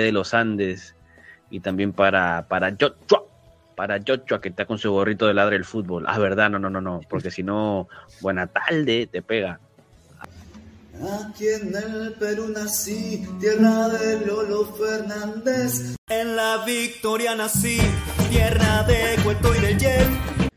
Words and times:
de 0.00 0.12
los 0.12 0.34
Andes 0.34 0.94
y 1.50 1.60
también 1.60 1.92
para, 1.92 2.46
para 2.48 2.70
Joshua. 2.78 3.24
Para 3.74 3.98
Joshua 4.06 4.40
que 4.40 4.50
está 4.50 4.66
con 4.66 4.78
su 4.78 4.90
gorrito 4.92 5.26
de 5.26 5.34
Ladra 5.34 5.52
del 5.52 5.64
Fútbol. 5.64 6.04
Ah, 6.06 6.18
verdad, 6.18 6.50
no, 6.50 6.58
no, 6.58 6.68
no, 6.68 6.80
no. 6.80 7.00
Porque 7.08 7.30
si 7.30 7.42
no, 7.42 7.88
buena 8.20 8.46
tarde, 8.46 9.06
te 9.06 9.22
pega. 9.22 9.58
Aquí 11.24 11.48
en 11.48 11.74
el 11.74 12.12
Perú 12.18 12.48
nací, 12.48 13.26
tierra 13.40 13.88
de 13.88 14.26
Lolo 14.26 14.66
Fernández. 14.74 15.96
En 16.10 16.36
la 16.36 16.62
Victoria 16.66 17.34
nací, 17.34 17.78
tierra 18.28 18.82
de 18.82 19.16
Cueto 19.22 19.54
y 19.54 19.60
de 19.60 19.78
Yer. 19.78 20.06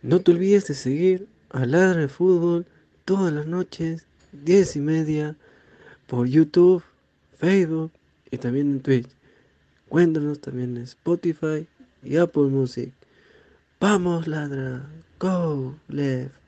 No 0.01 0.19
te 0.19 0.31
olvides 0.31 0.67
de 0.67 0.73
seguir 0.73 1.29
a 1.49 1.65
Ladra 1.65 2.01
de 2.01 2.07
Fútbol 2.09 2.65
todas 3.05 3.31
las 3.31 3.45
noches, 3.45 4.05
10 4.33 4.75
y 4.75 4.79
media, 4.81 5.35
por 6.07 6.27
YouTube, 6.27 6.83
Facebook 7.37 7.93
y 8.29 8.37
también 8.37 8.71
en 8.71 8.81
Twitch. 8.81 9.07
Cuéntanos 9.93 10.39
también 10.39 10.75
en 10.75 10.83
Spotify 10.85 11.67
y 12.01 12.17
Apple 12.17 12.47
Music. 12.47 12.91
Vamos, 13.79 14.25
Ladra. 14.25 14.81
Go, 15.19 15.75
left. 15.87 16.42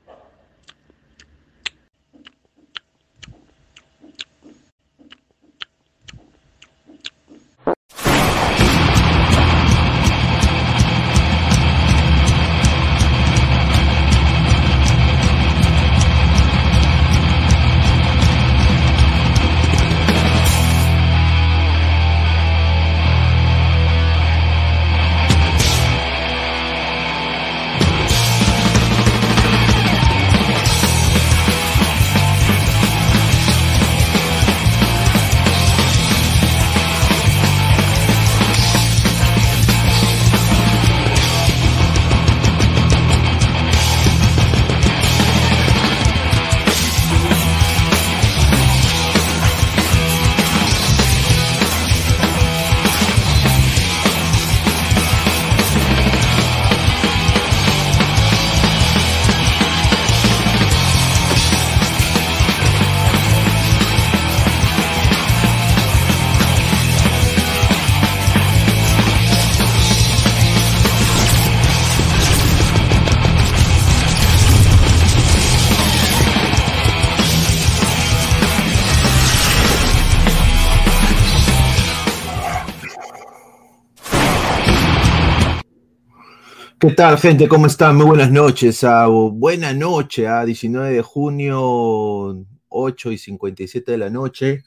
Tal, 86.96 87.18
gente? 87.18 87.50
¿Cómo 87.50 87.68
están? 87.68 87.98
Muy 87.98 88.06
buenas 88.06 88.32
noches. 88.32 88.84
Ah, 88.86 89.08
buena 89.08 89.74
noche, 89.74 90.28
a 90.28 90.46
19 90.46 90.94
de 90.94 91.02
junio, 91.02 92.46
8 92.70 93.12
y 93.12 93.18
57 93.18 93.92
de 93.92 93.98
la 93.98 94.10
noche, 94.10 94.64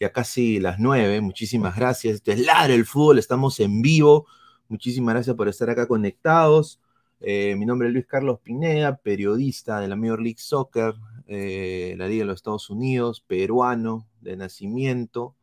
ya 0.00 0.10
casi 0.10 0.58
las 0.58 0.78
9. 0.78 1.20
Muchísimas 1.20 1.76
gracias. 1.76 2.14
Esto 2.16 2.32
es 2.32 2.40
Ladra 2.40 2.72
el 2.74 2.86
Fútbol, 2.86 3.18
estamos 3.18 3.60
en 3.60 3.82
vivo. 3.82 4.26
Muchísimas 4.68 5.14
gracias 5.14 5.36
por 5.36 5.48
estar 5.48 5.68
acá 5.68 5.86
conectados. 5.86 6.80
Eh, 7.20 7.54
mi 7.56 7.66
nombre 7.66 7.88
es 7.88 7.94
Luis 7.94 8.06
Carlos 8.06 8.40
Pineda, 8.40 8.96
periodista 8.96 9.78
de 9.80 9.88
la 9.88 9.96
Major 9.96 10.20
League 10.22 10.40
Soccer, 10.40 10.94
eh, 11.26 11.94
la 11.98 12.08
Liga 12.08 12.22
de 12.22 12.26
los 12.26 12.36
Estados 12.36 12.70
Unidos, 12.70 13.20
peruano 13.20 14.08
de 14.22 14.36
nacimiento, 14.36 15.36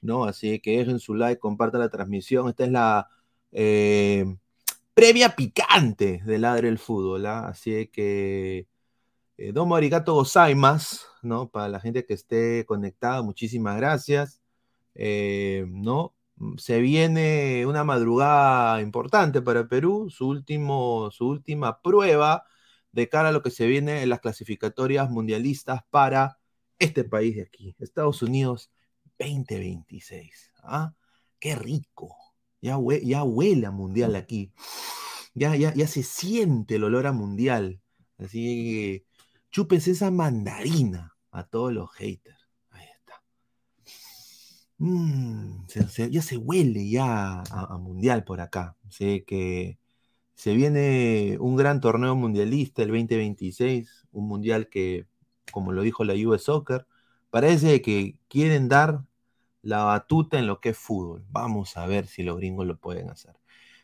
¿no? 0.00 0.24
Así 0.24 0.60
que 0.60 0.78
dejen 0.78 1.00
su 1.00 1.14
like, 1.14 1.40
compartan 1.40 1.80
la 1.80 1.88
transmisión. 1.90 2.48
Esta 2.48 2.64
es 2.64 2.70
la. 2.70 3.08
eh, 3.52 4.36
previa 4.94 5.34
picante 5.36 6.22
de 6.24 6.38
Ladre 6.38 6.68
el 6.68 6.78
Fútbol, 6.78 7.26
¿ah? 7.26 7.48
así 7.48 7.88
que 7.88 8.68
eh, 9.38 9.52
domo 9.52 9.76
arigato 9.76 10.14
gozaimas, 10.14 11.06
¿no? 11.22 11.50
Para 11.50 11.68
la 11.68 11.80
gente 11.80 12.04
que 12.06 12.14
esté 12.14 12.64
conectada, 12.66 13.22
muchísimas 13.22 13.76
gracias, 13.76 14.40
Eh, 14.94 15.64
¿no? 15.68 16.14
Se 16.58 16.80
viene 16.80 17.66
una 17.66 17.84
madrugada 17.84 18.80
importante 18.82 19.42
para 19.42 19.68
Perú, 19.68 20.10
su, 20.10 20.28
último, 20.28 21.10
su 21.12 21.28
última 21.28 21.80
prueba 21.82 22.44
de 22.92 23.08
cara 23.08 23.30
a 23.30 23.32
lo 23.32 23.42
que 23.42 23.50
se 23.50 23.66
viene 23.66 24.02
en 24.02 24.10
las 24.10 24.20
clasificatorias 24.20 25.10
mundialistas 25.10 25.82
para 25.90 26.38
este 26.78 27.04
país 27.04 27.36
de 27.36 27.42
aquí, 27.42 27.76
Estados 27.78 28.22
Unidos 28.22 28.70
2026. 29.18 30.52
¿ah? 30.64 30.94
¡Qué 31.40 31.54
rico! 31.56 32.21
Ya, 32.62 32.78
hue- 32.78 33.02
ya 33.04 33.24
huele 33.24 33.66
a 33.66 33.70
mundial 33.72 34.14
aquí. 34.16 34.52
Ya, 35.34 35.56
ya, 35.56 35.74
ya 35.74 35.86
se 35.86 36.02
siente 36.02 36.76
el 36.76 36.84
olor 36.84 37.06
a 37.06 37.12
mundial. 37.12 37.80
Así 38.18 38.38
que 38.72 39.06
chúpense 39.50 39.90
esa 39.92 40.10
mandarina 40.10 41.16
a 41.32 41.44
todos 41.44 41.72
los 41.72 41.90
haters. 41.92 42.38
Ahí 42.70 42.86
está. 42.98 43.22
Mm, 44.78 45.66
se- 45.68 45.88
se- 45.88 46.10
ya 46.10 46.22
se 46.22 46.36
huele 46.36 46.88
ya 46.90 47.40
a, 47.42 47.74
a 47.74 47.78
mundial 47.78 48.24
por 48.24 48.40
acá. 48.40 48.76
Así 48.88 49.22
que 49.26 49.78
se 50.34 50.54
viene 50.54 51.38
un 51.40 51.56
gran 51.56 51.80
torneo 51.80 52.16
mundialista 52.16 52.82
el 52.82 52.88
2026. 52.90 54.06
Un 54.12 54.28
mundial 54.28 54.68
que, 54.68 55.06
como 55.52 55.72
lo 55.72 55.82
dijo 55.82 56.04
la 56.04 56.14
US 56.14 56.44
Soccer, 56.44 56.86
parece 57.30 57.82
que 57.82 58.18
quieren 58.28 58.68
dar 58.68 59.04
la 59.62 59.84
batuta 59.84 60.38
en 60.38 60.46
lo 60.46 60.60
que 60.60 60.70
es 60.70 60.78
fútbol. 60.78 61.24
Vamos 61.30 61.76
a 61.76 61.86
ver 61.86 62.06
si 62.06 62.22
los 62.22 62.36
gringos 62.36 62.66
lo 62.66 62.76
pueden 62.78 63.10
hacer. 63.10 63.34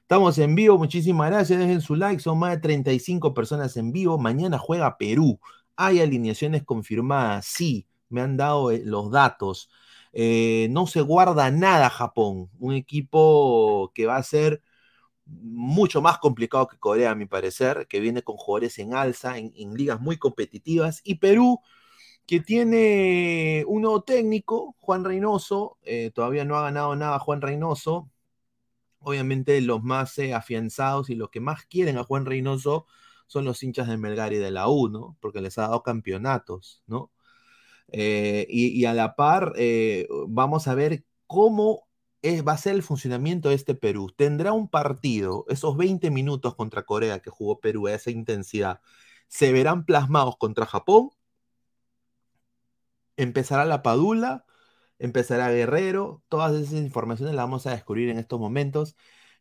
Estamos 0.03 0.39
en 0.39 0.55
vivo, 0.55 0.79
muchísimas 0.79 1.31
gracias, 1.31 1.59
dejen 1.59 1.81
su 1.83 1.95
like, 1.95 2.21
son 2.23 2.39
más 2.39 2.53
de 2.53 2.59
35 2.59 3.35
personas 3.35 3.77
en 3.77 3.93
vivo. 3.93 4.19
Mañana 4.19 4.59
juega 4.59 4.97
Perú. 4.99 5.39
Hay 5.77 6.01
alineaciones 6.01 6.65
confirmadas, 6.65 7.47
sí, 7.47 7.87
me 8.09 8.23
han 8.23 8.37
dado 8.37 8.71
eh, 8.71 8.83
los 8.85 9.11
datos. 9.11 9.71
Eh, 10.13 10.69
no 10.71 10.87
se 10.87 11.03
guarda 11.03 11.51
nada 11.51 11.91
Japón, 11.91 12.51
un 12.59 12.73
equipo 12.75 13.93
que 13.95 14.07
va 14.07 14.17
a 14.17 14.23
ser 14.23 14.63
mucho 15.27 16.01
más 16.03 16.19
complicado 16.19 16.69
que 16.69 16.79
Corea, 16.79 17.11
a 17.13 17.15
mi 17.15 17.27
parecer, 17.27 17.87
que 17.89 18.01
viene 18.01 18.23
con 18.23 18.37
jugadores 18.37 18.79
en 18.79 18.95
alza, 18.95 19.39
en, 19.39 19.53
en 19.57 19.75
ligas 19.75 20.01
muy 20.01 20.17
competitivas. 20.17 21.01
Y 21.05 21.17
Perú, 21.17 21.61
que 22.29 22.41
tiene 22.41 23.65
un 23.69 23.83
nuevo 23.83 24.03
técnico, 24.05 24.77
Juan 24.81 25.05
Reynoso, 25.05 25.79
eh, 25.85 26.13
todavía 26.15 26.47
no 26.47 26.57
ha 26.59 26.63
ganado 26.65 26.97
nada 26.97 27.19
Juan 27.21 27.43
Reynoso. 27.43 28.11
Obviamente 29.01 29.61
los 29.63 29.83
más 29.83 30.19
eh, 30.19 30.35
afianzados 30.35 31.11
y 31.11 31.17
los 31.17 31.31
que 31.31 31.41
más 31.41 31.65
quieren 31.67 31.99
a 31.99 32.05
Juan 32.05 32.27
Reynoso 32.27 32.87
son 33.29 33.45
los 33.47 33.63
hinchas 33.63 33.89
de 33.89 33.97
Melgar 33.99 34.33
y 34.35 34.39
de 34.39 34.51
la 34.53 34.69
U. 34.69 35.17
Porque 35.21 35.41
les 35.43 35.59
ha 35.59 35.63
dado 35.63 35.83
campeonatos, 35.83 36.83
¿no? 36.87 37.13
Eh, 37.89 38.47
y, 38.51 38.85
a 38.87 38.95
la 38.95 39.15
par, 39.17 39.55
vamos 40.29 40.69
a 40.69 40.75
ver 40.75 41.05
cómo 41.27 41.89
es- 42.23 42.47
va 42.47 42.53
a 42.53 42.59
ser 42.59 42.75
el 42.75 42.83
funcionamiento 42.83 43.49
de 43.51 43.55
este 43.57 43.75
Perú. 43.75 44.13
Tendrá 44.17 44.53
un 44.53 44.69
partido, 44.69 45.45
esos 45.49 45.77
20 45.77 46.11
minutos 46.11 46.55
contra 46.57 46.85
Corea 46.85 47.21
que 47.21 47.31
jugó 47.31 47.61
Perú 47.61 47.89
esa 47.89 48.11
intensidad, 48.11 48.81
se 49.29 49.53
verán 49.53 49.85
plasmados 49.87 50.37
contra 50.39 50.67
Japón. 50.67 51.11
Empezará 53.19 53.67
la 53.67 53.83
Padula, 53.83 54.47
empezará 55.01 55.51
Guerrero, 55.51 56.25
todas 56.29 56.55
esas 56.57 56.75
informaciones 56.81 57.37
las 57.37 57.45
vamos 57.47 57.67
a 57.69 57.73
descubrir 57.73 58.11
en 58.11 58.19
estos 58.19 58.41
momentos. 58.41 58.97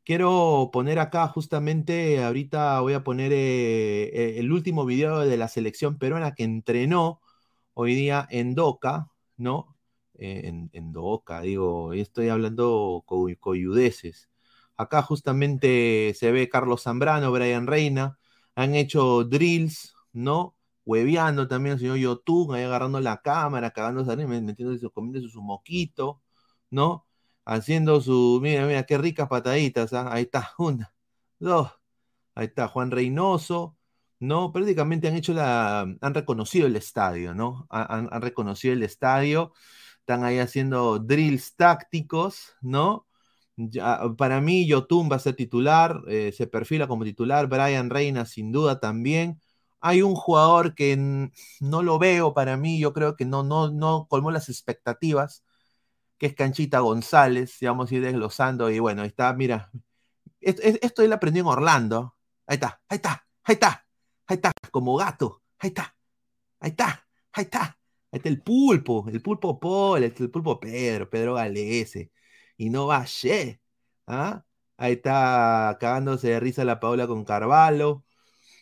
Quiero 0.06 0.72
poner 0.74 1.00
acá 1.00 1.28
justamente, 1.30 2.24
ahorita 2.24 2.80
voy 2.82 2.94
a 2.96 3.04
poner 3.04 3.34
eh, 3.34 4.04
eh, 4.14 4.36
el 4.40 4.52
último 4.54 4.86
video 4.86 5.20
de 5.22 5.38
la 5.38 5.48
selección 5.50 5.98
peruana 6.00 6.34
que 6.36 6.44
entrenó 6.44 7.22
hoy 7.76 7.96
día 7.96 8.28
en 8.32 8.56
Doca, 8.56 9.10
¿no? 9.38 9.78
Eh, 10.16 10.52
en, 10.74 10.94
Doca, 10.94 11.42
digo, 11.42 11.94
estoy 11.94 12.30
hablando 12.30 13.04
co- 13.08 13.30
coyudeces. 13.40 14.30
Acá 14.78 15.02
justamente 15.04 16.14
se 16.16 16.32
ve 16.32 16.50
Carlos 16.50 16.84
Zambrano, 16.84 17.32
Brian 17.32 17.68
Reina. 17.68 18.20
Han 18.56 18.76
hecho 18.76 19.24
drills, 19.26 19.96
¿no? 20.14 20.57
Hueveando 20.88 21.48
también 21.48 21.74
el 21.74 21.80
señor 21.80 21.98
Yotun, 21.98 22.56
ahí 22.56 22.64
agarrando 22.64 23.00
la 23.02 23.22
cámara, 23.22 23.72
cagándose, 23.72 24.16
metiéndose, 24.28 24.90
comiéndose 24.90 25.30
su 25.30 25.42
moquito, 25.42 26.22
¿no? 26.72 27.06
Haciendo 27.46 28.02
su, 28.02 28.40
mira, 28.42 28.66
mira, 28.66 28.84
qué 28.86 28.98
ricas 28.98 29.28
pataditas, 29.30 29.94
¿ah? 29.94 30.12
ahí 30.14 30.24
está, 30.24 30.54
una, 30.58 30.94
dos, 31.40 31.72
ahí 32.36 32.48
está 32.48 32.68
Juan 32.70 32.92
Reynoso, 32.92 33.78
¿no? 34.20 34.52
Prácticamente 34.54 35.08
han 35.08 35.16
hecho 35.16 35.34
la, 35.34 35.82
han 35.82 36.14
reconocido 36.14 36.68
el 36.68 36.76
estadio, 36.78 37.34
¿no? 37.36 37.68
Han, 37.70 38.10
han 38.12 38.22
reconocido 38.22 38.74
el 38.74 38.84
estadio, 38.84 39.54
están 40.00 40.24
ahí 40.24 40.40
haciendo 40.40 41.00
drills 41.00 41.56
tácticos, 41.56 42.56
¿no? 42.62 43.08
Ya, 43.58 44.02
para 44.18 44.40
mí, 44.40 44.68
Yotun 44.68 45.10
va 45.12 45.16
a 45.18 45.20
ser 45.20 45.36
titular, 45.36 46.02
eh, 46.08 46.32
se 46.32 46.48
perfila 46.48 46.88
como 46.88 47.04
titular, 47.04 47.48
Brian 47.48 47.90
Reina 47.90 48.26
sin 48.26 48.52
duda 48.52 48.80
también. 48.80 49.42
Hay 49.82 50.02
un 50.02 50.16
jugador 50.16 50.76
que 50.76 50.98
no 51.60 51.84
lo 51.84 52.00
veo 52.00 52.34
para 52.34 52.58
mí, 52.58 52.80
yo 52.80 52.94
creo 52.94 53.16
que 53.16 53.26
no, 53.26 53.44
no, 53.44 53.70
no 53.72 54.08
colmó 54.10 54.32
las 54.32 54.50
expectativas, 54.50 55.44
que 56.18 56.28
es 56.28 56.36
Canchita 56.36 56.80
González, 56.80 57.58
vamos 57.62 57.92
a 57.92 57.96
ir 57.96 58.02
desglosando, 58.04 58.70
y 58.72 58.80
bueno, 58.80 59.04
ahí 59.04 59.10
está, 59.10 59.34
mira, 59.34 59.72
esto, 60.42 60.62
esto 60.64 61.04
él 61.04 61.14
aprendió 61.14 61.42
en 61.44 61.48
Orlando, 61.50 62.16
ahí 62.48 62.56
está, 62.56 62.82
ahí 62.90 62.98
está, 62.98 63.26
ahí 63.44 63.54
está, 63.54 63.88
ahí 64.28 64.36
está, 64.36 64.52
como 64.72 64.98
gato, 64.98 65.44
ahí 65.60 65.70
está, 65.70 65.96
ahí 66.60 66.72
está, 66.72 67.08
ahí 67.34 67.44
está, 67.46 67.62
ahí 68.12 68.18
está 68.18 68.30
el 68.30 68.42
pulpo, 68.42 69.06
el 69.10 69.22
pulpo 69.22 69.60
Paul, 69.60 70.04
el 70.04 70.14
pulpo 70.14 70.60
Pedro, 70.60 71.10
Pedro 71.10 71.36
Galese, 71.36 72.12
y 72.58 72.70
no 72.70 72.88
va 72.88 73.06
¿ah? 74.08 74.44
Ahí 74.78 74.94
está 74.94 75.78
cagándose 75.80 76.30
de 76.30 76.40
risa 76.40 76.64
la 76.66 76.80
Paola 76.80 77.08
con 77.08 77.24
Carvalho, 77.26 78.06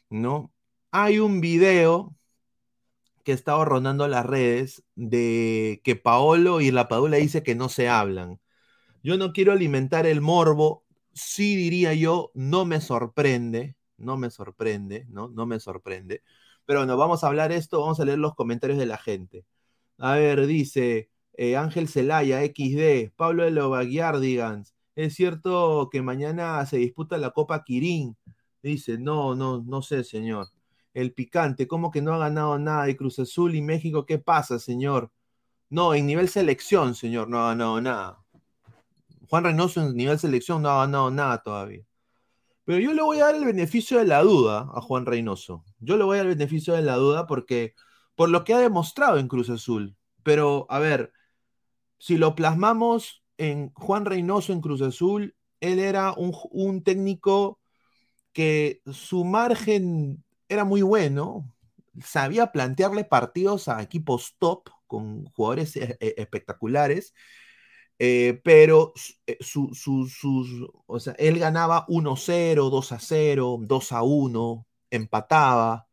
¿no? 0.10 0.55
Hay 0.98 1.20
un 1.20 1.42
video 1.42 2.16
que 3.26 3.34
estaba 3.34 3.66
rondando 3.66 4.08
las 4.08 4.26
redes 4.26 4.86
de 4.96 5.82
que 5.84 5.98
Paolo 5.98 6.62
y 6.62 6.72
la 6.72 6.88
Padula 6.88 7.18
dice 7.18 7.44
que 7.44 7.54
no 7.54 7.68
se 7.68 7.90
hablan. 7.90 8.40
Yo 9.04 9.18
no 9.18 9.34
quiero 9.34 9.52
alimentar 9.52 10.06
el 10.06 10.22
morbo, 10.22 10.86
sí 11.14 11.58
diría 11.58 11.94
yo, 11.94 12.32
no 12.34 12.64
me 12.64 12.80
sorprende, 12.80 13.76
no 13.98 14.16
me 14.16 14.30
sorprende, 14.30 15.06
¿no? 15.10 15.28
No 15.28 15.46
me 15.46 15.60
sorprende. 15.60 16.24
Pero 16.66 16.80
bueno, 16.80 16.96
vamos 16.96 17.26
a 17.26 17.28
hablar 17.28 17.52
esto, 17.52 17.82
vamos 17.82 18.00
a 18.00 18.06
leer 18.06 18.20
los 18.20 18.36
comentarios 18.36 18.80
de 18.80 18.86
la 18.86 18.98
gente. 18.98 19.46
A 19.98 20.16
ver, 20.16 20.48
dice, 20.48 21.10
eh, 21.34 21.58
Ángel 21.58 21.90
Celaya, 21.90 22.42
XD, 22.46 23.12
Pablo 23.18 23.44
de 23.44 23.52
Lovaguiardigans. 23.52 24.76
Es 24.96 25.16
cierto 25.16 25.90
que 25.92 26.02
mañana 26.02 26.66
se 26.66 26.78
disputa 26.78 27.18
la 27.18 27.32
Copa 27.32 27.66
Quirín. 27.66 28.18
Dice, 28.64 28.98
no, 28.98 29.36
no, 29.36 29.62
no 29.62 29.82
sé, 29.82 30.06
señor. 30.06 30.55
El 30.96 31.14
picante, 31.14 31.68
¿cómo 31.68 31.92
que 31.92 32.02
no 32.02 32.16
ha 32.16 32.18
ganado 32.18 32.58
nada 32.58 32.86
de 32.86 32.98
Cruz 32.98 33.20
Azul 33.20 33.54
y 33.54 33.62
México? 33.62 34.08
¿Qué 34.08 34.18
pasa, 34.18 34.58
señor? 34.58 35.12
No, 35.70 35.94
en 35.94 36.08
nivel 36.08 36.30
selección, 36.30 36.96
señor, 36.96 37.30
no 37.30 37.40
ha 37.44 37.50
ganado 37.50 37.80
nada. 37.82 38.26
Juan 39.30 39.44
Reynoso 39.44 39.82
en 39.82 39.96
nivel 39.96 40.18
selección 40.18 40.64
no 40.64 40.70
ha 40.70 40.86
ganado 40.86 41.12
nada 41.12 41.44
todavía. 41.44 41.86
Pero 42.64 42.80
yo 42.80 42.94
le 42.94 43.04
voy 43.04 43.20
a 43.20 43.26
dar 43.26 43.36
el 43.36 43.46
beneficio 43.46 44.00
de 44.00 44.06
la 44.06 44.24
duda 44.24 44.72
a 44.74 44.82
Juan 44.82 45.06
Reynoso. 45.06 45.64
Yo 45.80 45.98
le 45.98 46.04
voy 46.04 46.16
a 46.16 46.18
dar 46.20 46.28
el 46.32 46.38
beneficio 46.38 46.74
de 46.74 46.82
la 46.82 46.96
duda 46.96 47.28
porque 47.28 47.76
por 48.16 48.30
lo 48.30 48.44
que 48.44 48.54
ha 48.54 48.60
demostrado 48.60 49.20
en 49.20 49.28
Cruz 49.28 49.50
Azul. 49.50 49.96
Pero, 50.24 50.66
a 50.70 50.80
ver, 50.80 51.14
si 52.00 52.18
lo 52.18 52.36
plasmamos 52.36 53.24
en 53.38 53.72
Juan 53.74 54.06
Reynoso 54.06 54.54
en 54.54 54.62
Cruz 54.62 54.82
Azul, 54.82 55.36
él 55.60 55.80
era 55.80 56.14
un, 56.14 56.84
técnico 56.84 57.60
que 58.34 58.82
su 58.92 59.26
margen 59.26 60.24
era 60.50 60.66
muy 60.66 60.82
bueno, 60.82 61.52
sabía 62.04 62.52
plantearle 62.52 63.06
partidos 63.06 63.68
a 63.68 63.82
equipos 63.82 64.36
top 64.40 64.70
con 64.88 65.26
jugadores 65.28 65.76
eh, 65.78 65.98
eh, 66.00 66.16
espectaculares, 66.18 67.14
eh, 68.00 68.42
pero 68.44 68.94
o 70.88 71.00
sea, 71.00 71.14
él 71.18 71.40
ganaba 71.40 71.86
1-0, 71.88 72.70
2-0, 72.70 73.58
2-1, 73.68 74.66
empataba, 74.92 75.88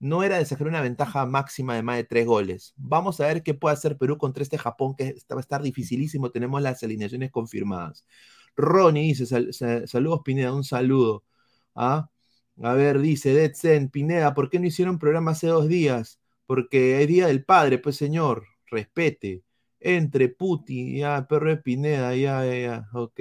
no 0.00 0.22
era 0.24 0.38
de 0.38 0.44
sacar 0.46 0.66
una 0.68 0.82
ventaja 0.82 1.26
máxima 1.26 1.76
de 1.76 1.82
más 1.82 1.96
de 1.96 2.04
tres 2.04 2.26
goles. 2.26 2.74
Vamos 2.76 3.20
a 3.20 3.26
ver 3.28 3.42
qué 3.44 3.54
puede 3.54 3.74
hacer 3.74 3.96
Perú 3.98 4.18
contra 4.18 4.42
este 4.42 4.58
Japón, 4.58 4.96
que 4.96 5.14
va 5.30 5.38
a 5.38 5.40
estar 5.40 5.62
dificilísimo. 5.62 6.30
Tenemos 6.32 6.60
las 6.62 6.82
alineaciones 6.82 7.30
confirmadas. 7.30 8.04
Ronnie 8.56 9.04
dice, 9.14 9.26
saludos 9.86 10.20
Pineda, 10.24 10.52
un 10.54 10.64
saludo. 10.64 11.24
¿Ah? 11.74 12.10
A 12.62 12.74
ver, 12.74 13.00
dice 13.00 13.34
Deadsen, 13.34 13.88
Pineda, 13.88 14.34
¿por 14.34 14.50
qué 14.50 14.58
no 14.58 14.66
hicieron 14.66 14.98
programa 14.98 15.32
hace 15.32 15.46
dos 15.48 15.68
días? 15.68 16.20
Porque 16.46 17.02
es 17.02 17.08
Día 17.08 17.26
del 17.26 17.44
Padre, 17.44 17.78
pues 17.78 17.96
señor, 17.96 18.44
respete. 18.66 19.42
Entre 19.80 20.28
Puti, 20.28 20.98
ya, 20.98 21.26
perro 21.28 21.50
de 21.50 21.56
Pineda, 21.56 22.14
ya, 22.14 22.44
ya, 22.44 22.58
ya, 22.58 22.88
ok. 22.92 23.20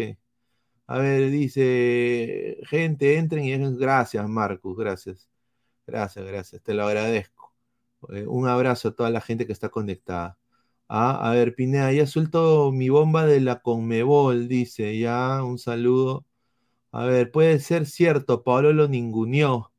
A 0.88 1.00
ver, 1.00 1.32
dice, 1.32 2.58
gente, 2.66 3.18
entren 3.18 3.46
y 3.46 3.58
gracias, 3.78 4.28
Marcus, 4.28 4.78
gracias. 4.78 5.30
Gracias, 5.88 6.26
gracias, 6.26 6.62
te 6.64 6.74
lo 6.74 6.86
agradezco. 6.86 7.54
Eh, 8.10 8.26
un 8.28 8.48
abrazo 8.48 8.90
a 8.90 8.96
toda 8.96 9.10
la 9.10 9.22
gente 9.22 9.48
que 9.48 9.54
está 9.54 9.70
conectada. 9.70 10.38
Ah, 10.90 11.30
a 11.30 11.34
ver, 11.34 11.56
Pineda, 11.56 11.92
ya 11.94 12.08
suelto 12.08 12.72
mi 12.72 12.90
bomba 12.90 13.26
de 13.26 13.42
la 13.42 13.62
Conmebol, 13.62 14.48
dice, 14.50 15.00
ya, 15.00 15.44
un 15.44 15.58
saludo. 15.60 16.26
A 16.92 17.06
ver, 17.06 17.32
puede 17.32 17.60
ser 17.60 17.86
cierto, 17.86 18.44
Pablo 18.44 18.74
lo 18.74 18.88
ninguneó. 18.88 19.72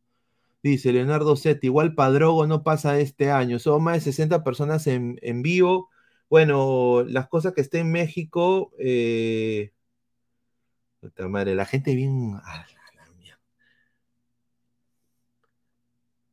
Dice 0.63 0.93
Leonardo 0.93 1.37
Setti, 1.37 1.69
igual 1.69 1.95
Padrogo 1.95 2.47
no 2.47 2.63
pasa 2.65 2.99
este 3.01 3.31
año, 3.31 3.59
son 3.59 3.85
más 3.85 3.97
de 3.97 4.01
60 4.13 4.45
personas 4.45 4.87
en, 4.87 5.19
vivo. 5.43 5.91
Bueno, 6.31 7.05
las 7.07 7.29
cosas 7.29 7.55
que 7.55 7.61
estén 7.63 7.83
en 7.87 7.93
México, 7.93 8.73
eh... 8.79 9.73
madre, 11.29 11.55
la 11.55 11.67
gente 11.67 11.95
bien... 11.95 12.41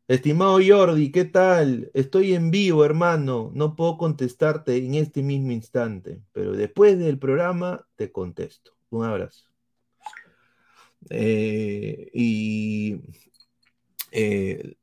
Estimado 0.09 0.59
Jordi, 0.65 1.11
¿qué 1.11 1.23
tal? 1.23 1.91
Estoy 1.93 2.33
en 2.33 2.49
vivo, 2.49 2.83
hermano. 2.83 3.51
No 3.53 3.75
puedo 3.75 3.97
contestarte 3.97 4.75
en 4.77 4.95
este 4.95 5.21
mismo 5.21 5.51
instante, 5.51 6.19
pero 6.33 6.53
después 6.53 6.97
del 6.97 7.19
programa 7.19 7.87
te 7.95 8.11
contesto. 8.11 8.71
Un 8.89 9.05
abrazo. 9.05 9.48
Eh, 11.09 12.09
y 12.13 13.01
eh, 14.11 14.75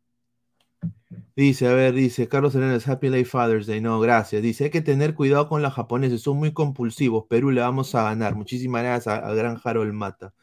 dice, 1.37 1.69
a 1.69 1.73
ver, 1.73 1.95
dice 1.95 2.29
Carlos 2.29 2.55
Hernández, 2.55 2.89
Happy 2.89 3.09
Life 3.09 3.31
Father's 3.31 3.67
Day. 3.67 3.81
No, 3.81 4.01
gracias. 4.01 4.43
Dice, 4.43 4.65
hay 4.65 4.71
que 4.71 4.81
tener 4.83 5.15
cuidado 5.15 5.49
con 5.49 5.63
los 5.63 5.73
japoneses, 5.75 6.23
son 6.23 6.39
muy 6.39 6.53
compulsivos. 6.53 7.27
Perú 7.29 7.51
le 7.51 7.61
vamos 7.61 7.95
a 7.95 8.05
ganar. 8.05 8.35
Muchísimas 8.35 8.83
gracias 8.83 9.15
a, 9.23 9.33
gran 9.35 9.59
Harold 9.63 9.93
Mata. 9.93 10.35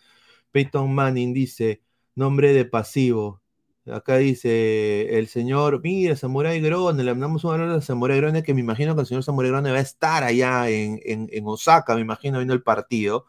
Peyton 0.52 0.94
Manning 0.94 1.34
dice, 1.34 1.82
nombre 2.16 2.54
de 2.54 2.66
pasivo. 2.66 3.42
Acá 3.86 4.18
dice 4.18 5.18
el 5.20 5.28
señor, 5.28 5.82
mira, 5.84 6.16
Samurai 6.16 6.62
Grone, 6.62 7.04
le 7.04 7.12
mandamos 7.12 7.44
un 7.44 7.52
honor 7.52 7.70
a 7.72 7.82
Samurai 7.82 8.18
Grone, 8.18 8.42
que 8.42 8.54
me 8.54 8.62
imagino 8.62 8.96
que 8.96 9.02
el 9.02 9.08
señor 9.08 9.24
Samurai 9.24 9.52
Grone 9.52 9.72
va 9.72 9.78
a 9.78 9.82
estar 9.82 10.24
allá 10.24 10.70
en, 10.70 11.30
Osaka, 11.46 11.96
me 11.96 12.02
imagino, 12.02 12.38
viendo 12.38 12.54
el 12.54 12.64
partido. 12.64 13.26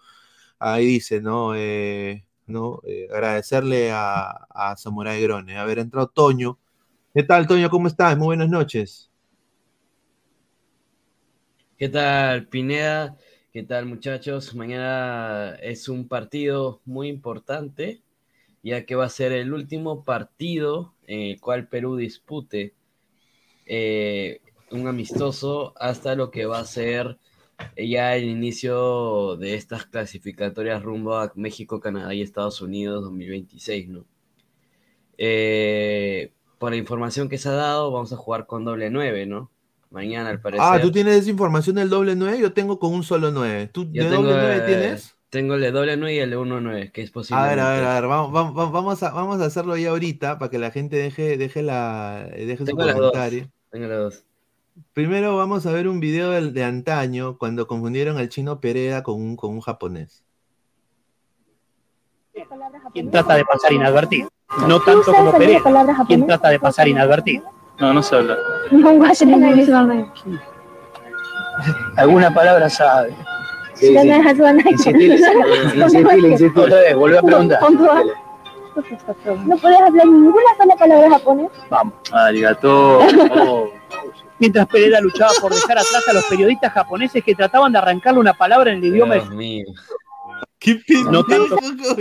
Ahí 0.58 0.86
dice, 0.86 1.20
¿no? 1.20 1.54
Eh, 1.56 2.24
¿no? 2.46 2.80
Eh, 2.86 3.08
agradecerle 3.12 3.90
a, 3.92 4.46
a 4.50 4.76
Samurai 4.76 5.20
Grone. 5.22 5.56
Haber 5.56 5.78
entrado 5.78 6.08
Toño. 6.08 6.58
¿Qué 7.12 7.22
tal, 7.22 7.46
Toño? 7.46 7.70
¿Cómo 7.70 7.88
estás? 7.88 8.16
Muy 8.16 8.26
buenas 8.26 8.48
noches. 8.48 9.10
¿Qué 11.76 11.88
tal, 11.88 12.46
Pineda? 12.48 13.16
¿Qué 13.52 13.62
tal, 13.62 13.86
muchachos? 13.86 14.54
Mañana 14.54 15.56
es 15.62 15.88
un 15.88 16.08
partido 16.08 16.80
muy 16.84 17.08
importante 17.08 18.04
ya 18.64 18.86
que 18.86 18.94
va 18.94 19.04
a 19.04 19.10
ser 19.10 19.32
el 19.32 19.52
último 19.52 20.04
partido 20.04 20.94
en 21.06 21.20
el 21.20 21.40
cual 21.40 21.68
Perú 21.68 21.96
dispute 21.96 22.74
eh, 23.66 24.40
un 24.70 24.88
amistoso 24.88 25.74
hasta 25.76 26.14
lo 26.14 26.30
que 26.30 26.46
va 26.46 26.60
a 26.60 26.64
ser 26.64 27.18
ya 27.76 28.16
el 28.16 28.24
inicio 28.24 29.36
de 29.36 29.54
estas 29.54 29.86
clasificatorias 29.86 30.82
rumbo 30.82 31.16
a 31.16 31.32
México, 31.34 31.80
Canadá 31.80 32.14
y 32.14 32.22
Estados 32.22 32.60
Unidos 32.60 33.02
2026, 33.04 33.88
¿no? 33.88 34.04
Eh, 35.18 36.32
por 36.58 36.70
la 36.70 36.76
información 36.76 37.28
que 37.28 37.38
se 37.38 37.48
ha 37.48 37.52
dado, 37.52 37.90
vamos 37.90 38.12
a 38.12 38.16
jugar 38.16 38.46
con 38.46 38.64
doble 38.64 38.90
9, 38.90 39.26
¿no? 39.26 39.50
Mañana, 39.90 40.30
al 40.30 40.40
parecer. 40.40 40.66
Ah, 40.66 40.80
¿tú 40.80 40.90
tienes 40.90 41.16
esa 41.16 41.30
información 41.30 41.76
del 41.76 41.88
doble 41.88 42.16
9? 42.16 42.40
Yo 42.40 42.52
tengo 42.52 42.78
con 42.78 42.92
un 42.92 43.04
solo 43.04 43.30
9. 43.30 43.68
¿Tú 43.72 43.90
de 43.90 44.08
doble 44.08 44.32
9 44.32 44.60
tienes? 44.66 45.16
Tengo 45.30 45.54
el 45.54 45.60
de 45.60 45.72
doble 45.72 45.96
9 45.96 46.14
y 46.14 46.18
el 46.18 46.30
de 46.30 46.38
1-9, 46.38 46.92
que 46.92 47.02
es 47.02 47.10
posible. 47.10 47.42
A 47.42 47.48
ver, 47.48 47.58
a 47.58 47.70
ver, 47.70 47.84
a 47.84 47.94
ver, 47.94 48.08
vamos, 48.08 48.32
vamos, 48.54 49.02
a, 49.02 49.10
vamos 49.10 49.40
a 49.40 49.46
hacerlo 49.46 49.76
ya 49.76 49.90
ahorita 49.90 50.38
para 50.38 50.48
que 50.48 50.58
la 50.58 50.70
gente 50.70 50.96
deje, 50.96 51.36
deje, 51.36 51.62
la, 51.62 52.28
deje 52.36 52.64
su 52.64 52.76
comentario. 52.76 53.50
Tengo 53.70 53.86
las 53.86 53.98
dos. 53.98 54.24
Primero 54.92 55.36
vamos 55.36 55.66
a 55.66 55.72
ver 55.72 55.86
un 55.86 56.00
video 56.00 56.30
de, 56.30 56.50
de, 56.50 56.64
antaño 56.64 57.38
cuando 57.38 57.68
confundieron 57.68 58.18
al 58.18 58.28
chino 58.28 58.60
Perea 58.60 59.04
con 59.04 59.14
un, 59.14 59.36
con 59.36 59.50
un 59.50 59.60
japonés. 59.60 60.24
quien 62.92 63.10
trata 63.10 63.36
de 63.36 63.44
pasar 63.44 63.72
inadvertido. 63.72 64.28
No 64.66 64.80
tanto 64.80 65.12
como 65.12 65.32
Pereira, 65.32 65.62
quien 66.06 66.26
trata 66.26 66.48
de 66.48 66.58
pasar 66.58 66.88
inadvertido. 66.88 67.44
No, 67.78 67.92
no 67.92 68.02
se 68.02 68.16
habla. 68.16 68.36
Alguna 71.96 72.34
palabra 72.34 72.68
sabe. 72.68 73.14
Otra 76.56 76.80
vez, 76.80 76.96
vuelve 76.96 77.18
a 77.18 77.22
preguntar. 77.22 77.60
¿No 79.46 79.56
puedes 79.58 79.80
hablar 79.80 80.06
ninguna 80.06 80.56
sola 80.56 80.76
palabra 80.76 81.10
japonés? 81.10 81.50
Vamos. 81.70 81.94
Arigato. 82.12 83.00
Mientras 84.44 84.68
Pereira 84.68 85.00
luchaba 85.00 85.32
por 85.40 85.54
dejar 85.54 85.78
atrás 85.78 86.06
a 86.06 86.12
los 86.12 86.24
periodistas 86.26 86.70
japoneses 86.70 87.24
que 87.24 87.34
trataban 87.34 87.72
de 87.72 87.78
arrancarle 87.78 88.20
una 88.20 88.34
palabra 88.34 88.72
en 88.72 88.78
el 88.80 88.84
idioma 88.84 89.14
Dios 89.14 89.30
mío. 89.30 89.64
¿Qué 90.58 90.74
pendejo, 90.86 91.10
No 91.10 91.24
tanto-? 91.24 91.96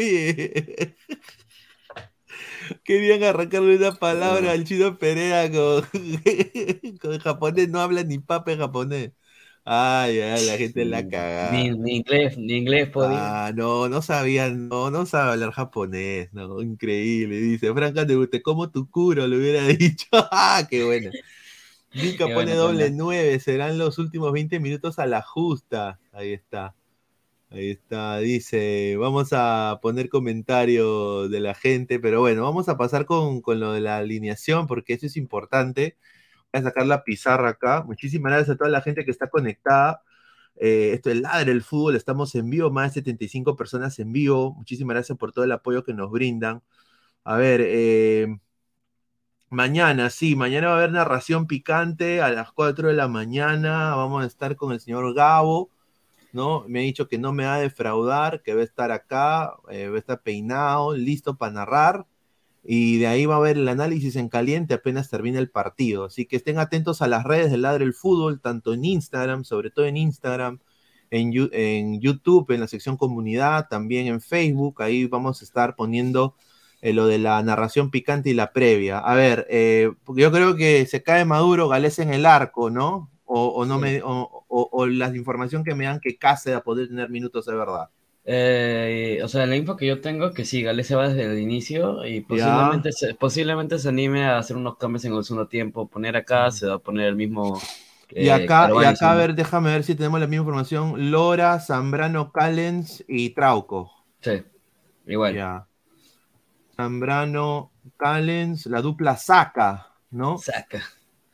Querían 2.83 3.23
arrancarle 3.23 3.77
una 3.77 3.95
palabra 3.95 4.51
al 4.51 4.65
chino 4.65 4.97
Perea 4.97 5.49
con, 5.49 5.85
con 7.01 7.17
japonés, 7.19 7.69
no 7.69 7.79
habla 7.79 8.03
ni 8.03 8.19
papa 8.19 8.51
en 8.51 8.59
japonés. 8.59 9.11
Ay, 9.63 10.19
ay, 10.19 10.45
la 10.45 10.57
gente 10.57 10.83
la 10.83 11.07
cagada. 11.07 11.53
Ni, 11.53 11.69
ni 11.69 11.95
inglés, 11.95 12.37
ni 12.37 12.55
inglés 12.55 12.89
podía. 12.89 13.45
Ah, 13.45 13.53
no, 13.53 13.87
no 13.87 14.01
sabían, 14.01 14.67
no, 14.67 14.91
no 14.91 15.05
sabe 15.05 15.31
hablar 15.31 15.51
japonés, 15.51 16.27
no, 16.33 16.61
increíble. 16.61 17.37
Dice, 17.37 17.73
Franca, 17.73 18.05
te, 18.05 18.27
te 18.27 18.41
como 18.41 18.69
tu 18.69 18.89
curo, 18.89 19.25
le 19.27 19.37
hubiera 19.37 19.65
dicho. 19.67 20.07
¡Ah, 20.11 20.67
qué 20.69 20.83
bueno! 20.83 21.09
Qué 22.17 22.17
pone 22.17 22.33
bueno, 22.33 22.55
doble 22.55 22.85
Panda. 22.85 23.03
9, 23.03 23.39
serán 23.39 23.77
los 23.77 23.99
últimos 23.99 24.31
20 24.33 24.59
minutos 24.59 24.99
a 24.99 25.05
la 25.05 25.21
justa. 25.21 25.99
Ahí 26.11 26.33
está. 26.33 26.75
Ahí 27.53 27.69
está, 27.69 28.17
dice, 28.17 28.97
vamos 28.97 29.29
a 29.31 29.77
poner 29.79 30.09
comentarios 30.09 31.29
de 31.29 31.39
la 31.39 31.53
gente, 31.53 31.99
pero 31.99 32.19
bueno, 32.19 32.41
vamos 32.41 32.67
a 32.67 32.77
pasar 32.77 33.05
con, 33.05 33.41
con 33.41 33.59
lo 33.59 33.73
de 33.73 33.79
la 33.79 33.97
alineación, 33.97 34.65
porque 34.65 34.93
eso 34.93 35.05
es 35.05 35.17
importante. 35.17 35.95
Voy 36.51 36.61
a 36.61 36.63
sacar 36.63 36.87
la 36.87 37.03
pizarra 37.03 37.49
acá. 37.49 37.83
Muchísimas 37.83 38.31
gracias 38.31 38.55
a 38.55 38.57
toda 38.57 38.71
la 38.71 38.81
gente 38.81 39.05
que 39.05 39.11
está 39.11 39.29
conectada. 39.29 40.01
Eh, 40.55 40.91
esto 40.93 41.11
es 41.11 41.21
Ladre 41.21 41.51
el 41.51 41.63
Fútbol, 41.63 41.95
estamos 41.95 42.33
en 42.35 42.49
vivo, 42.49 42.71
más 42.71 42.93
de 42.93 43.01
75 43.01 43.55
personas 43.55 43.99
en 43.99 44.11
vivo. 44.11 44.53
Muchísimas 44.55 44.95
gracias 44.95 45.17
por 45.17 45.31
todo 45.31 45.45
el 45.45 45.51
apoyo 45.51 45.83
que 45.83 45.93
nos 45.93 46.09
brindan. 46.11 46.63
A 47.23 47.37
ver, 47.37 47.61
eh, 47.63 48.27
mañana, 49.53 50.09
sí, 50.09 50.35
mañana 50.35 50.67
va 50.67 50.73
a 50.73 50.77
haber 50.77 50.91
narración 50.91 51.47
picante 51.47 52.21
a 52.21 52.29
las 52.29 52.51
4 52.51 52.89
de 52.89 52.95
la 52.95 53.07
mañana. 53.07 53.95
Vamos 53.95 54.23
a 54.23 54.27
estar 54.27 54.55
con 54.55 54.73
el 54.73 54.79
señor 54.79 55.13
Gabo, 55.13 55.69
¿no? 56.33 56.65
Me 56.67 56.79
ha 56.79 56.83
dicho 56.83 57.07
que 57.07 57.17
no 57.19 57.33
me 57.33 57.45
va 57.45 57.55
a 57.55 57.59
defraudar, 57.59 58.41
que 58.43 58.55
va 58.55 58.61
a 58.61 58.63
estar 58.65 58.91
acá, 58.91 59.53
eh, 59.69 59.89
va 59.89 59.95
a 59.95 59.99
estar 59.99 60.21
peinado, 60.21 60.95
listo 60.95 61.37
para 61.37 61.53
narrar. 61.53 62.07
Y 62.63 62.99
de 62.99 63.07
ahí 63.07 63.25
va 63.25 63.35
a 63.35 63.37
haber 63.37 63.57
el 63.57 63.67
análisis 63.67 64.15
en 64.15 64.29
caliente 64.29 64.73
apenas 64.73 65.09
termine 65.09 65.39
el 65.39 65.49
partido. 65.49 66.05
Así 66.05 66.25
que 66.25 66.37
estén 66.37 66.59
atentos 66.59 67.01
a 67.01 67.07
las 67.07 67.23
redes 67.23 67.51
del 67.51 67.63
Ladre 67.63 67.85
el 67.85 67.93
Fútbol, 67.93 68.41
tanto 68.41 68.73
en 68.73 68.85
Instagram, 68.85 69.43
sobre 69.43 69.69
todo 69.71 69.85
en 69.85 69.97
Instagram, 69.97 70.59
en 71.11 72.01
YouTube, 72.01 72.51
en 72.51 72.61
la 72.61 72.67
sección 72.67 72.97
comunidad, 72.97 73.67
también 73.69 74.07
en 74.07 74.21
Facebook. 74.21 74.81
Ahí 74.81 75.05
vamos 75.07 75.41
a 75.41 75.45
estar 75.45 75.75
poniendo 75.75 76.35
eh, 76.83 76.93
lo 76.93 77.07
de 77.07 77.17
la 77.19 77.41
narración 77.43 77.91
picante 77.91 78.29
y 78.29 78.33
la 78.35 78.53
previa. 78.53 78.99
A 78.99 79.15
ver, 79.15 79.47
eh, 79.49 79.91
porque 80.05 80.21
yo 80.23 80.31
creo 80.31 80.55
que 80.55 80.85
se 80.85 81.03
cae 81.03 81.25
Maduro, 81.25 81.69
Gales 81.69 81.99
en 81.99 82.13
el 82.13 82.25
arco, 82.25 82.69
¿no? 82.69 83.09
O, 83.25 83.47
o 83.47 83.65
no 83.65 83.75
Sí. 83.75 83.81
me, 83.81 84.01
o, 84.03 84.45
o- 84.47 84.69
o 84.71 84.85
la 84.87 85.07
información 85.15 85.63
que 85.63 85.75
me 85.75 85.85
dan 85.85 85.99
que 85.99 86.17
Cáceres 86.17 86.57
a 86.59 86.63
poder 86.63 86.87
tener 86.89 87.09
minutos 87.09 87.45
de 87.45 87.55
verdad. 87.55 87.89
Eh, 88.25 89.19
o 89.23 89.27
sea, 89.27 89.45
la 89.45 89.57
info 89.57 89.75
que 89.75 89.85
yo 89.85 89.99
tengo 89.99 90.33
que 90.33 90.45
sí, 90.45 90.61
Gales 90.63 90.87
se 90.87 90.95
va 90.95 91.09
desde 91.09 91.25
el 91.25 91.39
inicio 91.39 92.05
y 92.05 92.21
posiblemente 92.21 92.91
se, 92.93 93.15
posiblemente 93.15 93.79
se 93.79 93.89
anime 93.89 94.23
a 94.25 94.37
hacer 94.37 94.55
unos 94.55 94.77
cambios 94.77 95.03
en 95.05 95.13
el 95.13 95.23
segundo 95.25 95.47
tiempo. 95.47 95.87
Poner 95.87 96.15
acá, 96.15 96.51
se 96.51 96.67
va 96.67 96.75
a 96.75 96.79
poner 96.79 97.07
el 97.07 97.15
mismo. 97.15 97.59
Y 98.15 98.29
eh, 98.29 98.45
acá, 98.45 98.71
y 98.73 98.83
acá, 98.85 99.11
a 99.11 99.15
ver, 99.15 99.35
déjame 99.35 99.71
ver 99.71 99.83
si 99.83 99.95
tenemos 99.95 100.19
la 100.19 100.27
misma 100.27 100.43
información. 100.43 101.11
Lora, 101.11 101.59
Zambrano, 101.59 102.31
Callens 102.31 103.03
y 103.07 103.31
Trauco. 103.31 103.91
Sí, 104.21 104.43
igual. 105.07 105.35
Ya. 105.35 105.67
Zambrano, 106.75 107.71
Callens, 107.97 108.65
la 108.65 108.81
dupla 108.81 109.15
Saca, 109.17 109.91
¿no? 110.11 110.37
Saca. 110.37 110.81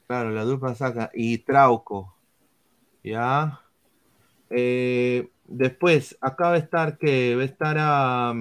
Claro, 0.08 0.32
la 0.32 0.43
dupla 0.43 0.75
Saca 0.75 1.12
y 1.13 1.38
Trauco. 1.39 2.15
Ya. 3.04 3.62
Eh, 4.49 5.30
después, 5.45 6.17
acá 6.21 6.49
va 6.49 6.54
a 6.56 6.58
estar 6.58 6.97
que 6.97 7.36
va 7.36 7.43
a 7.43 7.45
estar 7.45 7.78
a. 7.80 8.34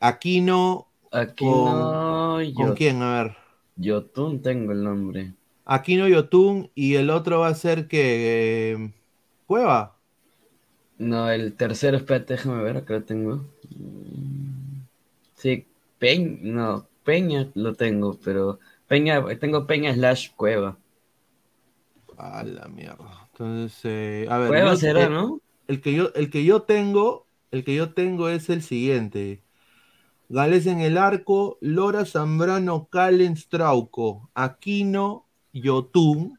Aquino. 0.00 0.86
Aquí 1.12 1.44
con, 1.44 1.64
no. 1.64 2.38
¿Con 2.54 2.68
Yo, 2.68 2.74
quién? 2.74 3.02
A 3.02 3.22
ver. 3.22 3.36
Yotun 3.76 4.42
tengo 4.42 4.72
el 4.72 4.82
nombre. 4.84 5.32
Aquino 5.64 6.08
Yotun 6.08 6.70
y 6.74 6.96
el 6.96 7.10
otro 7.10 7.40
va 7.40 7.48
a 7.48 7.54
ser 7.54 7.88
que. 7.88 8.72
eh, 8.72 8.92
Cueva. 9.46 9.93
No, 10.98 11.30
el 11.30 11.54
tercero, 11.54 11.96
espérate, 11.98 12.34
déjame 12.34 12.60
ver, 12.64 12.78
acá 12.78 12.94
lo 12.94 13.04
tengo. 13.04 13.44
Sí, 15.36 15.66
Peña, 15.98 16.38
no, 16.42 16.88
Peña 17.04 17.50
lo 17.54 17.74
tengo, 17.74 18.18
pero 18.24 18.58
Peña, 18.88 19.22
tengo 19.38 19.66
Peña 19.66 19.94
slash 19.94 20.30
Cueva. 20.34 20.76
A 22.16 22.42
la 22.44 22.68
mierda. 22.68 23.28
Entonces, 23.32 23.80
eh, 23.84 24.26
a 24.30 24.38
ver. 24.38 24.54
Cueva 24.54 24.76
yo- 24.76 24.76
será, 24.76 25.08
¿no? 25.08 25.40
El 25.68 25.80
que 25.80 25.94
yo, 25.94 26.12
el 26.14 26.30
que 26.30 26.44
yo 26.44 26.62
tengo, 26.62 27.26
el 27.50 27.64
que 27.64 27.74
yo 27.74 27.94
tengo 27.94 28.28
es 28.28 28.50
el 28.50 28.62
siguiente. 28.62 29.44
Gales 30.28 30.66
en 30.66 30.80
el 30.80 30.98
arco, 30.98 31.58
Lora 31.62 32.06
Zambrano, 32.06 32.88
Callens, 32.90 33.48
Trauco, 33.48 34.30
Aquino, 34.34 35.26
Yotun, 35.52 36.38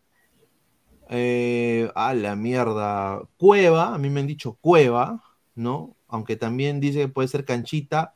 eh, 1.09 1.91
a 1.95 2.13
la 2.13 2.35
mierda, 2.35 3.21
Cueva, 3.37 3.93
a 3.93 3.97
mí 3.97 4.09
me 4.09 4.21
han 4.21 4.27
dicho 4.27 4.57
Cueva, 4.61 5.23
¿no? 5.55 5.95
Aunque 6.07 6.35
también 6.35 6.79
dice 6.79 6.99
que 7.01 7.07
puede 7.07 7.27
ser 7.27 7.45
Canchita, 7.45 8.13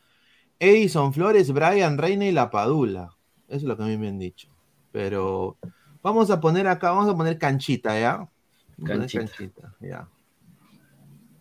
Edison 0.60 1.14
Flores, 1.14 1.52
Brian 1.52 1.98
Reina 1.98 2.26
y 2.26 2.32
La 2.32 2.50
Padula. 2.50 3.16
Eso 3.48 3.58
es 3.58 3.64
lo 3.64 3.78
que 3.78 3.84
a 3.84 3.88
mí 3.88 3.98
me 3.98 4.10
han 4.10 4.20
dicho. 4.20 4.50
Pero 4.92 5.58
vamos 6.04 6.30
a 6.32 6.40
poner 6.40 6.68
acá, 6.68 6.92
vamos 6.92 7.10
a 7.10 7.16
poner 7.18 7.38
Canchita, 7.38 8.00
¿ya? 8.00 8.28
Canchita. 8.86 9.26
canchita, 9.26 9.76
ya. 9.82 10.08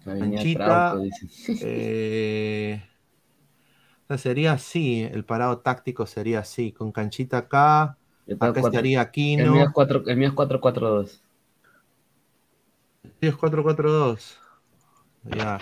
Canchita, 0.04 0.96
eh, 1.62 2.82
sería 4.16 4.52
así, 4.52 5.02
el 5.02 5.24
parado 5.24 5.58
táctico 5.58 6.06
sería 6.06 6.40
así, 6.40 6.72
con 6.72 6.92
canchita 6.92 7.38
acá, 7.38 7.82
acá 7.82 7.98
cuatro- 8.38 8.60
estaría 8.68 9.00
Aquino, 9.00 9.52
mío 9.52 9.64
es 9.64 9.70
4 9.72 10.02
el 10.06 10.16
mío 10.16 10.28
es 10.28 10.34
4-4-2. 10.34 11.20
Sí, 13.20 13.26
es 13.26 13.34
4-4-2. 13.34 14.20
Ya. 15.24 15.58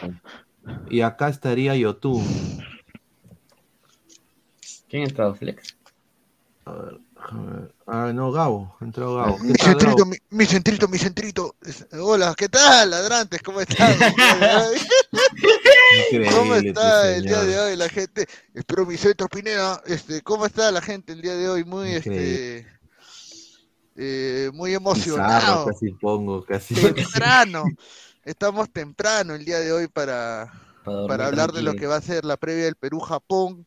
Y 0.90 1.00
acá 1.00 1.28
estaría 1.28 1.74
Yotun. 1.74 2.24
¿Quién 4.88 5.02
ha 5.02 5.06
entrado, 5.06 5.34
Flex? 5.34 5.76
A 6.64 6.72
ver, 6.72 7.00
déjame 7.14 7.60
ver. 7.60 7.74
Ah, 7.86 8.12
no, 8.12 8.30
Gabo, 8.32 8.76
entró 8.80 9.14
Gabo. 9.14 9.36
¿Qué 9.38 9.44
Mi 9.44 9.52
tal, 9.54 9.66
centrito, 9.68 9.96
Gabo? 9.96 10.10
mi, 10.10 10.16
mi 10.30 10.44
centrito, 10.44 10.88
mi 10.88 10.98
centrito. 10.98 11.56
Hola, 11.92 12.34
¿qué 12.36 12.48
tal, 12.48 12.90
ladrantes? 12.90 13.40
¿Cómo 13.42 13.60
están? 13.60 13.96
¿Cómo 16.30 16.56
Increíble, 16.56 16.68
está 16.70 17.10
este 17.10 17.18
el 17.18 17.24
día 17.24 17.42
de 17.42 17.60
hoy 17.60 17.76
la 17.76 17.88
gente? 17.88 18.26
Espero 18.54 18.84
mi 18.86 18.96
centro 18.96 19.28
Pineda. 19.28 19.82
Este, 19.86 20.20
¿cómo 20.22 20.46
está 20.46 20.70
la 20.72 20.82
gente 20.82 21.12
el 21.12 21.22
día 21.22 21.34
de 21.36 21.48
hoy? 21.48 21.64
Muy, 21.64 21.90
este, 21.92 22.66
eh, 23.96 24.50
muy 24.52 24.70
Pizarro 24.70 24.90
emocionado. 24.92 25.66
casi 25.66 25.90
pongo, 25.92 26.44
casi. 26.44 26.74
Temprano. 26.94 27.64
Estamos 28.24 28.68
temprano 28.70 29.34
el 29.34 29.44
día 29.44 29.60
de 29.60 29.72
hoy 29.72 29.86
para, 29.86 30.52
Para 30.84 31.26
hablar 31.28 31.52
de 31.52 31.62
lo 31.62 31.74
que 31.74 31.86
va 31.86 31.96
a 31.96 32.00
ser 32.00 32.24
la 32.24 32.36
previa 32.36 32.64
del 32.64 32.74
Perú-Japón. 32.74 33.66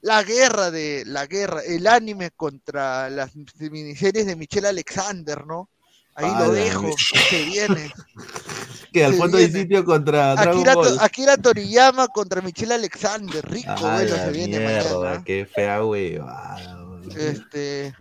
La 0.00 0.24
guerra 0.24 0.72
de 0.72 1.04
la 1.06 1.26
guerra, 1.26 1.60
el 1.64 1.86
anime 1.86 2.32
contra 2.32 3.08
las 3.10 3.30
miniseries 3.60 4.26
de 4.26 4.34
Michelle 4.34 4.66
Alexander, 4.66 5.46
¿no? 5.46 5.68
Ahí 6.16 6.30
lo 6.38 6.52
dejo, 6.52 6.90
se 7.30 7.44
viene. 7.44 7.92
Que 8.92 9.06
al 9.06 9.14
fondo 9.14 9.38
viene. 9.38 9.60
sitio 9.60 9.84
contra 9.86 10.34
Dragon 10.34 10.58
Akira, 10.58 10.74
Ball. 10.74 10.98
Akira 11.00 11.36
Toriyama 11.38 12.08
contra 12.08 12.42
Michelle 12.42 12.74
Alexander, 12.74 13.42
rico, 13.48 13.70
A 13.70 13.76
bueno, 13.80 14.16
la 14.16 14.24
se 14.26 14.30
viene 14.32 14.58
mierda, 14.58 14.98
mañana. 14.98 15.24
qué 15.24 15.46
fea 15.46 15.82
huevada. 15.82 17.00
Este, 17.16 17.94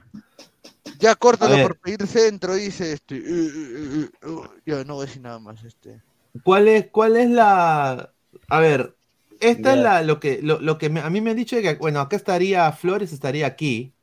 ya 1.02 1.16
córtalo 1.16 1.62
por 1.62 1.78
pedir 1.80 2.08
centro, 2.08 2.54
dice 2.56 2.94
este. 2.94 3.16
uh, 3.16 4.44
ya 4.66 4.84
no 4.86 4.96
voy 4.96 5.04
a 5.04 5.06
decir 5.08 5.22
nada 5.22 5.40
más, 5.40 5.64
este. 5.64 6.02
¿Cuál 6.44 6.68
es, 6.70 6.88
cuál 6.92 7.18
es 7.18 7.30
la. 7.30 8.14
A 8.48 8.60
ver, 8.60 8.96
esta 9.40 9.74
es 9.74 9.80
la, 9.80 10.02
lo 10.04 10.20
que, 10.20 10.40
lo, 10.42 10.60
lo 10.62 10.78
que 10.78 10.90
me- 10.90 11.02
a 11.02 11.10
mí 11.10 11.20
me 11.20 11.32
han 11.32 11.36
dicho 11.38 11.58
que, 11.62 11.76
bueno, 11.76 12.00
acá 12.00 12.16
estaría 12.16 12.72
Flores, 12.72 13.12
estaría 13.12 13.48
aquí. 13.48 13.94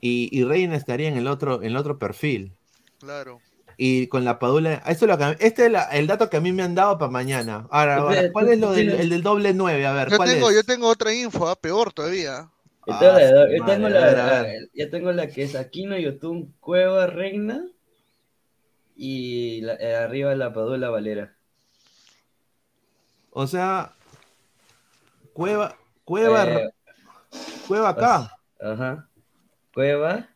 Y, 0.00 0.28
y 0.30 0.44
Reina 0.44 0.76
estaría 0.76 1.08
en 1.08 1.16
el 1.16 1.26
otro, 1.26 1.62
en 1.62 1.68
el 1.68 1.76
otro 1.76 1.98
perfil. 1.98 2.52
Claro. 3.00 3.40
y 3.78 4.06
con 4.06 4.24
la 4.24 4.38
Padula. 4.38 4.82
Esto 4.86 5.04
es 5.04 5.10
lo 5.10 5.18
que, 5.18 5.36
este 5.44 5.66
es 5.66 5.72
la- 5.72 5.84
el 5.90 6.06
dato 6.06 6.30
que 6.30 6.38
a 6.38 6.40
mí 6.40 6.50
me 6.52 6.62
han 6.62 6.74
dado 6.74 6.96
para 6.98 7.10
mañana. 7.10 7.66
Ahora, 7.70 7.96
ahora, 7.96 8.32
¿cuál 8.32 8.48
es 8.48 8.58
lo 8.58 8.72
del, 8.72 8.88
el 8.90 9.08
del 9.10 9.22
doble 9.22 9.52
9? 9.52 9.86
A 9.86 9.92
ver, 9.92 10.10
Yo 10.10 10.16
¿cuál 10.16 10.30
tengo, 10.30 10.48
es? 10.50 10.56
yo 10.56 10.64
tengo 10.64 10.88
otra 10.88 11.12
info, 11.12 11.46
ah, 11.48 11.56
peor 11.56 11.92
todavía. 11.92 12.50
Yo 12.86 12.96
tengo, 12.98 13.12
Ah, 13.16 13.20
yo 13.20 13.64
tengo 13.64 13.88
madre, 13.88 13.90
la- 14.16 14.42
ver, 14.42 14.68
ya 14.72 14.90
tengo 14.90 15.12
la 15.12 15.26
que 15.26 15.42
es 15.42 15.56
Aquino, 15.56 15.98
Yotun, 15.98 16.54
Cueva, 16.60 17.08
Reina 17.08 17.66
y 18.94 19.60
la- 19.62 19.74
eh, 19.74 19.96
arriba 19.96 20.34
la 20.36 20.52
Padula 20.52 20.88
Valera. 20.88 21.34
O 23.30 23.46
sea, 23.48 23.92
Cueva, 25.32 25.76
Cueva, 26.04 26.44
Eh, 26.44 26.70
Cueva 27.66 27.88
acá. 27.90 28.32
Ajá. 28.60 29.08
Cueva. 29.74 30.28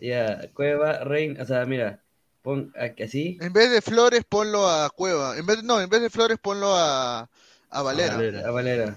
Ya, 0.00 0.48
Cueva, 0.54 1.04
Reina. 1.04 1.42
O 1.42 1.46
sea, 1.46 1.66
mira, 1.66 2.02
pon 2.42 2.72
aquí 2.74 3.02
así. 3.02 3.38
En 3.42 3.52
vez 3.52 3.70
de 3.70 3.82
Flores, 3.82 4.24
ponlo 4.26 4.66
a 4.66 4.88
Cueva. 4.88 5.36
En 5.36 5.44
vez, 5.44 5.62
no, 5.62 5.78
en 5.80 5.90
vez 5.90 6.00
de 6.00 6.08
Flores, 6.10 6.38
ponlo 6.40 6.74
a, 6.74 7.28
a 7.68 7.82
Valera. 7.82 8.14
A 8.46 8.50
Valera. 8.50 8.96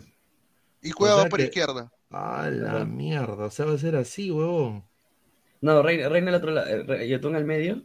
Y 0.84 0.92
Cueva 0.92 1.16
O 1.16 1.18
sea 1.18 1.24
va 1.26 1.30
por 1.30 1.40
que- 1.40 1.46
izquierda. 1.46 1.92
A 2.12 2.48
la 2.52 2.86
mierda, 2.86 3.46
o 3.46 3.50
sea, 3.50 3.66
va 3.66 3.74
a 3.74 3.78
ser 3.80 3.96
así, 3.96 4.30
huevón. 4.30 4.84
No, 5.62 5.82
Reina, 5.82 6.10
Reina 6.10 6.30
al 6.30 6.36
otro 6.36 6.52
lado. 6.52 6.68
eh, 6.94 7.08
Yotun 7.08 7.36
al 7.36 7.46
medio. 7.46 7.82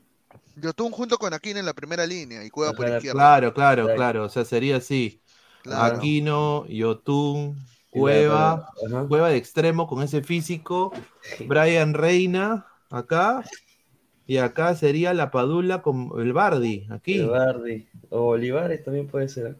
Yotun 0.56 0.90
junto 0.90 1.16
con 1.16 1.32
Aquino 1.32 1.60
en 1.60 1.64
la 1.66 1.72
primera 1.72 2.04
línea 2.06 2.44
y 2.44 2.50
Cueva 2.50 2.72
por 2.72 2.88
izquierda. 2.88 3.12
Claro, 3.12 3.54
claro, 3.54 3.82
Exacto. 3.84 3.96
claro. 3.96 4.24
O 4.24 4.28
sea, 4.28 4.44
sería 4.44 4.76
así. 4.76 5.22
Claro. 5.62 5.96
Aquino, 5.96 6.66
Yotun, 6.66 7.56
Cueva, 7.90 8.68
Ajá. 8.86 9.06
Cueva 9.08 9.30
de 9.30 9.36
extremo 9.38 9.86
con 9.86 10.02
ese 10.02 10.22
físico, 10.22 10.92
Brian 11.46 11.94
Reina, 11.94 12.66
acá, 12.90 13.42
y 14.26 14.36
acá 14.38 14.74
sería 14.74 15.14
la 15.14 15.30
Padula 15.30 15.80
con 15.80 16.10
el 16.20 16.32
Bardi, 16.34 16.86
aquí. 16.90 17.14
El 17.20 17.28
Bardi. 17.28 17.88
O 18.10 18.26
Olivares 18.28 18.84
también 18.84 19.06
puede 19.06 19.28
ser. 19.28 19.56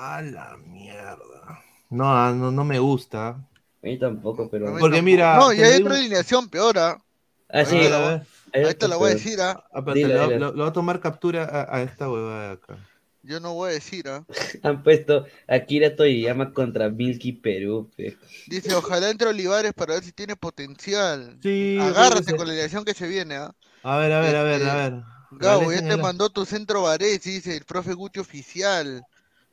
A 0.00 0.22
la 0.22 0.56
mierda. 0.58 1.60
No, 1.90 2.04
ah, 2.06 2.32
no, 2.32 2.52
no 2.52 2.64
me 2.64 2.78
gusta. 2.78 3.28
A 3.30 3.48
mí 3.82 3.98
tampoco, 3.98 4.48
pero. 4.48 4.66
Porque 4.66 4.82
tampoco. 4.82 5.02
mira, 5.02 5.36
No, 5.38 5.52
y 5.52 5.60
hay 5.60 5.72
digo- 5.78 5.86
otra 5.88 5.98
alineación 5.98 6.48
peor, 6.48 6.78
¿ah? 6.78 7.02
Ah, 7.48 7.64
sí. 7.64 7.76
Ahí 7.76 7.88
la 7.88 8.22
ahí 8.68 8.74
te 8.74 8.86
la 8.86 8.96
voy 8.96 9.06
a 9.10 9.14
peor. 9.14 9.22
decir, 9.24 9.40
¿ah? 9.40 9.64
ah, 9.72 9.78
espérate, 9.78 9.98
Dile, 9.98 10.14
le, 10.14 10.20
dile. 10.22 10.38
le- 10.38 10.46
le 10.46 10.52
voy 10.52 10.68
a 10.68 10.72
tomar 10.72 11.00
captura 11.00 11.44
a, 11.44 11.76
a 11.76 11.82
esta 11.82 12.08
huevada 12.10 12.46
de 12.48 12.52
acá. 12.52 12.78
Yo 13.22 13.40
no 13.40 13.54
voy 13.54 13.70
a 13.70 13.72
decir, 13.72 14.08
¿ah? 14.08 14.24
Han 14.62 14.82
puesto 14.84 15.26
Akira 15.48 15.96
Toyama 15.96 16.52
contra 16.52 16.88
Milky 16.88 17.32
Perú. 17.32 17.90
pe. 17.96 18.16
Dice, 18.46 18.74
ojalá 18.74 19.10
entre 19.10 19.28
Olivares 19.28 19.72
para 19.74 19.94
ver 19.94 20.04
si 20.04 20.12
tiene 20.12 20.36
potencial. 20.36 21.38
Sí, 21.42 21.76
Agárrate 21.80 22.36
con 22.36 22.46
la 22.46 22.52
alineación 22.52 22.84
que 22.84 22.94
se 22.94 23.08
viene, 23.08 23.34
¿ah? 23.36 23.52
A 23.82 23.96
ver, 23.98 24.12
a 24.12 24.20
ver, 24.20 24.36
a 24.36 24.42
ver, 24.44 24.60
Este, 24.60 24.70
a 24.70 24.74
ver. 24.76 25.02
Gabo, 25.32 25.72
ya 25.72 25.80
te 25.86 25.96
mandó 25.96 26.30
tu 26.30 26.46
centro 26.46 26.82
Varese, 26.82 27.30
dice 27.30 27.56
el 27.56 27.64
profe 27.64 27.92
Guti 27.94 28.20
oficial. 28.20 29.02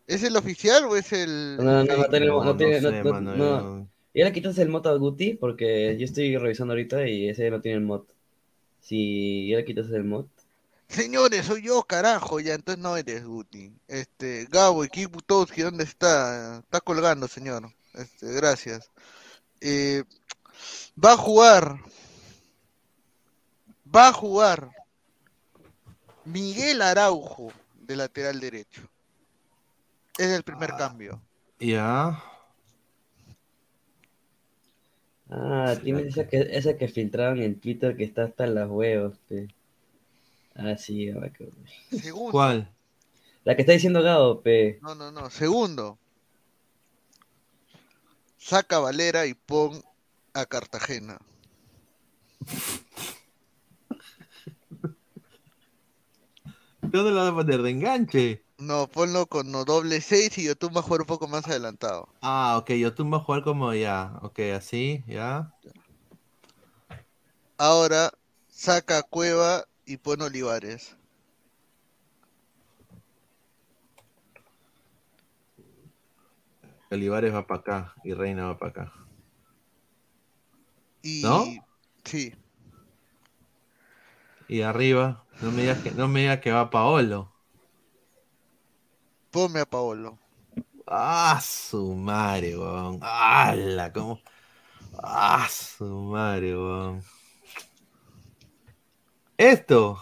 ¿Es 0.08 0.24
el 0.24 0.36
oficial 0.38 0.86
o 0.86 0.96
es 0.96 1.12
el...? 1.14 1.58
No, 1.58 1.64
no, 1.64 1.84
no, 1.84 1.98
no 1.98 2.10
tiene- 2.10 2.26
No, 2.28 2.44
no 2.44 2.58
tiene- 2.58 2.82
no 2.82 2.90
no- 2.92 2.98
sé, 2.98 3.04
no- 3.04 3.12
mano, 3.12 3.36
no. 3.36 3.46
yo- 3.82 3.88
Y 4.14 4.22
ahora 4.22 4.34
quitas 4.34 4.58
el 4.60 4.70
mod 4.70 4.88
a 4.88 4.94
Guti 4.96 5.34
porque 5.34 5.98
yo 6.00 6.06
estoy 6.06 6.38
revisando 6.38 6.74
ahorita 6.74 7.08
y 7.08 7.28
ese 7.30 7.50
no 7.50 7.60
tiene 7.62 7.80
el 7.80 7.84
mod. 7.84 8.04
Si 8.82 9.48
ya 9.50 9.58
le 9.58 9.66
quitas 9.66 9.90
el 9.92 10.04
mod. 10.04 10.26
Señores, 10.88 11.48
soy 11.48 11.64
yo, 11.64 11.82
carajo, 11.84 12.40
ya, 12.40 12.54
entonces 12.54 12.82
no 12.82 12.96
eres 12.96 13.26
Guti. 13.26 13.74
Este, 13.88 14.46
Gabo 14.50 14.86
y 14.86 14.90
Kik 14.90 15.10
Butowski, 15.12 15.64
¿dónde 15.64 15.84
está? 15.84 16.60
Está 16.60 16.80
colgando, 16.80 17.28
señor. 17.28 17.70
Este, 17.96 18.32
gracias. 18.34 18.92
Eh, 19.60 20.04
va 21.04 21.14
a 21.14 21.18
jugar. 21.18 21.80
Va 23.94 24.10
a 24.10 24.14
jugar. 24.14 24.70
Miguel 26.26 26.82
Araujo, 26.82 27.52
de 27.82 27.96
lateral 27.96 28.40
derecho. 28.40 28.82
Es 30.18 30.28
el 30.28 30.44
primer 30.44 30.72
cambio. 30.72 31.22
Ya. 31.60 32.22
Ah, 35.30 35.76
tienes 35.84 36.08
esa 36.08 36.28
que, 36.28 36.48
esa 36.52 36.78
que 36.78 36.88
filtraron 36.88 37.42
en 37.42 37.60
Twitter 37.60 37.96
que 37.98 38.04
está 38.04 38.24
hasta 38.24 38.48
las 38.48 38.70
huevos. 38.70 39.18
pe. 39.28 39.48
Ah, 40.56 40.78
sí, 40.78 41.10
ahora 41.10 41.32
que- 41.34 41.50
Segundo. 41.98 42.32
¿Cuál? 42.32 42.72
La 43.44 43.56
que 43.56 43.62
está 43.64 43.74
diciendo 43.74 44.02
Gabo, 44.02 44.42
pe. 44.42 44.80
No, 44.82 44.96
no, 44.96 45.12
no. 45.12 45.30
Segundo. 45.30 45.98
Saca 48.38 48.78
a 48.78 48.80
Valera 48.80 49.26
y 49.26 49.34
pon 49.34 49.82
a 50.34 50.46
Cartagena. 50.46 51.20
¿Dónde 56.82 57.12
lo 57.12 57.16
vas 57.18 57.32
a 57.32 57.36
poner? 57.36 57.62
¿De 57.62 57.70
enganche? 57.72 58.45
No, 58.58 58.88
ponlo 58.90 59.28
con 59.28 59.50
no, 59.50 59.64
doble 59.64 60.02
6 60.02 60.38
y 60.38 60.44
YouTube 60.44 60.76
va 60.76 60.82
a 60.82 60.84
jugar 60.84 61.00
un 61.00 61.08
poco 61.08 61.26
más 61.30 61.48
adelantado. 61.48 62.10
Ah, 62.22 62.58
ok, 62.58 62.72
yo 62.72 62.94
tú 62.94 63.10
vas 63.10 63.22
a 63.22 63.24
jugar 63.24 63.44
como 63.44 63.74
ya. 63.74 64.20
Ok, 64.22 64.40
así, 64.56 65.04
ya. 65.08 65.54
Ahora 67.58 68.14
saca 68.48 69.04
Cueva 69.04 69.66
y 69.86 69.98
pon 69.98 70.22
Olivares. 70.22 70.96
Olivares 76.92 77.32
va 77.34 77.46
para 77.46 77.60
acá 77.60 77.94
y 78.04 78.14
Reina 78.14 78.48
va 78.48 78.58
para 78.58 78.72
acá. 78.72 78.94
Y 81.04 81.22
¿No? 81.22 81.46
sí, 82.04 82.34
Y 84.48 84.62
arriba, 84.62 85.24
no 85.40 85.52
me 85.52 85.62
digas 85.64 85.80
que, 85.84 85.92
no 85.92 86.08
me 86.08 86.22
digas 86.22 86.40
que 86.40 86.52
va 86.52 86.70
Paolo. 86.72 87.35
Ponme 89.36 89.60
a 89.60 89.66
Paolo. 89.66 90.18
Ah, 90.88 91.42
su 91.44 91.94
madre, 91.94 92.58
weón. 92.58 93.00
¡Hala! 93.02 93.92
¿Cómo? 93.92 94.22
Ah, 94.98 95.46
su 95.52 95.86
madre, 95.86 96.56
weón. 96.56 97.02
Esto. 99.38 99.98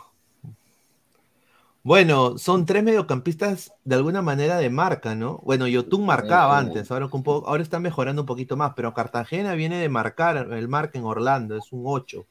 Bueno, 1.81 2.37
son 2.37 2.67
tres 2.67 2.83
mediocampistas 2.83 3.73
de 3.83 3.95
alguna 3.95 4.21
manera 4.21 4.57
de 4.57 4.69
marca, 4.69 5.15
¿no? 5.15 5.39
Bueno, 5.43 5.67
Yotun 5.67 6.05
marcaba 6.05 6.59
antes, 6.59 6.91
ahora, 6.91 7.09
un 7.11 7.23
poco, 7.23 7.49
ahora 7.49 7.63
está 7.63 7.79
mejorando 7.79 8.21
un 8.21 8.25
poquito 8.27 8.55
más, 8.55 8.73
pero 8.75 8.93
Cartagena 8.93 9.55
viene 9.55 9.79
de 9.79 9.89
marcar 9.89 10.53
el 10.53 10.67
marca 10.67 10.99
en 10.99 11.05
Orlando, 11.05 11.57
es 11.57 11.73
un 11.73 11.81
8, 11.85 12.23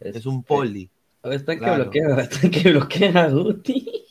es 0.00 0.24
un 0.24 0.42
poli. 0.42 0.90
A 1.22 1.28
ver, 1.28 1.40
están 1.40 1.58
que 1.58 1.64
Claro. 1.64 1.84
bloquean, 1.84 2.18
están 2.18 2.50
que 2.50 2.70
bloquean 2.72 3.16
a 3.18 3.28
Guti. 3.28 4.07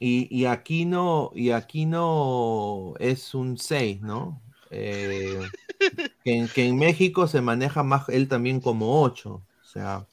Y, 0.00 0.28
y 0.36 0.46
aquí 0.46 0.84
no, 0.86 1.30
y 1.34 1.50
aquí 1.50 1.86
no 1.86 2.94
es 3.00 3.34
un 3.34 3.58
6, 3.58 4.00
¿no? 4.02 4.42
Eh, 4.70 5.52
que, 6.24 6.32
en, 6.38 6.50
que 6.50 6.66
en 6.68 6.78
México 6.78 7.26
se 7.28 7.40
maneja 7.42 7.82
más 7.84 8.08
él 8.10 8.28
también 8.28 8.60
como 8.60 9.02
8. 9.02 9.30
O 9.36 9.46
sea, 9.62 10.08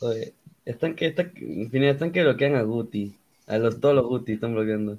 Oye, 0.00 0.34
están 0.64 0.94
que, 0.96 1.06
están, 1.06 1.32
que- 1.32 1.62
en 1.62 1.70
fin, 1.70 1.84
están 1.84 2.12
que 2.12 2.22
bloquean 2.22 2.54
a 2.56 2.62
Guti. 2.62 3.16
A 3.46 3.58
los, 3.58 3.80
todos 3.80 3.94
los 3.94 4.06
Guti 4.06 4.32
están 4.32 4.54
bloqueando. 4.54 4.98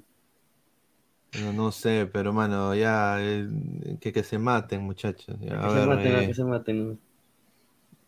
no, 1.32 1.52
no 1.52 1.72
sé, 1.72 2.06
pero 2.12 2.32
mano, 2.32 2.74
ya 2.74 3.16
eh, 3.20 3.48
que, 4.00 4.12
que 4.12 4.22
se 4.24 4.38
maten, 4.38 4.82
muchachos. 4.82 5.36
ya, 5.40 5.60
a 5.64 5.68
que 5.68 5.70
se 5.74 5.80
ver, 5.86 5.90
maten, 5.90 6.12
eh, 6.24 6.26
que 6.26 6.34
se 6.34 6.44
maten. 6.44 6.78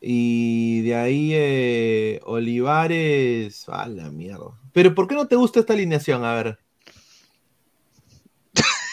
Y 0.07 0.83
de 0.83 0.95
ahí 0.97 1.31
eh, 1.35 2.21
Olivares, 2.25 3.69
a 3.69 3.89
la 3.89 4.11
mierda. 4.11 4.61
Pero 4.73 4.95
¿por 4.95 5.09
qué 5.09 5.15
no 5.15 5.29
te 5.29 5.37
gusta 5.37 5.61
esta 5.61 5.73
alineación? 5.75 6.25
A 6.25 6.35
ver. 6.35 6.59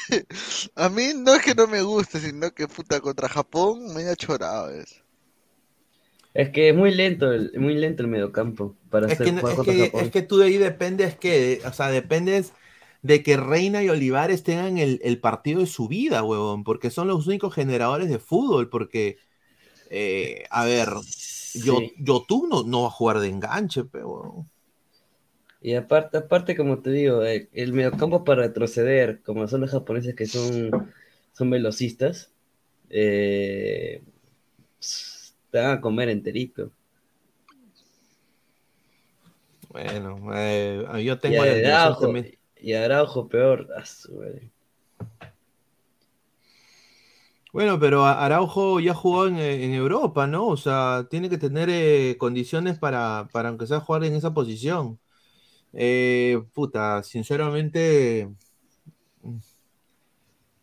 A 0.75 0.89
mí 0.89 1.13
no 1.15 1.33
es 1.35 1.43
que 1.43 1.55
no 1.55 1.67
me 1.67 1.81
guste, 1.81 2.19
sino 2.19 2.51
que 2.51 2.67
puta 2.67 2.99
contra 3.01 3.29
Japón 3.29 3.93
me 3.93 4.07
ha 4.07 4.15
chorado 4.15 4.69
eso. 4.69 5.01
Es 6.33 6.49
que 6.49 6.67
es 6.69 6.75
muy 6.75 6.91
lento, 6.93 7.31
el, 7.31 7.51
muy 7.57 7.73
lento 7.75 8.03
el 8.03 8.09
mediocampo 8.09 8.75
para 8.89 9.07
Es 9.07 9.07
hacer 9.07 9.29
que, 9.29 9.31
no- 9.31 9.41
es, 9.41 9.47
contra 9.55 9.73
que, 9.73 9.85
Japón. 9.85 10.05
es 10.05 10.11
que 10.11 10.21
tú 10.21 10.37
de 10.37 10.45
ahí 10.45 10.57
dependes 10.57 11.15
que, 11.17 11.61
o 11.65 11.73
sea, 11.73 11.89
dependes 11.89 12.53
de 13.01 13.23
que 13.23 13.35
Reina 13.37 13.83
y 13.83 13.89
Olivares 13.89 14.43
tengan 14.43 14.77
el, 14.77 14.99
el 15.03 15.19
partido 15.19 15.59
de 15.61 15.65
su 15.65 15.87
vida, 15.87 16.23
huevón, 16.23 16.63
porque 16.63 16.91
son 16.91 17.07
los 17.07 17.27
únicos 17.27 17.53
generadores 17.53 18.09
de 18.09 18.19
fútbol, 18.19 18.69
porque, 18.69 19.17
eh, 19.91 20.45
a 20.51 20.65
ver, 20.65 20.89
yo, 21.53 21.91
Sí. 21.91 21.93
yo 21.97 22.25
tú 22.27 22.47
no, 22.47 22.63
no 22.63 22.83
va 22.83 22.87
a 22.89 22.91
jugar 22.91 23.19
de 23.19 23.29
enganche, 23.29 23.83
pero 23.85 24.47
Y 25.61 25.75
aparte, 25.75 26.17
aparte, 26.17 26.55
como 26.57 26.81
te 26.81 26.89
digo, 26.91 27.21
el, 27.23 27.49
el 27.53 27.73
mediocampo 27.73 28.23
para 28.23 28.43
retroceder, 28.43 29.21
como 29.23 29.47
son 29.47 29.61
los 29.61 29.71
japoneses 29.71 30.15
que 30.15 30.27
son, 30.27 30.75
son 31.33 31.49
velocistas, 31.51 32.33
eh, 32.89 34.03
te 35.51 35.59
van 35.59 35.77
a 35.77 35.81
comer 35.81 36.09
enterito. 36.09 36.71
bueno, 39.69 40.17
eh, 40.33 41.03
yo 41.03 41.19
Y 41.23 41.33
tengo 41.33 41.45
la 41.45 41.53
alineación 41.53 41.95
Araujo, 41.95 41.97
también. 41.97 42.37
y 42.55 42.73
Araujo 42.73 43.27
peor. 43.27 43.67
a 43.75 43.85
su 43.85 44.13
madre. 44.13 44.51
Bueno, 47.51 47.79
pero 47.79 48.05
Araujo 48.05 48.79
ya 48.79 48.93
jugó 48.93 49.27
en, 49.27 49.37
eh, 49.37 49.65
en 49.65 49.73
Europa, 49.73 50.25
¿no? 50.25 50.47
O 50.47 50.57
sea, 50.57 51.07
tiene 51.09 51.29
que 51.29 51.37
tener 51.37 51.69
eh, 51.69 52.15
condiciones 52.17 52.79
para, 52.79 53.27
para 53.33 53.49
aunque 53.49 53.67
sea 53.67 53.81
jugar 53.81 54.05
en 54.05 54.13
esa 54.15 54.33
posición. 54.33 54.99
Eh, 55.73 56.41
puta, 56.53 57.03
sinceramente, 57.03 58.29
mm, 59.23 59.37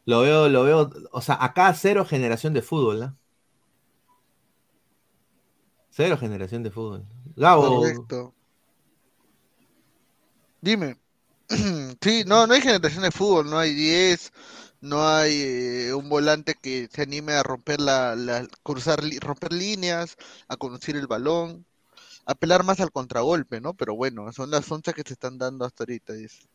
lo 0.07 0.21
veo, 0.23 0.49
lo 0.49 0.65
veo, 0.65 0.91
o 1.13 1.21
sea, 1.21 1.37
acá 1.45 1.73
cero 1.75 2.05
generación 2.07 2.55
de 2.55 2.63
fútbol, 2.63 3.01
¿no? 3.01 3.19
Cero 5.91 6.17
generación 6.17 6.63
de 6.63 6.71
fútbol. 6.71 7.05
Gabo, 7.37 7.81
Correcto. 7.81 8.35
Dime. 10.61 10.97
Sí, 12.01 12.25
no, 12.27 12.47
no 12.47 12.55
hay 12.55 12.61
generación 12.61 13.03
de 13.03 13.11
fútbol, 13.11 13.51
no 13.51 13.59
hay 13.59 13.75
10, 13.75 14.33
no 14.81 15.07
hay 15.09 15.33
eh, 15.43 15.95
un 15.95 16.09
volante 16.09 16.55
que 16.61 16.89
se 16.93 17.03
anime 17.03 17.35
a 17.35 17.43
romper 17.43 17.81
la, 17.81 18.47
cruzar, 18.63 19.01
romper 19.21 19.53
líneas, 19.53 20.17
a 20.49 20.57
conducir 20.57 20.97
el 20.97 21.07
balón, 21.07 21.67
apelar 22.27 22.65
más 22.65 22.81
al 22.81 22.93
contragolpe, 22.93 23.61
¿no? 23.61 23.75
Pero 23.75 23.95
bueno, 23.97 24.33
son 24.33 24.51
las 24.51 24.71
once 24.71 24.95
que 24.95 25.03
se 25.03 25.15
están 25.15 25.39
dando 25.39 25.65
hasta 25.65 25.85
ahorita, 25.85 26.15
dice. 26.15 26.49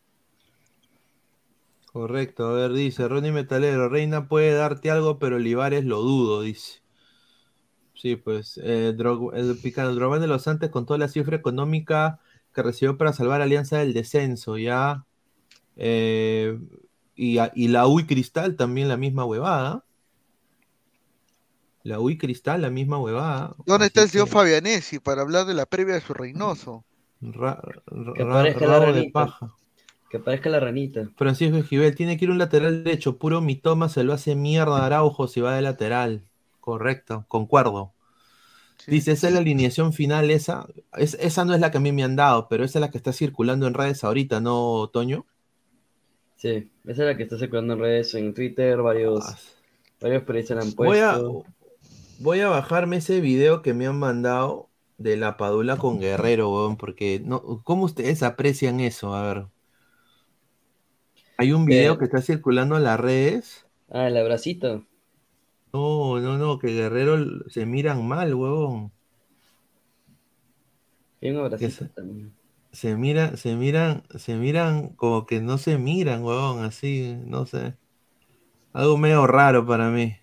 correcto, 1.86 2.48
a 2.48 2.54
ver, 2.54 2.74
dice 2.74 3.08
Ronnie 3.08 3.32
Metalero, 3.32 3.88
Reina 3.90 4.28
puede 4.28 4.54
darte 4.54 4.92
algo, 4.92 5.20
pero 5.20 5.38
Olivares 5.38 5.86
lo 5.86 6.02
dudo, 6.02 6.42
dice. 6.42 6.82
Sí, 7.96 8.16
pues, 8.16 8.60
eh, 8.64 8.96
el 9.34 9.60
Picano, 9.62 10.20
de 10.20 10.28
los 10.28 10.44
Santos 10.44 10.70
con 10.70 10.86
toda 10.86 10.98
la 11.00 11.08
cifra 11.08 11.38
económica 11.38 12.20
que 12.54 12.64
recibió 12.64 12.98
para 12.98 13.14
salvar 13.14 13.42
a 13.42 13.46
Alianza 13.46 13.78
del 13.78 13.94
descenso, 13.94 14.58
ya. 14.58 15.06
Eh, 15.78 16.60
y, 17.16 17.38
a- 17.40 17.52
y 17.56 17.68
la 17.70 17.88
UI 17.88 18.06
Cristal 18.06 18.56
también 18.56 18.88
la 18.88 18.98
misma 18.98 19.26
huevada. 19.26 19.84
La 21.84 22.00
UI 22.00 22.18
Cristal 22.18 22.62
la 22.62 22.70
misma 22.70 22.98
huevada. 22.98 23.56
¿Dónde 23.66 23.88
está 23.88 24.04
el 24.04 24.10
señor 24.10 24.28
que, 24.28 24.34
Fabianesi 24.34 25.00
para 25.00 25.22
hablar 25.22 25.46
de 25.46 25.54
la 25.54 25.66
previa 25.66 25.96
de 25.96 26.02
su 26.02 26.14
Reynoso? 26.14 26.84
ra- 27.22 27.62
ra- 27.88 28.14
Que 28.14 28.24
ra- 28.24 28.34
parezca 28.34 28.66
la 28.68 28.80
rabo 28.80 28.86
de 28.86 28.92
ranita. 28.94 29.12
paja. 29.12 29.52
Que 30.10 30.20
parezca 30.20 30.50
la 30.50 30.60
ranita. 30.60 31.10
Francisco 31.16 31.58
Esquivel, 31.58 31.96
tiene 31.96 32.18
que 32.18 32.26
ir 32.26 32.32
un 32.32 32.38
lateral 32.38 32.84
derecho, 32.84 33.18
puro 33.18 33.42
mitoma, 33.42 33.90
se 33.90 34.04
lo 34.04 34.14
hace 34.14 34.36
mierda 34.36 34.80
a 34.80 34.86
Araujo 34.86 35.28
si 35.28 35.42
va 35.42 35.56
de 35.56 35.62
lateral. 35.62 36.24
Correcto, 36.60 37.26
concuerdo. 37.28 37.92
Dice, 38.88 39.14
esa 39.14 39.28
es 39.28 39.34
la 39.34 39.40
alineación 39.40 39.94
final, 39.94 40.30
esa. 40.32 40.68
Es- 40.98 41.16
esa 41.20 41.46
no 41.46 41.54
es 41.54 41.62
la 41.62 41.72
que 41.72 41.78
a 41.78 41.82
mí 41.82 41.92
me 41.92 42.04
han 42.04 42.16
dado, 42.16 42.48
pero 42.50 42.64
esa 42.66 42.80
es 42.80 42.82
la 42.82 42.92
que 42.92 42.98
está 42.98 43.14
circulando 43.14 43.68
en 43.68 43.74
redes 43.74 44.04
ahorita, 44.04 44.42
¿no, 44.42 44.90
Toño? 44.94 45.26
Sí, 46.44 46.70
esa 46.84 47.04
es 47.04 47.08
la 47.08 47.16
que 47.16 47.24
está 47.24 47.38
circulando 47.38 47.72
en 47.76 47.80
redes, 47.80 48.14
en 48.16 48.34
Twitter, 48.34 48.82
varios, 48.82 49.24
varios 50.02 50.24
periodistas 50.24 50.58
la 50.58 50.64
han 50.64 50.76
Voy 50.76 50.98
a, 51.00 51.14
puesto. 51.14 51.46
voy 52.20 52.42
a 52.42 52.50
bajarme 52.50 52.98
ese 52.98 53.22
video 53.22 53.62
que 53.62 53.74
me 53.74 53.88
han 53.88 53.98
mandado 53.98 54.70
de 54.98 55.16
la 55.16 55.38
Padula 55.38 55.78
con 55.78 56.02
Guerrero, 56.02 56.52
weón, 56.54 56.76
porque 56.76 57.22
no, 57.24 57.62
¿cómo 57.64 57.86
ustedes 57.86 58.24
aprecian 58.24 58.82
eso? 58.82 59.16
A 59.16 59.26
ver. 59.26 59.46
Hay 61.38 61.54
un 61.54 61.64
video 61.64 61.94
¿Qué? 61.94 62.00
que 62.00 62.06
está 62.08 62.22
circulando 62.22 62.76
en 62.76 62.84
las 62.84 63.00
redes. 63.00 63.66
Ah, 63.90 64.10
el 64.10 64.18
abracito. 64.18 64.86
No, 65.72 66.20
no, 66.20 66.38
no, 66.38 66.60
que 66.60 66.74
Guerrero 66.74 67.50
se 67.50 67.66
miran 67.66 68.06
mal, 68.06 68.36
huevón. 68.36 68.92
Hay 71.22 71.32
un 71.32 71.38
abracito 71.38 71.88
también. 71.88 72.34
Se 72.74 72.98
miran, 72.98 73.38
se 73.38 73.56
miran, 73.56 74.04
se 74.16 74.36
miran 74.36 74.90
como 74.90 75.28
que 75.28 75.40
no 75.42 75.60
se 75.60 75.78
miran, 75.78 76.24
huevón, 76.24 76.64
así, 76.64 77.16
no 77.26 77.46
sé. 77.46 77.78
Algo 78.74 78.98
medio 78.98 79.28
raro 79.28 79.66
para 79.66 79.90
mí. 79.92 80.18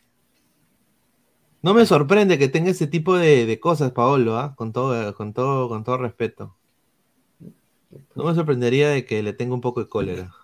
No 1.63 1.75
me 1.75 1.87
sorprende 1.87 2.39
que 2.39 2.49
tenga 2.49 2.71
ese 2.71 2.89
tipo 2.89 3.17
de, 3.17 3.47
de 3.47 3.61
cosas, 3.61 3.93
Paolo, 3.93 4.37
¿ah? 4.37 4.57
Con 4.57 4.73
todo, 4.73 5.15
con 5.15 5.33
todo, 5.33 5.69
con 5.69 5.85
todo 5.85 5.99
respeto. 5.99 6.57
No 8.17 8.25
me 8.25 8.35
sorprendería 8.35 8.89
de 8.89 9.05
que 9.05 9.23
le 9.23 9.33
tenga 9.33 9.55
un 9.55 9.61
poco 9.61 9.81
de 9.81 9.89
cólera. 9.89 10.35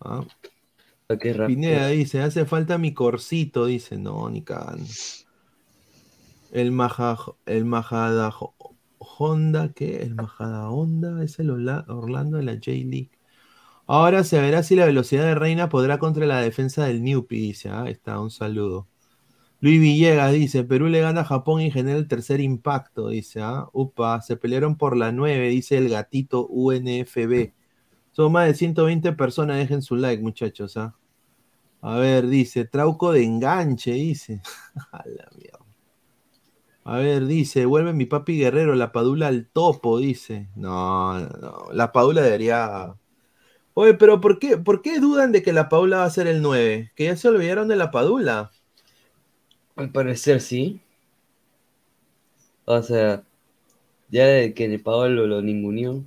¿ah? 0.00 0.24
Pineda 1.46 1.88
dice, 1.88 2.22
hace 2.22 2.44
falta 2.44 2.76
mi 2.78 2.92
corcito, 2.92 3.66
dice, 3.66 3.98
no, 3.98 4.28
ni 4.30 4.42
cagando. 4.42 4.84
El 6.50 6.72
Maja, 6.72 7.16
el 7.46 7.64
Majada 7.64 8.32
Honda, 9.18 9.72
¿qué? 9.74 10.02
El 10.02 10.14
Majada 10.14 10.70
Honda 10.70 11.22
es 11.24 11.38
el 11.38 11.50
Orla- 11.50 11.84
Orlando 11.88 12.38
de 12.38 12.44
la 12.44 12.54
J-League. 12.54 13.10
Ahora 13.86 14.24
se 14.24 14.40
verá 14.40 14.62
si 14.62 14.76
la 14.76 14.86
velocidad 14.86 15.24
de 15.26 15.34
Reina 15.34 15.68
podrá 15.68 15.98
contra 15.98 16.26
la 16.26 16.40
defensa 16.40 16.84
del 16.86 17.02
Newpi, 17.02 17.36
dice. 17.38 17.68
Ah, 17.70 17.88
está, 17.90 18.20
un 18.20 18.30
saludo. 18.30 18.88
Luis 19.60 19.80
Villegas 19.80 20.32
dice, 20.32 20.64
Perú 20.64 20.88
le 20.88 21.00
gana 21.00 21.22
a 21.22 21.24
Japón 21.24 21.60
y 21.62 21.70
genera 21.70 21.98
el 21.98 22.08
tercer 22.08 22.40
impacto, 22.40 23.08
dice. 23.08 23.40
Ah, 23.42 23.68
upa, 23.72 24.20
se 24.22 24.36
pelearon 24.36 24.76
por 24.76 24.96
la 24.96 25.12
9, 25.12 25.48
dice 25.48 25.78
el 25.78 25.88
gatito 25.88 26.46
UNFB. 26.48 27.54
Son 28.12 28.32
más 28.32 28.46
de 28.48 28.54
120 28.54 29.12
personas, 29.12 29.58
dejen 29.58 29.82
su 29.82 29.96
like, 29.96 30.22
muchachos. 30.22 30.76
¿ah? 30.76 30.96
A 31.82 31.96
ver, 31.98 32.28
dice, 32.28 32.64
trauco 32.64 33.12
de 33.12 33.24
enganche, 33.24 33.92
dice. 33.92 34.40
A 36.84 36.98
ver, 36.98 37.26
dice, 37.26 37.64
vuelve 37.66 37.92
mi 37.92 38.06
papi 38.06 38.38
guerrero, 38.38 38.74
la 38.74 38.92
padula 38.92 39.28
al 39.28 39.46
topo, 39.46 39.98
dice. 39.98 40.48
No, 40.56 41.18
no, 41.20 41.68
la 41.72 41.92
padula 41.92 42.22
debería... 42.22 42.96
Oye, 43.74 43.94
pero 43.94 44.20
¿por 44.20 44.38
qué, 44.38 44.58
¿por 44.58 44.82
qué 44.82 45.00
dudan 45.00 45.32
de 45.32 45.42
que 45.42 45.52
la 45.52 45.68
padula 45.68 45.98
va 45.98 46.04
a 46.04 46.10
ser 46.10 46.26
el 46.26 46.42
9? 46.42 46.92
Que 46.94 47.04
ya 47.04 47.16
se 47.16 47.28
olvidaron 47.28 47.68
de 47.68 47.76
la 47.76 47.90
padula. 47.90 48.50
Al 49.76 49.90
parecer 49.92 50.40
sí. 50.40 50.80
O 52.64 52.82
sea, 52.82 53.24
ya 54.10 54.26
de 54.26 54.54
que 54.54 54.78
Paolo 54.78 55.26
lo 55.26 55.42
ninguneó, 55.42 56.04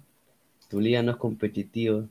tu 0.70 0.80
liga 0.80 1.02
no 1.04 1.12
es 1.12 1.18
competitiva. 1.18 2.06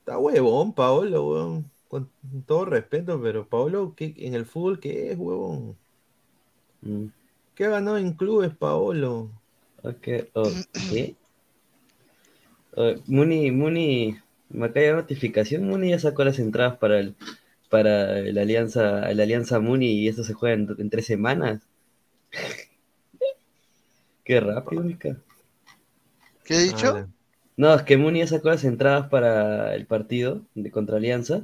Está 0.00 0.18
huevón, 0.18 0.72
Paolo, 0.74 1.24
huevón. 1.28 1.70
Con 1.88 2.10
todo 2.46 2.64
respeto, 2.64 3.20
pero 3.22 3.48
Paolo, 3.48 3.94
¿qué, 3.96 4.14
en 4.18 4.34
el 4.34 4.46
fútbol 4.46 4.80
qué 4.80 5.12
es, 5.12 5.18
huevón? 5.18 5.76
Mm. 6.82 7.06
¿Qué 7.54 7.64
ha 7.64 7.70
ganado 7.70 7.98
en 7.98 8.12
clubes, 8.12 8.54
Paolo? 8.56 9.30
Ok, 9.82 10.08
oh, 10.34 10.50
¿qué? 10.90 11.14
Oh, 12.76 12.94
Muni, 13.06 13.50
Muni, 13.50 14.16
me 14.48 14.66
acaba 14.66 14.86
de 14.86 14.92
notificación, 14.92 15.66
Muni 15.68 15.90
ya 15.90 15.98
sacó 15.98 16.24
las 16.24 16.38
entradas 16.38 16.78
para 16.78 16.98
el, 17.00 17.14
para 17.68 18.20
la 18.20 18.42
alianza, 18.42 19.12
la 19.12 19.22
alianza 19.22 19.60
Muni 19.60 19.86
y 19.86 20.08
esto 20.08 20.24
se 20.24 20.34
juega 20.34 20.54
en, 20.54 20.68
en 20.78 20.90
tres 20.90 21.06
semanas. 21.06 21.60
Qué 24.24 24.40
rápido, 24.40 24.82
Mica. 24.82 25.16
¿Qué 26.44 26.54
he 26.54 26.60
dicho? 26.66 26.96
Ah, 26.96 27.06
No, 27.56 27.74
es 27.74 27.82
que 27.82 27.96
Muni 27.96 28.20
ya 28.20 28.26
sacó 28.26 28.48
las 28.48 28.64
entradas 28.64 29.08
para 29.08 29.74
el 29.74 29.86
partido 29.86 30.42
de 30.54 30.70
contra 30.70 30.96
Alianza. 30.96 31.42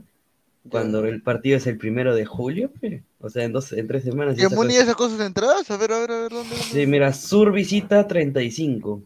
Cuando 0.71 1.05
el 1.05 1.23
partido 1.23 1.57
es 1.57 1.67
el 1.67 1.79
primero 1.79 2.15
de 2.15 2.25
julio, 2.25 2.71
pe. 2.81 3.03
o 3.21 3.29
sea, 3.31 3.45
en, 3.45 3.53
dos, 3.53 3.73
en 3.73 3.87
tres 3.89 4.05
semanas. 4.05 4.37
¿Y 4.39 4.47
Muni 4.55 4.75
ya 4.75 4.85
sacó 4.87 5.09
sus 5.09 5.21
entradas? 5.21 5.71
A 5.71 5.77
ver, 5.77 5.93
a 5.93 5.99
ver, 6.01 6.11
a 6.11 6.21
ver, 6.23 6.31
¿dónde? 6.33 6.51
dónde? 6.51 6.65
Sí, 6.65 6.87
mira, 6.87 7.13
Sur 7.13 7.53
visita 7.53 8.07
35. 8.07 9.03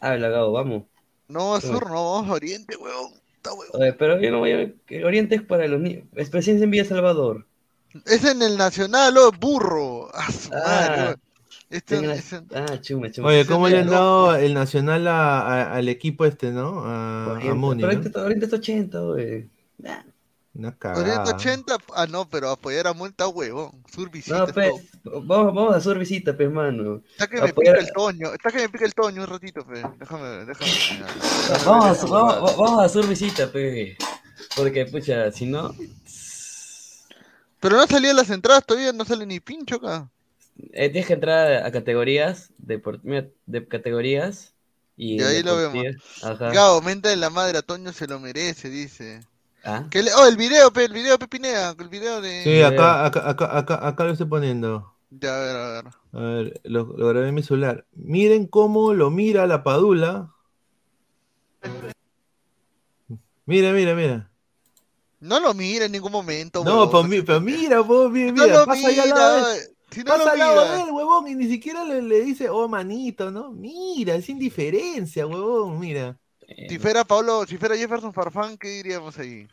Habla, 0.00 0.28
Gabo, 0.28 0.52
vamos. 0.52 0.84
No, 1.28 1.54
a 1.54 1.60
Sur, 1.60 1.88
no, 1.88 2.12
vamos 2.12 2.30
a 2.30 2.32
Oriente, 2.34 2.76
huevón. 2.76 3.12
Oye, 3.72 3.92
pero 3.94 4.20
yo 4.20 4.30
no 4.30 4.38
voy 4.38 4.52
a... 4.52 4.72
que 4.86 5.04
Oriente 5.04 5.34
es 5.34 5.42
para 5.42 5.66
los 5.66 5.80
niños. 5.80 6.04
Es 6.14 6.30
presencia 6.30 6.62
en 6.64 6.70
Villa 6.70 6.84
Salvador. 6.84 7.46
Es 8.06 8.24
en 8.24 8.40
el 8.42 8.56
Nacional, 8.56 9.16
oh, 9.18 9.32
burro. 9.32 10.14
A 10.14 10.30
su 10.30 10.50
madre, 10.50 10.64
Ah, 10.64 10.96
huevón. 10.98 11.20
Este- 11.70 12.02
la- 12.06 12.14
ese- 12.14 12.42
ah, 12.54 12.80
chuma, 12.82 13.10
chuma. 13.10 13.28
Oye, 13.28 13.46
¿cómo 13.46 13.66
le 13.68 13.78
han 13.78 13.88
dado 13.88 14.34
el 14.36 14.52
Nacional 14.54 15.08
a- 15.08 15.40
a- 15.40 15.74
al 15.74 15.88
equipo 15.88 16.24
este, 16.26 16.50
no? 16.50 16.80
A, 16.84 17.24
a 17.24 17.32
Oriente, 17.32 17.54
Muni, 17.54 17.82
Oriente 17.84 18.44
está 18.44 18.56
80, 18.56 19.00
güey. 19.00 19.48
Una 20.54 20.76
cagada. 20.76 21.24
80, 21.34 21.76
ah, 21.94 22.06
no, 22.06 22.28
pero 22.28 22.50
apoyar 22.50 22.86
a 22.86 22.92
Multa, 22.92 23.26
huevón. 23.26 23.82
Sur 23.90 24.10
visita. 24.10 24.36
No, 24.38 24.44
es 24.46 24.52
pues, 24.52 24.70
vamos, 25.02 25.54
vamos 25.54 25.74
a 25.74 25.80
Sur 25.80 25.98
visita, 25.98 26.36
pues, 26.36 26.50
mano. 26.50 27.02
Está 27.12 27.26
que 27.26 27.40
me 27.40 27.48
Apoyar- 27.48 27.76
pica 27.78 27.86
el 27.86 27.92
toño, 27.92 28.32
está 28.34 28.50
que 28.50 28.58
me 28.58 28.68
pica 28.68 28.84
el 28.84 28.94
toño 28.94 29.22
un 29.22 29.28
ratito, 29.28 29.64
fe. 29.64 29.82
Déjame, 29.98 30.44
déjame. 30.44 31.04
Vamos, 31.64 32.02
a- 32.02 32.06
vamos, 32.06 32.56
vamos 32.56 32.84
a 32.84 32.88
Sur 32.90 33.06
visita, 33.08 33.50
pues. 33.50 33.96
Porque, 34.54 34.84
pucha, 34.86 35.32
si 35.32 35.46
no, 35.46 35.74
Pero 37.60 37.76
no 37.76 37.86
salían 37.86 38.16
las 38.16 38.28
entradas 38.30 38.66
todavía, 38.66 38.92
no 38.92 39.04
sale 39.04 39.24
ni 39.24 39.40
pincho 39.40 39.76
acá. 39.76 40.10
eh, 40.72 40.90
tienes 40.90 41.06
que 41.06 41.14
entrar 41.14 41.64
a 41.64 41.72
categorías, 41.72 42.50
deport- 42.62 43.00
mira, 43.04 43.26
de 43.46 43.66
categorías. 43.66 44.52
Y, 44.96 45.18
Y 45.20 45.22
ahí 45.24 45.42
lo 45.42 45.56
deportivas. 45.56 45.96
Ajá. 46.22 46.50
Gabo, 46.52 46.74
aumenta 46.74 47.08
de 47.08 47.16
la 47.16 47.30
madre 47.30 47.56
a 47.58 47.62
Toño 47.62 47.92
se 47.92 48.06
lo 48.06 48.20
merece, 48.20 48.68
dice. 48.68 49.20
Ah, 49.64 49.86
Que 49.90 50.02
le- 50.02 50.12
Oh, 50.14 50.26
el 50.26 50.36
video, 50.36 50.72
pe, 50.72 50.84
el 50.84 50.92
video, 50.92 51.18
Pepinea, 51.18 51.74
el 51.78 51.88
video 51.88 52.20
de... 52.20 52.42
Sí, 52.42 52.62
acá, 52.62 53.04
acá, 53.06 53.28
acá, 53.30 53.58
acá, 53.58 53.86
acá 53.88 54.04
lo 54.04 54.12
estoy 54.12 54.26
poniendo. 54.26 54.94
Ya, 55.10 55.36
a 55.36 55.40
ver, 55.40 55.56
a 55.56 55.68
ver. 55.72 55.84
A 56.14 56.20
ver, 56.20 56.60
lo, 56.64 56.84
lo 56.96 57.08
grabé 57.08 57.28
en 57.28 57.34
mi 57.34 57.42
celular. 57.42 57.86
Miren 57.92 58.46
cómo 58.46 58.92
lo 58.94 59.10
mira 59.10 59.46
la 59.46 59.62
Padula. 59.62 60.30
Mira, 63.46 63.72
mira, 63.72 63.94
mira. 63.94 64.30
No 65.20 65.38
lo 65.38 65.54
mira 65.54 65.84
en 65.84 65.92
ningún 65.92 66.10
momento, 66.12 66.64
No, 66.64 66.84
huevón. 66.84 66.90
pero, 66.90 67.04
mi- 67.04 67.22
pero 67.22 67.40
mira, 67.40 67.84
po, 67.84 68.08
mira, 68.08 68.32
No 68.32 68.42
mira, 68.44 68.58
lo 68.58 68.66
pasa 68.66 68.88
allá 68.88 69.02
al 69.04 69.08
lado 69.10 69.34
de 69.36 69.40
mira, 69.40 69.54
él, 69.54 69.62
si 69.92 69.98
no 70.00 70.04
pasa 70.06 70.24
lo 70.24 70.30
al 70.32 70.38
lado 70.38 70.72
de 70.72 70.82
él, 70.82 70.90
huevón, 70.90 71.28
y 71.28 71.34
ni 71.36 71.48
siquiera 71.48 71.84
le, 71.84 72.02
le 72.02 72.20
dice, 72.22 72.48
oh, 72.48 72.66
manito, 72.68 73.30
¿no? 73.30 73.52
Mira, 73.52 74.16
es 74.16 74.28
indiferencia, 74.28 75.26
huevón, 75.26 75.78
mira. 75.78 76.18
Si 76.68 76.78
fuera 76.78 77.04
Pablo, 77.04 77.44
si 77.46 77.56
fuera 77.58 77.76
Jefferson 77.76 78.12
Farfán, 78.12 78.56
¿qué 78.56 78.68
diríamos 78.68 79.18
ahí? 79.18 79.46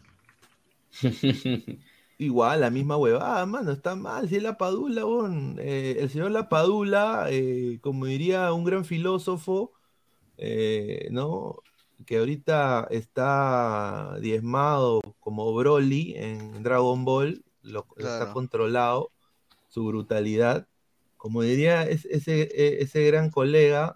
Igual, 2.17 2.61
la 2.61 2.69
misma 2.69 2.97
huevada, 2.97 3.45
mano, 3.45 3.71
está 3.71 3.95
mal. 3.95 4.27
Si 4.27 4.35
es 4.35 4.43
la 4.43 4.57
Padula. 4.57 5.03
Eh, 5.59 5.97
el 5.99 6.09
señor 6.09 6.31
La 6.31 6.49
Padula, 6.49 7.27
eh, 7.29 7.79
como 7.81 8.05
diría 8.05 8.51
un 8.51 8.65
gran 8.65 8.83
filósofo, 8.83 9.71
eh, 10.37 11.07
¿no? 11.11 11.57
Que 12.05 12.17
ahorita 12.17 12.87
está 12.91 14.17
diezmado 14.19 15.01
como 15.19 15.53
Broly 15.53 16.13
en 16.17 16.61
Dragon 16.63 17.05
Ball, 17.05 17.43
lo, 17.61 17.85
está 17.97 18.33
controlado, 18.33 19.11
su 19.69 19.85
brutalidad. 19.85 20.67
Como 21.15 21.41
diría 21.41 21.83
es- 21.83 22.05
ese, 22.05 22.41
e- 22.53 22.81
ese 22.81 23.03
gran 23.05 23.29
colega, 23.29 23.95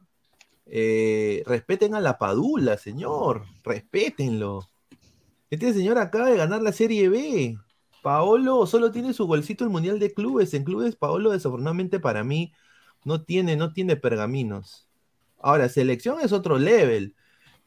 eh, 0.66 1.44
respeten 1.46 1.96
a 1.96 2.02
La 2.02 2.18
Padula, 2.18 2.78
señor, 2.78 3.46
respétenlo. 3.64 4.70
Este 5.50 5.74
señor 5.74 5.98
acaba 5.98 6.30
de 6.30 6.38
ganar 6.38 6.62
la 6.62 6.72
Serie 6.74 7.10
B. 7.10 7.58
Paolo 8.02 8.66
solo 8.68 8.92
tiene 8.92 9.14
su 9.14 9.28
golcito 9.28 9.64
el 9.64 9.70
Mundial 9.70 10.00
de 10.00 10.14
Clubes. 10.14 10.54
En 10.54 10.64
clubes, 10.64 10.96
Paolo, 10.96 11.32
desafortunadamente 11.32 12.00
para 12.00 12.24
mí, 12.24 12.54
no 13.06 13.24
tiene, 13.24 13.56
no 13.56 13.74
tiene 13.74 13.96
pergaminos. 13.98 14.88
Ahora, 15.40 15.70
selección 15.70 16.20
es 16.22 16.32
otro 16.34 16.58
level. 16.60 17.16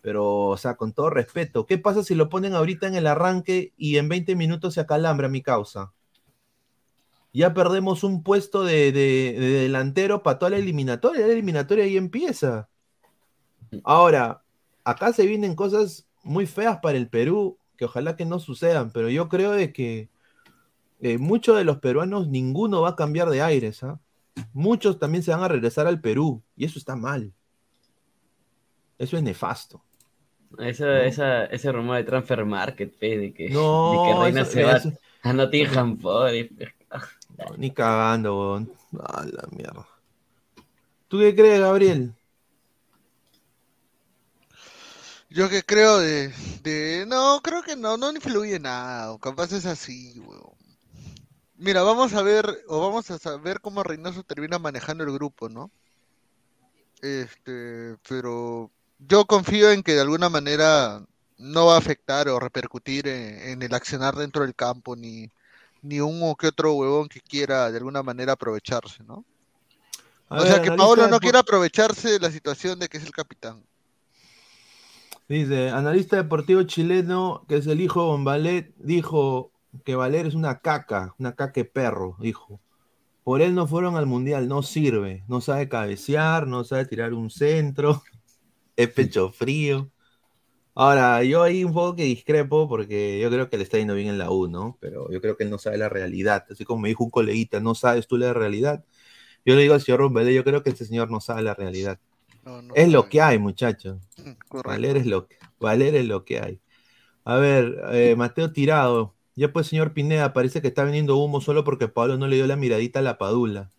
Pero, 0.03 0.47
o 0.49 0.57
sea, 0.57 0.77
con 0.77 0.93
todo 0.95 1.11
respeto, 1.11 1.67
¿qué 1.67 1.79
pasa 1.79 2.03
si 2.05 2.15
lo 2.15 2.29
ponen 2.31 2.55
ahorita 2.55 2.87
en 2.89 2.95
el 2.97 3.07
arranque 3.09 3.75
y 3.77 3.99
en 3.99 4.09
20 4.09 4.37
minutos 4.37 4.75
se 4.75 4.81
acalambra 4.81 5.29
mi 5.29 5.43
causa? 5.43 5.93
Ya 7.33 7.53
perdemos 7.55 8.03
un 8.05 8.23
puesto 8.23 8.65
de, 8.65 8.93
de- 8.93 9.35
de 9.39 9.49
delantero 9.63 10.23
para 10.23 10.39
toda 10.39 10.51
la 10.53 10.57
eliminatoria. 10.59 11.27
La 11.27 11.33
eliminatoria 11.33 11.85
ahí 11.85 11.97
empieza. 11.97 12.69
Ahora, 13.85 14.43
acá 14.85 15.13
se 15.13 15.27
vienen 15.27 15.55
cosas 15.55 16.07
muy 16.23 16.47
feas 16.47 16.79
para 16.83 16.97
el 16.99 17.09
Perú, 17.09 17.59
que 17.77 17.85
ojalá 17.85 18.17
que 18.17 18.25
no 18.25 18.39
sucedan, 18.39 18.91
pero 18.91 19.09
yo 19.11 19.29
creo 19.29 19.53
de 19.53 19.73
que 19.73 20.09
eh, 21.01 21.19
muchos 21.19 21.57
de 21.57 21.65
los 21.65 21.79
peruanos, 21.79 22.29
ninguno 22.29 22.81
va 22.83 22.91
a 22.91 22.97
cambiar 22.97 23.29
de 23.31 23.43
aires, 23.43 23.83
¿ah? 23.83 23.99
Muchos 24.53 24.99
también 24.99 25.23
se 25.23 25.31
van 25.31 25.43
a 25.43 25.49
regresar 25.49 25.87
al 25.87 26.01
Perú, 26.01 26.43
y 26.57 26.65
eso 26.65 26.79
está 26.79 26.97
mal. 26.97 27.33
Eso 28.99 29.17
es 29.17 29.23
nefasto. 29.23 29.83
Esa, 30.59 31.05
esa, 31.05 31.45
ese 31.47 31.71
rumor 31.73 31.97
de 31.97 32.05
Transfer 32.05 32.45
Market, 32.45 32.97
pe, 32.99 33.19
de 33.19 33.35
que, 33.35 33.51
No, 33.51 33.93
de 33.93 34.09
que 34.15 34.21
Reina 34.25 34.41
eso- 34.43 34.51
se 34.53 34.65
va 34.65 34.73
eso- 34.77 34.93
a 35.23 35.33
Nottingham 35.33 35.99
Forest. 35.99 36.53
No, 37.39 37.57
ni 37.59 37.71
cagando, 37.71 38.39
weón. 38.39 38.73
A 39.01 39.25
la 39.25 39.49
mierda. 39.51 39.87
¿Tú 41.09 41.19
qué 41.19 41.35
crees, 41.35 41.61
Gabriel? 41.61 42.15
Yo 45.37 45.51
que 45.51 45.63
creo 45.63 45.99
de, 45.99 46.33
de... 46.63 47.05
No, 47.07 47.43
creo 47.43 47.63
que 47.63 47.77
no, 47.77 47.99
no 47.99 48.11
influye 48.11 48.59
nada. 48.59 49.13
o 49.13 49.19
Capaz 49.19 49.53
es 49.53 49.67
así, 49.67 50.19
weón. 50.21 50.55
Mira, 51.59 51.83
vamos 51.83 52.15
a 52.15 52.23
ver, 52.23 52.65
o 52.69 52.81
vamos 52.81 53.11
a 53.11 53.19
saber 53.19 53.61
cómo 53.61 53.83
Reynoso 53.83 54.23
termina 54.23 54.59
manejando 54.59 55.05
el 55.05 55.13
grupo, 55.13 55.51
¿no? 55.51 55.71
Este, 57.03 57.99
pero 58.09 58.71
yo 58.99 59.27
confío 59.27 59.71
en 59.73 59.83
que 59.83 59.93
de 59.93 60.01
alguna 60.01 60.31
manera 60.31 61.05
no 61.37 61.67
va 61.67 61.75
a 61.75 61.79
afectar 61.81 62.31
o 62.31 62.41
repercutir 62.41 63.07
en, 63.07 63.39
en 63.51 63.63
el 63.63 63.75
accionar 63.75 64.17
dentro 64.17 64.41
del 64.41 64.55
campo, 64.55 64.97
ni, 64.97 65.31
ni 65.83 66.01
uno 66.01 66.35
que 66.35 66.47
otro 66.47 66.73
huevón 66.73 67.11
que 67.11 67.21
quiera 67.21 67.71
de 67.71 67.77
alguna 67.77 68.03
manera 68.03 68.33
aprovecharse, 68.33 69.05
¿no? 69.05 69.23
A 70.31 70.39
o 70.39 70.43
ver, 70.45 70.53
sea, 70.55 70.63
que 70.63 70.73
Paolo 70.73 71.09
no 71.09 71.21
quiere 71.21 71.37
aprovecharse 71.37 72.13
de 72.13 72.21
la 72.21 72.31
situación 72.31 72.79
de 72.79 72.89
que 72.89 72.97
es 72.97 73.05
el 73.05 73.13
capitán. 73.13 73.63
Dice, 75.29 75.71
analista 75.71 76.17
deportivo 76.17 76.63
chileno, 76.63 77.45
que 77.49 77.57
es 77.57 77.67
el 77.67 77.81
hijo 77.81 78.01
de 78.01 78.07
Bombalet, 78.07 78.75
dijo 78.79 79.53
que 79.85 79.97
Valer 79.97 80.27
es 80.27 80.35
una 80.35 80.61
caca, 80.61 81.15
una 81.19 81.35
caca 81.35 81.61
de 81.61 81.65
perro, 81.65 82.17
dijo. 82.21 82.61
Por 83.25 83.43
él 83.43 83.55
no 83.55 83.67
fueron 83.67 83.97
al 83.97 84.07
mundial, 84.07 84.49
no 84.49 84.63
sirve, 84.63 85.25
no 85.29 85.41
sabe 85.41 85.69
cabecear, 85.69 86.47
no 86.47 86.65
sabe 86.65 86.87
tirar 86.87 87.13
un 87.13 87.31
centro, 87.31 88.03
es 88.77 88.89
pecho 88.91 89.33
frío. 89.33 89.91
Ahora, 90.75 91.25
yo 91.25 91.43
ahí 91.43 91.65
un 91.65 91.73
poco 91.75 91.97
que 91.97 92.05
discrepo 92.05 92.69
porque 92.69 93.19
yo 93.21 93.31
creo 93.31 93.51
que 93.51 93.57
le 93.57 93.65
está 93.65 93.79
yendo 93.79 93.95
bien 93.95 94.09
en 94.09 94.19
la 94.19 94.31
U, 94.31 94.49
¿no? 94.49 94.79
Pero 94.81 95.11
yo 95.11 95.21
creo 95.21 95.37
que 95.37 95.45
él 95.45 95.51
no 95.51 95.59
sabe 95.59 95.79
la 95.79 95.89
realidad. 95.89 96.45
Así 96.51 96.65
como 96.65 96.83
me 96.83 96.89
dijo 96.91 97.05
un 97.05 97.11
coleguita, 97.11 97.61
¿no 97.61 97.75
sabes 97.75 98.07
tú 98.07 98.17
la 98.19 98.33
realidad? 98.35 98.85
Yo 99.47 99.57
le 99.57 99.63
digo 99.63 99.75
al 99.75 99.83
señor 99.83 100.03
Bombalet, 100.03 100.35
yo 100.35 100.45
creo 100.45 100.63
que 100.63 100.71
este 100.71 100.85
señor 100.87 101.11
no 101.11 101.21
sabe 101.21 101.43
la 101.43 101.55
realidad. 101.55 102.01
No, 102.47 102.63
no 102.63 102.75
Es 102.77 102.89
lo 102.89 103.09
que 103.09 103.21
hay, 103.21 103.39
muchachos. 103.41 103.99
Correcto. 104.49 104.71
Valer 104.71 104.97
es 104.99 105.07
lo 105.07 105.27
que, 105.27 105.37
Valer 105.59 105.97
es 105.97 106.07
lo 106.07 106.25
que 106.25 106.41
hay. 106.41 106.61
A 107.25 107.37
ver, 107.37 107.77
eh, 107.91 108.15
Mateo 108.17 108.53
Tirado. 108.53 109.15
Ya 109.35 109.53
pues, 109.53 109.67
señor 109.67 109.93
Pineda, 109.93 110.33
parece 110.33 110.63
que 110.63 110.69
está 110.69 110.85
vendiendo 110.85 111.17
humo 111.17 111.41
solo 111.41 111.65
porque 111.65 111.89
Pablo 111.89 112.17
no 112.17 112.29
le 112.29 112.37
dio 112.37 112.47
la 112.47 112.55
miradita 112.57 113.01
a 113.01 113.03
la 113.03 113.19
padula. 113.19 113.71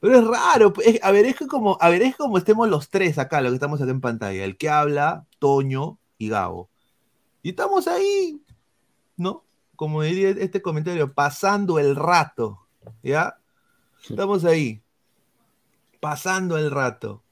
Pero 0.00 0.18
es 0.18 0.26
raro. 0.26 0.72
es- 0.82 0.98
a 1.04 1.10
ver, 1.12 1.26
es 1.26 1.36
que 1.36 1.46
como, 1.46 1.76
a 1.78 1.90
ver, 1.90 2.00
es 2.02 2.16
como 2.16 2.38
estemos 2.38 2.68
los 2.70 2.88
tres 2.88 3.18
acá, 3.18 3.42
lo 3.42 3.50
que 3.50 3.54
estamos 3.56 3.82
acá 3.82 3.90
en 3.90 4.00
pantalla. 4.00 4.44
El 4.44 4.56
que 4.56 4.70
habla, 4.70 5.26
Toño 5.38 5.98
y 6.16 6.30
Gabo. 6.30 6.70
Y 7.42 7.50
estamos 7.50 7.86
ahí, 7.86 8.40
¿no? 9.18 9.44
Como 9.76 10.00
diría 10.02 10.30
este 10.30 10.62
comentario, 10.62 11.12
pasando 11.12 11.78
el 11.78 11.94
rato. 11.94 12.66
¿Ya? 13.02 13.36
Estamos 14.08 14.44
ahí. 14.46 14.80
Pasando 16.00 16.56
el 16.56 16.70
rato. 16.70 17.22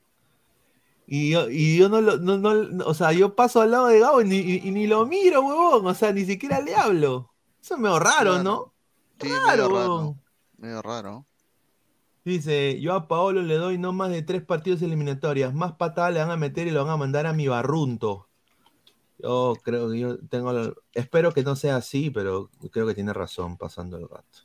Y 1.06 1.30
yo, 1.30 1.50
y 1.50 1.76
yo 1.76 1.88
no 1.88 2.00
lo, 2.00 2.16
no, 2.18 2.38
no- 2.38 2.84
o 2.86 2.94
sea, 2.94 3.12
yo 3.12 3.34
paso 3.36 3.60
al 3.60 3.70
lado 3.72 3.88
de 3.88 4.00
Gabo 4.00 4.22
y 4.22 4.24
ni, 4.24 4.36
y- 4.38 4.60
y 4.64 4.70
ni 4.70 4.86
lo 4.86 5.04
miro, 5.06 5.42
huevón, 5.42 5.86
o 5.86 5.94
sea, 5.94 6.12
ni 6.12 6.24
siquiera 6.24 6.60
le 6.60 6.74
hablo. 6.74 7.30
Eso 7.62 7.74
es 7.74 7.80
medio 7.80 7.98
raro. 7.98 8.42
¿no? 8.42 8.72
Sí, 9.20 9.28
Raro, 9.28 9.46
medio 9.68 9.68
huevón. 9.74 10.00
raro. 10.04 10.16
Medio 10.58 10.82
raro. 10.82 11.26
Dice, 12.24 12.80
yo 12.80 12.94
a 12.94 13.06
Paolo 13.06 13.42
le 13.42 13.56
doy 13.56 13.76
no 13.76 13.92
más 13.92 14.10
de 14.10 14.22
tres 14.22 14.42
partidos 14.42 14.80
eliminatorias, 14.80 15.52
más 15.52 15.72
patadas 15.72 16.14
le 16.14 16.20
van 16.20 16.30
a 16.30 16.36
meter 16.38 16.66
y 16.66 16.70
lo 16.70 16.82
van 16.82 16.94
a 16.94 16.96
mandar 16.96 17.26
a 17.26 17.34
mi 17.34 17.48
barrunto. 17.48 18.28
Yo 19.18 19.54
creo 19.62 19.90
que 19.90 19.98
yo 19.98 20.18
tengo, 20.28 20.50
espero 20.92 21.32
que 21.32 21.42
no 21.42 21.54
sea 21.54 21.76
así, 21.76 22.10
pero 22.10 22.50
creo 22.72 22.86
que 22.86 22.94
tiene 22.94 23.12
razón 23.12 23.56
pasando 23.58 23.98
el 23.98 24.08
rato. 24.08 24.38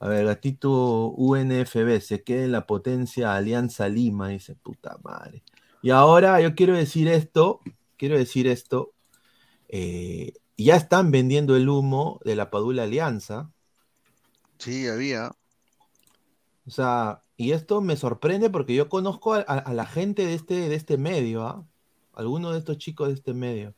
A 0.00 0.08
ver, 0.08 0.26
gatito 0.26 1.10
UNFB, 1.12 2.00
se 2.00 2.22
queda 2.24 2.44
en 2.44 2.52
la 2.52 2.66
potencia 2.66 3.34
Alianza 3.36 3.88
Lima, 3.88 4.28
dice, 4.28 4.54
puta 4.56 4.98
madre. 5.04 5.44
Y 5.82 5.90
ahora 5.90 6.40
yo 6.40 6.54
quiero 6.54 6.76
decir 6.76 7.08
esto, 7.08 7.60
quiero 7.98 8.16
decir 8.18 8.46
esto, 8.48 8.94
eh, 9.68 10.34
ya 10.58 10.76
están 10.76 11.10
vendiendo 11.12 11.56
el 11.56 11.68
humo 11.68 12.20
de 12.24 12.36
la 12.36 12.50
Padula 12.50 12.84
Alianza. 12.84 13.52
Sí, 14.58 14.86
había. 14.88 15.32
O 16.66 16.70
sea, 16.70 17.22
y 17.36 17.52
esto 17.52 17.80
me 17.80 17.96
sorprende 17.96 18.50
porque 18.50 18.74
yo 18.74 18.88
conozco 18.88 19.34
a, 19.34 19.38
a- 19.40 19.58
a 19.58 19.74
la 19.74 19.86
gente 19.86 20.26
de 20.26 20.34
este, 20.34 20.68
de 20.68 20.74
este 20.74 20.98
medio, 20.98 21.42
¿ah? 21.46 21.66
Algunos 22.12 22.52
de 22.52 22.58
estos 22.58 22.78
chicos 22.78 23.08
de 23.08 23.14
este 23.14 23.34
medio. 23.34 23.74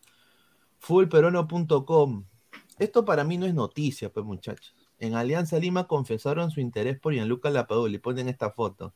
Fullperono.com. 0.81 2.27
Esto 2.79 3.05
para 3.05 3.25
mí 3.25 3.39
no 3.39 3.47
es 3.47 3.55
noticia, 3.55 4.13
pues 4.13 4.27
muchachos. 4.27 4.82
En 5.03 5.17
Alianza 5.17 5.59
Lima 5.59 5.89
confesaron 5.89 6.53
su 6.53 6.61
interés 6.61 6.97
por 6.97 7.13
Gianluca 7.13 7.51
Lapadula 7.51 7.97
y 7.97 7.99
ponen 7.99 8.29
esta 8.29 8.53
foto. 8.53 8.95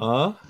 ¿Ah? 0.00 0.40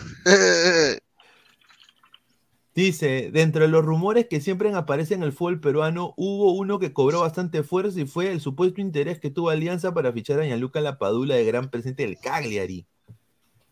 Dice, 2.73 3.31
dentro 3.33 3.63
de 3.63 3.69
los 3.69 3.85
rumores 3.85 4.29
que 4.29 4.41
siempre 4.41 4.73
aparecen 4.73 5.23
en 5.23 5.25
el 5.25 5.33
fútbol 5.33 5.61
peruano, 5.61 6.15
hubo 6.17 6.53
uno 6.53 6.79
que 6.79 6.93
cobró 6.93 7.23
bastante 7.23 7.65
fuerza 7.65 8.01
y 8.01 8.07
fue 8.07 8.31
el 8.31 8.41
supuesto 8.41 8.81
interés 8.81 9.19
que 9.19 9.31
tuvo 9.31 9.51
Alianza 9.51 9.93
para 9.93 10.13
fichar 10.13 10.39
a 10.39 10.45
Gianluca 10.45 10.81
Lapadula 10.81 11.35
de 11.35 11.45
gran 11.45 11.69
presente 11.69 12.05
del 12.05 12.21
Cagliari. 12.21 12.87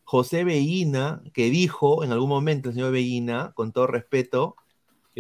José 0.03 0.43
Veína, 0.43 1.23
que 1.33 1.49
dijo 1.49 2.03
en 2.03 2.11
algún 2.11 2.29
momento 2.29 2.71
el 2.71 2.75
señor 2.75 2.91
Veína, 2.91 3.53
con 3.55 3.71
todo 3.71 3.87
respeto, 3.87 4.57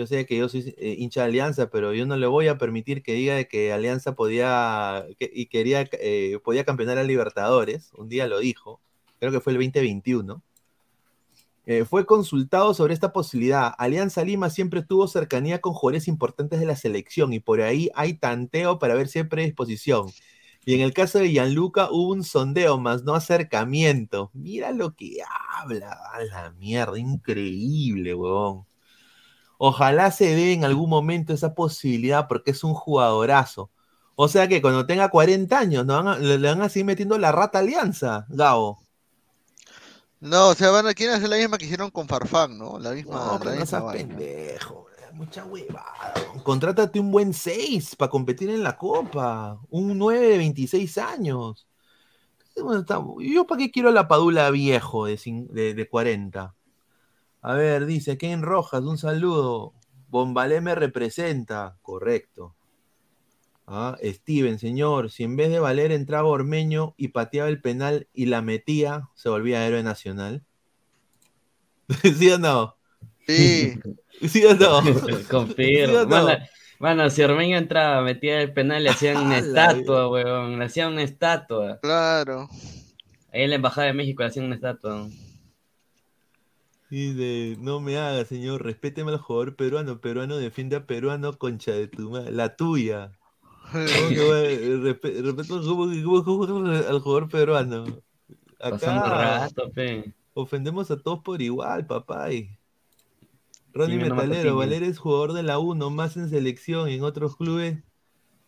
yo 0.00 0.06
sé 0.06 0.24
que 0.24 0.36
yo 0.36 0.48
soy 0.48 0.74
eh, 0.78 0.96
hincha 0.98 1.20
de 1.20 1.26
Alianza, 1.26 1.68
pero 1.68 1.92
yo 1.92 2.06
no 2.06 2.16
le 2.16 2.26
voy 2.26 2.48
a 2.48 2.56
permitir 2.56 3.02
que 3.02 3.12
diga 3.12 3.44
que 3.44 3.70
Alianza 3.70 4.14
podía 4.14 5.06
y 5.18 5.46
quería 5.46 5.86
eh, 5.92 6.38
podía 6.42 6.64
campeonar 6.64 6.96
a 6.96 7.04
Libertadores. 7.04 7.92
Un 7.98 8.08
día 8.08 8.26
lo 8.26 8.38
dijo, 8.38 8.80
creo 9.18 9.30
que 9.30 9.40
fue 9.40 9.52
el 9.52 9.58
2021. 9.58 10.42
Eh, 11.66 11.84
fue 11.84 12.06
consultado 12.06 12.72
sobre 12.72 12.94
esta 12.94 13.12
posibilidad. 13.12 13.74
Alianza 13.76 14.24
Lima 14.24 14.48
siempre 14.48 14.82
tuvo 14.82 15.06
cercanía 15.06 15.60
con 15.60 15.74
jugadores 15.74 16.08
importantes 16.08 16.60
de 16.60 16.66
la 16.66 16.76
selección 16.76 17.34
y 17.34 17.40
por 17.40 17.60
ahí 17.60 17.90
hay 17.94 18.14
tanteo 18.14 18.78
para 18.78 18.94
ver 18.94 19.08
si 19.08 19.18
hay 19.18 19.24
predisposición. 19.24 20.06
Y 20.64 20.74
en 20.74 20.80
el 20.80 20.94
caso 20.94 21.18
de 21.18 21.30
Gianluca 21.30 21.90
hubo 21.90 22.12
un 22.12 22.24
sondeo 22.24 22.78
más, 22.78 23.04
no 23.04 23.14
acercamiento. 23.14 24.30
Mira 24.32 24.72
lo 24.72 24.94
que 24.96 25.18
habla, 25.58 25.92
a 26.14 26.24
la 26.24 26.52
mierda, 26.52 26.98
increíble, 26.98 28.14
huevón. 28.14 28.69
Ojalá 29.62 30.10
se 30.10 30.34
dé 30.34 30.54
en 30.54 30.64
algún 30.64 30.88
momento 30.88 31.34
esa 31.34 31.54
posibilidad 31.54 32.26
porque 32.28 32.52
es 32.52 32.64
un 32.64 32.72
jugadorazo. 32.72 33.70
O 34.16 34.26
sea 34.26 34.48
que 34.48 34.62
cuando 34.62 34.86
tenga 34.86 35.10
40 35.10 35.58
años 35.58 35.84
¿no? 35.84 35.96
van 36.02 36.08
a- 36.08 36.18
le, 36.18 36.38
van 36.38 36.62
a 36.62 36.70
seguir 36.70 36.86
metiendo 36.86 37.18
la 37.18 37.30
rata 37.30 37.58
alianza, 37.58 38.24
Gabo. 38.30 38.80
No, 40.20 40.48
o 40.48 40.54
sea, 40.54 40.70
van 40.70 40.86
a 40.86 40.94
quieren 40.94 41.16
hacer 41.16 41.28
la 41.28 41.36
misma 41.36 41.58
que 41.58 41.64
hicieron 41.66 41.90
con 41.90 42.08
Farfán, 42.08 42.56
¿no? 42.58 42.78
La 42.78 42.92
misma, 42.92 43.14
No, 43.16 43.32
la 43.34 43.38
pero 43.38 43.54
no 43.56 43.66
seas 43.66 43.82
pendejo. 43.92 44.86
Mucha 45.12 45.44
huevada. 45.44 46.14
Contrátate 46.42 46.98
un 47.00 47.10
buen 47.10 47.34
6 47.34 47.96
para 47.96 48.08
competir 48.08 48.48
en 48.48 48.62
la 48.62 48.78
Copa. 48.78 49.58
Un 49.68 49.98
9 49.98 50.26
de 50.28 50.38
26 50.38 50.96
años. 50.98 51.66
Bueno, 52.56 52.80
está- 52.80 53.02
¿Yo 53.18 53.46
para 53.46 53.58
qué 53.58 53.70
quiero 53.70 53.90
la 53.90 54.08
Padula 54.08 54.50
viejo 54.50 55.04
de, 55.06 55.18
cin- 55.18 55.48
de, 55.48 55.74
de 55.74 55.88
40? 55.88 56.54
A 57.42 57.54
ver, 57.54 57.86
dice 57.86 58.18
Ken 58.18 58.42
Rojas, 58.42 58.82
un 58.82 58.98
saludo. 58.98 59.72
Bombalé 60.08 60.60
me 60.60 60.74
representa. 60.74 61.78
Correcto. 61.82 62.54
Ah, 63.66 63.96
Steven, 64.02 64.58
señor, 64.58 65.10
si 65.10 65.22
en 65.22 65.36
vez 65.36 65.48
de 65.48 65.60
Valer 65.60 65.92
entraba 65.92 66.28
Ormeño 66.28 66.94
y 66.96 67.08
pateaba 67.08 67.48
el 67.48 67.60
penal 67.60 68.08
y 68.12 68.26
la 68.26 68.42
metía, 68.42 69.08
se 69.14 69.28
volvía 69.28 69.64
héroe 69.64 69.84
nacional. 69.84 70.42
¿Sí 72.18 72.30
o 72.30 72.38
no? 72.38 72.76
Sí. 73.28 73.78
¿Sí 74.28 74.44
o 74.44 74.54
no? 74.56 74.82
Confirmo. 75.30 75.54
¿Sí 75.54 75.94
o 75.94 76.04
no? 76.04 76.06
Mano, 76.08 76.38
mano, 76.80 77.10
si 77.10 77.22
Ormeño 77.22 77.56
entraba, 77.56 78.02
metía 78.02 78.40
el 78.42 78.52
penal, 78.52 78.82
le 78.82 78.90
hacían 78.90 79.18
una 79.18 79.38
estatua, 79.38 80.08
weón. 80.08 80.58
Le 80.58 80.64
hacían 80.64 80.92
una 80.92 81.04
estatua. 81.04 81.78
Claro. 81.80 82.48
Ahí 83.32 83.42
en 83.42 83.50
la 83.50 83.56
Embajada 83.56 83.86
de 83.86 83.92
México 83.92 84.24
le 84.24 84.28
hacían 84.30 84.46
una 84.46 84.56
estatua. 84.56 85.08
Dice, 86.90 87.56
no 87.60 87.80
me 87.80 87.96
haga, 87.98 88.24
señor, 88.24 88.64
respéteme 88.64 89.12
al 89.12 89.18
jugador 89.18 89.54
peruano. 89.54 90.00
Peruano 90.00 90.36
defiende 90.36 90.74
a 90.76 90.86
peruano, 90.86 91.38
concha 91.38 91.70
de 91.72 91.86
tu 91.86 92.10
madre. 92.10 92.32
La 92.32 92.56
tuya. 92.56 93.12
¿Cómo 93.72 94.08
que 94.08 94.24
va- 94.28 94.90
respe- 94.90 95.22
respeto 95.22 95.62
¿cómo 95.62 95.88
que- 95.88 96.02
cómo 96.02 96.46
que 96.46 96.52
juega 96.52 96.88
al 96.88 96.98
jugador 97.00 97.28
peruano? 97.28 97.84
Acá 98.58 99.02
rato, 99.08 99.70
pe. 99.70 100.12
ofendemos 100.34 100.90
a 100.90 101.00
todos 101.00 101.20
por 101.20 101.40
igual, 101.40 101.86
papá. 101.86 102.32
y- 102.32 102.50
Ronnie 103.72 103.98
no 103.98 104.14
Metalero, 104.16 104.42
piña. 104.42 104.54
Valer 104.54 104.82
es 104.82 104.98
jugador 104.98 105.32
de 105.32 105.44
la 105.44 105.60
U, 105.60 105.74
más 105.76 106.16
en 106.16 106.28
selección 106.28 106.90
y 106.90 106.94
en 106.94 107.04
otros 107.04 107.36
clubes 107.36 107.78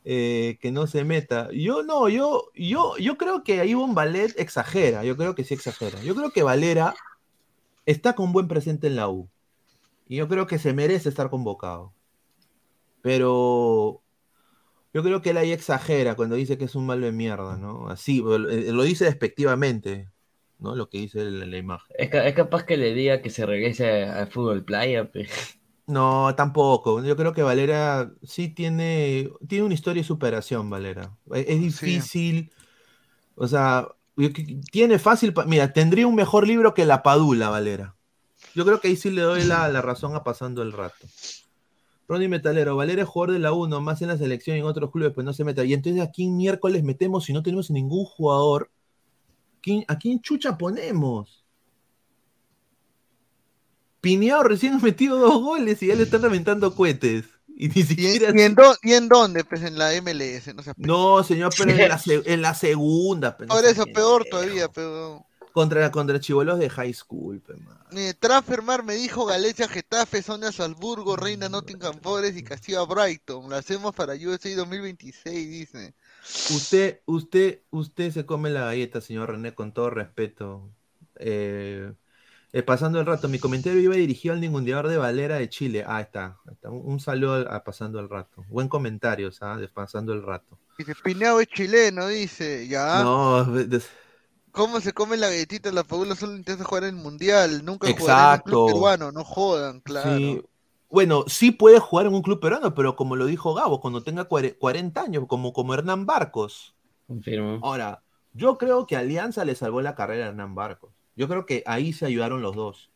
eh, 0.04 0.58
que 0.60 0.72
no 0.72 0.88
se 0.88 1.04
meta. 1.04 1.48
Yo 1.52 1.84
no, 1.84 2.08
yo, 2.08 2.50
yo, 2.56 2.96
yo 2.98 3.16
creo 3.16 3.44
que 3.44 3.60
ahí 3.60 3.70
Ivonne 3.70 3.94
Valer 3.94 4.34
exagera, 4.36 5.04
yo 5.04 5.16
creo 5.16 5.36
que 5.36 5.44
sí 5.44 5.54
exagera. 5.54 6.02
Yo 6.02 6.16
creo 6.16 6.32
que 6.32 6.42
Valera 6.42 6.94
está 7.86 8.14
con 8.14 8.32
buen 8.32 8.48
presente 8.48 8.86
en 8.88 8.96
la 8.96 9.08
U. 9.08 9.30
Y 10.08 10.16
yo 10.16 10.28
creo 10.28 10.46
que 10.46 10.58
se 10.58 10.74
merece 10.74 11.08
estar 11.08 11.30
convocado. 11.30 11.94
Pero 13.02 14.02
yo 14.94 15.02
creo 15.02 15.22
que 15.22 15.30
él 15.30 15.38
ahí 15.38 15.52
exagera 15.52 16.14
cuando 16.16 16.36
dice 16.36 16.58
que 16.58 16.66
es 16.66 16.74
un 16.74 16.86
malo 16.86 17.06
de 17.06 17.12
mierda, 17.12 17.56
¿no? 17.56 17.88
Así, 17.88 18.20
lo, 18.20 18.50
eh, 18.50 18.72
dice 18.84 19.06
despectivamente, 19.06 20.10
¿no? 20.58 20.76
Lo 20.76 20.88
que 20.88 20.98
dice 20.98 21.24
la, 21.30 21.46
la 21.46 21.58
imagen. 21.58 21.96
Es, 21.98 22.10
ca- 22.10 22.26
es 22.26 22.34
capaz 22.34 22.64
que 22.64 22.76
le 22.76 22.94
diga 22.94 23.22
que 23.22 23.30
se 23.30 23.46
regrese 23.46 24.04
al 24.04 24.28
fútbol 24.30 24.64
playa, 24.64 25.10
pe. 25.10 25.26
No, 25.86 26.34
tampoco. 26.36 27.02
Yo 27.02 27.16
creo 27.16 27.32
que 27.32 27.42
Valera 27.42 28.12
sí 28.22 28.48
tiene, 28.48 29.30
tiene 29.48 29.64
una 29.64 29.74
historia 29.74 30.02
de 30.02 30.06
superación, 30.06 30.70
Valera. 30.70 31.18
Es, 31.32 31.46
es 31.48 31.60
difícil. 31.60 32.52
O 33.36 33.48
sea, 33.48 33.88
tiene 34.70 34.98
fácil. 34.98 35.34
Mira, 35.46 35.72
tendría 35.72 36.06
un 36.06 36.14
mejor 36.14 36.46
libro 36.46 36.74
que 36.74 36.84
La 36.84 37.02
Padula, 37.02 37.50
Valera. 37.50 37.96
Yo 38.54 38.64
creo 38.64 38.80
que 38.80 38.88
ahí 38.88 38.96
sí 38.96 39.10
le 39.10 39.22
doy 39.22 39.44
la, 39.44 39.68
la 39.68 39.80
razón 39.82 40.14
a 40.14 40.24
pasando 40.24 40.62
el 40.62 40.72
rato. 40.72 41.06
Ronnie 42.08 42.28
Metalero, 42.28 42.76
Valera 42.76 43.02
es 43.02 43.08
jugador 43.08 43.32
de 43.32 43.38
la 43.38 43.52
1, 43.52 43.80
más 43.80 44.02
en 44.02 44.08
la 44.08 44.18
selección 44.18 44.56
y 44.56 44.60
en 44.60 44.66
otros 44.66 44.90
clubes, 44.90 45.12
pues 45.14 45.24
no 45.24 45.32
se 45.32 45.44
meta. 45.44 45.64
Y 45.64 45.72
entonces, 45.72 46.02
¿a 46.02 46.10
quién 46.10 46.36
miércoles 46.36 46.82
metemos 46.82 47.24
si 47.24 47.32
no 47.32 47.42
tenemos 47.42 47.70
ningún 47.70 48.04
jugador? 48.04 48.70
¿Quién- 49.62 49.84
¿A 49.88 49.96
quién 49.98 50.20
chucha 50.20 50.58
ponemos? 50.58 51.44
Pineado 54.00 54.42
recién 54.42 54.74
ha 54.74 54.78
metido 54.80 55.16
dos 55.18 55.40
goles 55.40 55.82
y 55.82 55.86
ya 55.86 55.94
le 55.94 56.02
están 56.02 56.22
reventando 56.22 56.74
cohetes. 56.74 57.24
Y 57.62 57.68
ni 57.68 57.82
siquiera. 57.82 58.32
¿Y 58.34 58.40
en, 58.42 58.54
dó- 58.56 58.76
y 58.82 58.92
en 58.94 59.08
dónde? 59.08 59.44
Pues 59.44 59.62
en 59.62 59.78
la 59.78 59.92
MLS, 59.94 60.54
no 60.54 60.62
sé. 60.62 60.72
No, 60.76 61.22
señor, 61.22 61.52
pero 61.56 61.70
en 61.70 61.88
la, 61.88 62.00
en 62.06 62.42
la 62.42 62.54
segunda. 62.54 63.36
no 63.38 63.46
Por 63.46 63.62
sea 63.62 63.70
eso, 63.70 63.86
peor 63.86 64.24
todavía, 64.24 64.68
pero. 64.68 65.24
Contra, 65.52 65.90
contra 65.90 66.18
chivolos 66.18 66.58
de 66.58 66.68
high 66.70 66.92
school, 66.94 67.40
pe. 67.40 67.54
Eh, 67.92 68.14
Transfermar 68.18 68.82
me 68.82 68.94
dijo 68.94 69.24
Galicia, 69.26 69.68
Getafe, 69.68 70.22
Sonia 70.22 70.50
Salzburgo, 70.50 71.14
Reina 71.14 71.48
Nottingham 71.48 72.00
Forest 72.00 72.36
y 72.38 72.42
Castilla 72.42 72.82
Brighton. 72.82 73.48
Lo 73.50 73.56
hacemos 73.56 73.94
para 73.94 74.14
USA 74.14 74.54
2026, 74.56 75.50
dice. 75.50 75.94
Usted, 76.48 77.00
usted, 77.06 77.62
usted 77.70 78.10
se 78.12 78.26
come 78.26 78.50
la 78.50 78.66
galleta, 78.66 79.00
señor 79.00 79.30
René, 79.30 79.54
con 79.54 79.72
todo 79.74 79.90
respeto. 79.90 80.70
Eh, 81.16 81.92
eh, 82.52 82.62
pasando 82.62 83.00
el 83.00 83.06
rato, 83.06 83.28
mi 83.28 83.38
comentario 83.38 83.80
iba 83.80 83.94
dirigido 83.94 84.34
al 84.34 84.40
ningundeador 84.40 84.88
de 84.88 84.96
Valera 84.98 85.36
de 85.36 85.48
Chile. 85.48 85.84
Ah, 85.86 86.00
está. 86.00 86.38
ahí 86.46 86.54
está. 86.54 86.70
Un, 86.70 87.00
saludo 87.00 87.34
al- 87.34 87.48
a 87.48 87.64
Pasando 87.64 87.98
el 87.98 88.08
Rato. 88.08 88.44
Buen 88.48 88.68
comentario, 88.68 89.32
¿sabes? 89.32 89.60
De 89.60 89.68
Pasando 89.68 90.12
el 90.12 90.22
Rato. 90.22 90.58
Dice, 90.78 90.94
Pineado 91.02 91.40
es 91.40 91.48
chileno, 91.48 92.06
dice. 92.08 92.68
Ya. 92.68 93.02
No, 93.02 93.44
de- 93.44 93.82
¿Cómo 94.50 94.80
se 94.80 94.92
come 94.92 95.16
la 95.16 95.28
galletita? 95.28 95.72
La 95.72 95.82
Paula 95.82 96.14
solo 96.14 96.36
intenta 96.36 96.62
jugar 96.64 96.84
en 96.84 96.96
el 96.96 97.02
mundial. 97.02 97.64
Nunca 97.64 97.88
jugará 97.98 98.34
en 98.34 98.40
un 98.40 98.42
club 98.44 98.66
peruano. 98.72 99.12
No 99.12 99.24
jodan, 99.24 99.80
claro. 99.80 100.16
Sí. 100.18 100.42
Bueno, 100.90 101.24
sí 101.26 101.52
puede 101.52 101.78
jugar 101.78 102.04
en 102.04 102.12
un 102.14 102.20
club 102.20 102.38
peruano, 102.38 102.74
pero 102.74 102.94
como 102.96 103.16
lo 103.16 103.24
dijo 103.24 103.54
Gabo, 103.54 103.80
cuando 103.80 104.02
tenga 104.02 104.28
cuare- 104.28 104.58
40 104.58 105.00
años, 105.00 105.24
como, 105.26 105.54
como 105.54 105.72
Hernán 105.72 106.04
Barcos. 106.04 106.74
Confirmo. 107.06 107.60
Ahora, 107.62 108.02
yo 108.34 108.58
creo 108.58 108.86
que 108.86 108.96
Alianza 108.98 109.46
le 109.46 109.54
salvó 109.54 109.80
la 109.80 109.94
carrera 109.94 110.26
a 110.26 110.28
Hernán 110.28 110.54
Barcos. 110.54 110.92
Yo 111.16 111.28
creo 111.28 111.46
que 111.46 111.62
ahí 111.66 111.92
se 111.92 112.06
ayudaron 112.06 112.42
los 112.42 112.56
dos. 112.56 112.90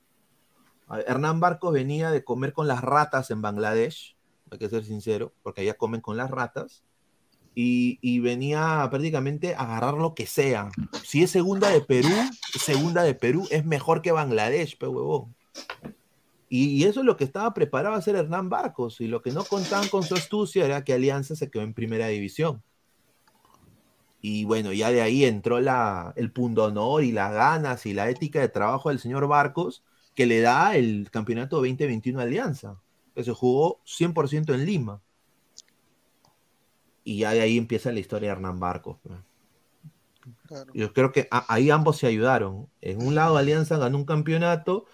Hernán 1.06 1.40
Barcos 1.40 1.72
venía 1.72 2.10
de 2.10 2.24
comer 2.24 2.52
con 2.52 2.68
las 2.68 2.80
ratas 2.80 3.30
en 3.30 3.42
Bangladesh, 3.42 4.16
hay 4.50 4.58
que 4.58 4.68
ser 4.68 4.84
sincero, 4.84 5.32
porque 5.42 5.62
allá 5.62 5.74
comen 5.74 6.00
con 6.00 6.16
las 6.16 6.30
ratas. 6.30 6.84
Y, 7.58 7.98
y 8.02 8.20
venía 8.20 8.86
prácticamente 8.90 9.54
a 9.54 9.60
agarrar 9.60 9.94
lo 9.94 10.14
que 10.14 10.26
sea. 10.26 10.68
Si 11.02 11.22
es 11.22 11.30
segunda 11.30 11.70
de 11.70 11.80
Perú, 11.80 12.10
segunda 12.60 13.02
de 13.02 13.14
Perú 13.14 13.48
es 13.50 13.64
mejor 13.64 14.02
que 14.02 14.12
Bangladesh, 14.12 14.76
pe 14.76 14.86
huevón. 14.86 15.34
Y, 16.50 16.66
y 16.66 16.84
eso 16.84 17.00
es 17.00 17.06
lo 17.06 17.16
que 17.16 17.24
estaba 17.24 17.54
preparado 17.54 17.94
a 17.94 17.98
hacer 17.98 18.14
Hernán 18.14 18.50
Barcos. 18.50 19.00
Y 19.00 19.08
lo 19.08 19.22
que 19.22 19.32
no 19.32 19.42
contaban 19.42 19.88
con 19.88 20.02
su 20.02 20.14
astucia 20.14 20.66
era 20.66 20.84
que 20.84 20.92
Alianza 20.92 21.34
se 21.34 21.50
quedó 21.50 21.62
en 21.62 21.72
primera 21.72 22.08
división. 22.08 22.62
Y 24.20 24.44
bueno, 24.44 24.72
ya 24.72 24.90
de 24.90 25.02
ahí 25.02 25.24
entró 25.24 25.60
la, 25.60 26.12
el 26.16 26.32
pundonor 26.32 27.04
y 27.04 27.12
las 27.12 27.32
ganas 27.32 27.86
y 27.86 27.94
la 27.94 28.10
ética 28.10 28.40
de 28.40 28.48
trabajo 28.48 28.88
del 28.88 28.98
señor 28.98 29.28
Barcos, 29.28 29.84
que 30.14 30.26
le 30.26 30.40
da 30.40 30.76
el 30.76 31.10
campeonato 31.10 31.56
2021 31.56 32.20
a 32.20 32.24
Alianza, 32.24 32.80
que 33.14 33.24
se 33.24 33.32
jugó 33.32 33.80
100% 33.84 34.54
en 34.54 34.64
Lima. 34.66 35.02
Y 37.04 37.20
ya 37.20 37.30
de 37.32 37.40
ahí 37.40 37.56
empieza 37.56 37.90
la 37.90 38.00
historia 38.00 38.28
de 38.28 38.32
Hernán 38.34 38.60
Barcos. 38.60 38.98
Yo 40.72 40.92
creo 40.92 41.12
que 41.12 41.28
a- 41.30 41.52
ahí 41.52 41.70
ambos 41.70 41.96
se 41.98 42.06
ayudaron. 42.06 42.68
En 42.80 43.02
un 43.02 43.14
lado 43.14 43.36
Alianza 43.36 43.78
ganó 43.78 43.98
un 43.98 44.04
campeonato 44.04 44.86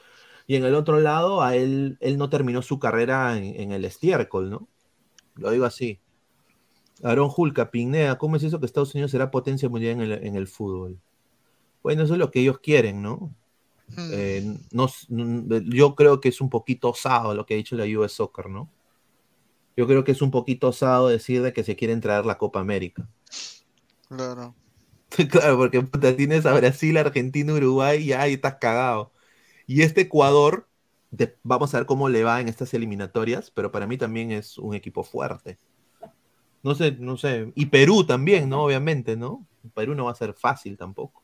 y 0.47 0.57
en 0.57 0.65
el 0.65 0.75
otro 0.75 1.01
lado 1.01 1.43
a 1.43 1.57
él, 1.57 1.99
él 2.01 2.19
no 2.19 2.31
terminó 2.31 2.63
su 2.63 2.79
carrera 2.79 3.39
en, 3.39 3.61
en 3.61 3.73
el 3.73 3.85
estiércol, 3.85 4.51
¿no? 4.51 4.69
Lo 5.37 5.51
digo 5.53 5.67
así. 5.67 6.01
Aaron 7.03 7.29
Julca, 7.29 7.71
Pineda, 7.71 8.19
¿cómo 8.19 8.37
es 8.37 8.43
eso 8.45 8.61
que 8.61 8.67
Estados 8.67 8.95
Unidos 8.95 9.11
será 9.11 9.31
potencia 9.31 9.69
mundial 9.69 9.95
en 9.95 10.01
el, 10.03 10.13
en 10.27 10.37
el 10.37 10.47
fútbol? 10.47 10.99
Bueno, 11.83 12.05
eso 12.05 12.15
es 12.15 12.19
lo 12.21 12.31
que 12.31 12.41
ellos 12.41 12.61
quieren, 12.61 13.03
¿no? 13.03 13.35
Eh, 14.13 14.43
no 14.73 14.87
s- 14.87 15.07
n- 15.11 15.63
yo 15.67 15.95
creo 15.97 16.21
que 16.21 16.29
es 16.31 16.41
un 16.41 16.51
poquito 16.51 16.91
osado 16.91 17.35
lo 17.35 17.47
que 17.47 17.55
ha 17.55 17.57
dicho 17.57 17.77
la 17.77 17.85
US 17.99 18.15
Soccer, 18.17 18.49
¿no? 18.51 18.71
Yo 19.77 19.87
creo 19.87 20.05
que 20.05 20.13
es 20.13 20.23
un 20.23 20.31
poquito 20.31 20.69
osado 20.69 21.09
decir 21.09 21.43
de 21.43 21.53
que 21.53 21.65
se 21.65 21.77
quieren 21.77 22.01
traer 22.01 22.25
la 22.27 22.39
Copa 22.39 22.61
América. 22.61 23.09
Claro. 24.09 24.55
Claro, 25.31 25.59
porque 25.59 25.83
puta, 25.83 26.17
tienes 26.17 26.47
a 26.47 26.55
Brasil, 26.55 26.97
Argentina, 26.97 27.53
Uruguay 27.55 28.03
y 28.03 28.13
ahí 28.13 28.35
estás 28.35 28.57
cagado. 28.57 29.13
Y 29.67 29.83
este 29.83 30.03
Ecuador, 30.03 30.69
de- 31.11 31.37
vamos 31.43 31.75
a 31.75 31.79
ver 31.79 31.87
cómo 31.87 32.09
le 32.09 32.25
va 32.25 32.41
en 32.41 32.49
estas 32.49 32.75
eliminatorias, 32.75 33.51
pero 33.51 33.73
para 33.73 33.87
mí 33.87 33.99
también 33.99 34.31
es 34.33 34.59
un 34.59 34.75
equipo 34.75 35.03
fuerte. 35.05 35.59
No 36.63 36.75
sé, 36.75 36.93
no 36.93 37.17
sé. 37.17 37.53
Y 37.55 37.67
Perú 37.67 38.05
también, 38.05 38.49
¿no? 38.49 38.65
Obviamente, 38.65 39.17
¿no? 39.17 39.47
Perú 39.75 39.95
no 39.95 40.05
va 40.07 40.13
a 40.13 40.17
ser 40.17 40.35
fácil 40.35 40.77
tampoco. 40.77 41.23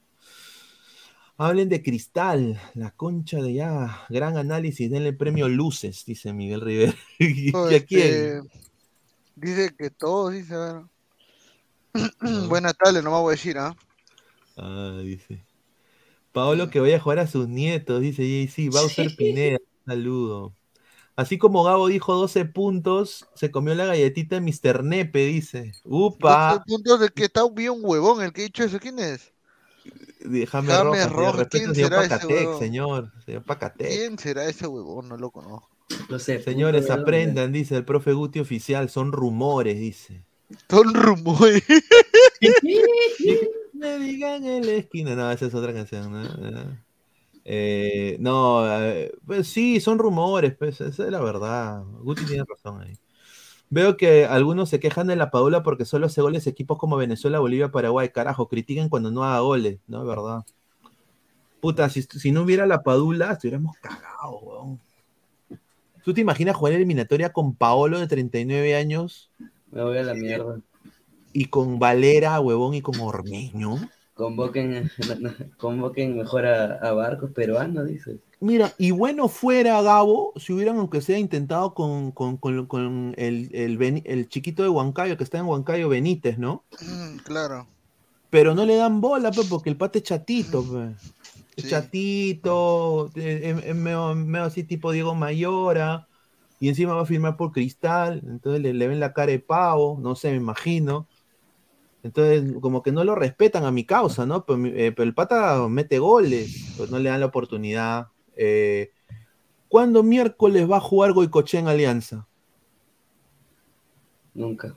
Hablen 1.36 1.68
de 1.68 1.82
Cristal, 1.82 2.60
la 2.74 2.90
concha 2.90 3.40
de 3.40 3.54
ya. 3.54 4.04
Gran 4.08 4.36
análisis, 4.36 4.90
denle 4.90 5.12
premio 5.12 5.48
Luces, 5.48 6.04
dice 6.04 6.32
Miguel 6.32 6.60
Rivera. 6.60 6.94
¿Y 7.20 7.52
No, 7.52 7.64
a 7.66 7.68
quién? 7.68 7.84
este, 7.84 8.42
Dice 9.36 9.70
que 9.78 9.90
todos, 9.90 10.32
dice. 10.32 10.56
ver. 10.56 10.82
Buenas 12.48 12.76
tardes, 12.76 13.04
no 13.04 13.12
me 13.12 13.18
voy 13.18 13.32
a 13.32 13.36
decir, 13.36 13.56
¿ah? 13.56 13.76
Ah, 14.56 14.98
dice. 15.04 15.44
Paolo 16.32 16.70
que 16.70 16.80
vaya 16.80 16.96
a 16.96 17.00
jugar 17.00 17.20
a 17.20 17.26
sus 17.28 17.48
nietos, 17.48 18.00
dice 18.00 18.22
JC. 18.24 18.68
Bowser 18.70 19.14
Pineda, 19.16 19.58
un 19.60 19.92
saludo. 19.92 20.54
Así 21.18 21.36
como 21.36 21.64
Gabo 21.64 21.88
dijo 21.88 22.14
12 22.14 22.44
puntos, 22.44 23.26
se 23.34 23.50
comió 23.50 23.74
la 23.74 23.86
galletita 23.86 24.38
de 24.38 24.40
Mr. 24.40 24.84
Nepe, 24.84 25.26
dice. 25.26 25.72
Upa. 25.82 26.52
12 26.52 26.64
puntos 26.64 27.00
de 27.00 27.08
que 27.08 27.24
está 27.24 27.42
bien 27.48 27.72
huevón 27.80 28.22
el 28.22 28.32
que 28.32 28.42
ha 28.42 28.44
dicho 28.44 28.62
eso. 28.62 28.78
¿Quién 28.78 29.00
es? 29.00 29.32
Déjame 30.20 30.68
Rojas, 30.80 31.10
Rojas, 31.10 31.34
respeto 31.34 31.72
¿quién 31.72 31.74
señor 31.74 31.90
será 31.90 32.04
ese 32.04 32.08
Pacatec, 32.14 32.38
huevón? 32.38 32.58
señor. 32.60 33.12
Señor 33.26 33.42
Pacatec. 33.42 33.88
¿Quién 33.88 34.18
será 34.20 34.48
ese 34.48 34.68
huevón? 34.68 35.08
No 35.08 35.16
lo 35.16 35.32
conozco. 35.32 35.68
No 36.08 36.20
sé. 36.20 36.40
Señores, 36.40 36.88
aprendan, 36.88 37.50
dice 37.50 37.74
el 37.74 37.84
profe 37.84 38.12
Guti 38.12 38.38
oficial, 38.38 38.88
son 38.88 39.10
rumores, 39.10 39.76
dice. 39.76 40.24
Son 40.70 40.94
rumores. 40.94 41.64
Me 43.72 43.98
digan 43.98 44.46
en 44.46 44.64
la 44.64 44.72
esquina. 44.74 45.16
No, 45.16 45.28
esa 45.32 45.46
es 45.46 45.54
otra 45.54 45.74
canción, 45.74 46.12
¿no? 46.12 46.78
No. 47.48 47.54
Eh, 47.54 48.16
no, 48.20 48.80
eh, 48.82 49.12
pues 49.26 49.48
sí, 49.48 49.80
son 49.80 49.98
rumores, 49.98 50.54
pues, 50.54 50.80
esa 50.80 51.04
es 51.04 51.10
la 51.10 51.20
verdad. 51.20 51.82
Guti 52.02 52.26
tiene 52.26 52.44
razón 52.46 52.82
ahí. 52.82 52.98
Veo 53.70 53.96
que 53.96 54.26
algunos 54.26 54.68
se 54.68 54.80
quejan 54.80 55.06
de 55.06 55.16
la 55.16 55.30
Padula 55.30 55.62
porque 55.62 55.84
solo 55.84 56.06
hace 56.06 56.20
goles 56.22 56.46
equipos 56.46 56.78
como 56.78 56.96
Venezuela, 56.96 57.38
Bolivia, 57.38 57.70
Paraguay. 57.70 58.10
Carajo, 58.10 58.48
critiquen 58.48 58.88
cuando 58.88 59.10
no 59.10 59.24
haga 59.24 59.40
goles, 59.40 59.78
¿no? 59.86 60.02
Es 60.02 60.08
verdad. 60.08 60.44
Puta, 61.60 61.88
si, 61.88 62.02
si 62.02 62.32
no 62.32 62.42
hubiera 62.42 62.66
la 62.66 62.82
Padula, 62.82 63.32
estuviéramos 63.32 63.76
cagados, 63.78 64.42
weón. 64.42 64.80
¿Tú 66.04 66.14
te 66.14 66.20
imaginas 66.20 66.56
jugar 66.56 66.74
eliminatoria 66.74 67.32
con 67.32 67.54
Paolo 67.54 67.98
de 67.98 68.06
39 68.06 68.76
años 68.76 69.30
Me 69.70 69.82
voy 69.82 69.98
a 69.98 70.02
la 70.02 70.14
mierda. 70.14 70.60
y 71.32 71.46
con 71.46 71.78
Valera, 71.78 72.40
huevón, 72.40 72.74
y 72.74 72.80
con 72.80 72.98
Ormeño? 73.00 73.76
Convoquen, 74.18 74.90
convoquen 75.56 76.16
mejor 76.18 76.44
a, 76.46 76.74
a 76.88 76.92
barcos 76.92 77.30
peruanos, 77.32 77.86
dices. 77.86 78.18
Mira, 78.40 78.72
y 78.78 78.92
bueno 78.92 79.28
fuera 79.28 79.82
Gabo 79.82 80.32
si 80.36 80.52
hubieran, 80.52 80.78
aunque 80.78 81.00
sea, 81.00 81.18
intentado 81.18 81.74
con, 81.74 82.12
con- 82.12 82.36
con- 82.36 82.66
con 82.66 83.14
el, 83.16 83.50
el 83.52 84.02
el 84.04 84.28
chiquito 84.28 84.62
de 84.62 84.68
Huancayo, 84.68 85.16
que 85.16 85.24
está 85.24 85.38
en 85.38 85.46
Huancayo, 85.46 85.88
Benítez, 85.88 86.38
¿no? 86.38 86.64
Mm, 86.80 87.18
claro. 87.24 87.68
Pero 88.30 88.54
no 88.54 88.64
le 88.66 88.76
dan 88.76 89.00
bola, 89.00 89.32
pues, 89.34 89.46
porque 89.48 89.70
el 89.70 89.76
pate 89.78 89.98
es 89.98 90.04
chatito, 90.04 90.66
pues. 90.66 90.96
Es 91.56 91.64
chatito, 91.66 93.12
eh, 93.16 93.54
es, 93.58 93.64
es 93.66 93.74
medio, 93.76 94.14
medio 94.14 94.46
así 94.46 94.64
tipo 94.64 94.92
Diego 94.92 95.14
Mayora, 95.14 96.08
y 96.60 96.68
encima 96.68 96.94
va 96.94 97.02
a 97.02 97.06
firmar 97.06 97.36
por 97.36 97.52
Cristal, 97.52 98.22
entonces 98.26 98.62
le, 98.62 98.74
le 98.74 98.88
ven 98.88 99.00
la 99.00 99.12
cara 99.14 99.32
de 99.32 99.40
pavo, 99.40 99.98
no 100.00 100.14
sé, 100.16 100.30
me 100.32 100.36
imagino. 100.36 101.08
Entonces, 102.02 102.54
como 102.60 102.82
que 102.82 102.92
no 102.92 103.04
lo 103.04 103.14
respetan 103.14 103.64
a 103.64 103.70
mi 103.72 103.84
causa, 103.84 104.24
¿no? 104.24 104.44
Pero, 104.44 104.56
mi- 104.58 104.70
eh, 104.70 104.92
pero 104.92 105.02
el 105.04 105.14
pata 105.14 105.66
mete 105.68 105.98
goles, 105.98 106.74
pues 106.76 106.90
no 106.90 106.98
le 106.98 107.10
dan 107.10 107.20
la 107.20 107.26
oportunidad. 107.26 108.08
Eh, 108.36 108.92
¿Cuándo 109.68 110.02
miércoles 110.02 110.70
va 110.70 110.78
a 110.78 110.80
jugar 110.80 111.12
Goicoche 111.12 111.58
en 111.58 111.68
Alianza? 111.68 112.26
Nunca. 114.34 114.74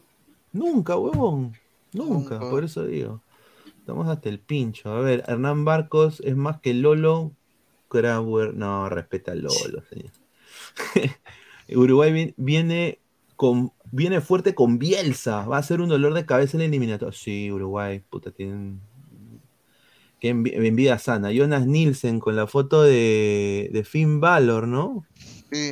Nunca, 0.51 0.97
huevón. 0.97 1.53
Nunca, 1.93 2.39
por 2.39 2.63
eso 2.63 2.85
digo. 2.85 3.21
Estamos 3.79 4.07
hasta 4.07 4.29
el 4.29 4.39
pincho. 4.39 4.89
A 4.89 5.01
ver, 5.01 5.23
Hernán 5.27 5.65
Barcos 5.65 6.21
es 6.21 6.35
más 6.35 6.59
que 6.59 6.73
Lolo. 6.73 7.31
Grauer. 7.89 8.53
No, 8.53 8.89
respeta 8.89 9.33
a 9.33 9.35
Lolo, 9.35 9.83
señor. 9.89 10.11
Uruguay 11.75 12.11
vi- 12.11 12.33
viene 12.37 13.00
con 13.41 13.71
viene 13.91 14.21
fuerte 14.21 14.53
con 14.53 14.77
Bielsa. 14.77 15.47
Va 15.47 15.57
a 15.57 15.63
ser 15.63 15.81
un 15.81 15.89
dolor 15.89 16.13
de 16.13 16.27
cabeza 16.27 16.57
en 16.57 16.61
el 16.61 16.67
eliminatorio. 16.67 17.11
Sí, 17.11 17.51
Uruguay, 17.51 17.99
puta, 18.07 18.29
tienen. 18.29 18.79
Qué 20.19 20.31
envi- 20.31 20.53
envidia 20.53 20.99
sana. 20.99 21.31
Jonas 21.31 21.65
Nielsen 21.65 22.19
con 22.19 22.35
la 22.35 22.45
foto 22.45 22.83
de, 22.83 23.71
de 23.73 23.83
Finn 23.83 24.19
Balor, 24.19 24.67
¿no? 24.67 25.07
Sí. 25.51 25.71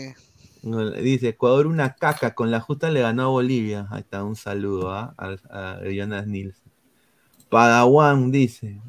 Dice, 1.03 1.27
Ecuador 1.27 1.67
una 1.67 1.93
caca, 1.93 2.33
con 2.33 2.49
la 2.49 2.59
justa 2.59 2.89
le 2.89 3.01
ganó 3.01 3.21
a 3.25 3.27
Bolivia. 3.27 3.85
Ahí 3.91 3.99
está, 3.99 4.23
un 4.23 4.35
saludo 4.35 4.91
¿ah? 4.91 5.13
a, 5.15 5.35
a 5.51 5.79
Jonas 5.87 6.25
Nielsen. 6.25 6.71
Padawan 7.51 8.31
dice, 8.31 8.81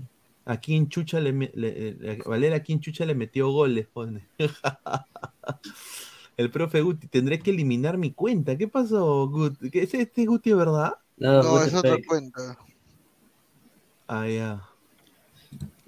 a 0.46 0.56
quién 0.56 0.88
chucha 0.88 1.20
le- 1.20 1.52
le- 1.52 2.22
Valera 2.24 2.56
a 2.56 2.60
quién 2.60 2.80
chucha 2.80 3.04
le 3.04 3.14
metió 3.14 3.50
goles, 3.50 3.86
pone. 3.88 4.26
El 6.40 6.50
profe 6.50 6.80
Guti, 6.80 7.06
tendré 7.06 7.38
que 7.38 7.50
eliminar 7.50 7.98
mi 7.98 8.12
cuenta. 8.12 8.56
¿Qué 8.56 8.66
pasó, 8.66 9.28
Guti? 9.28 9.70
¿Qué, 9.70 9.82
¿Es 9.82 9.92
este 9.92 10.24
Guti, 10.24 10.54
verdad? 10.54 10.94
No, 11.18 11.42
No, 11.42 11.50
Guti 11.50 11.66
es 11.68 11.74
otra 11.74 11.90
fake. 11.96 12.06
cuenta. 12.06 12.58
Ah, 14.08 14.26
ya. 14.26 14.62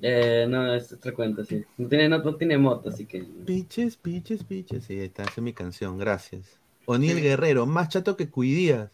Eh, 0.02 0.44
no, 0.46 0.74
es 0.74 0.92
otra 0.92 1.14
cuenta, 1.14 1.42
sí. 1.46 1.64
No 1.78 1.88
tiene, 1.88 2.06
no, 2.10 2.18
no 2.18 2.36
tiene 2.36 2.58
moto, 2.58 2.90
así 2.90 3.06
que. 3.06 3.22
Piches, 3.22 3.96
piches, 3.96 4.44
piches. 4.44 4.84
Sí, 4.84 4.92
ahí 4.98 5.06
está, 5.06 5.22
esa 5.22 5.32
es 5.36 5.42
mi 5.42 5.54
canción, 5.54 5.96
gracias. 5.96 6.58
O'Neill 6.84 7.22
Guerrero, 7.22 7.64
más 7.64 7.88
chato 7.88 8.14
que 8.18 8.28
Cuidías. 8.28 8.90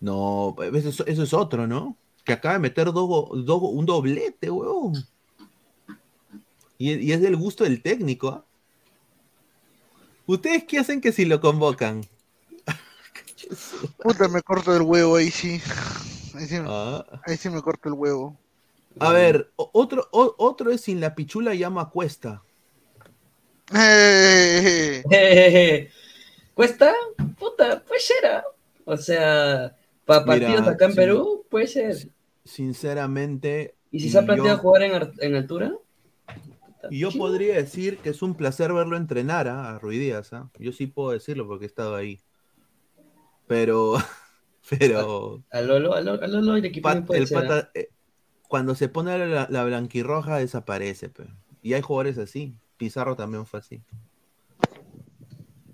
No, 0.00 0.54
eso, 0.74 1.06
eso 1.06 1.22
es 1.22 1.32
otro, 1.32 1.66
¿no? 1.66 1.96
Que 2.24 2.34
acaba 2.34 2.54
de 2.56 2.60
meter 2.60 2.90
un 2.90 3.86
doblete, 3.86 4.50
weón. 4.50 4.92
Y, 6.76 6.92
y 6.92 7.12
es 7.12 7.22
del 7.22 7.36
gusto 7.36 7.64
del 7.64 7.80
técnico, 7.80 8.28
¿ah? 8.28 8.44
¿Ustedes 10.26 10.64
qué 10.64 10.78
hacen 10.78 11.00
que 11.00 11.12
si 11.12 11.24
lo 11.24 11.40
convocan? 11.40 12.02
Puta, 14.02 14.28
me 14.28 14.40
corto 14.42 14.74
el 14.74 14.82
huevo 14.82 15.16
ahí 15.16 15.30
sí. 15.30 15.60
Ahí 16.34 16.46
sí, 16.46 16.56
Ah. 16.66 17.04
ahí 17.26 17.36
sí 17.36 17.50
me 17.50 17.60
corto 17.62 17.88
el 17.88 17.94
huevo. 17.94 18.36
A 19.00 19.12
ver, 19.12 19.50
otro, 19.56 20.08
o- 20.12 20.34
otro 20.38 20.70
es 20.70 20.80
sin 20.82 21.00
la 21.00 21.14
pichula 21.14 21.54
llama 21.54 21.90
cuesta. 21.90 22.42
Eh, 23.74 25.02
¿Cuesta? 26.54 26.92
Puta, 27.38 27.82
pues 27.86 28.10
era. 28.22 28.44
O 28.84 28.96
sea, 28.96 29.76
para 30.04 30.20
Mira, 30.24 30.46
partidos 30.48 30.68
acá 30.68 30.84
en. 30.86 30.94
Perú, 30.94 31.44
puede 31.50 31.66
ser. 31.66 32.08
Sinceramente. 32.44 33.74
¿Y 33.90 34.00
si 34.00 34.10
se 34.10 34.18
ha 34.18 34.22
planteado 34.24 34.56
yo- 34.56 34.62
jugar 34.62 34.82
en, 34.82 34.94
ar- 34.94 35.12
en 35.18 35.34
altura? 35.34 35.72
Y 36.90 36.98
yo 36.98 37.10
podría 37.12 37.54
decir 37.54 37.98
que 37.98 38.10
es 38.10 38.22
un 38.22 38.34
placer 38.34 38.72
verlo 38.72 38.96
entrenar 38.96 39.48
¿ah? 39.48 39.74
a 39.74 39.78
Ruiz 39.78 40.00
Díaz, 40.00 40.32
¿ah? 40.32 40.50
Yo 40.58 40.72
sí 40.72 40.86
puedo 40.86 41.10
decirlo 41.10 41.46
porque 41.46 41.64
he 41.64 41.68
estado 41.68 41.94
ahí. 41.94 42.20
Pero, 43.46 43.94
pero. 44.70 45.42
A 45.50 45.60
Lolo, 45.60 45.94
a 45.94 46.00
Lolo, 46.00 46.22
a 46.22 46.26
Lolo 46.26 46.56
el 46.56 46.64
equipo 46.64 46.88
Pat- 46.88 47.00
no 47.00 47.06
puede 47.06 47.20
el 47.20 47.26
ser, 47.26 47.46
pata, 47.46 47.70
cuando 48.48 48.74
se 48.74 48.88
pone 48.88 49.26
la, 49.26 49.46
la 49.50 49.64
blanquirroja 49.64 50.36
desaparece, 50.36 51.08
pe. 51.08 51.26
Y 51.62 51.72
hay 51.74 51.82
jugadores 51.82 52.18
así. 52.18 52.56
Pizarro 52.76 53.16
también 53.16 53.46
fue 53.46 53.60
así. 53.60 53.82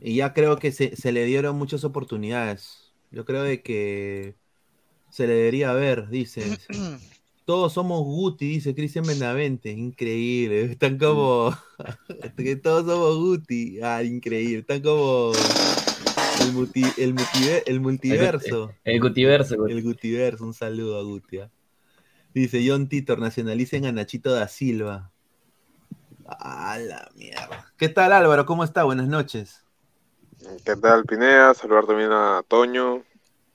Y 0.00 0.16
ya 0.16 0.32
creo 0.32 0.56
que 0.58 0.72
se, 0.72 0.96
se 0.96 1.12
le 1.12 1.24
dieron 1.24 1.56
muchas 1.56 1.84
oportunidades. 1.84 2.94
Yo 3.10 3.24
creo 3.24 3.42
de 3.42 3.62
que 3.62 4.36
se 5.10 5.26
le 5.26 5.34
debería 5.34 5.72
ver, 5.72 6.08
dice. 6.08 6.58
Todos 7.50 7.72
somos 7.72 8.04
Guti, 8.04 8.46
dice 8.46 8.76
Cristian 8.76 9.04
Benavente. 9.04 9.72
Increíble. 9.72 10.62
Están 10.70 10.98
como. 10.98 11.52
que 12.36 12.54
todos 12.54 12.86
somos 12.86 13.16
Guti. 13.16 13.80
Ah, 13.82 14.04
increíble. 14.04 14.60
Están 14.60 14.80
como. 14.82 15.32
El, 16.42 16.52
multi- 16.52 16.94
el, 16.96 17.12
multiver- 17.12 17.64
el 17.66 17.80
multiverso. 17.80 18.72
El 18.84 19.00
Gutiverso, 19.00 19.56
Guti. 19.56 19.72
El 19.72 19.82
Gutiverso. 19.82 20.44
Un 20.44 20.54
saludo 20.54 21.00
a 21.00 21.02
Guti. 21.02 21.38
ah. 21.40 21.50
Dice 22.32 22.64
John 22.64 22.88
Titor, 22.88 23.18
nacionalicen 23.18 23.84
a 23.84 23.90
Nachito 23.90 24.30
da 24.30 24.46
Silva. 24.46 25.10
A 26.26 26.78
la 26.78 27.10
mierda. 27.16 27.72
¿Qué 27.76 27.88
tal 27.88 28.12
Álvaro? 28.12 28.46
¿Cómo 28.46 28.62
está? 28.62 28.84
Buenas 28.84 29.08
noches. 29.08 29.64
¿Qué 30.64 30.76
tal, 30.76 31.02
Pineda? 31.04 31.52
Saludar 31.54 31.84
también 31.86 32.12
a 32.12 32.44
Toño. 32.46 33.02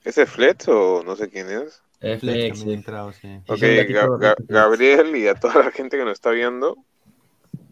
¿Ese 0.03 0.23
es 0.23 0.29
Fletch 0.29 0.67
o 0.67 1.01
no 1.05 1.15
sé 1.15 1.29
quién 1.29 1.49
es? 1.49 1.81
Es 1.99 2.19
Flex 2.19 2.21
Flex, 2.21 2.59
también 2.59 2.69
sí. 2.69 2.73
entrado, 2.73 3.11
sí. 3.13 3.27
Ok, 3.47 3.59
Ga- 3.59 4.17
Ga-. 4.19 4.35
Gabriel 4.47 5.15
y 5.15 5.27
a 5.27 5.35
toda 5.35 5.63
la 5.63 5.71
gente 5.71 5.97
que 5.97 6.03
nos 6.05 6.13
está 6.13 6.31
viendo. 6.31 6.77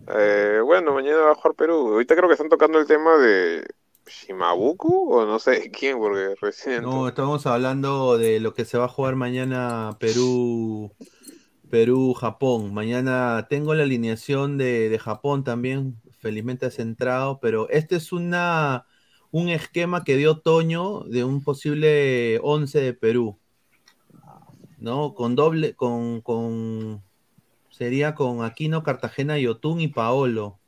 Eh, 0.08 0.60
bueno, 0.64 0.94
mañana 0.94 1.18
va 1.22 1.32
a 1.32 1.36
jugar 1.36 1.56
Perú. 1.56 1.94
Ahorita 1.94 2.16
creo 2.16 2.28
que 2.28 2.34
están 2.34 2.50
tocando 2.50 2.80
el 2.80 2.88
tema 2.88 3.18
de 3.18 3.66
Shimabuku 4.06 5.14
o 5.14 5.26
no 5.26 5.40
sé 5.40 5.72
quién, 5.78 5.98
porque 5.98 6.36
recién. 6.42 6.84
No, 6.84 7.08
estamos 7.08 7.46
hablando 7.46 8.18
de 8.18 8.40
lo 8.40 8.54
que 8.54 8.66
se 8.66 8.78
va 8.78 8.86
a 8.86 8.90
jugar 8.90 9.16
mañana 9.16 9.98
Perú, 10.00 10.92
Perú, 11.70 12.14
Japón. 12.14 12.74
Mañana 12.74 13.48
tengo 13.50 13.74
la 13.74 13.84
alineación 13.84 14.58
de, 14.58 14.90
de 14.90 15.00
Japón 15.00 15.44
también, 15.44 16.02
felizmente 16.20 16.70
centrado, 16.72 17.40
pero 17.40 17.70
este 17.70 17.96
es 17.96 18.12
una 18.12 18.86
un 19.32 19.50
esquema 19.50 20.04
que 20.04 20.16
dio 20.16 20.40
Toño 20.42 21.02
de 21.06 21.24
un 21.24 21.44
posible 21.44 22.40
11 22.44 22.80
de 22.80 22.94
Perú. 22.94 23.40
¿No? 24.84 25.16
Con 25.16 25.36
doble, 25.36 25.76
con, 25.76 26.20
con 26.22 27.02
sería 27.72 28.16
con 28.16 28.44
Aquino, 28.44 28.84
Cartagena, 28.84 29.38
Yotun 29.38 29.80
y 29.80 29.88
Paolo. 29.88 30.60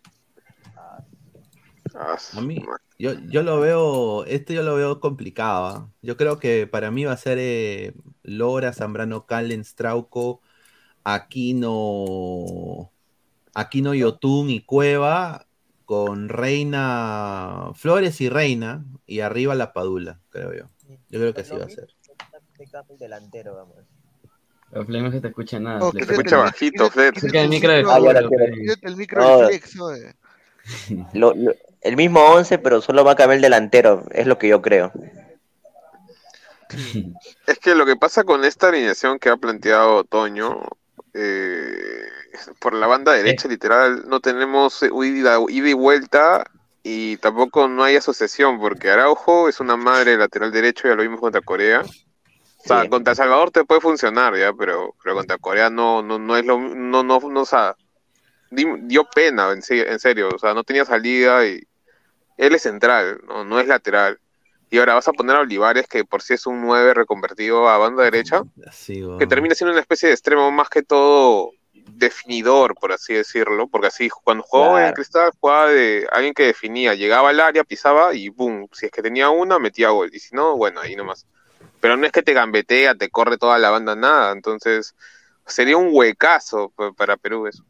Ah, 1.94 2.18
A 2.34 2.42
mí, 2.42 2.64
yo, 2.98 3.14
yo 3.30 3.44
lo 3.44 3.60
veo, 3.60 4.24
esto 4.24 4.54
yo 4.54 4.64
lo 4.64 4.76
veo 4.76 5.02
complicado. 5.02 5.66
¿ah? 5.68 5.92
Yo 6.02 6.16
creo 6.16 6.40
que 6.40 6.66
para 6.66 6.92
mí 6.92 7.04
va 7.04 7.12
a 7.12 7.18
ser 7.18 7.38
eh, 7.42 7.94
Lora, 8.24 8.72
Zambrano, 8.72 9.26
Callens, 9.26 9.76
Trauco, 9.76 10.42
Aquino, 11.04 12.90
Aquino, 13.54 13.94
Yotun 13.94 14.50
y 14.50 14.62
Cueva. 14.62 15.46
con 15.84 16.30
Reina 16.30 17.72
Flores 17.76 18.22
y 18.22 18.30
Reina, 18.30 18.86
y 19.06 19.20
arriba 19.20 19.56
la 19.56 19.74
Padula, 19.74 20.22
creo 20.30 20.54
yo. 20.54 20.70
Yo 21.10 21.20
creo 21.20 21.34
que 21.34 21.42
así 21.42 21.56
va 21.56 21.66
a 21.66 21.70
ser. 21.70 21.94
delantero, 22.98 23.56
vamos. 23.56 23.95
Pero 24.76 24.86
Fle, 24.88 25.02
no 25.02 25.10
se 25.10 25.22
te 25.22 25.30
escucha 25.30 25.58
nada. 25.58 25.80
No, 25.80 25.92
Fle. 25.92 26.02
quítate 26.02 26.16
Saca 27.22 27.42
el 27.42 27.48
micro 27.48 27.72
Ah, 27.72 27.98
el 28.82 29.48
de 29.48 29.48
Flex, 29.48 29.80
oye. 29.80 30.14
Lo- 31.14 31.34
lo- 31.34 31.56
el 31.80 31.96
mismo 31.96 32.20
11, 32.20 32.58
pero 32.58 32.82
solo 32.82 33.06
va 33.06 33.14
a 33.14 33.16
cambiar 33.16 33.38
el 33.38 33.42
delantero, 33.44 34.04
es 34.12 34.28
lo 34.28 34.38
que 34.38 34.50
yo 34.50 34.62
creo. 34.62 34.92
Es 37.48 37.58
que 37.60 37.74
lo 37.74 37.86
que 37.86 37.96
pasa 37.96 38.26
con 38.26 38.44
esta 38.44 38.68
alineación 38.68 39.18
que 39.18 39.30
ha 39.30 39.38
planteado 39.38 40.04
Toño, 40.04 40.62
eh, 41.14 42.10
por 42.60 42.74
la 42.74 42.88
banda 42.88 43.14
derecha, 43.14 43.48
literal, 43.48 44.04
no 44.10 44.20
tenemos 44.20 44.84
ida, 44.84 45.38
ida 45.48 45.70
y 45.70 45.74
vuelta 45.74 46.44
y 46.84 47.16
tampoco 47.18 47.70
no 47.70 47.82
hay 47.82 47.96
asociación, 47.96 48.60
porque 48.60 48.90
Araujo 48.90 49.48
es 49.48 49.62
una 49.62 49.78
madre 49.78 50.18
lateral 50.18 50.52
derecho, 50.52 50.90
ya 50.90 50.96
lo 50.96 51.04
vimos 51.04 51.22
contra 51.22 51.40
Corea. 51.40 51.82
O 52.66 52.68
sea, 52.68 52.88
contra 52.90 53.12
El 53.12 53.18
Salvador 53.18 53.52
te 53.52 53.64
puede 53.66 53.82
funcionar, 53.82 54.36
ya, 54.38 54.52
pero, 54.54 54.96
pero 55.04 55.16
contra 55.16 55.38
Corea 55.38 55.70
no, 55.70 56.02
no, 56.02 56.18
no 56.20 56.36
es 56.38 56.46
lo, 56.46 56.60
no, 56.60 57.04
no, 57.04 57.20
no, 57.20 57.42
o 57.42 57.46
sea, 57.46 57.76
di- 58.50 58.66
dio 58.84 59.06
pena, 59.06 59.52
en, 59.52 59.62
se- 59.62 59.90
en 59.92 60.00
serio, 60.00 60.30
o 60.34 60.40
sea, 60.40 60.54
no 60.54 60.64
tenía 60.64 60.86
salida 60.86 61.46
y 61.48 61.62
él 62.38 62.56
es 62.56 62.64
central, 62.64 63.22
no, 63.28 63.46
no 63.46 63.60
es 63.60 63.68
lateral. 63.68 64.20
Y 64.70 64.80
ahora 64.80 64.96
vas 64.96 65.08
a 65.08 65.14
poner 65.14 65.36
a 65.36 65.42
Olivares, 65.42 65.88
que 65.88 66.06
por 66.06 66.22
sí 66.22 66.34
es 66.34 66.48
un 66.48 66.62
9 66.62 66.94
reconvertido 66.94 67.70
a 67.70 67.78
banda 67.78 68.04
derecha, 68.04 68.42
que 69.20 69.28
termina 69.28 69.56
siendo 69.56 69.72
una 69.74 69.82
especie 69.82 70.08
de 70.10 70.14
extremo 70.16 70.52
más 70.52 70.70
que 70.70 70.84
todo 70.84 71.52
definidor, 71.74 72.76
por 72.76 72.92
así 72.92 73.14
decirlo, 73.14 73.68
porque 73.68 73.88
así 73.88 74.10
cuando 74.10 74.44
jugaba 74.44 74.80
en 74.80 74.84
Claro. 74.86 74.96
Cristal 74.96 75.32
jugaba 75.40 75.70
de 75.70 76.08
alguien 76.12 76.34
que 76.34 76.44
definía, 76.44 76.96
llegaba 76.96 77.30
al 77.30 77.40
área, 77.40 77.64
pisaba 77.64 78.14
y 78.16 78.30
boom, 78.30 78.68
si 78.74 78.88
es 78.88 78.92
que 78.92 79.02
tenía 79.02 79.30
una, 79.30 79.60
metía 79.60 79.90
gol, 79.90 80.10
y 80.14 80.20
si 80.20 80.36
no, 80.36 80.58
bueno, 80.58 80.82
ahí 80.82 80.96
nomás. 80.96 81.28
Pero 81.86 81.98
no 81.98 82.06
es 82.08 82.12
que 82.12 82.24
te 82.24 82.34
gambetea, 82.34 82.96
te 82.96 83.12
corre 83.12 83.38
toda 83.38 83.60
la 83.60 83.70
banda, 83.70 83.96
nada, 83.96 84.32
entonces 84.32 84.96
sería 85.46 85.78
un 85.78 85.90
huecazo 85.92 86.72
pa- 86.76 86.92
para 86.94 87.16
Perú 87.16 87.46
eso. 87.46 87.64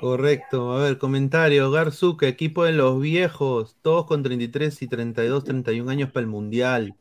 Correcto. 0.00 0.72
A 0.72 0.84
ver, 0.84 0.98
comentario. 0.98 1.68
Garzuca, 1.72 2.28
equipo 2.28 2.62
de 2.62 2.70
los 2.72 3.00
viejos, 3.00 3.76
todos 3.82 4.06
con 4.06 4.22
33 4.22 4.80
y 4.82 4.86
32, 4.86 5.42
31 5.42 5.88
años 5.90 6.12
para 6.12 6.22
el 6.22 6.28
Mundial. 6.28 6.94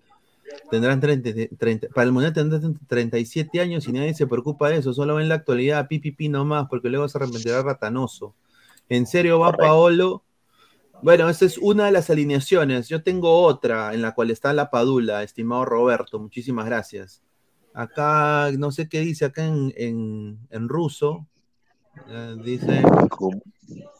Tendrán 0.71 0.99
30, 0.99 1.29
30 1.59 1.87
para 1.89 2.05
el 2.05 2.11
Mundial 2.11 2.33
tendrán 2.33 2.79
37 2.87 3.61
años 3.61 3.87
y 3.87 3.91
nadie 3.93 4.15
se 4.15 4.25
preocupa 4.25 4.69
de 4.69 4.77
eso. 4.77 4.93
Solo 4.93 5.15
ven 5.15 5.29
la 5.29 5.35
actualidad, 5.35 5.87
pipipi 5.87 6.29
nomás, 6.29 6.67
porque 6.69 6.89
luego 6.89 7.07
se 7.07 7.19
arrepentirá 7.19 7.61
ratanoso. 7.61 8.35
¿En 8.89 9.05
serio 9.05 9.39
va 9.39 9.59
Paolo? 9.59 10.23
Bueno, 11.01 11.29
esa 11.29 11.45
es 11.45 11.57
una 11.57 11.85
de 11.85 11.91
las 11.91 12.09
alineaciones. 12.09 12.89
Yo 12.89 13.03
tengo 13.03 13.43
otra 13.43 13.93
en 13.93 14.01
la 14.01 14.13
cual 14.13 14.31
está 14.31 14.53
la 14.53 14.69
Padula, 14.69 15.23
estimado 15.23 15.65
Roberto. 15.65 16.19
Muchísimas 16.19 16.65
gracias. 16.65 17.21
Acá, 17.73 18.49
no 18.57 18.71
sé 18.71 18.89
qué 18.89 19.01
dice 19.01 19.25
acá 19.25 19.45
en, 19.45 19.73
en, 19.77 20.39
en 20.49 20.67
ruso. 20.67 21.27
Eh, 22.09 22.35
dice 22.43 22.83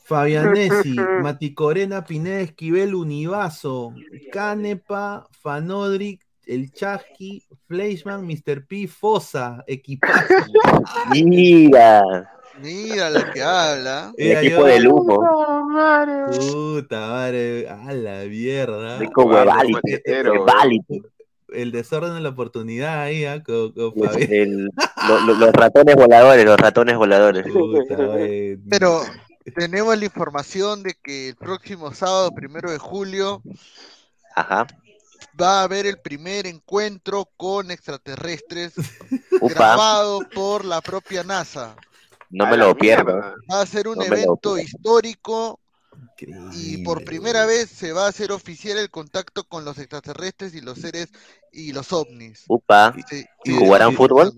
Fabianesi, 0.05 0.95
Maticorena, 1.21 2.03
Pineda, 2.03 2.39
Esquivel, 2.39 2.95
Univaso, 2.95 3.93
Canepa, 4.31 5.27
Fanodric, 5.31 6.25
El 6.45 6.71
Chasqui, 6.71 7.43
Fleischmann, 7.67 8.25
Mr. 8.25 8.65
P, 8.65 8.87
Fosa, 8.87 9.63
equipazo. 9.67 10.33
Mira. 11.11 12.03
Mira 12.59 13.09
lo 13.09 13.31
que 13.31 13.43
habla. 13.43 14.13
El 14.17 14.37
equipo 14.37 14.63
de 14.63 14.79
lujo. 14.79 15.23
Puta 16.51 16.99
madre, 17.07 17.67
a 17.69 17.93
la 17.93 18.23
mierda. 18.25 18.97
Rico 18.99 19.23
huevality, 19.25 21.01
El- 21.49 21.71
desorden 21.71 22.13
de 22.15 22.21
la 22.21 22.29
oportunidad 22.29 23.01
ahí, 23.01 23.25
¿ah? 23.25 23.41
Los, 23.47 23.73
Fabián. 23.93 24.31
el- 24.33 24.69
lo- 25.07 25.19
lo- 25.21 25.33
los 25.35 25.53
ratones 25.53 25.95
voladores, 25.95 26.45
los 26.45 26.57
ratones 26.57 26.97
voladores. 26.97 27.45
Pero 28.69 29.01
tenemos 29.55 29.97
la 29.97 30.05
información 30.05 30.83
de 30.83 30.93
que 31.01 31.29
el 31.29 31.35
próximo 31.35 31.93
sábado, 31.93 32.31
primero 32.31 32.69
de 32.69 32.77
julio, 32.79 33.41
Ajá. 34.35 34.67
va 35.39 35.61
a 35.61 35.63
haber 35.63 35.85
el 35.87 35.99
primer 35.99 36.47
encuentro 36.47 37.29
con 37.37 37.71
extraterrestres 37.71 38.73
Upa. 39.39 39.53
grabado 39.53 40.19
por 40.35 40.65
la 40.65 40.81
propia 40.81 41.23
NASA. 41.23 41.75
No 42.29 42.47
me 42.47 42.57
lo 42.57 42.75
pierdo. 42.75 43.19
Va 43.51 43.61
a 43.61 43.65
ser 43.65 43.87
un 43.87 43.97
No 43.97 44.03
evento 44.03 44.57
histórico 44.57 45.59
y 46.53 46.83
por 46.83 47.03
primera 47.03 47.45
vez 47.45 47.69
se 47.69 47.91
va 47.93 48.05
a 48.05 48.09
hacer 48.09 48.31
oficial 48.31 48.77
el 48.77 48.89
contacto 48.89 49.43
con 49.43 49.65
los 49.65 49.77
extraterrestres 49.77 50.53
y 50.55 50.61
los 50.61 50.79
seres 50.79 51.09
y 51.51 51.73
los 51.73 51.91
ovnis. 51.93 52.45
Upa. 52.47 52.93
Sí, 53.07 53.25
¿Y 53.45 53.51
y 53.51 53.53
jugarán 53.55 53.93
fútbol? 53.93 54.33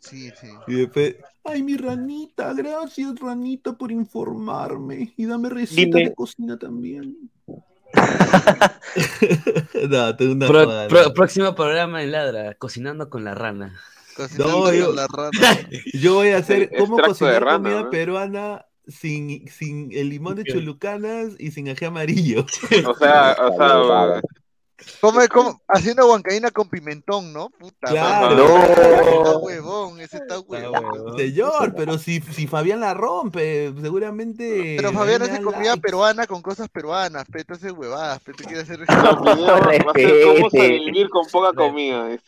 Sí, 0.00 0.30
sí. 0.38 0.48
Y 0.66 0.74
después, 0.74 1.16
ay, 1.44 1.62
mi 1.62 1.76
ranita, 1.76 2.52
gracias, 2.52 3.18
ranita, 3.18 3.72
por 3.72 3.90
informarme. 3.90 5.14
Y 5.16 5.24
dame 5.24 5.48
receta 5.48 5.80
Dime. 5.80 6.10
de 6.10 6.14
cocina 6.14 6.58
también. 6.58 7.30
no, 9.88 10.16
tú 10.16 10.32
una 10.32 10.46
Pro- 10.88 11.14
próximo 11.14 11.54
programa 11.54 12.02
en 12.02 12.12
Ladra, 12.12 12.54
cocinando 12.54 13.08
con 13.08 13.24
la 13.24 13.34
rana. 13.34 13.80
No, 14.38 14.72
yo, 14.72 14.94
yo 15.94 16.14
voy 16.14 16.28
a 16.28 16.38
hacer 16.38 16.70
cómo 16.78 16.98
cocinar 16.98 17.44
rana, 17.44 17.58
comida 17.58 17.82
¿no? 17.82 17.90
peruana 17.90 18.66
sin, 18.86 19.48
sin 19.48 19.90
el 19.92 20.10
limón 20.10 20.36
de 20.36 20.44
chulucanas 20.44 21.32
y 21.38 21.50
sin 21.50 21.68
ají 21.68 21.84
amarillo. 21.86 22.44
O 22.86 22.94
sea, 22.94 23.36
o 23.40 23.56
sea, 23.56 24.20
Come, 25.00 25.28
come- 25.28 25.56
haciendo 25.68 26.06
huancaína 26.06 26.50
con 26.50 26.68
pimentón, 26.68 27.32
¿no? 27.32 27.48
Puta 27.48 27.88
Claro. 27.88 28.36
madre. 28.36 28.36
No. 28.36 29.00
Ese 29.00 29.16
está 29.16 29.38
huevón, 29.38 30.00
ese 30.00 30.16
está 30.18 30.40
huevón. 30.40 31.16
Señor, 31.16 31.74
pero 31.74 31.96
si, 31.96 32.20
si 32.20 32.46
Fabián 32.46 32.80
la 32.80 32.92
rompe, 32.92 33.72
seguramente. 33.80 34.74
Pero 34.76 34.92
Fabián 34.92 35.22
hace 35.22 35.40
comida 35.40 35.76
peruana 35.76 36.26
con 36.26 36.42
cosas 36.42 36.68
peruanas, 36.68 37.24
pero 37.30 37.40
entonces 37.42 37.72
huevadas, 37.72 38.20
pero 38.24 38.36
tú 38.36 38.44
quieres 38.44 38.64
hacer 38.64 38.80
La 38.88 39.56
a 39.56 39.92
ser 39.94 40.24
cómo 40.24 40.50
sobrevivir 40.50 41.08
con 41.08 41.26
poca 41.28 41.52
comida. 41.54 42.06
Ahí 42.06 42.18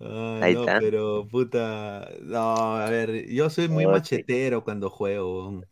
está. 0.00 0.04
Ah, 0.10 0.40
Ahí 0.42 0.54
no, 0.54 0.60
está. 0.60 0.78
pero 0.80 1.26
puta. 1.30 2.08
No, 2.22 2.76
a 2.76 2.88
ver, 2.90 3.26
yo 3.28 3.50
soy 3.50 3.68
muy 3.68 3.84
sí. 3.84 3.90
machetero 3.90 4.64
cuando 4.64 4.90
juego. 4.90 5.62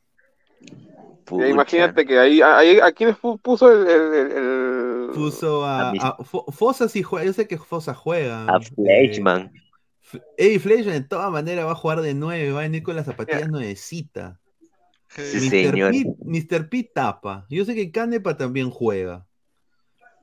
Imagínate 1.30 2.06
que 2.06 2.18
ahí, 2.18 2.40
ahí 2.40 2.78
¿a 2.78 2.92
quién 2.92 3.10
pu- 3.16 3.40
puso 3.40 3.70
el, 3.72 3.86
el- 3.88 4.14
el- 4.14 4.32
el- 4.32 5.10
Puso 5.14 5.64
a. 5.64 5.88
A 5.88 5.92
mis- 5.92 6.02
a- 6.02 6.16
Fo- 6.18 6.52
Fosa 6.52 6.88
sí 6.88 7.02
juega, 7.02 7.24
yo 7.26 7.32
sé 7.32 7.48
que 7.48 7.58
Fosa 7.58 7.94
juega. 7.94 8.46
A 8.46 8.60
Fleischmann. 8.60 9.52
Ey, 10.36 10.58
Fleischmann 10.58 11.02
de 11.02 11.08
todas 11.08 11.30
maneras 11.32 11.66
va 11.66 11.72
a 11.72 11.76
jugar 11.76 12.00
de 12.00 12.14
9, 12.14 12.52
va 12.52 12.60
a 12.60 12.62
venir 12.62 12.82
con 12.82 12.94
las 12.94 13.06
zapatillas 13.06 13.48
nuevecitas. 13.48 14.38
Sí, 15.08 15.48
señor. 15.48 15.92
P, 15.92 16.04
Mr. 16.24 16.68
P 16.68 16.90
tapa. 16.94 17.46
Yo 17.48 17.64
sé 17.64 17.74
que 17.74 17.90
Canepa 17.90 18.36
también 18.36 18.70
juega. 18.70 19.25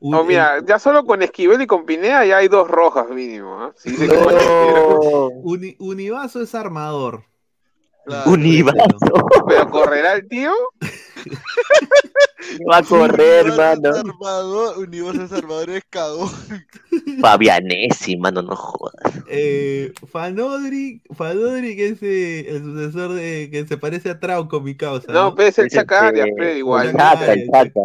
No, 0.06 0.20
Oh, 0.20 0.24
mira, 0.26 0.58
ya 0.68 0.80
solo 0.80 1.06
con 1.06 1.22
Esquivel 1.24 1.62
y 1.62 1.68
con 1.68 1.86
Pineda 1.86 2.26
ya 2.26 2.38
hay 2.38 2.50
dos 2.50 2.68
rojas 2.68 3.10
mínimo. 3.10 3.72
cualquiera. 3.84 4.82
Uni- 5.44 5.76
Univaso 5.80 6.42
es 6.42 6.54
armador. 6.56 7.24
Univaso. 8.26 8.76
Pero 9.48 9.70
correrá 9.70 10.14
el 10.16 10.28
tío. 10.28 10.52
Va 12.70 12.78
a 12.80 12.84
correr, 12.84 13.48
mano. 13.56 13.94
Salvador, 13.94 14.78
Universo 14.80 15.28
Salvador 15.30 15.70
es 15.70 15.84
cagón. 15.90 16.30
Fabianesi, 17.22 18.18
mano, 18.18 18.42
no 18.42 18.56
jodas. 18.58 18.94
Eh, 19.30 19.94
Fanodric, 20.12 21.04
Fanodric 21.16 21.80
es 21.80 22.04
eh, 22.04 22.46
el 22.50 22.62
sucesor 22.64 23.14
de 23.14 23.50
que 23.50 23.66
se 23.66 23.78
parece 23.78 24.10
a 24.10 24.20
Trauco, 24.20 24.60
mi 24.60 24.76
causa. 24.76 25.12
No, 25.14 25.34
pero 25.34 25.48
es 25.48 25.58
el 25.60 25.68
Es 25.68 25.74
el 25.74 25.80
Chacaria, 25.80 26.26
pero 26.38 26.54
igual. 26.58 26.88
El 26.90 26.98
Chaca, 26.98 27.32
el 27.34 27.50
Chaca. 27.50 27.80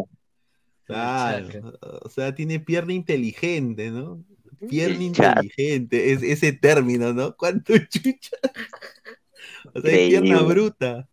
Claro, 0.89 1.79
o 2.03 2.09
sea, 2.09 2.35
tiene 2.35 2.59
pierna 2.61 2.93
inteligente, 2.95 3.91
¿no? 3.91 4.25
Pierna 4.69 5.03
inteligente, 5.05 6.13
es, 6.13 6.23
ese 6.23 6.53
término, 6.53 7.13
¿no? 7.13 7.37
¿Cuánto 7.37 7.77
chucha? 7.79 8.37
O 9.75 9.81
sea, 9.83 9.91
es 9.93 10.09
pierna 10.09 10.41
bruta. 10.43 11.09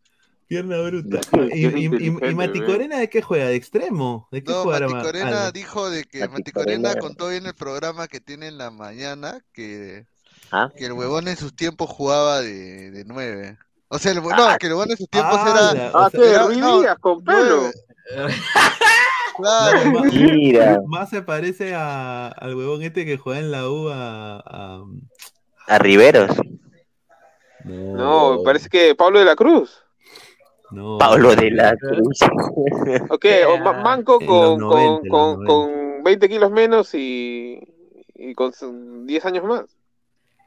Pierna 0.47 0.77
bruta. 0.79 1.19
¿Y, 1.53 1.65
y, 1.65 1.85
y, 1.87 2.09
Maticorena 2.35 2.99
de 2.99 3.09
qué 3.09 3.21
juega? 3.21 3.47
¿De 3.47 3.55
extremo? 3.55 4.29
¿De 4.31 4.43
qué 4.43 4.51
No, 4.51 4.63
juega 4.63 4.87
Mati 4.87 5.03
Corena 5.05 5.27
Alan? 5.27 5.51
dijo 5.53 5.89
de 5.89 6.03
que 6.05 6.19
Mati 6.21 6.31
Mati 6.33 6.51
Corena 6.51 6.89
Corena. 6.89 7.01
contó 7.01 7.29
bien 7.29 7.45
el 7.47 7.53
programa 7.55 8.07
que 8.07 8.21
tiene 8.21 8.47
en 8.47 8.57
la 8.57 8.71
mañana 8.71 9.41
que, 9.51 10.05
¿Ah? 10.51 10.71
que 10.77 10.85
el 10.85 10.93
huevón 10.93 11.27
en 11.27 11.35
sus 11.35 11.53
tiempos 11.55 11.89
jugaba 11.89 12.41
de, 12.41 12.91
de 12.91 13.03
nueve. 13.05 13.57
O 13.89 13.99
sea, 13.99 14.13
el, 14.13 14.19
hue- 14.21 14.35
no, 14.37 14.57
que 14.57 14.67
el 14.67 14.73
huevón 14.73 14.91
en 14.91 14.97
sus 14.97 15.09
tiempos 15.09 15.35
Ah, 15.37 15.71
era. 15.73 15.83
la- 15.83 15.91
Ah, 15.93 16.09
no, 16.55 16.81
Díaz 16.81 16.97
con 16.99 17.23
pelo. 17.23 17.71
nueve. 18.15 18.35
Claro, 19.37 19.91
más, 19.91 20.13
Mira. 20.13 20.79
más 20.87 21.09
se 21.09 21.21
parece 21.21 21.73
a- 21.75 22.27
al 22.27 22.55
huevón 22.55 22.81
este 22.83 23.05
que 23.05 23.17
juega 23.17 23.39
en 23.39 23.51
la 23.51 23.69
U 23.69 23.89
a... 23.89 24.37
a- 24.45 24.83
A 25.67 25.79
Riveros. 25.79 26.31
No, 27.63 28.39
parece 28.43 28.69
que 28.69 28.93
Pablo 28.95 29.19
de 29.19 29.25
la 29.25 29.35
Cruz. 29.35 29.83
No, 30.71 30.97
Pablo 30.97 31.35
de 31.35 31.51
la 31.51 31.75
Cruz. 31.75 32.19
Ok, 33.09 33.25
o 33.49 33.57
ma- 33.59 33.73
Manco 33.81 34.19
con, 34.19 34.59
los 34.59 34.59
90, 34.59 35.09
con, 35.09 35.35
con, 35.45 35.45
90. 35.45 35.47
con 35.53 36.03
20 36.03 36.29
kilos 36.29 36.51
menos 36.51 36.93
y, 36.93 37.59
y 38.13 38.33
con 38.35 38.53
su- 38.53 39.03
10 39.05 39.25
años 39.25 39.43
más. 39.45 39.65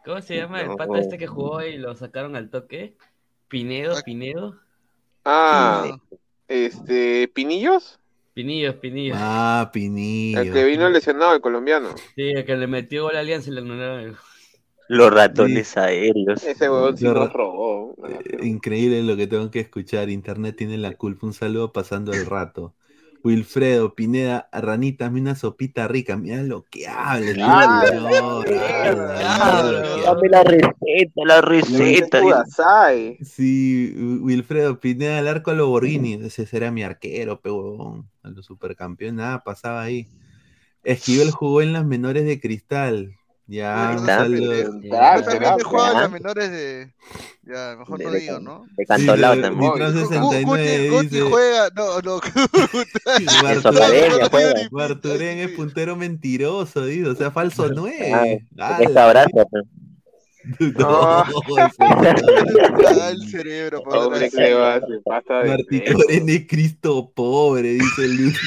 ¿Cómo 0.04 0.20
se 0.22 0.36
llama 0.36 0.60
el 0.60 0.68
No. 0.68 0.76
pata 0.76 0.98
este 0.98 1.18
que 1.18 1.26
jugó 1.26 1.62
y 1.62 1.76
lo 1.76 1.94
sacaron 1.96 2.36
al 2.36 2.50
toque? 2.50 2.94
Pinedo, 3.48 3.94
Pinedo. 4.04 4.56
Ah, 5.24 5.84
este, 6.46 7.28
Pinillos, 7.28 7.97
Pinillos, 8.38 8.76
Pinillos. 8.76 9.18
Ah, 9.20 9.68
Pinillo. 9.72 10.40
el 10.42 10.52
que 10.52 10.64
vino 10.64 10.88
lesionado, 10.88 11.34
el 11.34 11.40
colombiano. 11.40 11.88
Sí, 12.14 12.22
el 12.30 12.44
que 12.44 12.56
le 12.56 12.68
metió 12.68 13.02
gol 13.04 13.16
a 13.16 13.20
Alianza 13.20 13.50
y 13.50 13.54
le 13.54 13.60
anularon 13.60 14.00
el 14.00 14.16
Los 14.88 15.12
ratones 15.12 15.76
aéreos. 15.76 16.44
Ese 16.44 16.70
huevón 16.70 16.96
sí 16.96 17.04
Lo 17.04 17.14
nos 17.14 17.32
robó. 17.32 17.96
Eh, 18.08 18.46
Increíble 18.46 19.02
lo 19.02 19.16
que 19.16 19.26
tengo 19.26 19.50
que 19.50 19.60
escuchar. 19.60 20.08
Internet 20.08 20.56
tiene 20.56 20.78
la 20.78 20.96
culpa. 20.96 21.26
Un 21.26 21.34
saludo 21.34 21.72
pasando 21.72 22.12
el 22.12 22.26
rato. 22.26 22.74
Wilfredo, 23.28 23.94
Pineda, 23.94 24.48
Ranita, 24.52 25.04
hazme 25.04 25.20
una 25.20 25.34
sopita 25.34 25.86
rica. 25.86 26.16
Mira 26.16 26.42
lo 26.42 26.64
que 26.64 26.88
habla. 26.88 27.82
Dame 30.04 30.28
la 30.30 30.44
receta, 30.44 31.22
la 31.26 31.40
receta. 31.42 32.44
Sí, 33.22 33.94
Wilfredo 34.22 34.80
Pineda, 34.80 35.18
el 35.18 35.28
arco 35.28 35.50
a 35.50 35.54
lo 35.54 35.68
Borghini. 35.68 36.14
Ese 36.14 36.46
será 36.46 36.70
mi 36.70 36.82
arquero, 36.82 37.42
pe 37.42 37.50
huevón. 37.50 38.08
A 38.22 38.30
los 38.30 38.46
supercampeones, 38.46 39.16
nada 39.16 39.44
pasaba 39.44 39.82
ahí. 39.82 40.08
Esquivel 40.82 41.30
jugó 41.30 41.60
en 41.60 41.74
las 41.74 41.84
menores 41.84 42.24
de 42.24 42.40
cristal. 42.40 43.14
Ya, 43.50 43.96
también 44.04 44.82
las 45.94 46.10
menores 46.10 46.50
de. 46.50 46.92
Ya, 47.44 47.76
mejor 47.78 48.02
no 48.02 48.10
digo, 48.10 48.40
¿no? 48.40 48.66
De 48.76 48.84
Cantolao 48.84 49.40
también. 49.40 49.70
Guti, 49.72 49.84
69 50.00 50.90
Guti 50.90 51.06
dice- 51.08 51.22
juega. 51.22 51.70
No, 51.74 51.98
no. 52.02 52.20
Barturén 54.70 55.38
es 55.38 55.50
puntero 55.52 55.96
mentiroso, 55.96 56.84
dice, 56.84 57.08
o 57.08 57.14
sea, 57.14 57.30
falso 57.30 57.70
9. 57.70 58.46
Ah, 58.58 58.78
abrazo, 58.96 59.46
pues. 59.50 59.64
No, 60.78 60.88
Ah, 60.90 61.24
el 63.10 63.28
cerebro, 63.30 63.82
por 63.82 63.96
Hombre, 63.96 64.26
atrás. 64.26 64.32
que 64.46 64.54
va, 64.54 64.80
se 64.80 65.00
pasa 65.04 65.34
de 65.40 65.48
Martín 65.48 65.82
feo. 65.84 65.94
Corén 65.96 66.28
es 66.28 66.46
Cristo 66.46 67.10
pobre, 67.14 67.70
dice 67.74 68.04
el 68.04 68.16
Luis. 68.16 68.38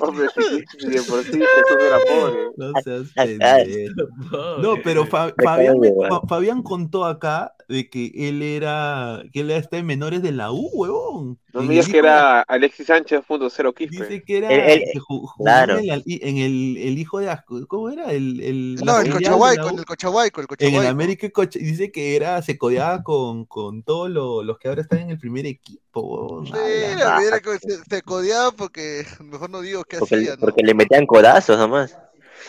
Hombre, 0.00 0.26
sí, 0.36 0.64
sí, 0.78 0.88
de 0.88 1.02
por 1.02 1.22
sí 1.24 1.30
Jesús 1.32 1.78
era 1.80 1.98
pobre. 2.08 2.36
No 2.56 2.72
seas 2.82 3.12
pendejo. 3.14 4.58
No, 4.62 4.74
pero 4.82 5.06
Fa-. 5.06 5.32
Fa- 5.42 6.20
Fabián 6.28 6.62
contó 6.62 7.04
acá 7.04 7.54
de 7.68 7.88
que 7.90 8.10
él 8.14 8.42
era, 8.42 9.22
que 9.32 9.40
él 9.40 9.50
está 9.50 9.76
en 9.78 9.86
menores 9.86 10.22
de 10.22 10.32
la 10.32 10.50
U, 10.52 10.68
huevón. 10.72 11.38
No 11.54 11.62
me 11.62 11.70
digas 11.70 11.86
el 11.86 11.92
que 11.92 11.98
era 11.98 12.42
Alexis 12.42 12.86
Sánchez 12.86 13.22
punto 13.26 13.48
cero 13.48 13.72
Quispe. 13.72 14.04
Dice 14.06 14.22
que 14.22 14.36
era 14.38 14.48
ju- 14.50 15.00
jugó 15.26 15.44
claro. 15.44 15.78
en, 15.78 15.90
el, 15.90 16.02
en 16.06 16.36
el, 16.36 16.76
el 16.76 16.98
hijo 16.98 17.20
de 17.20 17.30
Asco, 17.30 17.66
¿cómo 17.66 17.88
era? 17.88 18.12
El, 18.12 18.40
el, 18.40 18.74
No, 18.84 19.00
el 19.00 19.10
Cochahuayco, 19.10 19.70
el 19.70 19.84
Cochahuayco, 19.86 20.40
el 20.42 20.44
En 20.44 20.50
el 20.50 20.58
Cochahuayco. 20.70 20.90
América 20.90 21.30
Cocha- 21.30 21.58
dice 21.58 21.90
que 21.90 22.16
era, 22.16 22.42
se 22.42 22.58
codeaba 22.58 23.02
con, 23.02 23.46
con 23.46 23.82
todos 23.82 24.10
lo- 24.10 24.42
los 24.42 24.58
que 24.58 24.68
ahora 24.68 24.82
están 24.82 24.98
en 24.98 25.10
el 25.10 25.18
primer 25.18 25.46
equipo. 25.46 26.44
Sí, 26.44 26.52
se, 26.52 27.78
se 27.88 28.02
codeaba 28.02 28.52
porque 28.52 29.04
mejor 29.20 29.48
no 29.50 29.60
digo 29.62 29.84
qué 29.84 29.98
Porque, 29.98 30.16
hacía, 30.16 30.34
¿no? 30.34 30.40
porque 30.40 30.62
le 30.62 30.74
metían 30.74 31.06
codazos 31.06 31.58
nomás. 31.58 31.96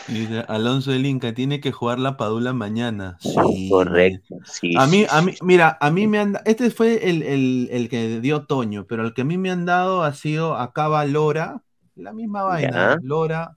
Dice, 0.08 0.44
Alonso 0.48 0.90
del 0.90 1.06
Inca 1.06 1.32
tiene 1.34 1.60
que 1.60 1.70
jugar 1.72 1.98
la 1.98 2.16
Padula 2.16 2.52
mañana. 2.52 3.16
Sí. 3.20 3.68
Correcto. 3.70 4.36
Sí, 4.44 4.74
A 4.76 4.86
mí, 4.86 5.02
sí, 5.02 5.06
a 5.08 5.22
mí, 5.22 5.34
mira, 5.42 5.78
a 5.80 5.90
mí 5.90 6.06
me 6.06 6.18
han 6.18 6.38
este 6.44 6.70
fue 6.70 7.08
el, 7.08 7.22
el, 7.22 7.68
el 7.70 7.88
que 7.88 8.20
dio 8.20 8.44
Toño, 8.46 8.86
pero 8.88 9.04
el 9.04 9.14
que 9.14 9.22
a 9.22 9.24
mí 9.24 9.38
me 9.38 9.50
han 9.50 9.66
dado 9.66 10.02
ha 10.02 10.12
sido 10.14 10.56
acá 10.56 10.88
va 10.88 11.04
Lora, 11.04 11.62
la 11.94 12.12
misma 12.12 12.42
vaina, 12.42 12.70
Ya. 12.70 12.98
Lora, 13.02 13.56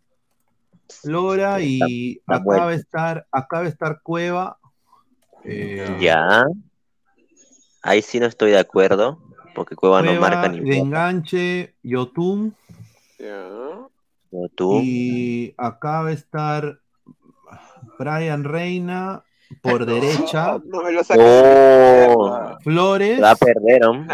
Lora 1.03 1.61
y 1.61 2.17
está 2.19 2.35
acá 2.35 2.43
va 2.45 2.55
a 2.55 2.59
muerto. 2.65 2.69
estar, 2.81 3.27
acá 3.31 3.57
va 3.59 3.65
a 3.65 3.69
estar 3.69 4.01
Cueva, 4.03 4.57
eh, 5.43 5.97
Ya. 5.99 6.45
Ahí 7.81 8.01
sí 8.01 8.19
no 8.19 8.27
estoy 8.27 8.51
de 8.51 8.59
acuerdo. 8.59 9.19
Porque 9.55 9.75
Cueva 9.75 10.01
no 10.01 10.13
marca 10.19 10.49
ni 10.49 10.61
de 10.61 10.77
enganche, 10.77 11.75
Yotun, 11.83 12.55
No, 13.19 13.91
tú. 14.55 14.79
y 14.83 15.53
acá 15.57 16.01
va 16.01 16.09
a 16.09 16.11
estar 16.13 16.79
Brian 17.99 18.43
Reina 18.43 19.23
por 19.61 19.85
derecha, 19.85 20.59
No 20.65 20.81
me 20.83 20.91
lo 20.91 21.01
Oh, 21.17 22.57
Flores. 22.63 23.15
se 23.17 23.21
va 23.21 23.31
a 23.31 23.35
perder, 23.35 23.81
¿no? 23.81 24.05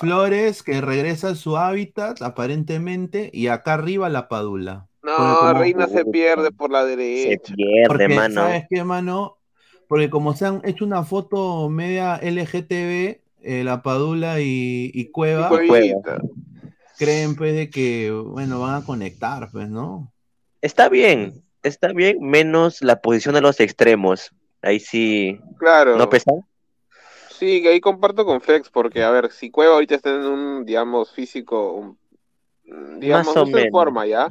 Flores, 0.00 0.62
que 0.62 0.80
regresa 0.80 1.28
a 1.30 1.34
su 1.36 1.56
hábitat, 1.56 2.22
aparentemente, 2.22 3.30
y 3.32 3.46
acá 3.48 3.74
arriba 3.74 4.08
la 4.08 4.28
Padula. 4.28 4.88
No, 5.02 5.16
como- 5.16 5.52
Reina 5.54 5.86
se 5.86 6.04
pierde 6.04 6.50
por 6.50 6.70
la 6.70 6.84
derecha. 6.84 7.54
Pierde, 7.54 7.86
porque, 7.88 8.08
mano. 8.08 8.34
¿sabes 8.34 8.64
qué, 8.68 8.82
mano? 8.84 9.36
Porque 9.88 10.10
como 10.10 10.34
se 10.34 10.46
han 10.46 10.60
hecho 10.64 10.84
una 10.84 11.04
foto 11.04 11.68
media 11.68 12.16
LGTB, 12.16 13.20
eh, 13.42 13.62
la 13.64 13.82
Padula 13.82 14.40
y, 14.40 14.90
y 14.94 15.06
Cueva, 15.10 15.50
Y. 15.64 15.94
creen 17.02 17.34
pues 17.34 17.54
de 17.54 17.68
que, 17.70 18.10
bueno, 18.10 18.60
van 18.60 18.76
a 18.82 18.84
conectar, 18.84 19.48
pues, 19.50 19.68
¿no? 19.68 20.12
Está 20.60 20.88
bien, 20.88 21.42
está 21.62 21.92
bien, 21.92 22.18
menos 22.20 22.80
la 22.82 23.00
posición 23.00 23.34
de 23.34 23.40
los 23.40 23.58
extremos. 23.58 24.30
Ahí 24.62 24.78
sí. 24.78 25.40
Claro. 25.58 25.96
¿No 25.96 26.08
pesa? 26.08 26.30
Sí, 27.30 27.60
que 27.60 27.70
ahí 27.70 27.80
comparto 27.80 28.24
con 28.24 28.40
Flex, 28.40 28.70
porque, 28.70 29.02
a 29.02 29.10
ver, 29.10 29.32
si 29.32 29.50
Cueva 29.50 29.74
ahorita 29.74 29.96
está 29.96 30.10
en 30.10 30.20
un, 30.26 30.64
digamos, 30.64 31.10
físico, 31.10 31.72
un- 31.72 31.98
digamos, 33.00 33.34
no 33.34 33.58
en 33.58 33.70
forma 33.72 34.06
ya, 34.06 34.28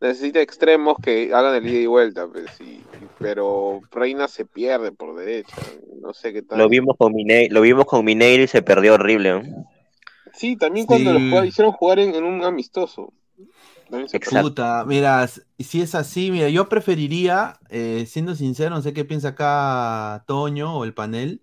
necesita 0.00 0.40
extremos 0.40 0.96
que 1.02 1.34
hagan 1.34 1.56
el 1.56 1.66
ida 1.66 1.80
y 1.80 1.86
vuelta, 1.86 2.28
pues, 2.28 2.46
sí, 2.56 2.84
pero 3.18 3.80
Reina 3.90 4.28
se 4.28 4.44
pierde 4.44 4.92
por 4.92 5.16
derecha, 5.16 5.56
no 6.00 6.14
sé 6.14 6.32
qué 6.32 6.42
tal. 6.42 6.58
Lo 6.58 6.68
vimos 6.68 6.96
con 6.96 7.12
Mineiro, 7.12 7.52
lo 7.52 7.60
vimos 7.62 7.84
con 7.86 8.04
Mineiro 8.04 8.44
y 8.44 8.46
se 8.46 8.62
perdió 8.62 8.94
horrible. 8.94 9.42
¿no? 9.42 9.71
Sí, 10.34 10.56
también 10.56 10.86
cuando 10.86 11.12
Sí. 11.12 11.30
los 11.30 11.46
hicieron 11.46 11.72
jugar 11.72 11.98
en, 12.00 12.14
en 12.14 12.24
un 12.24 12.42
amistoso. 12.44 13.12
Puta, 14.28 14.84
mira, 14.86 15.26
si 15.58 15.80
es 15.80 15.94
así, 15.94 16.30
mira, 16.30 16.48
yo 16.48 16.68
preferiría, 16.68 17.58
eh, 17.70 18.04
siendo 18.06 18.34
sincero, 18.34 18.70
no 18.74 18.82
sé 18.82 18.92
qué 18.92 19.04
piensa 19.04 19.28
acá 19.28 20.24
Toño 20.26 20.76
o 20.78 20.84
el 20.84 20.94
panel, 20.94 21.42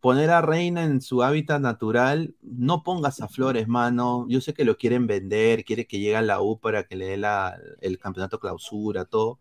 poner 0.00 0.30
a 0.30 0.42
Reina 0.42 0.84
en 0.84 1.00
su 1.02 1.22
hábitat 1.24 1.60
natural, 1.60 2.34
no 2.42 2.82
pongas 2.84 3.20
a 3.22 3.28
Flores, 3.28 3.68
mano, 3.68 4.26
yo 4.28 4.40
sé 4.40 4.54
que 4.54 4.64
lo 4.64 4.76
quieren 4.78 5.06
vender, 5.08 5.64
quiere 5.64 5.86
que 5.86 5.98
llegue 6.00 6.16
a 6.16 6.22
la 6.22 6.40
U 6.42 6.60
para 6.60 6.84
que 6.84 6.96
le 6.96 7.06
dé 7.06 7.16
la- 7.18 7.58
el 7.80 7.98
campeonato 7.98 8.40
clausura, 8.40 9.04
todo, 9.06 9.40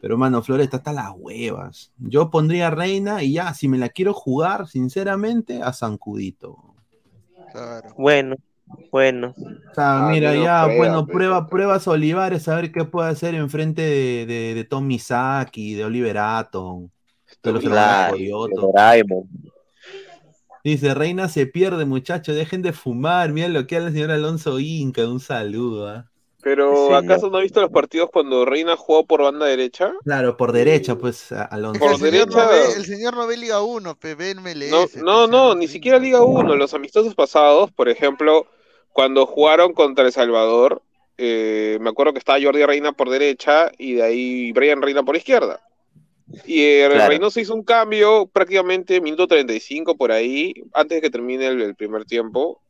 pero 0.00 0.18
mano, 0.18 0.42
Flores 0.42 0.64
está 0.66 0.78
hasta 0.78 0.92
las 0.92 1.12
huevas. 1.16 1.92
Yo 1.98 2.30
pondría 2.30 2.68
a 2.68 2.70
Reina 2.70 3.22
y 3.22 3.34
ya, 3.34 3.54
si 3.54 3.68
me 3.68 3.78
la 3.78 3.88
quiero 3.90 4.14
jugar, 4.14 4.68
sinceramente, 4.68 5.62
a 5.62 5.72
Bueno, 7.96 8.36
bueno. 8.90 9.34
O 9.36 9.74
sea, 9.74 10.06
Ah, 10.06 10.08
mira, 10.10 10.34
ya, 10.34 10.64
prueba, 10.64 10.76
bueno, 10.76 11.06
prueba, 11.06 11.48
pruebas 11.48 11.86
Olivares, 11.88 12.48
a 12.48 12.56
ver 12.56 12.72
qué 12.72 12.84
puede 12.84 13.10
hacer 13.10 13.34
enfrente 13.34 13.82
de, 13.82 14.26
de, 14.26 14.54
de 14.54 14.64
Tom 14.64 14.86
Misaki, 14.86 15.74
de 15.74 15.84
Oliver 15.84 16.18
Atom, 16.18 16.88
de 17.42 17.52
los 17.52 17.62
Claro, 17.62 18.16
Doraemon. 18.54 19.28
Dice, 20.64 20.94
Reina 20.94 21.28
se 21.28 21.46
pierde, 21.46 21.84
muchachos, 21.84 22.34
dejen 22.34 22.62
de 22.62 22.72
fumar, 22.72 23.30
mira 23.32 23.48
lo 23.48 23.66
que 23.66 23.76
habla 23.76 23.88
el 23.88 23.94
señor 23.94 24.10
Alonso 24.10 24.58
Inca, 24.58 25.06
un 25.06 25.20
saludo. 25.20 25.88
¿ah? 25.88 26.10
Pero, 26.44 26.86
Señor. 26.88 27.04
¿acaso 27.04 27.30
no 27.30 27.38
has 27.38 27.42
visto 27.42 27.60
los 27.62 27.70
partidos 27.70 28.10
cuando 28.12 28.44
Reina 28.44 28.76
jugó 28.76 29.06
por 29.06 29.22
banda 29.22 29.46
derecha? 29.46 29.92
Claro, 30.04 30.36
por 30.36 30.52
derecha, 30.52 30.94
pues, 30.96 31.32
a- 31.32 31.44
Alonso. 31.44 31.80
Por 31.80 31.92
el, 31.92 31.96
señor 31.96 32.12
derecha- 32.28 32.44
no 32.44 32.48
ve, 32.50 32.72
el 32.76 32.84
señor 32.84 33.16
no 33.16 33.26
ve 33.26 33.36
Liga 33.38 33.62
1, 33.62 33.94
pe, 33.96 34.14
ve 34.14 34.34
MLS. 34.34 34.70
No, 34.70 35.02
no, 35.02 35.26
no, 35.26 35.54
ni 35.54 35.66
siquiera 35.68 35.98
Liga 35.98 36.22
1. 36.22 36.54
Los 36.56 36.74
amistosos 36.74 37.14
pasados, 37.14 37.72
por 37.72 37.88
ejemplo, 37.88 38.46
cuando 38.92 39.26
jugaron 39.26 39.72
contra 39.72 40.04
El 40.04 40.12
Salvador, 40.12 40.82
eh, 41.16 41.78
me 41.80 41.90
acuerdo 41.90 42.12
que 42.12 42.18
estaba 42.18 42.38
Jordi 42.42 42.64
Reina 42.64 42.92
por 42.92 43.08
derecha 43.08 43.70
y 43.78 43.94
de 43.94 44.02
ahí 44.02 44.52
Brian 44.52 44.82
Reina 44.82 45.02
por 45.02 45.16
izquierda. 45.16 45.60
Y 46.46 46.78
Claro. 46.86 47.08
Reynoso 47.08 47.38
hizo 47.38 47.54
un 47.54 47.62
cambio 47.64 48.26
prácticamente 48.32 49.00
minuto 49.00 49.26
35 49.28 49.96
por 49.96 50.10
ahí, 50.10 50.54
antes 50.72 50.96
de 50.96 51.02
que 51.02 51.10
termine 51.10 51.46
el, 51.46 51.60
el 51.60 51.74
primer 51.74 52.04
tiempo. 52.06 52.60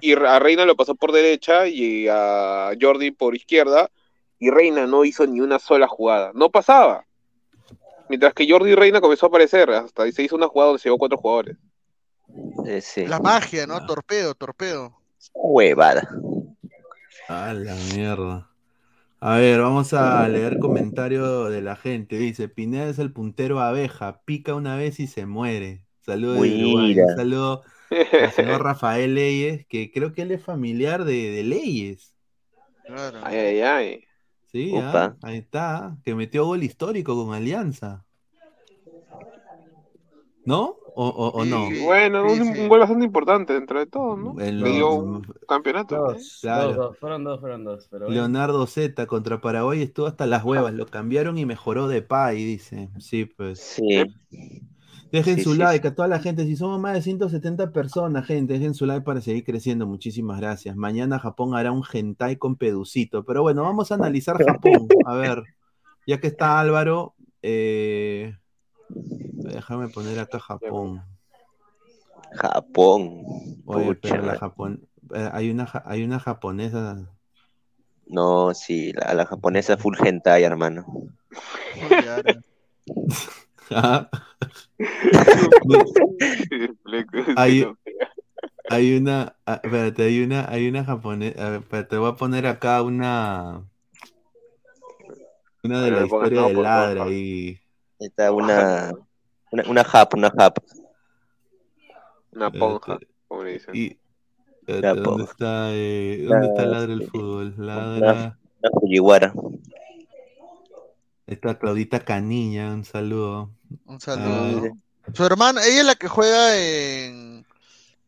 Y 0.00 0.12
a 0.12 0.38
Reina 0.38 0.64
lo 0.64 0.76
pasó 0.76 0.94
por 0.94 1.12
derecha 1.12 1.66
y 1.66 2.06
a 2.08 2.72
Jordi 2.80 3.10
por 3.10 3.34
izquierda. 3.34 3.90
Y 4.38 4.50
Reina 4.50 4.86
no 4.86 5.04
hizo 5.04 5.26
ni 5.26 5.40
una 5.40 5.58
sola 5.58 5.86
jugada. 5.86 6.32
No 6.34 6.50
pasaba. 6.50 7.04
Mientras 8.08 8.34
que 8.34 8.50
Jordi 8.50 8.74
Reina 8.74 9.00
comenzó 9.00 9.26
a 9.26 9.28
aparecer. 9.28 9.70
Hasta 9.70 10.10
se 10.10 10.22
hizo 10.22 10.36
una 10.36 10.48
jugada 10.48 10.68
donde 10.68 10.82
se 10.82 10.88
llevó 10.88 10.98
cuatro 10.98 11.18
jugadores. 11.18 11.56
Eh, 12.66 12.80
sí. 12.80 13.06
La 13.06 13.20
magia, 13.20 13.66
¿no? 13.66 13.84
Torpedo, 13.86 14.34
torpedo. 14.34 14.96
Huevada. 15.34 16.08
A 17.28 17.52
la 17.52 17.74
mierda. 17.94 18.50
A 19.22 19.36
ver, 19.36 19.60
vamos 19.60 19.92
a 19.92 20.26
leer 20.28 20.58
comentario 20.58 21.50
de 21.50 21.60
la 21.60 21.76
gente. 21.76 22.16
Dice, 22.16 22.48
Pineda 22.48 22.88
es 22.88 22.98
el 22.98 23.12
puntero 23.12 23.60
abeja, 23.60 24.22
pica 24.24 24.54
una 24.54 24.76
vez 24.76 24.98
y 24.98 25.06
se 25.06 25.26
muere. 25.26 25.84
Saludos 26.00 26.40
de 26.40 27.34
El 27.90 28.30
señor 28.30 28.62
Rafael 28.62 29.14
Leyes, 29.14 29.66
que 29.66 29.90
creo 29.90 30.12
que 30.12 30.22
él 30.22 30.30
es 30.32 30.42
familiar 30.42 31.04
de, 31.04 31.30
de 31.30 31.42
Leyes. 31.44 32.14
Ay, 33.22 33.36
ay, 33.38 33.60
ay. 33.60 34.04
Sí, 34.50 34.72
ah, 34.76 35.14
ahí 35.22 35.38
está, 35.38 35.96
que 36.04 36.14
metió 36.14 36.44
gol 36.44 36.62
histórico 36.64 37.14
con 37.24 37.34
Alianza. 37.34 38.04
¿No? 40.44 40.76
¿O, 40.96 41.06
o- 41.06 41.28
o 41.28 41.44
no? 41.44 41.68
Bueno, 41.84 42.24
un, 42.24 42.40
un 42.40 42.68
gol 42.68 42.80
bastante 42.80 43.04
importante 43.04 43.52
dentro 43.52 43.78
de 43.78 43.86
todo, 43.86 44.16
¿no? 44.16 44.34
Le 44.36 44.70
dio 44.70 44.90
un 44.92 45.22
campeonato. 45.46 45.96
Dos, 45.96 46.38
Claro. 46.40 46.68
dos, 46.68 46.76
dos, 46.76 46.98
fueron 46.98 47.22
dos, 47.24 47.40
fueron 47.40 47.64
dos. 47.64 47.86
Pero 47.90 48.06
bueno. 48.06 48.20
Leonardo 48.20 48.66
Z 48.66 49.06
contra 49.06 49.40
Paraguay 49.40 49.82
estuvo 49.82 50.06
hasta 50.06 50.26
las 50.26 50.42
huevas, 50.44 50.74
lo 50.74 50.86
cambiaron 50.86 51.38
y 51.38 51.46
mejoró 51.46 51.86
de 51.86 52.02
pay, 52.02 52.42
dice. 52.44 52.88
Sí, 52.98 53.24
pues. 53.26 53.60
Sí. 53.60 54.02
Dejen 55.12 55.36
Sí, 55.36 55.42
su 55.42 55.52
sí, 55.54 55.58
like 55.58 55.88
a 55.88 55.94
toda 55.94 56.08
la 56.08 56.20
gente. 56.20 56.44
Si 56.44 56.56
somos 56.56 56.78
más 56.80 56.94
de 56.94 57.02
170 57.02 57.72
personas, 57.72 58.26
gente, 58.26 58.52
dejen 58.54 58.74
su 58.74 58.86
like 58.86 59.04
para 59.04 59.20
seguir 59.20 59.44
creciendo. 59.44 59.86
Muchísimas 59.86 60.38
gracias. 60.40 60.76
Mañana 60.76 61.18
Japón 61.18 61.54
hará 61.54 61.72
un 61.72 61.82
hentai 61.90 62.36
con 62.36 62.56
peducito. 62.56 63.24
Pero 63.24 63.42
bueno, 63.42 63.62
vamos 63.62 63.90
a 63.90 63.96
analizar 63.96 64.36
Japón. 64.46 64.88
A 65.06 65.14
ver, 65.14 65.42
ya 66.06 66.20
que 66.20 66.28
está 66.28 66.60
Álvaro, 66.60 67.14
eh, 67.42 68.36
déjame 68.88 69.88
poner 69.88 70.20
acá 70.20 70.38
Japón. 70.38 71.02
Japón. 72.32 73.22
Oye, 73.66 73.94
pero 73.96 74.22
la 74.22 74.38
Japón, 74.38 74.86
eh, 75.14 75.28
hay 75.32 75.50
una, 75.50 75.68
hay 75.84 76.04
una 76.04 76.20
japonesa. 76.20 77.10
No, 78.06 78.54
sí, 78.54 78.92
la, 78.92 79.14
la 79.14 79.26
japonesa 79.26 79.76
full 79.76 79.96
hentai, 80.00 80.44
hermano. 80.44 80.86
Ah. 83.72 84.08
hay, 87.36 87.66
hay 88.68 88.96
una, 88.96 89.36
ah, 89.46 89.60
espérate, 89.62 90.02
hay 90.04 90.22
una, 90.22 90.50
hay 90.50 90.68
una 90.68 90.84
japonesa, 90.84 91.56
espérate, 91.56 91.96
voy 91.96 92.10
a 92.10 92.14
poner 92.16 92.46
acá 92.46 92.82
una, 92.82 93.64
una 95.62 95.82
de 95.82 95.88
A 95.88 95.90
la 95.90 95.98
ver, 96.00 96.08
ponga, 96.08 96.24
historia 96.26 96.40
no, 96.42 96.48
de 96.48 96.54
Ladra 96.62 97.08
y 97.10 97.60
Está 97.98 98.32
una, 98.32 98.92
una, 99.50 99.62
una 99.68 99.80
hap, 99.82 100.14
una 100.14 100.32
hap. 100.38 100.58
Una 102.32 102.50
ponja, 102.50 102.98
como 103.28 103.42
le 103.44 103.52
dicen. 103.54 103.74
y 103.74 103.98
espérate, 104.60 105.00
¿dónde 105.00 105.24
está, 105.24 105.68
eh, 105.72 106.24
dónde 106.26 106.46
está 106.46 106.62
La- 106.62 106.70
Ladra 106.70 106.92
el 106.94 107.06
fútbol? 107.08 107.54
Una, 107.58 107.66
Ladra, 107.76 108.38
una 108.62 108.70
Fujiwara. 108.80 109.34
Está 111.30 111.58
Claudita 111.58 112.00
Caniña, 112.00 112.72
un 112.72 112.84
saludo. 112.84 113.50
Un 113.86 114.00
saludo. 114.00 114.64
Ah, 115.04 115.10
Su 115.14 115.24
hermana, 115.24 115.64
ella 115.64 115.80
es 115.80 115.86
la 115.86 115.94
que 115.94 116.08
juega 116.08 116.56
en. 116.58 117.44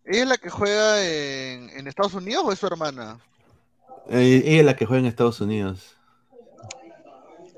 ¿Ella 0.04 0.22
es 0.22 0.28
la 0.28 0.36
que 0.36 0.50
juega 0.50 1.04
en, 1.06 1.70
en 1.70 1.86
Estados 1.86 2.14
Unidos 2.14 2.42
o 2.44 2.52
es 2.52 2.58
su 2.58 2.66
hermana? 2.66 3.18
eh, 4.10 4.42
ella 4.44 4.60
es 4.60 4.66
la 4.66 4.76
que 4.76 4.84
juega 4.86 5.00
en 5.00 5.06
Estados 5.06 5.40
Unidos. 5.40 5.96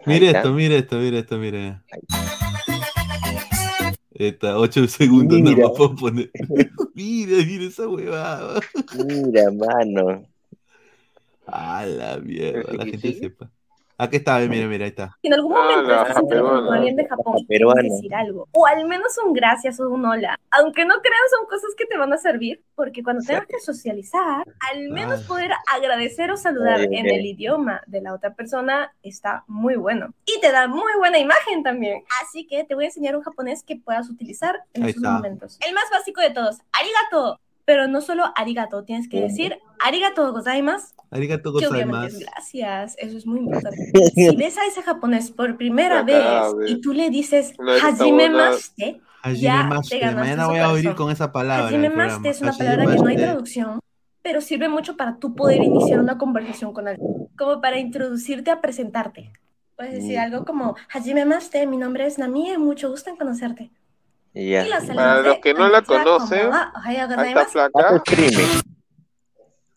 Mire 0.07 0.31
esto, 0.31 0.53
mire 0.53 0.79
esto, 0.79 0.97
mire 0.97 1.19
esto, 1.21 1.39
mire. 1.39 1.81
Está, 4.11 4.59
8 4.59 4.87
segundos, 4.87 5.41
no 5.41 5.51
Mira. 5.51 5.69
me 5.69 5.75
puedo 5.75 5.97
poner. 5.97 6.31
mira, 6.95 7.39
mira 7.45 7.65
esa 7.65 7.89
huevada. 7.89 8.61
Mira, 8.95 9.51
mano. 9.51 10.27
A 11.47 11.85
la 11.87 12.19
mierda, 12.19 12.73
la 12.75 12.85
gente 12.85 13.15
sepa. 13.19 13.51
Aquí 13.97 14.16
está, 14.16 14.38
ve, 14.38 14.49
mira, 14.49 14.66
mira, 14.66 14.84
ahí 14.84 14.90
está. 14.90 15.16
Si 15.22 15.28
en 15.28 15.34
algún 15.34 15.53
Ah, 15.57 15.61
momento 15.62 15.82
la 15.90 16.03
estás 16.03 16.22
interactuando 16.22 16.66
con 16.66 16.74
alguien 16.76 16.97
de 16.97 17.07
Japón 17.07 17.34
quieres 17.47 17.68
decir 17.82 18.14
algo, 18.14 18.49
o 18.53 18.66
al 18.66 18.84
menos 18.86 19.16
un 19.24 19.32
gracias 19.32 19.78
o 19.78 19.88
un 19.88 20.05
hola, 20.05 20.36
aunque 20.51 20.84
no 20.84 20.95
crean 21.01 21.22
son 21.30 21.47
cosas 21.47 21.70
que 21.76 21.86
te 21.86 21.97
van 21.97 22.12
a 22.12 22.16
servir, 22.18 22.61
porque 22.74 23.03
cuando 23.05 23.22
tengas 23.24 23.47
que 23.47 23.61
socializar, 23.61 24.45
al 24.72 24.88
menos 24.90 25.20
Ah. 25.22 25.28
poder 25.28 25.51
agradecer 25.72 26.30
o 26.32 26.36
saludar 26.36 26.80
Ay, 26.80 26.88
en 26.90 27.07
el 27.07 27.24
idioma 27.24 27.82
de 27.86 28.01
la 28.01 28.14
otra 28.14 28.34
persona 28.34 28.92
está 29.03 29.45
muy 29.47 29.76
bueno. 29.76 30.12
Y 30.26 30.40
te 30.40 30.51
da 30.51 30.66
muy 30.66 30.92
buena 30.99 31.18
imagen 31.18 31.62
también. 31.62 32.03
Así 32.22 32.47
que 32.49 32.64
te 32.64 32.74
voy 32.74 32.84
a 32.84 32.88
enseñar 32.88 33.16
un 33.16 33.22
japonés 33.22 33.62
que 33.62 33.76
puedas 33.76 34.11
utilizar 34.11 34.57
en 34.72 34.82
Ahí 34.84 34.90
esos 34.90 35.03
está. 35.03 35.14
momentos. 35.14 35.59
El 35.66 35.72
más 35.74 35.84
básico 35.92 36.20
de 36.20 36.30
todos, 36.30 36.59
arigato. 36.72 37.38
Pero 37.67 37.89
no 37.89 38.01
solo 38.01 38.25
arigato, 38.37 38.85
tienes 38.85 39.09
que 39.09 39.21
decir 39.21 39.59
arigato 39.85 40.31
gozaimasu 40.33 40.89
Arigato 41.11 41.53
gozaimasu. 41.53 42.19
gracias, 42.21 42.95
eso 42.99 43.17
es 43.17 43.27
muy 43.27 43.41
importante. 43.41 43.91
Si 44.15 44.37
ves 44.37 44.59
a 44.59 44.67
ese 44.67 44.83
japonés 44.83 45.31
por 45.31 45.57
primera 45.57 46.03
vez 46.03 46.23
y 46.67 46.81
tú 46.81 46.93
le 46.93 47.09
dices 47.11 47.55
Hajime 47.83 48.29
Hajime 49.23 49.41
ya 49.41 49.62
Maste, 49.65 49.97
te 49.97 49.99
ganaste 50.01 50.21
Mañana 50.37 50.47
voy 50.49 50.59
a 50.59 50.71
oír 50.71 50.95
con 50.95 51.11
esa 51.11 51.33
palabra. 51.33 51.67
Hajime. 51.69 51.89
Maste 51.89 52.29
es 52.29 52.43
una 52.43 52.51
Hajime 52.51 52.65
palabra 52.67 52.95
que 52.95 53.03
no 53.03 53.09
hay 53.09 53.17
traducción, 53.17 53.81
pero 54.21 54.41
sirve 54.43 54.69
mucho 54.69 54.97
para 54.99 55.17
tú 55.19 55.35
poder 55.35 55.62
iniciar 55.62 55.99
una 56.01 56.19
conversación 56.19 56.73
con 56.75 56.89
alguien, 56.89 57.29
como 57.39 57.61
para 57.62 57.79
introducirte 57.79 58.51
a 58.51 58.61
presentarte. 58.61 59.33
Puedes 59.77 59.95
decir 59.95 60.19
Mm. 60.19 60.23
algo 60.23 60.45
como 60.45 60.77
Hajime 60.93 61.25
Maste, 61.25 61.67
mi 61.67 61.79
nombre 61.79 62.07
es 62.07 62.19
Nami, 62.19 62.57
mucho 62.59 62.91
gusto 62.91 63.09
en 63.11 63.17
conocerte. 63.17 63.71
Y 64.35 64.51
la 64.53 64.80
Para 64.95 65.20
los 65.22 65.39
que 65.39 65.55
no 65.55 65.68
la 65.68 65.82
conocen, 65.82 66.49
esta 66.49 67.47
flaca 67.47 67.89
Hace 67.89 67.97
streaming. 67.97 68.61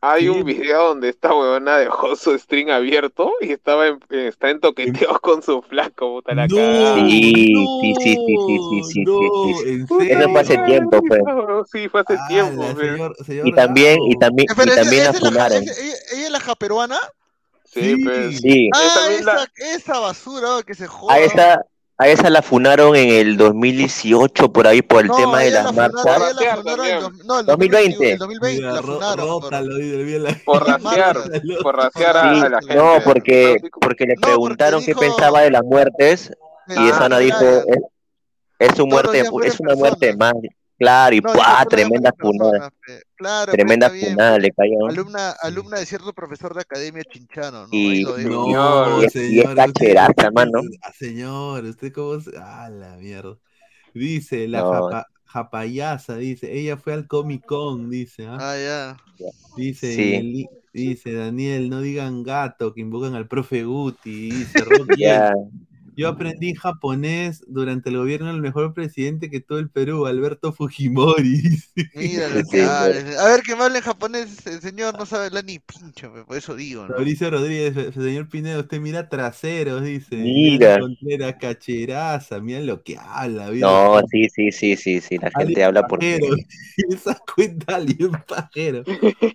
hay 0.02 0.30
un 0.30 0.44
video 0.44 0.88
donde 0.90 1.10
esta 1.10 1.34
huevona 1.34 1.78
dejó 1.78 2.16
su 2.16 2.38
string 2.40 2.70
abierto 2.72 3.32
y 3.42 3.52
estaba 3.52 3.88
en, 3.88 4.00
eh, 4.10 4.28
está 4.30 4.50
en 4.50 4.60
toqueteos 4.60 5.20
con 5.20 5.44
su 5.44 5.62
flaco, 5.62 6.16
puta 6.16 6.34
la. 6.34 6.48
Sí, 6.48 6.56
no, 6.56 6.96
sí, 7.82 7.94
sí, 8.00 8.16
sí, 8.16 8.36
sí, 8.48 8.84
sí, 8.84 9.04
sí, 9.06 10.08
Eso 10.10 10.30
fue 10.30 10.42
hace 10.42 10.58
tiempo, 10.60 11.02
pues. 11.08 11.22
Sí, 11.72 11.88
fue 11.90 12.02
hace 12.02 12.16
Ah, 12.20 12.28
tiempo. 12.28 12.64
Y 13.44 13.52
también, 13.54 14.00
y 14.08 14.18
también, 14.18 14.48
y 14.50 14.62
¿esa- 14.62 14.76
también 14.76 15.04
la 15.04 15.14
funaron. 15.14 15.64
esa- 15.64 15.82
ella, 15.82 15.94
ella 16.14 16.26
es 16.26 16.32
la 16.32 16.40
japeruana? 16.40 16.98
Sí, 17.66 17.96
Sí. 17.96 18.04
pues. 18.04 18.38
Sí. 18.40 18.70
Ah, 18.74 18.82
Esa 18.86 19.12
esa, 19.14 19.34
la- 19.36 19.52
esa 19.76 20.00
basura 20.00 20.48
que 20.66 20.74
se 20.74 20.88
joda. 20.88 21.14
A 21.14 21.20
esa, 21.20 21.62
a 22.00 22.08
esa 22.08 22.30
la 22.30 22.42
funaron 22.44 22.96
en 22.96 23.10
el 23.10 23.38
2018, 23.38 24.52
por 24.54 24.68
ahí, 24.68 24.82
por 24.84 25.02
el 25.02 25.08
no, 25.08 25.16
tema 25.16 25.40
de 25.40 25.50
las 25.52 25.64
la 25.64 25.70
funaron, 25.90 25.96
marchas. 25.96 26.16
ella 26.16 26.20
la 26.20 26.34
Rapear 26.34 26.58
funaron 26.60 26.78
también. 26.78 26.96
en 26.98 27.02
dos- 27.18 27.26
no, 27.26 27.40
el 27.40 27.46
2020. 27.48 28.12
El 28.12 28.18
2020 28.20 28.62
Mira, 28.62 28.74
la 28.74 28.82
ro- 28.82 28.94
funaron. 28.96 29.28
por- 29.40 29.50
Por 30.46 30.68
raciar, 30.68 31.18
por 31.64 31.76
raciar 31.76 32.18
a, 32.18 32.22
Sí, 32.36 32.40
a 32.46 32.50
la 32.50 32.60
gente. 32.60 32.76
no, 32.76 32.94
porque, 33.04 33.58
porque 33.82 34.06
le 34.06 34.14
No, 34.16 34.22
porque 34.22 34.28
preguntaron 34.28 34.80
qué 34.82 34.88
dijo- 34.92 35.00
pensaba 35.00 35.42
de 35.42 35.52
las 35.52 35.64
muertes 35.64 36.32
y 36.68 36.74
Ah, 36.78 36.90
esa 36.90 37.06
Ana 37.06 37.18
dijo, 37.20 37.40
es, 37.40 37.80
es 38.60 38.80
muerte, 38.86 39.20
es 39.46 39.60
una 39.60 39.76
muerte 39.76 40.16
más. 40.16 40.34
Claro, 40.78 41.16
y 41.16 41.20
No, 41.22 41.34
¡pua! 41.34 41.66
tremenda 41.70 42.12
"Todas 42.12 42.34
las 42.36 42.38
funada. 42.38 42.52
personas, 42.70 42.74
pe". 42.86 43.04
Claro, 43.16 43.52
Tremenda 43.52 43.90
pe. 43.90 44.40
le 44.40 44.52
cayó. 44.52 44.88
Alumna, 44.90 45.32
alumna 45.42 45.80
de 45.80 45.86
cierto 45.88 46.14
profesor 46.14 46.54
de 46.54 46.62
academia 46.62 47.04
chinchano, 47.04 47.64
¿no? 47.64 47.70
Y- 47.72 47.90
Ahí 47.90 48.02
lo 48.04 48.16
digo. 48.18 48.54
No, 48.54 49.02
Y 49.02 49.06
es- 49.06 49.16
y 49.16 49.40
es 49.40 49.46
señor. 49.48 49.56
cacheraza, 49.56 50.32
mano. 50.32 50.62
Ah, 50.84 50.92
Señor, 50.94 51.64
usted 51.66 51.92
cómo 51.92 52.20
se... 52.20 52.32
Ah, 52.38 52.70
la 52.70 52.96
mierda. 52.98 53.38
Dice, 53.94 54.48
la 54.48 54.60
No. 54.62 54.72
japa- 54.72 55.06
japayasa, 55.26 56.18
dice, 56.18 56.54
ella 56.58 56.78
fue 56.78 56.94
al 56.94 57.08
Comic 57.08 57.46
Con, 57.46 57.90
dice, 57.90 58.28
¿ah? 58.28 58.38
Ah, 58.40 58.56
ya. 58.58 58.98
Dice, 59.56 59.94
Sí. 59.96 60.14
el 60.16 60.48
dice 60.74 61.12
Daniel, 61.12 61.70
no 61.72 61.82
digan 61.82 62.22
gato, 62.22 62.74
que 62.74 62.82
invocan 62.82 63.16
al 63.16 63.28
profe 63.28 63.64
Guti, 63.64 64.30
dice 64.30 64.60
Rocky. 64.64 65.02
Ya, 65.02 65.34
Yo 65.98 66.08
aprendí 66.08 66.54
japonés 66.54 67.44
durante 67.48 67.90
el 67.90 67.98
gobierno 67.98 68.28
del 68.28 68.40
mejor 68.40 68.74
presidente 68.74 69.30
que 69.32 69.42
todo 69.42 69.58
el 69.58 69.70
Perú, 69.70 70.06
Alberto 70.06 70.54
Fujimori. 70.54 71.42
Mira. 71.96 72.28
A 72.28 73.26
ver, 73.28 73.42
que 73.42 73.56
me 73.56 73.64
hable 73.64 73.80
en 73.80 73.84
japonés, 73.84 74.46
el 74.46 74.62
señor 74.62 74.98
no 74.98 75.06
sabe 75.08 75.26
hablar 75.26 75.44
ni 75.46 75.58
pincho, 75.58 76.14
por 76.26 76.38
eso 76.38 76.56
digo, 76.56 76.84
¿no? 76.84 76.96
Mauricio 76.96 77.32
Rodríguez, 77.32 77.74
se- 77.74 77.92
señor 77.92 78.30
Pineda, 78.30 78.60
usted 78.60 78.80
mira 78.80 79.10
traseros, 79.10 79.84
dice. 79.84 80.16
Mira. 80.18 80.80
Contreras, 80.80 81.36
cacheraza, 81.40 82.40
mira 82.40 82.60
lo 82.62 82.84
que 82.84 82.98
habla. 83.00 83.50
mira. 83.50 83.68
no, 83.68 84.02
sí, 84.12 84.30
sí, 84.30 84.52
sí, 84.52 84.76
sí, 84.76 85.02
sí, 85.02 85.18
la 85.18 85.32
gente 85.32 85.64
habla 85.64 85.88
por 85.88 86.00
pajero, 86.00 86.36
esa 86.90 87.18
cuenta 87.36 87.76
alguien 87.76 88.12
pajero. 88.28 88.84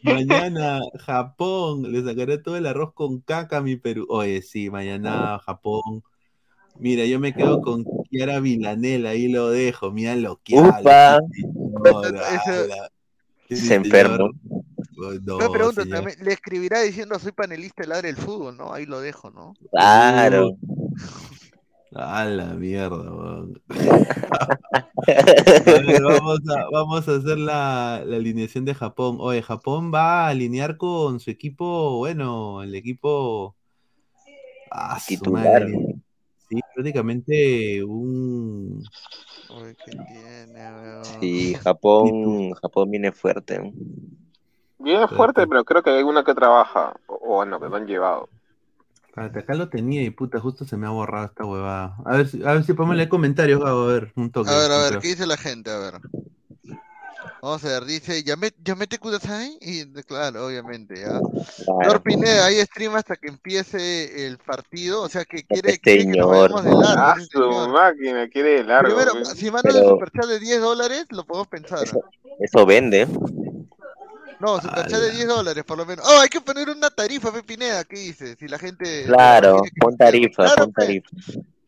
Mañana 0.04 0.80
Japón, 1.00 1.90
le 1.90 2.02
sacaré 2.04 2.38
todo 2.38 2.56
el 2.56 2.66
arroz 2.66 2.92
con 2.94 3.20
caca 3.20 3.58
a 3.58 3.62
mi 3.62 3.76
Perú. 3.76 4.06
Oye, 4.08 4.42
sí, 4.42 4.70
mañana 4.70 5.38
Japón. 5.44 6.02
Mira, 6.78 7.04
yo 7.04 7.20
me 7.20 7.34
quedo 7.34 7.60
con 7.60 7.84
Kiara 8.10 8.40
Vilanela, 8.40 9.10
ahí 9.10 9.28
lo 9.28 9.50
dejo, 9.50 9.92
mira 9.92 10.16
lo 10.16 10.40
que 10.42 10.56
Upa. 10.56 10.76
habla. 10.76 11.20
Se 13.48 13.74
enfermo. 13.74 14.16
señor. 14.16 14.34
No, 15.22 15.38
Me 15.38 15.50
pregunto, 15.50 15.86
también, 15.86 16.16
le 16.22 16.32
escribirá 16.32 16.80
diciendo 16.80 17.18
soy 17.18 17.32
panelista 17.32 17.82
de 17.82 17.88
Ladre 17.88 18.12
del 18.12 18.16
Fútbol, 18.16 18.56
¿no? 18.56 18.72
Ahí 18.72 18.86
lo 18.86 19.00
dejo, 19.00 19.30
¿no? 19.30 19.54
Claro. 19.70 20.56
A 21.94 22.24
la 22.24 22.54
mierda, 22.54 22.96
weón. 22.96 23.60
A 23.68 24.48
ver, 25.06 26.02
vamos, 26.02 26.40
a, 26.48 26.70
vamos 26.72 27.06
a 27.06 27.16
hacer 27.16 27.36
la, 27.38 28.02
la 28.06 28.16
alineación 28.16 28.64
de 28.64 28.74
Japón. 28.74 29.18
Oye, 29.20 29.42
Japón 29.42 29.92
va 29.92 30.26
a 30.26 30.28
alinear 30.28 30.78
con 30.78 31.20
su 31.20 31.30
equipo, 31.30 31.98
bueno, 31.98 32.62
el 32.62 32.74
equipo. 32.74 33.56
Ah, 34.70 34.98
su 34.98 35.30
madre. 35.30 36.01
Sí, 36.52 36.60
prácticamente 36.74 37.82
un. 37.82 38.84
Uy, 39.48 39.74
¿qué 39.82 39.92
tiene, 40.06 40.70
weón? 40.70 41.04
Sí, 41.18 41.54
Japón, 41.64 42.52
Japón 42.60 42.90
viene 42.90 43.10
fuerte. 43.10 43.72
Viene 44.78 45.08
fuerte, 45.08 45.46
pero 45.46 45.64
creo 45.64 45.82
que 45.82 45.90
hay 45.90 46.02
una 46.02 46.22
que 46.24 46.34
trabaja. 46.34 46.94
O 47.06 47.36
bueno, 47.36 47.58
que 47.58 47.68
lo 47.68 47.76
han 47.76 47.86
llevado. 47.86 48.28
Espérate, 49.08 49.38
acá 49.38 49.54
lo 49.54 49.70
tenía 49.70 50.02
y 50.02 50.10
puta, 50.10 50.40
justo 50.40 50.66
se 50.66 50.76
me 50.76 50.86
ha 50.86 50.90
borrado 50.90 51.26
esta 51.26 51.46
huevada. 51.46 51.96
A 52.04 52.16
ver, 52.18 52.28
si- 52.28 52.42
a 52.44 52.52
ver 52.52 52.64
si 52.64 52.74
podemos 52.74 52.96
leer 52.96 53.08
comentarios, 53.08 53.60
Gabo, 53.62 53.82
a 53.82 53.86
ver, 53.94 54.12
un 54.16 54.30
toque. 54.30 54.50
A 54.50 54.58
ver, 54.58 54.72
a 54.72 54.78
ver, 54.78 54.88
creo. 54.88 55.00
¿qué 55.00 55.08
dice 55.08 55.26
la 55.26 55.36
gente? 55.38 55.70
A 55.70 55.78
ver. 55.78 55.94
Vamos 57.40 57.64
a 57.64 57.68
ver, 57.68 57.84
dice, 57.84 58.22
¿Yame- 58.24 58.54
¿Yamete 58.62 58.98
Kudasai? 58.98 59.58
Y 59.60 59.84
claro, 60.04 60.46
obviamente, 60.46 60.94
ya. 61.00 61.20
Lord 61.86 62.02
Pineda, 62.02 62.46
ahí 62.46 62.60
stream 62.62 62.94
hasta 62.94 63.16
que 63.16 63.28
empiece 63.28 64.26
el 64.26 64.38
partido, 64.38 65.02
o 65.02 65.08
sea 65.08 65.24
que 65.24 65.42
quiere, 65.44 65.78
quiere 65.78 66.04
que 66.06 66.18
nos 66.18 66.28
vayamos 66.28 66.64
de 66.64 66.70
largo. 66.70 67.02
Ah, 67.02 67.16
su 67.30 67.68
máquina, 67.68 68.28
quiere 68.28 68.50
de 68.58 68.64
largo. 68.64 68.88
Primero, 68.96 69.12
pues. 69.12 69.28
si 69.30 69.50
mandas 69.50 69.74
el 69.74 69.84
superchat 69.84 70.26
de 70.26 70.38
10 70.38 70.60
dólares, 70.60 71.06
lo 71.10 71.24
podemos 71.24 71.48
pensar. 71.48 71.84
Eso 72.38 72.66
vende. 72.66 73.06
No, 74.38 74.60
superchat 74.60 75.00
de 75.00 75.10
10 75.12 75.28
dólares 75.28 75.64
por 75.64 75.78
lo 75.78 75.86
menos. 75.86 76.04
Oh, 76.08 76.20
hay 76.20 76.28
que 76.28 76.40
poner 76.40 76.68
una 76.70 76.90
tarifa, 76.90 77.32
Pe 77.32 77.42
Pineda, 77.42 77.84
¿qué 77.84 77.98
dices? 77.98 78.36
Si 78.38 78.48
la 78.48 78.58
gente... 78.58 79.04
Claro, 79.06 79.62
pon 79.80 79.96
tarifa, 79.96 80.44
Claro, 80.44 80.64
pon 80.64 80.72
pe. 80.72 80.82
tarifa. 80.82 81.08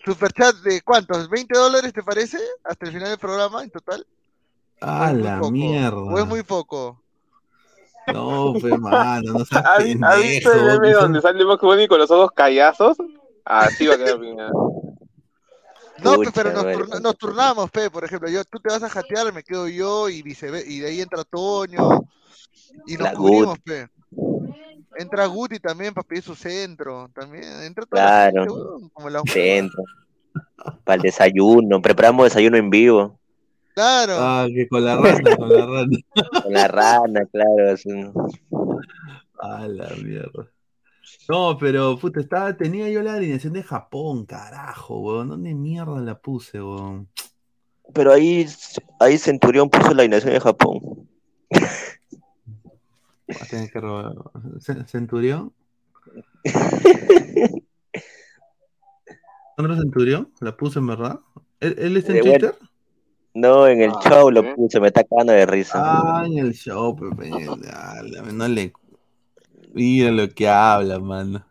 Superchat 0.05 0.57
de 0.57 0.83
cuántos, 0.83 1.31
¿20 1.31 1.47
dólares 1.55 1.93
te 1.93 2.03
parece? 2.03 2.39
Hasta 2.65 2.87
el 2.87 2.93
final 2.93 3.09
del 3.11 3.19
programa 3.19 3.63
en 3.63 3.71
total. 3.71 4.05
Ah, 4.81 5.13
la 5.13 5.41
¿O 5.41 5.47
es 5.47 5.53
mierda. 5.53 6.25
muy 6.25 6.43
poco? 6.43 7.01
No, 8.13 8.53
pues, 8.61 8.79
mano, 8.79 9.33
no 9.33 9.45
seas 9.47 9.65
¿Has 9.79 9.85
vi- 9.85 9.99
has 10.03 10.23
visto 10.23 10.53
el 10.53 10.65
meme 10.81 10.93
donde 10.93 11.21
sale 11.23 11.43
Box 11.45 11.63
Bunny 11.63 11.89
con 11.89 11.99
los 11.99 12.11
ojos 12.11 12.31
callazos? 12.33 12.97
Así 13.45 13.87
va 13.87 13.95
a 13.95 13.99
quedar. 13.99 14.19
No, 16.03 16.11
pe, 16.13 16.17
Pucha, 16.17 16.31
pero 16.35 16.53
nos, 16.53 16.63
bueno. 16.65 16.79
turna- 16.81 17.01
nos 17.01 17.17
turnamos, 17.17 17.71
pe, 17.71 17.89
por 17.89 18.05
ejemplo, 18.05 18.29
yo, 18.29 18.45
tú 18.45 18.59
te 18.59 18.69
vas 18.69 18.83
a 18.83 18.91
jatear, 18.91 19.33
me 19.33 19.43
quedo 19.43 19.69
yo 19.69 20.09
y 20.11 20.23
viceversa, 20.23 20.69
y 20.69 20.81
de 20.81 20.89
ahí 20.89 21.01
entra 21.01 21.25
Toño 21.25 22.03
y 22.87 22.95
nos 22.95 23.03
La 23.03 23.15
cubrimos, 23.15 23.59
pe. 23.61 23.89
Entra 24.97 25.27
Guti 25.27 25.59
también 25.61 25.95
para 25.95 26.07
pedir 26.07 26.23
su 26.23 26.35
centro, 26.35 27.09
también, 27.15 27.45
entra 27.63 27.85
toda 27.87 28.03
la 28.05 28.23
gente, 28.27 28.33
Claro. 28.41 28.55
weón, 28.55 28.89
como 28.91 29.09
la 29.11 29.23
Centro. 29.23 29.83
Para 30.85 30.97
el 30.97 31.03
desayuno. 31.03 31.81
Preparamos 31.81 32.25
desayuno 32.25 32.57
en 32.57 32.71
vivo. 32.71 33.19
Claro. 33.75 34.13
Ah, 34.19 34.47
que 34.49 34.69
con 34.69 34.85
la 34.85 34.97
rana, 34.97 35.37
con 35.37 35.49
la 35.49 35.67
rana. 35.67 35.99
Con 36.45 36.53
la 36.53 36.69
rana, 36.69 37.27
claro. 37.27 37.71
así. 37.73 37.91
Ah, 39.41 39.67
la 39.69 39.89
mierda. 39.97 40.49
No, 41.29 41.57
pero, 41.59 41.99
puta, 41.99 42.21
estaba, 42.21 42.57
tenía 42.57 42.89
yo 42.91 43.03
la 43.03 43.15
alineación 43.15 43.53
de 43.53 43.63
Japón, 43.65 44.27
carajo, 44.27 45.01
weón. 45.01 45.29
¿Dónde 45.29 45.55
mierda 45.55 46.01
la 46.01 46.19
puse, 46.19 46.63
weón? 46.63 47.09
Pero 47.93 48.13
ahí, 48.13 48.47
ahí 49.01 49.19
Centurión 49.19 49.69
puso 49.69 49.93
la 49.93 50.03
alineación 50.03 50.33
de 50.35 50.41
Japón. 50.41 50.81
Voy 51.51 53.37
a 53.41 53.45
tener 53.47 53.71
que 53.71 53.81
robar. 53.81 54.13
Ce- 54.61 54.85
¿Centurión? 54.87 55.53
¿Sandro 59.57 59.77
Centurión? 59.77 60.33
¿La 60.41 60.57
puse 60.57 60.79
en 60.79 60.87
verdad? 60.87 61.21
¿Él, 61.61 61.75
él 61.79 61.97
está 61.97 62.13
en 62.13 62.19
Eh, 62.19 62.23
bueno, 62.23 62.39
Twitter? 62.39 62.55
No, 63.35 63.67
en 63.67 63.83
el 63.83 63.91
Ah, 63.91 64.01
show 64.09 64.31
lo 64.31 64.55
puse, 64.55 64.79
me 64.81 64.87
está 64.89 65.03
cagando 65.05 65.33
de 65.33 65.45
risa. 65.47 65.73
Ah, 65.83 66.25
en 66.27 66.39
el 66.39 66.53
show, 66.55 66.95
Pepe. 66.95 67.31
Ah, 67.73 68.01
la- 68.05 68.23
no 68.33 68.47
le. 68.49 68.73
Mira 69.73 70.13
lo 70.13 70.29
que 70.29 70.49
habla, 70.49 71.01
mano. 71.01 71.45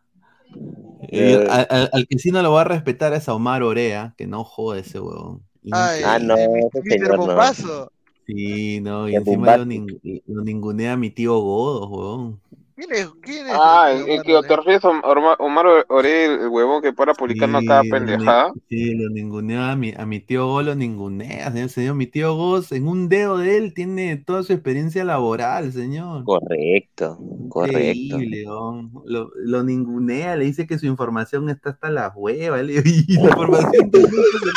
Eh, 1.09 1.33
Eh. 1.43 1.47
al, 1.49 1.67
al- 1.69 1.89
al 1.91 2.07
que 2.07 2.17
sí 2.19 2.31
no 2.31 2.41
lo 2.41 2.53
va 2.53 2.61
a 2.61 2.65
respetar 2.65 3.13
es 3.13 3.27
a 3.27 3.33
Omar 3.33 3.63
Orea, 3.63 4.13
que 4.17 4.25
no 4.27 4.45
jode 4.45 4.79
ese 4.79 4.99
huevón. 4.99 5.41
Ay, 5.71 6.01
Ah, 6.05 6.19
no, 6.19 6.37
eh, 6.37 6.47
ese 6.73 6.81
Mr. 6.81 6.89
señor 6.89 7.17
no. 7.17 7.89
Sí, 8.25 8.79
no, 8.79 9.09
y 9.09 9.15
encima 9.15 9.57
lo, 9.57 9.65
bombástico. 9.65 9.85
nin- 10.03 10.23
lo 10.27 10.43
ningunea 10.45 10.93
a 10.93 10.97
mi 10.97 11.09
tío 11.09 11.37
Godo, 11.39 11.87
huevón. 11.89 12.39
¿Quién 12.75 12.91
es? 12.91 13.07
¿Quién 13.21 13.47
es? 13.47 13.53
Ah, 13.55 13.91
el 13.91 14.09
el, 14.09 14.21
que 14.23 14.39
te 14.47 14.55
refieres 14.55 14.83
a 14.83 14.89
Omar, 14.89 15.35
Omar 15.39 15.65
Orel, 15.89 16.39
el 16.41 16.47
huevón 16.47 16.81
que 16.81 16.91
para 16.91 17.13
publicando 17.13 17.59
Sí, 17.59 17.67
cada 17.67 17.83
pendejada. 17.83 18.51
sí, 18.69 18.95
lo 18.95 19.09
ningunea 19.11 19.71
a 19.71 19.75
mi, 19.75 19.93
a 19.95 20.05
mi 20.05 20.19
tío 20.19 20.47
Go, 20.47 20.61
lo 20.63 20.73
ningunea, 20.75 21.51
señor, 21.51 21.69
señor. 21.69 21.95
Mi 21.95 22.07
tío 22.07 22.35
Go, 22.35 22.61
en 22.71 22.87
un 22.87 23.09
dedo 23.09 23.37
de 23.37 23.57
él 23.57 23.73
tiene 23.75 24.17
toda 24.17 24.41
su 24.43 24.53
experiencia 24.53 25.03
laboral, 25.03 25.71
señor. 25.71 26.23
Correcto, 26.23 27.19
correcto. 27.49 27.79
Increíble. 28.19 28.43
Lo, 28.43 29.31
lo 29.35 29.63
ningunea, 29.63 30.35
le 30.35 30.45
dice 30.45 30.65
que 30.65 30.79
su 30.79 30.85
información 30.87 31.49
está 31.49 31.71
hasta 31.71 31.89
la 31.91 32.11
hueva. 32.15 32.61
le- 32.63 32.81
y 32.83 33.13
la 33.17 33.21
información 33.29 33.91
de 33.91 34.01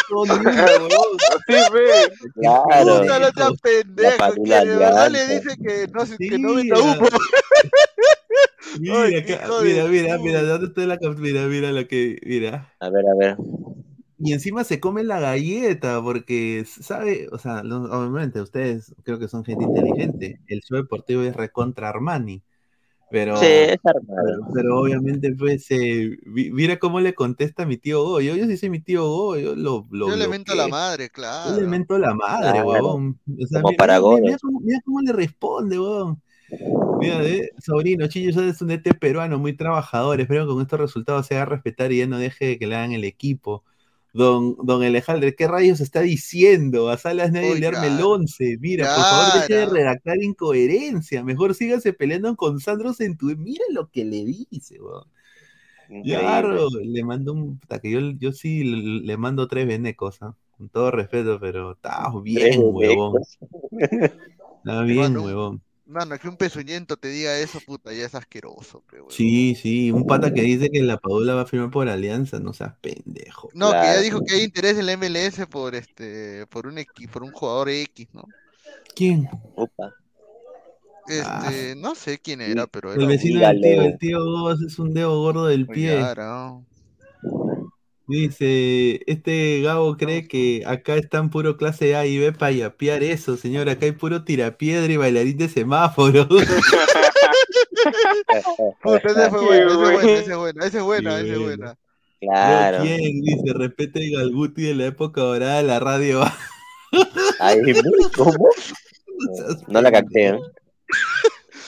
todo. 0.08 0.24
Sí, 1.48 1.54
ve. 1.72 2.12
Claro. 2.34 3.00
Puta, 3.02 3.18
no 3.20 3.54
pendejo, 3.62 4.34
que 4.44 4.50
de 4.50 4.76
verdad 4.76 5.10
le 5.10 5.26
dice 5.28 5.56
que 5.56 5.86
no, 5.92 6.04
que 6.18 6.38
no 6.38 6.52
humo. 6.54 7.08
Mira, 8.80 9.02
Ay, 9.04 9.14
acá, 9.16 9.48
mira, 9.62 9.84
mira, 9.88 10.18
mira. 10.18 10.42
¿dónde 10.42 10.66
está 10.68 10.86
la 10.86 10.98
Mira, 11.18 11.46
mira 11.46 11.72
lo 11.72 11.86
que, 11.88 12.18
mira. 12.24 12.72
A 12.80 12.88
ver, 12.90 13.04
a 13.08 13.14
ver. 13.14 13.36
Y 14.18 14.32
encima 14.32 14.64
se 14.64 14.80
come 14.80 15.04
la 15.04 15.20
galleta, 15.20 16.02
porque 16.02 16.64
sabe, 16.66 17.28
o 17.32 17.38
sea, 17.38 17.62
lo- 17.62 17.84
obviamente 17.84 18.40
ustedes 18.40 18.94
creo 19.04 19.18
que 19.18 19.28
son 19.28 19.44
gente 19.44 19.64
inteligente. 19.64 20.40
El 20.46 20.62
show 20.62 20.78
deportivo 20.78 21.22
es 21.22 21.36
recontra 21.36 21.88
Armani. 21.90 22.42
Pero, 23.10 23.34
Sí, 23.40 23.46
es 23.46 23.78
pero, 23.82 24.00
pero 24.54 24.80
obviamente, 24.80 25.34
pues, 25.38 25.66
eh, 25.70 26.18
mira 26.26 26.78
cómo 26.78 27.00
le 27.00 27.14
contesta 27.14 27.64
a 27.64 27.66
mi 27.66 27.76
tío 27.78 28.02
Go. 28.04 28.20
Yo, 28.20 28.36
yo 28.36 28.46
sí 28.46 28.56
soy 28.56 28.70
mi 28.70 28.80
tío 28.80 29.04
Go, 29.06 29.38
yo 29.38 29.56
lo, 29.56 29.86
lo 29.90 30.08
Yo 30.08 30.16
le 30.16 30.28
mento 30.28 30.52
a 30.52 30.56
la 30.56 30.68
madre, 30.68 31.10
Yo 31.44 31.52
claro. 31.52 31.60
le 31.60 31.66
mento 31.66 31.98
la 31.98 32.14
madre, 32.14 32.62
Claro. 32.62 32.68
huevón. 32.68 33.20
O 33.42 33.46
sea, 33.46 33.62
Como 33.62 33.72
mira, 33.72 33.78
para 33.78 34.00
mira, 34.00 34.20
mira 34.22 34.38
cómo, 34.40 34.60
mira 34.60 34.80
cómo 34.84 35.00
le 35.02 35.12
responde, 35.12 35.78
huevón. 35.78 36.22
Mira, 37.00 37.24
eh, 37.24 37.50
sobrino, 37.58 38.06
Chillo 38.06 38.40
es 38.42 38.62
un 38.62 38.68
DT 38.68 38.94
peruano 38.94 39.38
muy 39.38 39.54
trabajador. 39.54 40.20
Espero 40.20 40.46
que 40.46 40.52
con 40.52 40.62
estos 40.62 40.80
resultados 40.80 41.26
se 41.26 41.34
haga 41.36 41.46
respetar 41.46 41.92
y 41.92 41.98
ya 41.98 42.06
no 42.06 42.18
deje 42.18 42.58
que 42.58 42.66
le 42.66 42.76
hagan 42.76 42.92
el 42.92 43.04
equipo. 43.04 43.64
Don, 44.12 44.56
don 44.62 44.82
Alejandro, 44.82 45.28
¿qué 45.36 45.46
rayos 45.46 45.80
está 45.80 46.00
diciendo? 46.00 46.88
A 46.88 46.96
Salas 46.96 47.32
nadie 47.32 47.52
Uy, 47.52 47.60
le 47.60 47.66
arme 47.66 47.88
el 47.88 47.94
claro. 47.94 48.12
11. 48.12 48.56
Mira, 48.60 48.94
por 48.94 49.04
favor, 49.04 49.40
deje 49.40 49.54
de 49.54 49.66
redactar 49.66 50.22
incoherencia. 50.22 51.22
Mejor 51.22 51.54
sígase 51.54 51.92
peleando 51.92 52.34
con 52.34 52.58
Sandro 52.58 52.94
Centurión. 52.94 53.42
Mira 53.42 53.64
lo 53.72 53.90
que 53.90 54.06
le 54.06 54.24
dice, 54.24 54.80
weón. 54.80 55.04
Claro, 56.02 56.68
le 56.82 57.04
mando 57.04 57.32
un. 57.32 57.60
que 57.82 57.90
yo, 57.90 58.00
yo 58.18 58.32
sí 58.32 58.64
le, 58.64 59.16
mando 59.16 59.46
tres 59.48 59.66
venecos, 59.66 60.22
¿ah? 60.22 60.34
Con 60.56 60.68
todo 60.68 60.90
respeto, 60.90 61.38
pero 61.38 61.72
está 61.72 62.10
bien, 62.22 62.60
huevón. 62.62 63.20
Está 63.78 64.82
bien, 64.82 65.16
huevón. 65.16 65.62
Mano, 65.86 66.18
que 66.18 66.28
un 66.28 66.36
pezuñento 66.36 66.96
te 66.96 67.08
diga 67.08 67.38
eso, 67.38 67.60
puta, 67.64 67.92
ya 67.92 68.06
es 68.06 68.14
asqueroso, 68.16 68.82
pe, 68.90 68.96
huevón. 68.96 69.12
Sí, 69.12 69.54
sí, 69.54 69.92
un 69.92 70.04
pata 70.04 70.34
que 70.34 70.42
dice 70.42 70.68
que 70.68 70.82
la 70.82 70.98
Padula 70.98 71.34
va 71.34 71.42
a 71.42 71.46
firmar 71.46 71.70
por 71.70 71.88
Alianza, 71.88 72.40
no 72.40 72.52
seas 72.52 72.74
pendejo. 72.80 73.50
No, 73.54 73.70
que 73.70 73.76
ya 73.76 74.00
dijo 74.00 74.20
que 74.24 74.34
hay 74.34 74.42
interés 74.42 74.76
en 74.78 74.86
la 74.86 74.92
MLS 74.96 75.46
por 75.46 75.76
este, 75.76 76.44
por 76.48 76.66
un 76.66 76.78
equi- 76.78 77.08
por 77.08 77.22
un 77.22 77.30
jugador 77.30 77.68
X, 77.68 78.08
¿no? 78.12 78.24
¿Quién? 78.96 79.28
Upa. 79.54 79.94
Este, 81.08 81.76
no 81.76 81.94
sé 81.94 82.18
quién 82.18 82.40
era, 82.40 82.66
pero 82.66 82.92
era 82.92 83.00
El 83.00 83.06
vecino 83.06 83.38
del 83.46 83.60
tío, 83.60 83.82
el 83.82 83.98
tío 83.98 84.24
Gos 84.24 84.60
es 84.62 84.78
un 84.80 84.92
dedo 84.92 85.20
gordo 85.22 85.46
del 85.46 85.68
pie. 85.68 85.94
Claro. 85.98 86.64
Dice, 88.08 89.02
este 89.10 89.62
Gabo 89.62 89.96
cree 89.96 90.28
que 90.28 90.62
acá 90.64 90.94
están 90.94 91.28
puro 91.28 91.56
clase 91.56 91.96
A 91.96 92.06
y 92.06 92.18
B 92.18 92.32
para 92.32 92.52
yapear 92.52 93.02
eso, 93.02 93.36
señor. 93.36 93.68
Acá 93.68 93.86
hay 93.86 93.92
puro 93.92 94.22
tirapiedra 94.22 94.92
y 94.92 94.96
bailarín 94.96 95.36
de 95.38 95.48
semáforo. 95.48 96.28
Puta, 98.82 99.08
ese 99.08 99.30
fue 99.30 99.44
bueno, 99.44 100.00
ese 100.00 100.30
es 100.30 100.36
bueno. 100.36 100.64
esa 100.64 100.78
es 100.78 100.84
buena, 100.84 101.20
esa 101.20 101.32
es 101.32 101.38
bueno. 101.38 101.74
Claro. 102.20 102.82
¿Quién? 102.82 103.22
Dice, 103.22 103.52
respete 103.54 104.04
el 104.04 104.12
Galguti 104.16 104.62
de 104.62 104.74
la 104.76 104.86
época 104.86 105.20
dorada 105.22 105.56
de 105.56 105.62
la 105.64 105.80
radio. 105.80 106.22
Ay, 107.40 107.58
¿cómo? 108.16 108.50
No 109.66 109.82
la 109.82 109.90
capté, 109.90 110.28
¿eh? 110.28 110.38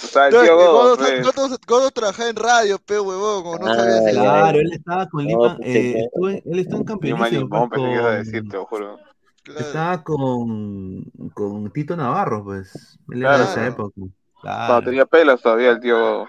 Sea, 0.09 0.31
No, 0.31 0.39
Godo, 0.39 0.73
Godo. 0.73 0.97
Godo- 0.97 1.59
Godo 1.67 1.91
trabajaba 1.91 2.29
en 2.31 2.37
radio, 2.37 2.79
pe, 2.79 2.99
huevón, 3.01 3.43
como 3.43 3.59
no 3.59 3.67
Ah, 3.73 3.77
sabía. 3.77 4.11
Claro, 4.13 4.59
él 4.61 4.73
estaba 4.73 5.09
con 5.09 5.25
No, 5.25 5.29
Lima, 5.31 5.57
pues, 5.57 5.69
eh, 5.69 5.73
sí. 5.93 5.99
estuvo 6.01 6.29
él 6.29 6.43
estuvo 6.59 6.81
en 7.07 7.19
malimón, 7.19 7.69
pues, 7.69 7.81
pensé 7.81 7.87
que 7.89 7.93
ibas 7.95 8.07
a 8.07 8.11
decir, 8.19 8.49
te 8.49 8.57
lo 8.57 8.65
juro. 8.67 8.99
Claro. 9.45 9.61
estaba 9.61 10.03
con, 10.05 11.05
con 11.35 11.71
Tito 11.73 11.97
Navarro, 11.97 12.45
pues. 12.45 12.99
Él 13.11 13.21
era 13.23 13.39
de 13.39 13.45
esa 13.45 13.55
Claro. 13.55 13.69
época. 13.69 13.93
Cuando 13.97 14.13
Claro, 14.43 14.85
tenía 14.85 15.07
pelos 15.07 15.41
todavía 15.43 15.71
el 15.71 15.81
tío 15.81 15.99
Godo. 15.99 16.27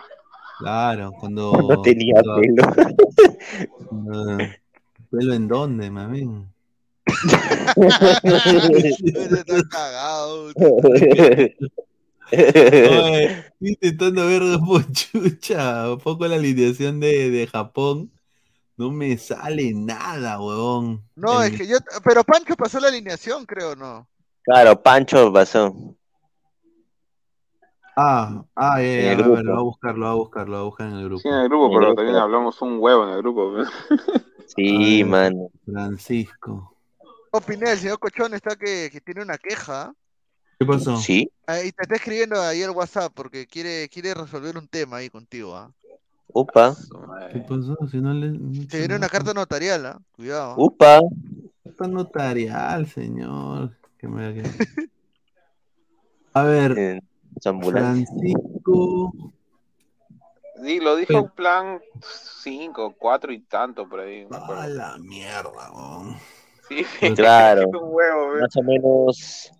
claro, 0.60 1.12
cuando, 1.20 1.52
No 1.54 1.82
tenía 1.82 2.14
cuando- 2.22 2.42
pelo. 2.42 2.64
cuando- 3.88 4.38
¿Pelo 5.12 5.34
en 5.34 5.48
dónde, 5.48 5.90
mami? 5.92 6.46
Está 9.40 9.64
cagado. 9.70 10.50
Oye, 12.32 13.26
estoy 13.26 13.70
intentando 13.70 14.26
ver 14.28 14.42
como 14.60 14.80
chucha, 14.92 15.92
un 15.94 16.00
poco 16.00 16.28
la 16.28 16.36
alineación 16.36 17.00
de, 17.00 17.30
de 17.30 17.48
Japón. 17.48 18.12
No 18.78 18.92
me 18.92 19.18
sale 19.18 19.74
nada, 19.74 20.40
huevón. 20.40 21.04
No, 21.16 21.42
El- 21.44 21.54
es 21.54 21.58
que 21.58 21.68
yo. 21.68 21.78
Pero 22.04 22.24
Pancho 22.24 22.56
pasó 22.56 22.80
la 22.80 22.88
alineación, 22.88 23.46
creo, 23.46 23.76
¿no? 23.76 24.08
Claro, 24.44 24.82
Pancho 24.82 25.32
pasó. 25.34 25.96
Ah, 27.96 28.46
ah, 28.56 28.82
el 28.82 29.06
a 29.06 29.08
ver, 29.08 29.18
grupo. 29.18 29.42
lo 29.44 29.52
va 29.54 29.60
a 29.60 29.62
buscar, 29.64 29.98
lo 29.98 30.06
va 30.06 30.12
a 30.12 30.16
buscar, 30.16 30.48
lo 30.48 30.54
va 30.54 30.60
a 30.62 30.64
buscar 30.64 30.88
en 30.88 30.94
el 30.96 31.04
grupo. 31.06 31.22
Sí, 31.22 31.28
en 31.28 31.34
el 31.36 31.50
grupo, 31.50 31.66
En 31.66 31.72
el 31.74 31.80
pero 31.80 31.86
grupo. 31.88 31.96
también 31.98 32.18
hablamos 32.18 32.62
un 32.62 32.78
huevo 32.80 33.04
en 33.08 33.10
el 33.14 33.18
grupo. 33.22 33.54
Sí, 34.56 35.04
ver, 35.04 35.06
mano. 35.12 35.50
Francisco. 35.66 36.76
Pineda, 37.46 37.74
el 37.74 37.80
señor 37.80 38.00
Cochón 38.00 38.34
está 38.34 38.56
que, 38.56 38.90
que 38.92 39.02
tiene 39.02 39.22
una 39.22 39.38
queja. 39.38 39.94
¿Qué 40.60 40.66
pasó? 40.66 40.98
Sí. 40.98 41.32
Ahí 41.48 41.72
te 41.72 41.84
está 41.84 41.96
escribiendo 41.96 42.42
ahí 42.42 42.62
el 42.62 42.72
WhatsApp 42.72 43.14
porque 43.16 43.48
quiere, 43.48 43.88
quiere 43.88 44.14
resolver 44.14 44.58
un 44.58 44.68
tema 44.68 44.98
ahí 44.98 45.10
contigo, 45.10 45.56
¿ah? 45.56 45.72
Upa. 46.34 46.76
¿Qué 47.32 47.40
pasó? 47.40 47.78
Si 47.90 47.98
no 47.98 48.14
le. 48.14 48.66
Te 48.68 48.80
viene 48.80 48.98
una 48.98 49.08
carta 49.08 49.34
notarial, 49.34 49.86
¿ah? 49.86 50.00
Cuidado. 50.12 50.56
Upa. 50.58 51.00
Está 51.64 51.88
notarial, 51.88 52.86
señor. 52.88 53.72
Que 53.98 54.08
me... 54.08 54.44
A 56.34 56.44
ver, 56.44 57.02
ambulancia. 57.46 58.06
Francisco. 58.06 59.14
Sí, 60.64 60.80
lo 60.82 60.96
dijo 60.98 61.14
en 61.14 61.30
plan 61.30 61.80
5, 62.44 62.96
4 63.00 63.32
y 63.32 63.40
tanto 63.40 63.88
por 63.88 64.02
ahí. 64.02 64.26
me 64.30 64.38
acuerdo. 64.38 64.62
A 64.62 64.68
la 64.68 64.98
mierda, 64.98 65.72
weón. 65.72 66.18
Sí, 66.68 66.84
Claro. 67.16 67.68
un 67.70 67.78
huevo, 67.94 68.32
¿ves? 68.34 68.42
Más 68.42 68.58
o 68.58 68.64
menos. 68.64 69.52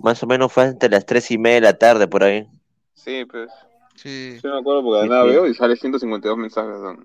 Más 0.00 0.22
o 0.22 0.26
menos 0.26 0.52
fue 0.52 0.64
entre 0.64 0.88
las 0.88 1.04
tres 1.06 1.30
y 1.30 1.38
media 1.38 1.56
de 1.56 1.60
la 1.62 1.78
tarde 1.78 2.08
por 2.08 2.24
ahí. 2.24 2.46
Sí, 2.94 3.24
pues. 3.24 3.50
Sí. 3.94 4.38
Yo 4.42 4.50
me 4.54 4.58
acuerdo 4.60 4.82
porque 4.82 5.02
Sí, 5.04 5.08
nada 5.08 5.22
sí. 5.24 5.28
veo 5.30 5.46
y 5.46 5.54
sale 5.54 5.76
152 5.76 6.38
mensajes. 6.38 6.80
¿no? 6.80 7.04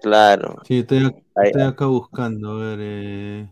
Claro. 0.00 0.56
Sí, 0.66 0.80
estoy, 0.80 1.14
estoy 1.44 1.62
acá 1.62 1.86
buscando, 1.86 2.50
a 2.52 2.76
ver. 2.76 2.78
Eh, 2.80 3.48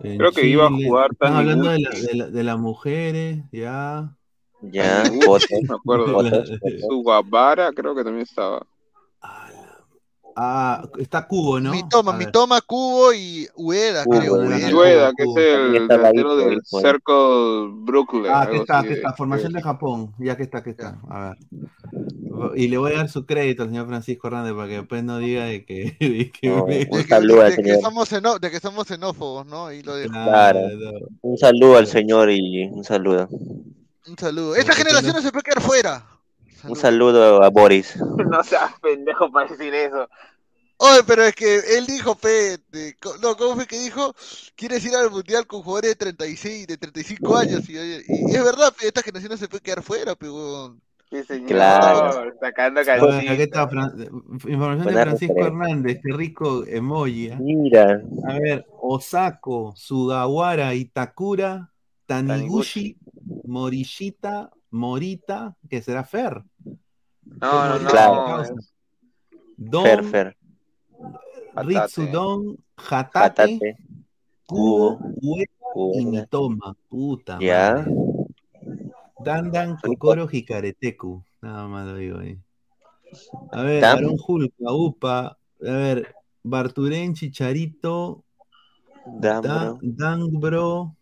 en 0.00 0.18
Creo 0.18 0.32
que 0.32 0.46
iba 0.46 0.66
a 0.66 0.70
jugar 0.70 1.10
Están 1.12 1.34
hablando 1.34 1.70
de, 1.70 1.78
la- 1.80 1.90
de, 1.90 2.14
la- 2.14 2.30
de 2.30 2.44
las 2.44 2.58
mujeres, 2.58 3.38
ya. 3.50 4.14
Ya, 4.60 5.04
me 5.10 5.24
acuerdo. 5.74 6.22
Su 6.88 7.02
Guabara 7.02 7.72
creo 7.72 7.94
que 7.94 8.04
también 8.04 8.22
estaba. 8.22 8.66
Ah, 10.40 10.88
está 11.00 11.26
Cubo, 11.26 11.58
¿no? 11.58 11.72
Mi 11.72 11.88
toma, 11.88 12.12
mi 12.12 12.24
toma, 12.30 12.60
Cubo 12.60 13.12
y 13.12 13.48
Ueda, 13.56 14.04
Cubo, 14.04 14.18
creo. 14.20 14.34
Ueda. 14.78 15.10
Que 15.16 15.24
es 15.24 15.36
el 15.36 15.72
delantero 15.72 16.36
del. 16.36 16.60
Circle 16.64 17.70
Brooklyn. 17.72 18.26
Ah, 18.28 18.42
aquí 18.42 18.50
algo 18.52 18.62
está, 18.62 18.82
de- 18.82 18.92
está. 18.94 19.12
Formación 19.14 19.52
de 19.52 19.62
Japón. 19.62 20.14
Ya 20.18 20.36
que 20.36 20.44
está, 20.44 20.62
que 20.62 20.70
está. 20.70 20.96
A 21.10 21.30
ver. 21.30 21.38
Y 22.54 22.68
le 22.68 22.78
voy 22.78 22.92
a 22.92 22.98
dar 22.98 23.08
su 23.08 23.26
crédito 23.26 23.64
al 23.64 23.70
señor 23.70 23.88
Francisco 23.88 24.28
Hernández 24.28 24.54
para 24.54 24.68
que 24.68 24.74
después 24.74 25.02
no 25.02 25.18
diga 25.18 25.44
de 25.46 25.64
que, 25.64 25.96
de 26.00 26.30
que 26.30 26.48
No, 26.50 26.66
me- 26.66 26.86
un 26.88 26.98
De 26.98 27.02
que, 27.02 27.08
saludo 27.08 27.42
al 27.42 27.50
de 27.50 27.56
que 27.56 27.62
señor. 27.64 27.80
somos 27.82 28.08
xenó- 28.12 28.38
de 28.38 28.50
que 28.52 28.60
somos 28.60 28.86
xenófobos, 28.86 29.44
¿no? 29.44 29.66
Ahí 29.66 29.82
lo 29.82 29.96
dejo. 29.96 30.12
Claro. 30.12 30.60
Un 31.22 31.36
saludo 31.36 31.78
al 31.78 31.88
señor 31.88 32.30
y 32.30 32.62
un 32.66 32.84
saludo. 32.84 33.28
Un 33.30 34.16
saludo. 34.16 34.54
Esta 34.54 34.72
generación 34.72 35.14
no 35.16 35.20
se 35.20 35.32
puede 35.32 35.42
quedar 35.42 35.60
fuera. 35.62 36.04
Un 36.64 36.76
saludo 36.76 37.42
a 37.42 37.50
Boris. 37.50 37.94
No 38.30 38.42
seas 38.42 38.72
pendejo 38.82 39.30
para 39.30 39.48
decir 39.50 39.74
eso. 39.74 40.08
Oye, 40.80 41.00
pero 41.06 41.24
es 41.24 41.34
que 41.34 41.56
él 41.76 41.86
dijo, 41.86 42.14
pe, 42.14 42.58
de- 42.70 42.94
no, 43.20 43.36
¿cómo 43.36 43.56
fue 43.56 43.66
que 43.66 43.78
dijo? 43.80 44.14
¿Quieres 44.54 44.84
ir 44.84 44.94
al 44.94 45.10
mundial 45.10 45.44
con 45.46 45.62
jugadores 45.62 45.90
de 45.90 45.96
36, 45.96 46.66
de 46.68 46.76
35 46.76 47.36
años? 47.36 47.68
Y, 47.68 47.76
y- 47.76 48.02
y 48.08 48.34
es 48.34 48.44
verdad, 48.44 48.72
pe, 48.78 48.86
esta 48.86 49.02
generación 49.02 49.32
no 49.32 49.36
se 49.36 49.48
puede 49.48 49.62
quedar 49.62 49.82
fuera, 49.82 50.14
pe. 50.14 50.26
Sí, 51.10 51.24
señor. 51.24 51.48
Claro. 51.48 52.32
Sacando 52.40 52.80
Bueno, 52.84 53.08
canchita. 53.08 53.32
aquí 53.32 53.42
está 53.42 53.66
Fran- 53.68 53.92
información 54.46 54.86
de 54.86 54.92
Francisco 54.92 55.34
referencia. 55.34 55.46
Hernández, 55.46 56.00
qué 56.04 56.12
rico 56.12 56.64
emoji. 56.66 57.26
¿eh? 57.28 57.36
Mira. 57.40 58.02
A 58.28 58.38
ver, 58.38 58.66
Osako, 58.80 59.72
Sugawara, 59.74 60.74
Itakura, 60.74 61.72
Taniguchi, 62.06 62.96
Morishita, 63.46 64.50
Morita, 64.70 65.56
que 65.68 65.80
será 65.82 66.04
Fer. 66.04 66.42
No, 67.24 67.68
no, 67.68 67.78
no. 67.78 67.88
Claro. 67.90 68.44
Don, 69.56 69.82
Fer, 69.84 70.04
Fer. 70.04 70.36
Ritsudon, 71.56 72.56
Hatate, 72.76 73.58
Patate. 73.58 73.76
Kubo, 74.46 74.98
Ueda 75.20 76.00
y. 76.00 76.06
Mitoma. 76.06 76.76
Puta 76.88 77.38
Ya. 77.40 77.74
madre. 77.74 77.94
Dandan, 79.24 79.76
Kokoro, 79.82 80.28
Hikareteku. 80.30 81.24
Nada 81.42 81.66
más 81.66 81.86
lo 81.86 81.96
digo 81.96 82.18
ahí. 82.18 82.38
A 83.52 83.62
ver, 83.62 83.84
Hulka, 84.26 84.72
Upa. 84.72 85.26
A 85.26 85.36
ver, 85.60 86.14
Barturén, 86.42 87.14
Chicharito, 87.14 88.24
Dan, 89.06 89.42
Da- 89.42 89.64
bro. 89.72 89.78
Dangbro, 89.82 90.96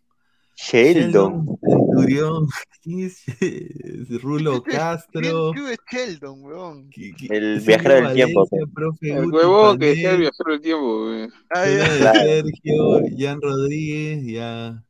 Sheldon. 0.57 1.45
Centurión, 1.61 2.47
Rulo 4.23 4.63
Castro, 4.63 5.51
¿Quién 5.53 5.67
es 5.67 5.77
Sheldon, 5.91 6.43
weón? 6.43 6.89
qui- 6.89 7.15
El 7.29 7.59
viajero 7.59 7.93
del 8.07 8.13
tiempo. 8.15 8.47
Valencia, 8.49 9.17
El 9.17 9.31
huevón 9.31 9.77
que 9.77 9.85
Panel, 9.85 9.95
decía 9.95 10.11
el 10.11 10.17
viajero 10.19 10.51
del 10.51 10.61
tiempo. 10.61 11.07
Ah, 11.53 11.65
Claro. 11.99 12.19
Sergio, 12.19 12.99
Jan 13.17 13.41
Rodríguez, 13.41 14.25
ya. 14.25 14.83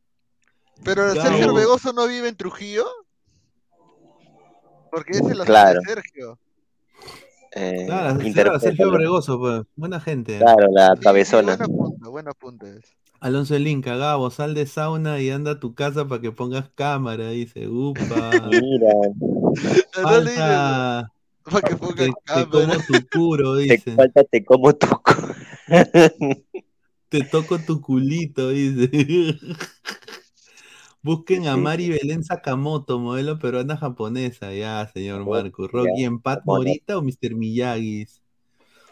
Pero 0.84 1.02
Gabo. 1.14 1.20
Sergio 1.20 1.48
Orbegoso 1.52 1.92
no 1.92 2.06
vive 2.08 2.28
en 2.28 2.36
Trujillo. 2.36 2.86
Porque 4.90 5.12
ese 5.18 5.34
lo 5.34 5.44
Claro. 5.44 5.80
de 5.80 5.86
Sergio. 5.86 6.38
Eh, 7.52 7.84
Claro, 7.86 8.18
claro, 8.32 8.60
Sergio 8.60 8.90
Bregoso, 8.90 9.38
pues. 9.38 9.62
Buena 9.76 10.00
gente. 10.00 10.38
Claro, 10.38 10.66
la 10.70 10.88
Sí, 10.90 10.96
sí, 10.98 11.02
cabezona. 11.02 11.56
buena 11.56 11.66
punta, 11.66 12.08
buena 12.08 12.32
punta 12.32 12.68
es. 12.68 12.96
Alonso 13.20 13.56
el 13.56 13.66
Inca, 13.66 13.96
Gabo, 13.96 14.30
sal 14.30 14.54
de 14.54 14.66
sauna 14.66 15.20
y 15.20 15.30
anda 15.30 15.52
a 15.52 15.60
tu 15.60 15.74
casa 15.74 16.06
para 16.06 16.20
que 16.20 16.30
pongas 16.30 16.70
cámara, 16.74 17.30
dice, 17.30 17.66
upa. 17.68 18.48
Mira. 18.48 18.92
Falta, 20.02 21.10
para 21.50 21.68
que 21.68 21.76
ponga 21.76 21.94
te, 21.96 22.06
te 22.06 22.12
cámara. 22.24 22.50
como 22.50 22.84
tu 22.86 23.08
curo, 23.08 23.54
Te 23.56 23.62
dice. 23.62 23.94
falta, 23.96 24.22
te 24.24 24.44
como 24.44 24.72
tu. 24.74 24.86
Te 27.08 27.24
toco 27.24 27.58
tu 27.60 27.80
culito, 27.80 28.50
dice. 28.50 28.88
Busquen 31.02 31.48
a 31.48 31.56
Mari 31.56 31.88
Belén 31.88 32.22
Sakamoto, 32.22 32.98
modelo 33.00 33.38
peruana 33.38 33.76
japonesa. 33.76 34.52
Ya, 34.52 34.88
señor 34.92 35.24
Marco. 35.26 35.66
Rocky 35.66 36.04
en 36.04 36.20
Pat 36.20 36.42
Bueno. 36.44 36.64
Morita 36.64 36.98
o 36.98 37.02
Mr. 37.02 37.34
Miyagis. 37.34 38.20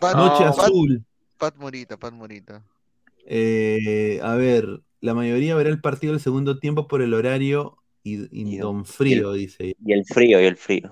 Pat, 0.00 0.16
Noche 0.16 0.44
No. 0.44 0.50
Pat- 0.54 0.66
Azul. 0.66 1.04
Pat 1.38 1.56
Morita, 1.56 1.96
Pat 1.96 2.12
Morita. 2.12 2.64
Eh, 3.26 4.20
a 4.22 4.34
ver, 4.36 4.80
la 5.00 5.14
mayoría 5.14 5.54
verá 5.56 5.68
el 5.68 5.80
partido 5.80 6.12
del 6.12 6.20
segundo 6.22 6.58
tiempo 6.58 6.86
por 6.86 7.02
el 7.02 7.12
horario 7.12 7.78
y, 8.02 8.22
y 8.30 8.54
Y- 8.54 8.58
don 8.58 8.84
frío, 8.84 9.32
dice. 9.32 9.76
Y 9.84 9.92
el 9.92 10.04
frío, 10.04 10.40
y 10.40 10.44
el 10.44 10.56
frío. 10.56 10.88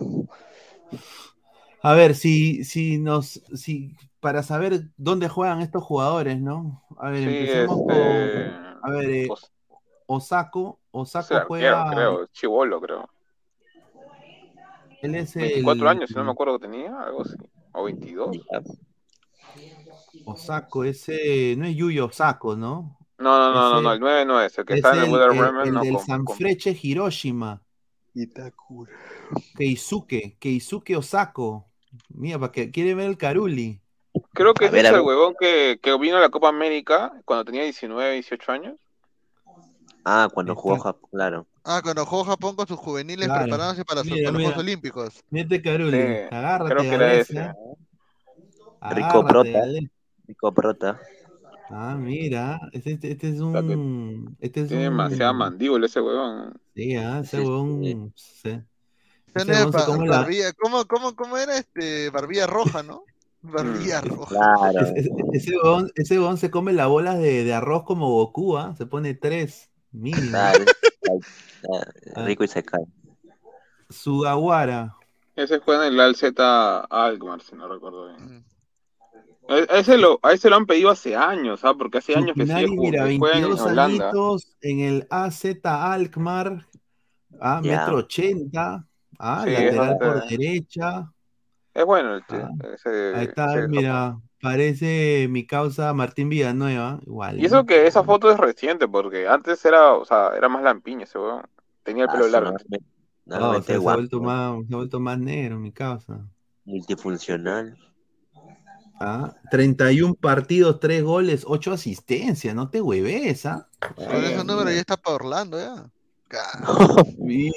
A 1.81 1.93
ver, 1.94 2.15
si, 2.15 2.65
si 2.65 2.98
nos, 2.98 3.43
si, 3.55 3.94
para 4.20 4.43
saber 4.43 4.89
dónde 4.97 5.28
juegan 5.28 5.61
estos 5.61 5.85
jugadores, 5.85 6.40
¿no? 6.40 6.82
A 6.98 7.11
ver, 7.11 7.28
Sí, 7.28 7.28
empecemos 7.28 7.78
este. 7.81 7.93
con, 7.93 8.78
a 8.82 8.90
ver, 8.90 9.11
eh, 9.11 9.27
Os- 9.31 9.52
Osako, 10.06 10.81
Osako 10.90 11.24
o 11.24 11.28
sea, 11.28 11.44
juega, 11.44 11.90
creo, 11.90 12.27
Chivolo, 12.28 12.81
creo. 12.81 13.09
él 15.02 15.15
es 15.15 15.36
el, 15.36 15.43
24 15.43 15.89
años, 15.90 16.09
si 16.09 16.15
no 16.16 16.24
me 16.24 16.31
acuerdo 16.31 16.59
que 16.59 16.66
tenía, 16.69 16.98
algo 17.01 17.23
así. 17.23 17.36
O 17.73 17.85
22. 17.85 18.39
Osako, 20.24 20.85
ese, 20.85 21.55
no 21.57 21.66
es 21.66 21.77
Yuyo 21.77 22.07
Osako, 22.07 22.57
¿no? 22.57 22.99
No, 23.19 23.39
no, 23.39 23.53
no, 23.55 23.70
no, 23.70 23.74
Ese- 23.77 23.82
no, 23.82 23.93
el 23.93 24.01
9 24.01 24.24
no 24.24 24.41
es, 24.41 24.59
el 24.59 24.65
que 24.65 24.73
Es 24.74 24.78
está 24.78 24.93
en 24.93 24.99
el 24.99 25.05
el, 25.05 25.20
el- 25.20 25.28
Bremen, 25.39 25.66
el 25.69 25.73
no 25.74 25.81
del 25.82 25.95
con- 25.95 26.24
con- 26.24 26.27
Sanfrecce 26.36 26.77
Hiroshima. 26.82 27.62
Keisuke, 29.57 30.36
Keisuke 30.39 30.97
Osako. 30.97 31.66
Mira, 32.09 32.39
para 32.39 32.53
que 32.53 32.70
quiere 32.70 32.95
ver 32.95 33.09
el 33.09 33.16
Caruli. 33.19 33.81
Creo 34.32 34.55
que 34.55 34.65
A 34.65 34.69
ese 34.69 34.77
ver, 34.77 34.86
es 34.86 34.93
el 34.93 35.01
huevón 35.01 35.35
que, 35.39 35.78
que 35.82 35.97
vino 35.99 36.16
a 36.16 36.20
la 36.20 36.28
Copa 36.28 36.49
América 36.49 37.12
cuando 37.24 37.45
tenía 37.45 37.62
19, 37.65 38.12
18 38.15 38.53
años. 38.53 38.74
Ah, 40.05 40.28
cuando 40.32 40.55
jugó. 40.55 40.78
Japón, 40.78 41.11
claro. 41.12 41.47
Ah, 41.65 41.81
cuando 41.82 42.05
jugó 42.05 42.24
Japón 42.24 42.57
con 42.57 42.66
sus 42.66 42.78
juveniles 42.78 43.27
Claro. 43.27 43.43
preparándose 43.45 43.85
para, 43.85 44.03
sus- 44.03 44.11
Mira, 44.12 44.24
para 44.28 44.32
los 44.32 44.39
mira. 44.39 44.49
Juegos 44.51 44.65
Olímpicos. 44.65 45.24
Mete 45.31 45.62
Caruli, 45.62 45.91
Sí, 45.93 46.07
agárrate, 46.31 46.74
creo 46.74 46.82
que 46.91 46.95
era 46.95 47.15
ese. 47.15 47.35
Gabeza. 47.35 47.55
Rico 48.91 49.07
Agárrate, 49.07 49.28
Prota. 49.28 49.51
dale. 49.51 49.91
Rico 50.27 50.53
Prota. 50.53 51.01
Ah, 51.71 51.97
mira, 51.99 52.61
este, 52.73 52.93
este, 52.93 53.13
este 53.13 53.29
es 53.31 53.41
un, 53.41 54.37
este 54.41 54.61
es 54.63 54.69
Tiene 54.69 54.89
un, 54.89 54.97
demasiada 54.97 55.33
mandíbula 55.33 55.87
ese 55.87 56.01
huevón. 56.01 56.61
sí, 56.75 56.95
ah, 56.97 57.21
ese 57.25 57.39
Sí, 57.39 57.43
huevón, 57.43 58.13
sí. 58.15 58.61
Ese 59.35 59.55
se 59.55 59.85
come 59.87 60.07
la, 60.07 60.19
barbilla, 60.19 60.53
¿cómo, 60.53 60.85
cómo, 60.87 61.17
¿Cómo 61.17 61.37
era 61.37 61.57
este? 61.59 62.11
Barbilla 62.11 62.47
roja, 62.47 62.83
¿no? 62.83 63.05
Barbilla 63.43 64.01
roja. 64.03 64.35
Claro. 64.37 64.81
ese, 64.95 65.11
ese- 65.33 65.57
huevón, 65.57 65.91
ese 65.97 66.19
huevón 66.19 66.37
se 66.39 66.51
come 66.51 66.73
las 66.73 66.89
bolas 66.89 67.19
de, 67.19 67.45
de 67.45 67.55
arroz 67.55 67.85
como 67.85 68.09
Goku, 68.11 68.57
ah, 68.57 68.75
se 68.77 68.87
pone 68.87 69.15
tres. 69.15 69.71
Claro. 70.31 70.65
Ah. 72.17 72.25
Rico 72.25 72.45
y 72.45 72.49
se 72.49 72.63
cae. 72.63 72.85
Sugawara, 73.89 74.95
Ese 75.37 75.59
juega 75.61 75.87
en 75.87 75.95
el 75.95 76.01
Al 76.01 76.15
Z 76.15 76.81
Alkmaar, 76.91 77.41
si 77.41 77.55
no 77.57 77.69
recuerdo 77.69 78.09
bien. 78.09 78.45
A 79.49 79.55
a 79.75 79.79
ese, 79.79 79.99
lo, 79.99 80.19
a 80.23 80.33
ese 80.33 80.49
lo 80.49 80.57
han 80.57 80.66
pedido 80.66 80.91
hace 80.91 81.15
años, 81.16 81.65
¿ah? 81.65 81.75
Porque 81.77 81.99
hace 81.99 82.15
años 82.16 82.33
que 82.35 82.47
sigue 82.47 82.65
Chuquinari, 82.66 82.77
mira, 82.79 83.03
jugando, 83.03 83.19
juega 83.19 83.37
en 83.37 83.43
22 83.43 83.61
Holanda. 83.61 84.05
añitos 84.11 84.57
en 84.62 84.81
el 84.81 85.07
AZ 85.11 85.45
Alkmaar, 85.65 86.66
ah, 87.41 87.61
Ya. 87.62 87.81
metro 87.81 87.97
80, 87.99 88.87
ah, 89.19 89.43
Sí, 89.45 89.51
lateral 89.51 89.99
por 89.99 90.07
bastante- 90.15 90.39
derecha. 90.39 91.11
Es 91.75 91.85
bueno 91.85 92.15
el 92.15 92.23
Ah, 92.29 92.49
ese- 92.73 93.12
Ahí 93.16 93.25
está, 93.27 93.59
ese 93.59 93.69
mira, 93.69 94.16
parece 94.41 95.27
mi 95.29 95.47
causa 95.47 95.93
Martín 95.93 96.29
Villanueva, 96.29 97.01
igual. 97.07 97.41
Y 97.41 97.45
eso 97.47 97.66
que 97.66 97.87
esa 97.87 98.03
foto 98.05 98.31
es 98.31 98.39
reciente, 98.39 98.87
porque 98.89 99.27
antes 99.29 99.62
era, 99.65 99.93
o 99.95 100.05
sea, 100.05 100.31
era 100.37 100.49
más 100.49 100.62
lampiño 100.62 101.03
ese 101.05 101.19
weón. 101.19 101.43
Tenía 101.83 102.05
el 102.05 102.11
pelo 102.11 102.25
Ah, 102.27 102.29
largo. 102.29 102.53
No, 103.27 103.39
normalmente 103.39 103.66
se, 103.75 103.81
se 103.81 103.89
ha 103.89 103.95
vuelto 103.95 104.21
más, 104.21 104.66
se 104.69 104.75
ha 104.75 104.77
vuelto 104.77 105.01
más 105.01 105.19
negro, 105.19 105.59
mi 105.59 105.73
causa. 105.73 106.21
multifuncional. 106.66 107.77
Ah, 109.01 109.35
31 109.51 110.15
partidos, 110.15 110.79
3 110.81 111.03
goles, 111.03 111.45
8 111.47 111.73
asistencias, 111.73 112.55
no 112.55 112.71
te 112.71 112.81
hueves, 112.81 113.45
¿ah? 113.47 113.69
Ese 113.99 114.45
número 114.45 114.71
ya 114.71 114.81
está 114.81 114.97
para 114.97 115.16
Orlando, 115.16 115.59
ya. 115.59 115.85
Mira, 117.19 117.55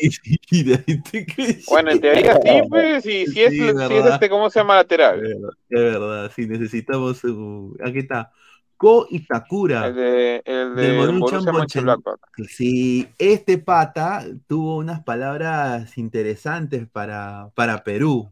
¿te 1.12 1.26
crees? 1.26 1.66
Bueno, 1.68 1.92
en 1.92 2.02
teoría 2.02 2.36
sí, 2.36 2.62
pues, 2.70 3.04
si, 3.04 3.26
si 3.28 3.42
es, 3.44 3.50
Sí, 3.52 3.60
si 3.60 3.68
es 3.68 3.76
¿verdad? 3.76 4.14
este, 4.14 4.30
¿cómo 4.30 4.50
se 4.50 4.60
llama 4.60 4.76
lateral? 4.76 5.24
Es 5.70 5.82
verdad, 5.82 6.32
sí, 6.36 6.46
necesitamos. 6.48 7.24
uh, 7.24 7.76
aquí 7.84 8.00
está. 8.00 8.32
Ko 8.76 9.08
Itakura. 9.10 9.88
El 9.88 9.96
de, 9.96 10.42
el 10.46 10.76
de 10.76 10.82
del 10.84 10.98
Borussia 10.98 11.40
Borussia 11.40 11.52
Mönchen- 11.52 11.54
Mönchengladbach. 11.58 12.20
Sí, 12.50 13.08
este 13.18 13.58
pata 13.58 14.24
tuvo 14.46 14.78
unas 14.78 15.02
palabras 15.04 15.98
interesantes 15.98 16.88
para, 16.88 17.50
para 17.56 17.84
Perú. 17.84 18.32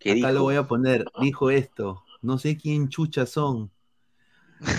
Acá 0.00 0.14
dijo? 0.14 0.30
lo 0.30 0.42
voy 0.42 0.54
a 0.56 0.68
poner. 0.68 1.04
Dijo 1.20 1.50
esto. 1.50 2.03
No 2.24 2.38
sé 2.38 2.56
quién 2.56 2.88
chucha 2.88 3.26
son. 3.26 3.70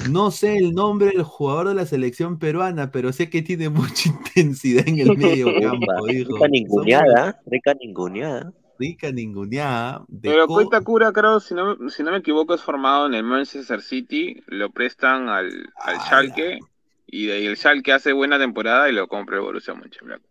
No 0.10 0.32
sé 0.32 0.58
el 0.58 0.74
nombre 0.74 1.12
del 1.12 1.24
jugador 1.24 1.70
de 1.70 1.76
la 1.76 1.86
selección 1.86 2.40
peruana, 2.40 2.92
pero 2.92 3.14
sé 3.14 3.30
que 3.30 3.42
tiene 3.42 3.70
mucha 3.70 4.10
intensidad 4.10 4.88
en 4.88 5.00
el 5.00 5.18
medio 5.18 5.48
campo. 5.62 6.06
Dijo. 6.08 6.34
Rica 6.34 6.48
ninguneada, 6.48 7.42
rica 7.46 7.74
ninguneada. 7.74 8.54
Rica 8.78 9.12
ninguneada. 9.12 10.04
De 10.08 10.30
Pero 10.30 10.48
Koita 10.48 10.82
Kura, 10.82 11.12
creo, 11.14 11.40
si 11.40 11.54
no, 11.54 11.90
si 11.90 12.04
no 12.04 12.12
me 12.12 12.18
equivoco, 12.18 12.54
es 12.54 12.62
formado 12.62 13.06
en 13.06 13.14
el 13.14 13.24
Manchester 13.24 13.82
City, 13.82 14.44
lo 14.48 14.70
prestan 14.72 15.30
al, 15.30 15.72
al 15.78 16.00
Schalke, 16.02 16.60
y 17.08 17.28
de 17.28 17.34
ahí 17.34 17.46
el 17.46 17.56
Schalke 17.56 17.94
hace 17.94 18.12
buena 18.12 18.38
temporada 18.38 18.90
y 18.90 18.94
lo 18.94 19.08
compra 19.08 19.38
el 19.38 19.44
Borussia 19.44 19.76
Mönchengladbach. 19.76 20.26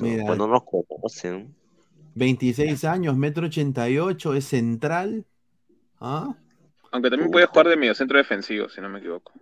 Mira. 0.00 0.24
Pues 0.26 0.38
no 0.38 0.46
nos 0.46 0.62
conocen. 0.64 1.54
26 2.14 2.84
años, 2.84 3.16
metro 3.16 3.46
88, 3.46 4.34
es 4.34 4.44
central. 4.46 5.26
¿Ah? 6.00 6.34
Aunque 6.92 7.10
también 7.10 7.30
puede 7.30 7.46
jugar 7.46 7.68
de 7.68 7.76
mediocentro 7.76 8.18
defensivo, 8.18 8.68
si 8.68 8.80
no 8.80 8.88
me 8.88 8.98
equivoco. 9.00 9.32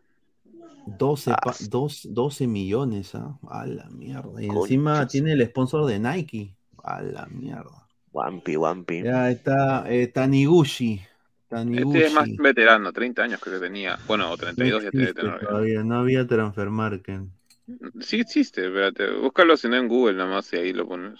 12, 0.86 1.30
Ah, 1.32 1.36
pa- 1.42 1.54
dos- 1.70 2.06
12 2.10 2.46
millones, 2.46 3.14
¿ah? 3.14 3.38
A 3.48 3.66
la 3.66 3.88
mierda. 3.90 4.42
Y 4.42 4.46
encima 4.46 5.06
tiene 5.06 5.32
el 5.32 5.46
sponsor 5.46 5.86
de 5.86 5.98
Nike. 5.98 6.54
A 6.82 7.00
la 7.00 7.26
mierda. 7.26 7.86
Wampi, 8.12 8.56
Wampi. 8.56 9.02
Ya 9.02 9.30
está 9.30 9.84
eh, 9.90 10.08
Taniguchi. 10.08 11.00
Taniguchi. 11.48 11.98
Este 11.98 12.06
es 12.08 12.12
más 12.14 12.28
veterano, 12.36 12.92
30 12.92 13.22
años 13.22 13.40
creo 13.40 13.58
que 13.58 13.66
tenía. 13.66 13.98
Bueno, 14.06 14.26
o 14.28 14.30
No 14.30 14.36
32 14.36 14.84
ya 14.84 14.90
tiene. 14.90 15.06
existe 15.10 15.30
todavía, 15.46 15.82
no 15.82 15.98
había 16.00 16.26
Transfermarken. 16.26 17.30
Sí 18.00 18.20
existe, 18.20 18.66
espérate. 18.66 19.10
Búscalo 19.10 19.56
si 19.56 19.68
no 19.68 19.76
en 19.76 19.88
Google 19.88 20.18
nada 20.18 20.30
más 20.30 20.52
y 20.52 20.56
ahí 20.56 20.72
lo 20.74 20.86
pones. 20.86 21.18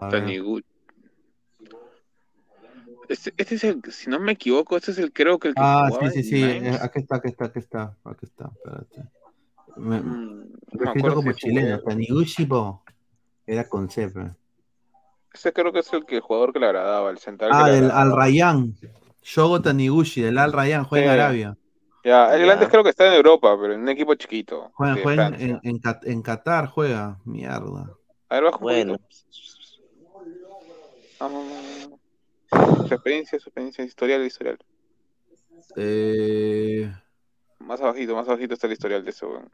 A 0.00 0.08
ver. 0.08 0.20
Taniguchi. 0.22 0.64
Este, 3.08 3.32
este 3.36 3.54
es 3.56 3.64
el, 3.64 3.82
si 3.90 4.10
no 4.10 4.18
me 4.20 4.32
equivoco, 4.32 4.76
este 4.76 4.90
es 4.92 4.98
el 4.98 5.12
creo 5.12 5.38
que 5.38 5.48
el 5.48 5.54
que 5.54 5.60
Ah, 5.62 5.86
jugaba 5.88 6.10
sí, 6.10 6.22
sí, 6.22 6.28
sí. 6.30 6.42
Eh, 6.42 6.78
Aquí 6.80 6.98
está, 7.00 7.16
aquí 7.16 7.28
está, 7.28 7.44
aquí 7.46 7.58
está. 7.58 7.96
Aquí 8.04 8.26
está, 8.26 8.50
espérate. 8.54 9.02
Me, 9.76 10.00
Mm, 10.00 10.52
me 10.72 10.90
acuerdo 10.90 11.16
como 11.16 11.32
si 11.32 11.38
chileno. 11.40 11.78
jugué. 11.78 11.90
Taniguchi, 11.94 12.46
po. 12.46 12.82
Era 13.46 13.68
con 13.68 13.88
C. 13.90 14.10
Ese 15.32 15.52
creo 15.52 15.72
que 15.72 15.80
es 15.80 15.92
el 15.92 16.04
que 16.06 16.16
el 16.16 16.22
jugador 16.22 16.52
que 16.52 16.58
le 16.60 16.66
agradaba, 16.66 17.10
el 17.10 17.18
central 17.18 17.50
Ah, 17.52 17.68
del. 17.70 17.90
Al 17.90 18.10
Rayyan. 18.16 18.74
Shogo 19.22 19.60
Taniguchi, 19.60 20.22
del 20.22 20.38
Al 20.38 20.52
Rayyan. 20.52 20.84
Juega 20.84 21.14
en. 21.14 21.20
Arabia. 21.20 21.56
Ya, 22.04 22.32
el 22.34 22.40
Ya. 22.40 22.46
Grandes 22.46 22.68
creo 22.70 22.82
que 22.84 22.90
está 22.90 23.06
en 23.08 23.14
Europa, 23.14 23.56
pero 23.60 23.74
en 23.74 23.80
un 23.80 23.88
equipo 23.88 24.14
chiquito. 24.14 24.70
Juega, 24.74 25.26
en, 25.28 25.60
en, 25.62 25.80
en 26.04 26.22
Qatar, 26.22 26.66
juega. 26.68 27.18
Mierda. 27.24 27.90
A 28.28 28.34
ver, 28.36 28.44
baja 28.44 28.56
un 28.56 28.62
Bueno, 28.62 28.98
poquito. 28.98 29.16
Ah, 31.20 31.28
su 32.88 32.94
experiencia, 32.94 33.38
su 33.40 33.48
experiencia, 33.48 33.84
historial, 33.84 34.22
historial. 34.24 34.58
Eh, 35.76 36.92
Más 37.58 37.80
abajito, 37.80 38.14
más 38.14 38.28
abajito 38.28 38.54
está 38.54 38.66
el 38.66 38.74
historial 38.74 39.04
de 39.04 39.10
ese 39.10 39.26
weón. 39.26 39.50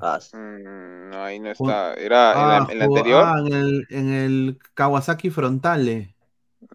ah, 0.00 0.18
Mm, 0.32 1.10
no, 1.10 1.22
ahí 1.24 1.38
no 1.38 1.50
está. 1.50 1.94
Era 1.94 2.32
en 2.32 2.38
ah, 2.38 2.66
la, 2.66 2.72
en 2.72 2.78
la 2.78 2.84
jugó- 2.86 2.96
anterior. 2.98 3.24
ah, 3.24 3.34
en 3.38 3.52
el, 3.52 3.86
en 3.90 4.08
el 4.12 4.58
Kawasaki 4.74 5.30
Frontale. 5.30 6.14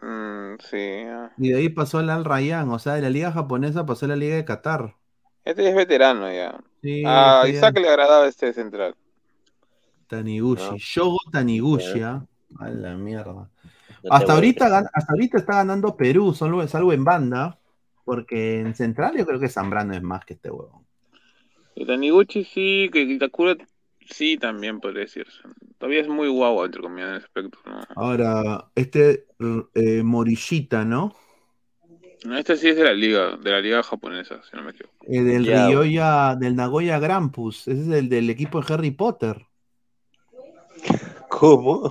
Mm, 0.01 0.55
sí. 0.59 1.03
ah. 1.07 1.31
Y 1.37 1.49
de 1.51 1.57
ahí 1.57 1.69
pasó 1.69 1.99
al 1.99 2.09
Al 2.09 2.25
Rayyan. 2.25 2.69
O 2.69 2.79
sea, 2.79 2.93
de 2.93 3.01
la 3.01 3.09
liga 3.09 3.31
japonesa 3.31 3.85
pasó 3.85 4.05
a 4.05 4.09
la 4.09 4.15
liga 4.15 4.35
de 4.35 4.45
Qatar. 4.45 4.95
Este 5.45 5.63
ya 5.63 5.69
es 5.69 5.75
veterano 5.75 6.31
ya. 6.31 6.59
Sí, 6.81 7.03
A 7.05 7.41
este 7.41 7.53
ya- 7.53 7.57
Isaac 7.57 7.79
le 7.79 7.89
agradaba 7.89 8.27
este 8.27 8.53
central. 8.53 8.95
Taniguchi. 10.07 10.63
No. 10.63 10.77
Shogo 10.77 11.19
Taniguchi, 11.31 12.01
¿ah? 12.01 12.25
A 12.59 12.69
la 12.69 12.95
mierda. 12.95 13.33
no 13.33 13.49
Hasta 14.09 14.33
ahorita, 14.33 14.69
gan- 14.69 14.89
hasta 14.93 15.13
ahorita 15.13 15.37
está 15.37 15.55
ganando 15.55 15.95
Perú, 15.95 16.33
solo, 16.33 16.67
salvo 16.67 16.93
en 16.93 17.03
banda. 17.03 17.59
Porque 18.05 18.61
en 18.61 18.73
central 18.73 19.17
yo 19.17 19.25
creo 19.25 19.37
que 19.39 19.49
Zambrano 19.49 19.93
es 19.93 20.01
más 20.01 20.23
que 20.23 20.35
este 20.35 20.49
huevón. 20.49 20.85
Y 21.75 21.85
Taniguchi 21.85 22.45
sí, 22.45 22.89
que 22.91 23.01
Itakura 23.01 23.57
sí 24.09 24.37
también 24.37 24.79
podría 24.79 25.01
decirse. 25.01 25.41
Todavía 25.77 26.01
es 26.01 26.07
muy 26.07 26.29
guau, 26.29 26.63
entre 26.63 26.81
comillas, 26.81 27.09
en 27.09 27.15
ese 27.17 27.25
aspecto. 27.25 27.59
¿no? 27.65 27.81
Ahora, 27.95 28.65
este 28.75 29.25
eh, 29.75 30.03
Morishita, 30.03 30.85
¿no? 30.85 31.13
No, 32.25 32.37
Este 32.37 32.55
sí 32.57 32.69
es 32.69 32.77
de 32.77 32.83
la 32.85 32.93
liga, 32.93 33.37
de 33.37 33.51
la 33.51 33.59
liga 33.61 33.83
japonesa, 33.83 34.41
si 34.49 34.55
no 34.55 34.63
me 34.63 34.71
equivoco. 34.71 35.05
Eh, 35.07 35.21
del. 35.21 35.45
Ryoya, 35.45 36.35
del 36.35 36.55
Nagoya 36.55 36.99
Grampus. 36.99 37.67
Ese 37.67 37.81
es 37.81 37.89
el 37.89 38.09
del 38.09 38.29
equipo 38.29 38.61
de 38.61 38.73
Harry 38.73 38.91
Potter. 38.91 39.45
¿Cómo? 41.39 41.81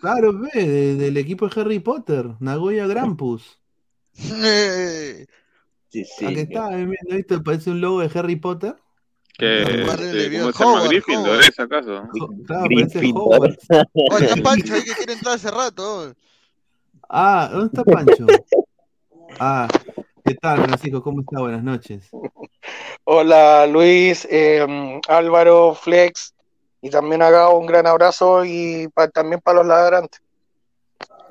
Claro, 0.00 0.32
ve, 0.38 0.50
de- 0.66 0.94
del 0.96 1.16
equipo 1.16 1.48
de 1.48 1.60
Harry 1.60 1.78
Potter. 1.78 2.26
Nagoya 2.40 2.86
Grampus. 2.86 3.58
Sí, 5.88 6.04
sí. 6.04 6.26
Aquí 6.26 6.40
está, 6.40 6.78
eh, 6.78 6.84
mira, 6.84 7.00
¿no 7.08 7.16
viste? 7.16 7.38
Parece 7.38 7.70
un 7.70 7.80
logo 7.80 8.00
de 8.00 8.10
Harry 8.18 8.36
Potter. 8.36 8.74
Que, 9.38 9.62
este, 9.62 10.12
le 10.12 10.28
vio 10.28 10.40
¿Cómo 10.40 10.52
se 10.52 10.58
llama? 10.64 10.72
Howard, 10.78 10.88
Gryffindor, 10.88 11.26
Howard. 11.28 11.40
¿es 11.48 11.60
acaso? 11.60 12.02
Claro, 12.46 12.62
parece 12.74 12.98
Gryffindor. 12.98 13.22
Hogwarts. 13.34 13.66
Oh, 13.94 14.18
está 14.18 14.36
Pancho 14.42 14.74
ahí 14.74 14.82
que 14.82 14.94
quiere 14.94 15.12
entrar 15.14 15.34
hace 15.36 15.50
rato. 15.50 16.12
Ah, 17.08 17.48
¿dónde 17.52 17.66
está 17.66 17.84
Pancho? 17.84 18.26
Ah, 19.38 19.68
¿qué 20.24 20.34
tal, 20.34 20.64
Francisco? 20.64 21.02
¿Cómo 21.02 21.20
está? 21.20 21.40
Buenas 21.40 21.62
noches. 21.62 22.10
Hola 23.04 23.66
Luis, 23.68 24.26
eh, 24.30 24.66
Álvaro, 25.08 25.74
Flex 25.74 26.34
y 26.80 26.90
también 26.90 27.22
haga 27.22 27.48
un 27.50 27.66
gran 27.66 27.86
abrazo 27.86 28.44
y 28.44 28.88
pa- 28.94 29.08
también 29.08 29.40
para 29.40 29.58
los 29.58 29.66
ladrantes. 29.66 30.20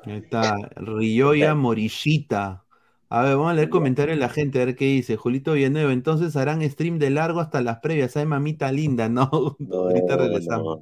Ahí 0.04 0.18
está, 0.18 0.56
Ryoya 0.76 1.54
Morishita. 1.54 2.64
A 3.08 3.22
ver, 3.22 3.36
vamos 3.36 3.52
a 3.52 3.54
leer 3.54 3.70
comentarios 3.70 4.16
de 4.16 4.20
la 4.20 4.28
gente, 4.28 4.60
a 4.60 4.64
ver 4.64 4.76
qué 4.76 4.84
dice. 4.86 5.16
Julito 5.16 5.52
Villanueva, 5.52 5.92
entonces 5.92 6.36
harán 6.36 6.62
stream 6.68 6.98
de 6.98 7.10
largo 7.10 7.40
hasta 7.40 7.60
las 7.60 7.78
previas. 7.78 8.16
Ay, 8.16 8.26
mamita 8.26 8.70
linda, 8.72 9.08
no, 9.08 9.30
ahorita 9.72 10.16
regresamos. 10.16 10.80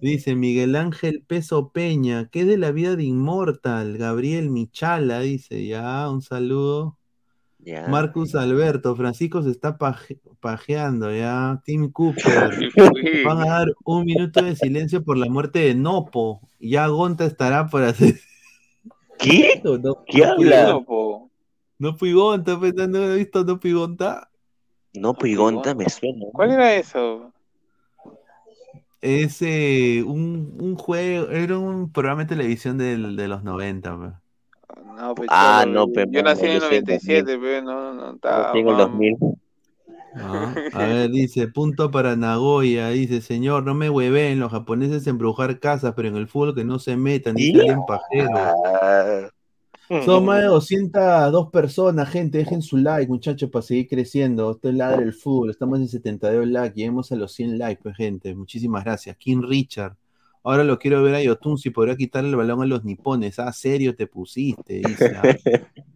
Dice 0.00 0.36
Miguel 0.36 0.76
Ángel 0.76 1.24
Peso 1.26 1.70
Peña, 1.72 2.28
¿qué 2.30 2.42
es 2.42 2.46
de 2.46 2.56
la 2.56 2.70
vida 2.70 2.94
de 2.94 3.02
Inmortal? 3.04 3.98
Gabriel 3.98 4.48
Michala, 4.48 5.20
dice, 5.20 5.66
ya, 5.66 6.08
un 6.08 6.22
saludo. 6.22 6.97
Ya. 7.60 7.86
Marcus 7.88 8.34
Alberto, 8.34 8.94
Francisco 8.96 9.42
se 9.42 9.50
está 9.50 9.76
paje- 9.78 10.18
pajeando, 10.40 11.12
ya. 11.14 11.60
Tim 11.64 11.90
Cooper, 11.90 12.50
van 13.26 13.40
a 13.42 13.46
dar 13.46 13.68
un 13.84 14.04
minuto 14.04 14.42
de 14.42 14.54
silencio 14.56 15.02
por 15.04 15.16
la 15.18 15.26
muerte 15.28 15.58
de 15.60 15.74
Nopo. 15.74 16.40
Ya 16.60 16.86
Gonta 16.86 17.24
estará 17.24 17.66
por 17.66 17.82
hacer. 17.82 18.14
¿Qué? 19.18 19.60
No, 19.64 19.76
no, 19.78 20.04
¿Qué 20.06 20.18
no 20.20 20.32
habla? 20.32 20.68
No, 20.68 20.84
po. 20.84 21.30
No 21.78 21.96
Gonta, 22.00 22.58
pues, 22.58 22.74
¿no 22.74 22.98
he 22.98 23.16
visto 23.16 23.44
No 23.44 23.58
Gonta? 23.60 24.30
No, 24.94 25.14
Pigonta 25.14 25.74
me 25.74 25.88
suena. 25.88 26.26
¿Cuál 26.32 26.52
era 26.52 26.74
eso? 26.74 27.32
Es 29.00 29.42
eh, 29.42 30.02
un, 30.04 30.56
un 30.60 30.74
juego, 30.76 31.28
era 31.30 31.56
un 31.58 31.92
programa 31.92 32.22
de 32.22 32.28
televisión 32.34 32.78
del- 32.78 33.14
de 33.16 33.28
los 33.28 33.44
90, 33.44 33.96
pues. 33.96 34.12
No, 34.98 35.14
pe, 35.14 35.26
Ah, 35.28 35.64
cholo, 35.64 35.86
no, 35.86 35.92
pe, 35.92 36.06
Yo 36.10 36.22
no, 36.22 36.30
nací 36.30 36.46
en 36.46 36.52
el 36.52 36.60
yo 36.60 36.60
soy 36.60 36.78
en 36.78 36.86
97, 36.86 37.38
pe, 37.38 37.62
no, 37.62 37.94
no, 37.94 38.06
Yo 38.06 38.14
estaba. 38.16 38.42
nací 38.42 38.58
en 38.58 38.68
el 38.68 38.76
mam. 38.76 38.76
2000. 38.76 39.16
Ah, 40.14 40.54
a 40.72 40.86
ver, 40.86 41.10
dice, 41.10 41.48
punto 41.48 41.90
para 41.90 42.16
Nagoya, 42.16 42.88
dice, 42.90 43.20
señor, 43.20 43.64
no 43.64 43.74
me 43.74 43.90
hueven 43.90 44.40
los 44.40 44.50
japoneses 44.50 45.06
embrujar 45.06 45.60
casas, 45.60 45.92
pero 45.94 46.08
en 46.08 46.16
el 46.16 46.28
fútbol 46.28 46.54
que 46.54 46.64
no 46.64 46.78
se 46.78 46.96
metan, 46.96 47.36
dice 47.36 47.60
alguien 47.60 47.84
pajero. 47.86 48.30
Son 50.04 50.24
más 50.24 50.40
de 50.40 50.46
202 50.46 51.50
personas, 51.50 52.10
gente, 52.10 52.38
dejen 52.38 52.60
su 52.62 52.76
like, 52.78 53.08
muchachos, 53.08 53.48
para 53.50 53.62
seguir 53.62 53.88
creciendo. 53.88 54.50
Esto 54.50 54.68
es 54.68 54.74
Ladre 54.74 55.04
el 55.04 55.14
Fútbol, 55.14 55.50
estamos 55.50 55.78
en 55.78 55.88
72 55.88 56.46
likes, 56.48 56.74
lleguemos 56.76 57.10
a 57.12 57.16
los 57.16 57.32
100 57.32 57.58
likes, 57.58 57.82
pues, 57.82 57.96
gente. 57.96 58.34
Muchísimas 58.34 58.84
gracias. 58.84 59.16
King 59.16 59.42
Richard, 59.42 59.96
ahora 60.42 60.64
lo 60.64 60.78
quiero 60.78 61.02
ver 61.02 61.14
a 61.14 61.22
Yotun, 61.22 61.58
si 61.58 61.70
podrá 61.70 61.96
quitarle 61.96 62.30
el 62.30 62.36
balón 62.36 62.62
a 62.62 62.66
los 62.66 62.84
nipones. 62.84 63.38
Ah, 63.38 63.52
serio 63.52 63.94
te 63.94 64.06
pusiste, 64.06 64.74
dice. 64.74 65.12
ah. 65.16 65.22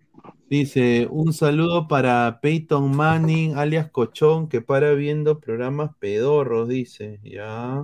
Dice, 0.53 1.09
un 1.11 1.33
saludo 1.33 1.89
para 1.89 2.39
Peyton 2.43 2.95
Manning, 2.95 3.57
alias 3.57 3.91
Cochón, 3.91 4.51
que 4.51 4.61
para 4.61 4.93
viendo 4.93 5.41
programas 5.41 5.93
pedorros, 5.99 6.69
dice. 6.69 7.21
Ya. 7.23 7.83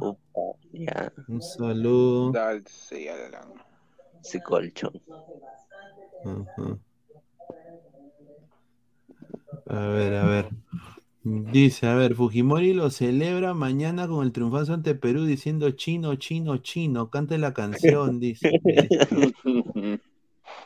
Ya. 0.73 1.11
Un 1.29 1.41
saludo. 1.41 2.31
Dale, 2.31 2.63
Alan. 3.11 3.55
Sí, 4.21 4.39
colchón. 4.43 5.01
Ajá. 6.23 6.79
A 9.71 9.87
ver, 9.87 10.15
a 10.15 10.27
ver. 10.27 10.49
Dice, 11.23 11.87
a 11.87 11.95
ver, 11.95 12.15
Fujimori 12.15 12.73
lo 12.73 12.91
celebra 12.91 13.53
mañana 13.53 14.07
con 14.09 14.25
el 14.25 14.33
triunfazo 14.33 14.73
ante 14.73 14.95
Perú 14.95 15.25
diciendo 15.25 15.71
chino, 15.73 16.15
chino, 16.17 16.57
chino. 16.59 17.11
Cante 17.11 17.39
la 17.39 17.53
canción, 17.53 18.21
dice. 18.21 18.51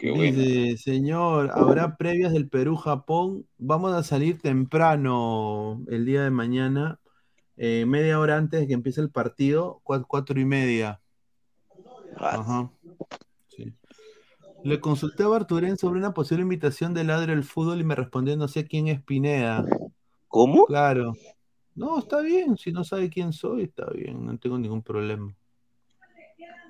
Dice, 0.00 0.76
señor, 0.78 1.50
habrá 1.54 1.96
previas 1.96 2.32
del 2.32 2.48
Perú-Japón. 2.48 3.46
Vamos 3.58 3.92
a 3.92 4.02
salir 4.02 4.40
temprano 4.40 5.80
el 5.88 6.04
día 6.04 6.24
de 6.24 6.30
mañana, 6.30 6.98
eh, 7.56 7.84
media 7.86 8.18
hora 8.18 8.36
antes 8.36 8.60
de 8.60 8.66
que 8.66 8.72
empiece 8.74 9.00
el 9.00 9.10
partido, 9.10 9.80
cua- 9.84 10.04
cuatro 10.06 10.40
y 10.40 10.44
media. 10.44 11.00
Ajá. 12.16 12.70
Sí. 13.48 13.72
Le 14.64 14.80
consulté 14.80 15.22
a 15.22 15.28
Barturén 15.28 15.76
sobre 15.78 15.98
una 15.98 16.14
posible 16.14 16.42
invitación 16.42 16.94
de 16.94 17.04
Ladre 17.04 17.32
el 17.32 17.44
Fútbol 17.44 17.80
y 17.80 17.84
me 17.84 17.94
respondió, 17.94 18.36
no 18.36 18.48
sé 18.48 18.66
quién 18.66 18.88
es 18.88 19.00
Pineda. 19.02 19.64
¿Cómo? 20.32 20.64
Claro. 20.64 21.12
No, 21.74 21.98
está 21.98 22.20
bien, 22.22 22.56
si 22.56 22.72
no 22.72 22.84
sabe 22.84 23.10
quién 23.10 23.34
soy, 23.34 23.64
está 23.64 23.84
bien, 23.90 24.24
no 24.24 24.38
tengo 24.38 24.58
ningún 24.58 24.82
problema. 24.82 25.30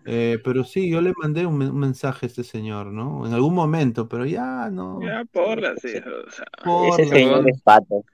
Eh, 0.04 0.40
pero 0.42 0.64
sí, 0.64 0.90
yo 0.90 1.00
le 1.00 1.12
mandé 1.16 1.46
un, 1.46 1.56
men- 1.58 1.70
un 1.70 1.78
mensaje 1.78 2.26
a 2.26 2.28
este 2.28 2.42
señor, 2.42 2.86
¿no? 2.88 3.24
En 3.24 3.32
algún 3.32 3.54
momento, 3.54 4.08
pero 4.08 4.26
ya 4.26 4.68
no. 4.68 5.00
Ya, 5.00 5.24
porra, 5.30 5.74
sí. 5.76 5.90
O 5.96 6.30
sea, 6.30 6.44
Porra, 6.64 7.04
Ese 7.04 7.06
señor 7.14 7.48
es 7.48 7.62
pato. 7.62 8.04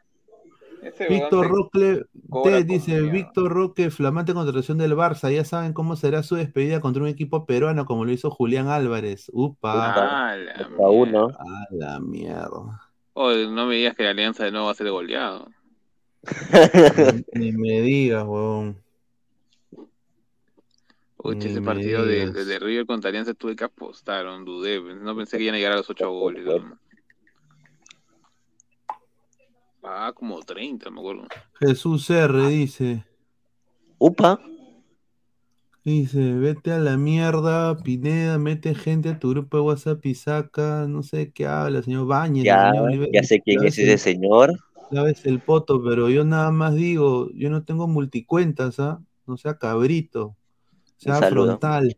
Víctor 1.09 1.49
Roque, 1.49 2.03
te 2.45 2.65
dice 2.65 3.01
Víctor 3.01 3.51
Roque, 3.51 3.91
flamante 3.91 4.35
contratación 4.35 4.77
del 4.77 4.95
Barça. 4.95 5.33
Ya 5.35 5.45
saben 5.47 5.73
cómo 5.73 5.97
será 5.97 6.23
su 6.23 6.35
despedida 6.37 6.81
contra 6.81 7.03
un 7.03 7.09
equipo 7.09 7.47
peruano, 7.47 7.87
como 7.87 8.05
lo 8.05 8.12
hizo 8.12 8.31
Julián 8.31 8.69
Álvarez. 8.69 9.31
Upa. 9.33 10.29
Ah, 10.31 10.37
la 10.37 10.69
A 10.85 10.91
uno. 10.91 11.29
A 11.29 11.66
la 11.70 12.01
mierda. 12.01 12.88
Oh, 13.20 13.35
no 13.35 13.66
me 13.66 13.74
digas 13.74 13.97
que 13.97 14.05
la 14.05 14.11
alianza 14.11 14.45
de 14.45 14.53
nuevo 14.53 14.66
va 14.66 14.70
a 14.70 14.77
ser 14.77 14.89
goleado. 14.90 15.51
Ni 17.35 17.51
me 17.51 17.81
digas, 17.81 18.24
weón. 18.24 18.81
Uy, 21.16 21.36
ese 21.40 21.61
partido 21.61 22.07
de, 22.07 22.15
digas. 22.15 22.32
de, 22.32 22.45
de 22.45 22.59
River 22.61 22.86
contra 22.86 23.09
Alianza 23.09 23.35
tuve 23.35 23.57
que 23.57 23.65
apostar, 23.65 24.24
no 24.24 24.45
dudé. 24.45 24.81
No 24.95 25.16
pensé 25.16 25.36
que 25.36 25.43
iban 25.43 25.57
a 25.57 25.59
llegar 25.59 25.73
a 25.73 25.78
los 25.78 25.90
8 25.90 26.09
goles. 26.09 26.45
¿no? 26.45 26.78
Ah, 29.82 30.12
como 30.15 30.40
30, 30.40 30.89
me 30.89 31.01
acuerdo. 31.01 31.27
Jesús 31.59 32.09
R 32.11 32.47
dice. 32.47 33.05
Upa. 33.99 34.40
Dice, 35.89 36.35
vete 36.35 36.73
a 36.73 36.78
la 36.78 36.98
mierda, 36.98 37.74
Pineda, 37.78 38.36
mete 38.39 38.74
gente 38.74 39.09
a 39.09 39.19
tu 39.19 39.31
grupo 39.31 39.56
de 39.56 39.62
WhatsApp 39.62 40.05
y 40.05 40.15
saca, 40.15 40.86
no 40.86 41.02
sé 41.02 41.32
qué 41.32 41.47
habla, 41.47 41.82
señor 41.82 42.06
Bañez. 42.06 42.44
Ya, 42.44 42.70
señor 42.70 42.90
Oliver- 42.90 43.10
ya 43.10 43.23
sé 43.23 43.40
quién 43.40 43.65
es 43.65 43.78
ese 43.78 43.97
señor. 43.97 44.52
lávese 44.90 45.31
el 45.31 45.40
poto, 45.40 45.82
pero 45.82 46.10
yo 46.10 46.27
nada 46.27 46.51
más 46.51 46.74
digo, 46.74 47.31
yo 47.32 47.48
no 47.48 47.62
tengo 47.62 47.89
multicuentas, 47.89 48.78
¿ah? 48.81 49.01
No 49.27 49.39
sea 49.39 49.56
cabrito, 49.56 50.36
sea 50.98 51.23
frontal. 51.23 51.97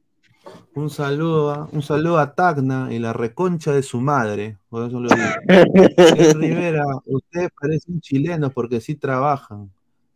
Un 0.75 0.89
saludo, 0.89 1.51
¿ah? 1.51 1.69
un 1.73 1.83
saludo 1.83 2.19
a 2.19 2.33
Tacna 2.37 2.95
y 2.95 3.01
la 3.01 3.13
reconcha 3.13 3.73
de 3.73 3.83
su 3.83 4.01
madre, 4.01 4.59
por 4.69 4.87
eso 4.87 5.01
lo 5.01 5.09
digo. 5.09 5.27
Rivera, 6.39 6.85
ustedes 7.07 7.49
parecen 7.61 8.01
chilenos 8.01 8.53
porque 8.53 8.81
sí 8.81 8.95
trabajan. 8.95 9.69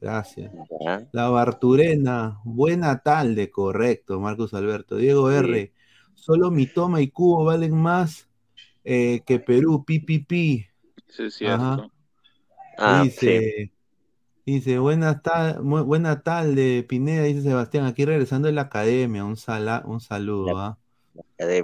Gracias. 0.04 0.52
Ya. 0.84 1.08
La 1.12 1.30
Barturena, 1.30 2.38
buena 2.44 2.98
tarde, 2.98 3.50
correcto, 3.50 4.20
Marcos 4.20 4.52
Alberto. 4.52 4.96
Diego 4.96 5.30
R, 5.30 5.72
solo 6.12 6.50
mi 6.50 6.66
toma 6.66 7.00
y 7.00 7.08
cubo 7.08 7.42
valen 7.46 7.74
más 7.74 8.28
eh, 8.84 9.22
que 9.24 9.38
Perú, 9.38 9.82
pi. 9.86 10.04
Sí, 11.08 11.22
es 11.22 11.34
cierto. 11.36 11.90
Ah, 12.76 13.00
dice, 13.02 13.72
dice, 14.44 14.78
buenas 14.78 15.22
tardes, 15.22 15.62
buena 15.62 16.22
tarde, 16.22 16.82
Pineda, 16.82 17.22
dice 17.22 17.40
Sebastián, 17.40 17.86
aquí 17.86 18.04
regresando 18.04 18.48
de 18.48 18.52
la 18.52 18.62
academia, 18.62 19.24
un, 19.24 19.38
sala, 19.38 19.84
un 19.86 20.00
saludo. 20.00 20.58
¿ah? 20.58 20.78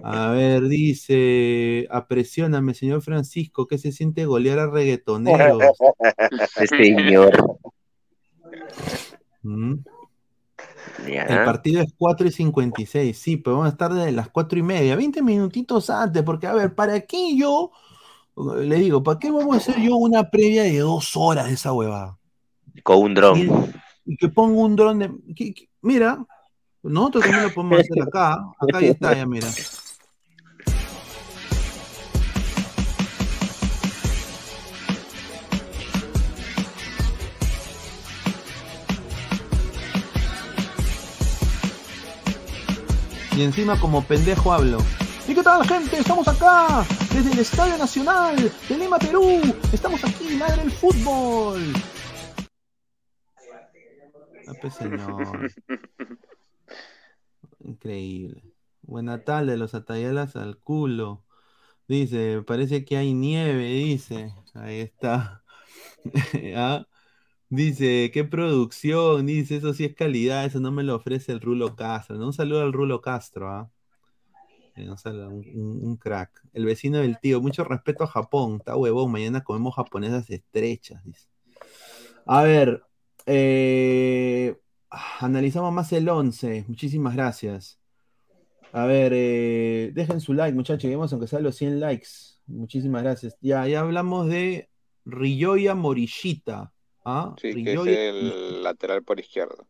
A 0.03 0.31
ver, 0.31 0.62
dice, 0.62 1.87
apresióname, 1.91 2.73
señor 2.73 3.03
Francisco, 3.03 3.67
¿qué 3.67 3.77
se 3.77 3.93
siente 3.93 4.25
golear 4.25 4.61
a 4.61 4.67
reggaetoneros? 4.71 5.62
Señor. 6.71 7.61
¿Mm? 9.43 9.74
El 11.28 11.44
partido 11.44 11.82
es 11.82 11.93
4 11.97 12.27
y 12.27 12.31
56, 12.31 13.18
sí, 13.18 13.36
pero 13.36 13.56
vamos 13.56 13.68
a 13.68 13.72
estar 13.72 13.93
desde 13.93 14.12
las 14.12 14.28
4 14.28 14.59
y 14.59 14.62
media, 14.62 14.97
20 14.97 15.22
minutitos 15.22 15.89
antes, 15.90 16.22
porque 16.22 16.47
a 16.47 16.52
ver, 16.55 16.74
¿para 16.74 17.01
qué 17.01 17.36
yo, 17.36 17.70
le 18.36 18.77
digo, 18.77 19.02
¿para 19.02 19.18
qué 19.18 19.31
vamos 19.31 19.55
a 19.55 19.59
hacer 19.59 19.81
yo 19.81 19.97
una 19.97 20.31
previa 20.31 20.62
de 20.64 20.78
dos 20.78 21.16
horas 21.16 21.47
de 21.47 21.55
esa 21.55 21.72
huevada? 21.72 22.18
Con 22.82 22.98
un 23.02 23.14
dron. 23.14 23.39
Y, 23.39 23.51
y 24.05 24.16
que 24.16 24.28
pongo 24.28 24.60
un 24.62 24.77
dron 24.77 24.98
de... 24.98 25.10
que- 25.35 25.55
que- 25.55 25.68
mira, 25.82 26.24
nosotros 26.82 27.24
también 27.24 27.44
lo 27.44 27.55
podemos 27.55 27.81
hacer 27.81 28.02
acá, 28.02 28.35
acá 28.59 28.81
ya 28.81 28.89
está, 28.89 29.14
ya 29.14 29.27
mira. 29.27 29.48
Y 43.41 43.43
encima 43.43 43.81
como 43.81 44.05
pendejo 44.05 44.53
hablo. 44.53 44.81
¿Y 45.27 45.35
qué 45.35 45.43
tal 45.43 45.67
gente? 45.67 45.97
Estamos 45.97 46.29
acá, 46.29 46.85
desde 47.11 47.33
el 47.33 47.39
Estadio 47.39 47.79
Nacional 47.79 48.37
de 48.69 48.77
Lima, 48.77 48.99
Perú. 48.99 49.41
Estamos 49.73 50.05
aquí, 50.05 50.37
madre 50.37 50.61
el 50.61 50.71
fútbol. 50.71 51.73
Ah, 54.47 54.53
pues, 54.61 54.75
señor. 54.75 55.51
Increíble. 57.61 58.43
Buena 58.83 59.25
tarde, 59.25 59.57
los 59.57 59.75
atayalas 59.75 60.37
al 60.37 60.59
culo. 60.59 61.25
Dice, 61.89 62.43
parece 62.47 62.85
que 62.85 62.99
hay 62.99 63.15
nieve, 63.15 63.65
dice. 63.65 64.35
Ahí 64.53 64.81
está. 64.81 65.43
Ah, 66.57 66.87
Dice, 67.51 68.12
qué 68.14 68.24
producción, 68.24 69.27
dice, 69.27 69.56
eso 69.56 69.74
sí 69.74 69.85
es 69.85 69.94
calidad, 69.97 70.44
eso 70.44 70.60
no 70.60 70.70
me 70.70 70.85
lo 70.85 70.94
ofrece 70.94 71.32
el 71.32 71.40
Rulo 71.40 71.74
Castro. 71.74 72.16
Un 72.16 72.32
saludo 72.32 72.62
al 72.62 72.72
Rulo 72.72 73.01
Castro, 73.01 73.48
¿ah? 73.51 73.70
Eh, 74.77 74.89
un 75.55 75.97
crack. 75.97 76.31
El 76.52 76.64
vecino 76.64 76.98
del 76.98 77.18
tío, 77.18 77.40
mucho 77.40 77.64
respeto 77.64 78.05
a 78.05 78.06
Japón, 78.06 78.59
está 78.59 78.77
huevón, 78.77 79.10
mañana 79.10 79.43
comemos 79.43 79.74
japonesas 79.74 80.31
estrechas, 80.31 81.05
dice. 81.05 81.27
A 82.24 82.43
ver, 82.43 82.85
eh, 83.27 84.56
analizamos 85.18 85.72
más 85.72 85.93
el 85.93 86.09
11, 86.09 86.64
muchísimas 86.68 87.14
gracias. 87.14 87.81
A 88.72 88.86
ver, 88.86 89.12
eh, 89.14 89.90
dejen 89.93 90.20
su 90.20 90.32
like, 90.35 90.55
muchachos, 90.55 90.85
lleguemos 90.85 91.12
aunque 91.12 91.27
sea 91.27 91.40
los 91.40 91.56
100 91.56 91.81
likes. 91.81 92.09
Muchísimas 92.47 93.02
gracias. 93.02 93.36
Ya, 93.40 93.66
ya 93.66 93.81
hablamos 93.81 94.28
de 94.28 94.70
Ryoya 95.05 95.74
Morishita. 95.74 96.72
¿Ah? 97.05 97.35
Sí, 97.40 97.64
que 97.64 97.72
es 97.72 97.86
el 97.86 98.62
lateral 98.62 99.02
por 99.02 99.20
izquierda. 99.20 99.64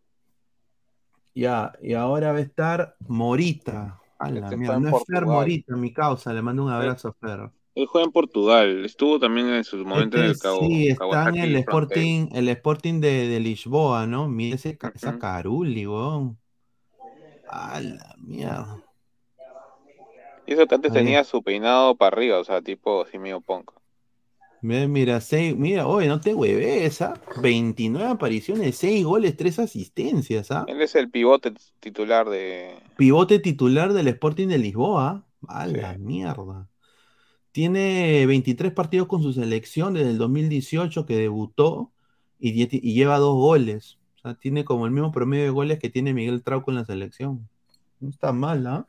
Ya, 1.34 1.72
y 1.80 1.94
ahora 1.94 2.32
va 2.32 2.38
a 2.38 2.42
estar 2.42 2.96
Morita. 3.06 4.00
A 4.18 4.30
la 4.30 4.40
Este 4.50 4.54
en 4.56 4.82
no 4.82 4.96
es 4.96 5.04
Fer. 5.06 5.24
Morita, 5.24 5.76
mi 5.76 5.92
causa, 5.92 6.32
le 6.32 6.42
mando 6.42 6.64
un 6.64 6.70
abrazo 6.70 7.08
a 7.08 7.12
Fer. 7.14 7.50
Él 7.74 7.86
juega 7.86 8.04
en 8.04 8.12
Portugal. 8.12 8.84
Estuvo 8.84 9.18
también 9.18 9.48
en 9.48 9.64
su 9.64 9.76
momento 9.78 10.18
en 10.18 10.24
el 10.24 10.38
Cabo. 10.38 10.66
sí, 10.66 10.88
está 10.88 11.28
en 11.28 11.36
el. 11.36 11.56
Sporting, 11.56 12.28
el 12.32 12.48
Sporting 12.48 13.00
de, 13.00 13.28
de 13.28 13.40
Lisboa, 13.40 14.06
¿no? 14.06 14.28
Mira 14.28 14.56
ese, 14.56 14.76
ca- 14.76 14.92
esa 14.94 15.18
Caruli, 15.18 15.86
weón. 15.86 16.38
A 17.48 17.80
la 17.80 18.14
mierda. 18.18 18.82
Y 20.46 20.52
eso 20.54 20.66
que 20.66 20.74
antes 20.74 20.90
Ahí. 20.90 20.98
tenía 20.98 21.24
su 21.24 21.42
peinado 21.42 21.96
para 21.96 22.16
arriba, 22.16 22.38
o 22.38 22.44
sea, 22.44 22.60
tipo 22.60 23.02
así 23.02 23.18
medio 23.18 23.40
punk. 23.40 23.70
Ve, 24.62 24.88
Mira, 24.88 25.20
seis, 25.20 25.56
mira, 25.56 25.86
oye, 25.86 26.06
no 26.06 26.20
te 26.20 26.34
hueves, 26.34 27.00
¿ah? 27.00 27.20
29 27.40 28.08
apariciones, 28.08 28.76
6 28.76 29.04
goles, 29.04 29.36
3 29.36 29.58
asistencias, 29.60 30.50
¿ah? 30.50 30.64
Él 30.68 30.80
es 30.82 30.94
el 30.94 31.10
pivote 31.10 31.54
titular 31.80 32.28
de. 32.28 32.74
Pivote 32.96 33.38
titular 33.38 33.92
del 33.92 34.08
Sporting 34.08 34.48
de 34.48 34.58
Lisboa. 34.58 35.24
A 35.48 35.66
la 35.66 35.96
mierda. 35.96 36.68
Tiene 37.52 38.26
23 38.26 38.72
partidos 38.72 39.08
con 39.08 39.22
su 39.22 39.32
selección 39.32 39.94
desde 39.94 40.10
el 40.10 40.18
2018 40.18 41.06
que 41.06 41.16
debutó 41.16 41.92
y 42.38 42.66
lleva 42.92 43.18
dos 43.18 43.34
goles. 43.34 43.98
O 44.16 44.18
sea, 44.20 44.34
tiene 44.34 44.64
como 44.64 44.84
el 44.84 44.92
mismo 44.92 45.12
promedio 45.12 45.44
de 45.44 45.50
goles 45.50 45.78
que 45.78 45.88
tiene 45.88 46.12
Miguel 46.12 46.42
Trauco 46.42 46.70
en 46.70 46.76
la 46.76 46.84
selección. 46.84 47.48
No 48.00 48.10
está 48.10 48.32
mal, 48.32 48.66
¿ah? 48.66 48.86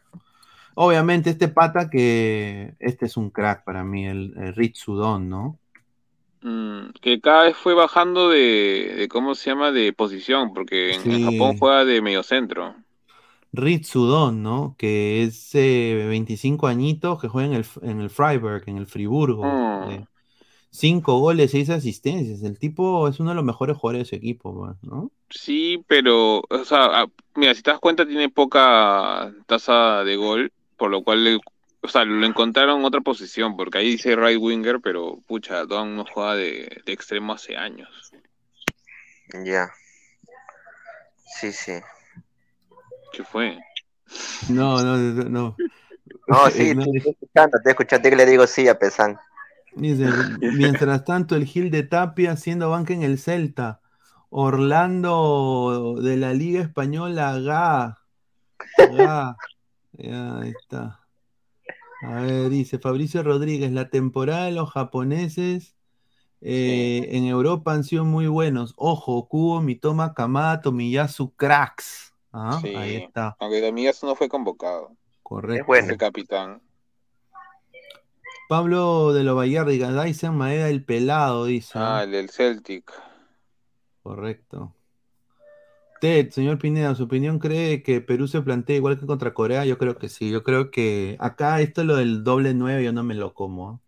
Obviamente 0.76 1.30
este 1.30 1.48
pata 1.48 1.90
que 1.90 2.76
este 2.80 3.06
es 3.06 3.18
un 3.18 3.30
crack 3.30 3.64
para 3.64 3.84
mí, 3.84 4.08
el, 4.08 4.34
el 4.38 4.56
Rich 4.56 4.78
Sudón, 4.78 5.30
¿no? 5.30 5.58
Mm, 6.42 6.92
que 7.02 7.20
cada 7.22 7.44
vez 7.44 7.58
fue 7.58 7.74
bajando 7.74 8.30
de, 8.30 8.94
de 8.98 9.08
¿cómo 9.08 9.36
se 9.36 9.50
llama? 9.52 9.72
De 9.72 9.94
posición, 9.94 10.54
porque 10.54 10.94
en. 10.94 11.20
Japón 11.20 11.54
juega 11.60 11.86
de 11.86 12.02
mediocentro. 12.02 12.76
Ritsudon, 13.54 14.42
¿no? 14.44 14.76
Que 14.78 15.24
es 15.24 15.54
eh, 15.56 16.06
25 16.08 16.68
añitos, 16.68 17.20
que 17.22 17.28
juega 17.28 17.48
en 17.50 17.54
el, 17.56 17.66
en 17.82 18.00
el 18.02 18.10
Freiburg, 18.10 18.64
en 18.68 18.78
el 18.78 18.88
Friburgo. 18.88 19.46
Mm. 19.48 19.90
Eh, 19.92 20.06
cinco 20.72 21.20
goles, 21.20 21.52
seis 21.52 21.70
asistencias. 21.70 22.44
El 22.44 22.60
tipo 22.60 23.08
es 23.10 23.20
uno 23.20 23.32
de 23.32 23.36
los 23.38 23.46
mejores 23.46 23.78
jugadores 23.78 24.08
de 24.08 24.10
su 24.12 24.16
equipo, 24.18 24.56
pues, 24.56 24.78
¿no? 24.84 25.12
Sí, 25.30 25.84
pero, 25.88 26.40
o 26.50 26.66
sea, 26.66 27.06
mira, 27.36 27.54
si 27.56 27.62
te 27.64 27.72
das 27.72 27.80
cuenta, 27.80 28.06
tiene 28.06 28.30
poca 28.30 29.34
tasa 29.48 30.04
de 30.04 30.18
gol, 30.18 30.52
por 30.78 30.92
lo 30.92 31.04
cual, 31.04 31.24
le- 31.24 31.40
o 31.82 31.88
sea, 31.88 32.06
lo 32.06 32.26
encontraron 32.26 32.80
en 32.80 32.86
otra 32.86 33.02
posición, 33.02 33.58
porque 33.58 33.80
ahí 33.80 33.92
dice 33.92 34.16
right 34.16 34.40
winger, 34.40 34.80
pero 34.82 35.20
pucha, 35.28 35.66
Don 35.66 35.96
no 35.96 36.06
juega 36.06 36.36
de, 36.36 36.82
de 36.86 36.94
extremo 36.94 37.34
hace 37.34 37.58
años. 37.58 37.90
Ya. 39.44 39.72
Sí, 41.40 41.52
sí. 41.52 41.74
¿Qué 43.14 43.24
fue? 43.24 43.58
No, 44.50 44.82
no, 44.84 44.98
no. 44.98 45.24
no. 45.24 45.56
No, 46.28 46.50
sí, 46.50 46.70
Eh, 46.70 46.76
no, 46.76 46.84
te 46.84 46.98
estoy 46.98 47.12
escuchando, 47.12 47.58
te 47.64 47.70
escuchando 47.72 48.10
que 48.10 48.16
le 48.16 48.26
digo 48.26 48.46
sí 48.48 48.68
a 48.68 48.78
Pesan. 48.78 49.18
Dice, 49.76 50.06
mientras 50.40 51.06
tanto, 51.06 51.36
el 51.36 51.46
Gil 51.46 51.72
de 51.72 51.84
Tapia 51.84 52.34
haciendo 52.34 52.70
banca 52.70 52.94
en 52.94 53.04
el 53.04 53.18
Celta. 53.18 53.82
Orlando 54.30 55.96
de 56.02 56.18
la 56.18 56.34
Liga 56.34 56.62
Española, 56.62 57.40
Ga. 57.40 57.98
Ga. 58.78 59.36
Ya, 59.94 60.40
ahí 60.40 60.54
está. 60.62 61.01
A 62.02 62.22
ver, 62.22 62.50
dice 62.50 62.80
Fabricio 62.80 63.22
Rodríguez, 63.24 63.72
la 63.72 63.90
temporada 63.90 64.46
de 64.46 64.52
los 64.52 64.72
japoneses 64.72 65.76
eh, 66.42 67.08
en 67.12 67.26
Europa 67.26 67.74
han 67.74 67.84
sido 67.84 68.06
muy 68.06 68.28
buenos. 68.28 68.74
Ojo, 68.78 69.28
Kubo, 69.28 69.62
Mitoma, 69.62 70.14
Kamada, 70.14 70.62
Tomiyasu, 70.62 71.36
cracks. 71.36 72.14
Ah, 72.34 72.60
Sí, 72.62 72.74
Ahí 72.76 72.96
está, 72.96 73.36
aunque 73.40 73.62
Domínguez 73.62 74.02
no 74.04 74.16
fue 74.16 74.30
convocado. 74.30 74.96
correcto. 75.22 75.66
Fue 75.66 75.98
capitán. 75.98 76.62
Pablo 78.48 79.14
de 79.14 79.24
lo 79.24 79.36
Vallardi, 79.36 79.78
Dyson 79.78 80.36
Maeda 80.36 80.70
el 80.70 80.84
pelado, 80.84 81.46
dice. 81.46 81.74
Ah, 81.76 82.04
el 82.04 82.12
del 82.12 82.30
Celtic. 82.30 82.92
Correcto. 84.04 84.76
Ted, 86.02 86.32
señor 86.32 86.58
Pineda, 86.58 86.96
¿su 86.96 87.04
opinión 87.04 87.40
cree 87.40 87.84
que 87.84 88.02
Perú 88.02 88.28
se 88.28 88.42
plantea 88.42 88.76
igual 88.76 89.00
que 89.00 89.06
contra 89.06 89.36
Corea? 89.36 89.66
Yo 89.66 89.78
creo 89.78 89.98
que 90.00 90.10
sí. 90.10 90.32
Yo 90.32 90.44
creo 90.44 90.72
que 90.72 91.16
acá 91.20 91.62
esto 91.62 91.84
lo 91.84 91.96
del 91.96 92.24
doble 92.24 92.56
nueve 92.56 92.84
yo 92.84 92.92
no 92.92 93.04
me 93.04 93.14
lo 93.16 93.36
como. 93.36 93.70
¿ah? 93.70 93.80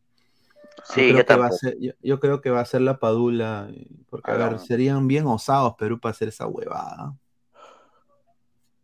Sí, 0.84 1.10
creo 1.10 1.20
yo 1.20 1.26
que 1.26 1.36
va 1.36 1.48
a 1.48 1.50
tampoco. 1.50 1.58
ser, 1.58 1.78
yo, 1.80 1.94
yo 2.02 2.20
creo 2.20 2.42
que 2.42 2.52
va 2.52 2.62
a 2.62 2.66
ser 2.66 2.82
la 2.82 3.00
Padula, 3.00 3.68
eh, 3.74 3.88
porque 4.10 4.32
a 4.32 4.36
ver, 4.36 4.52
no. 4.54 4.60
serían 4.60 5.08
bien 5.08 5.26
osados 5.28 5.76
Perú 5.76 6.00
para 6.00 6.12
hacer 6.12 6.28
esa 6.30 6.48
huevada. 6.48 7.16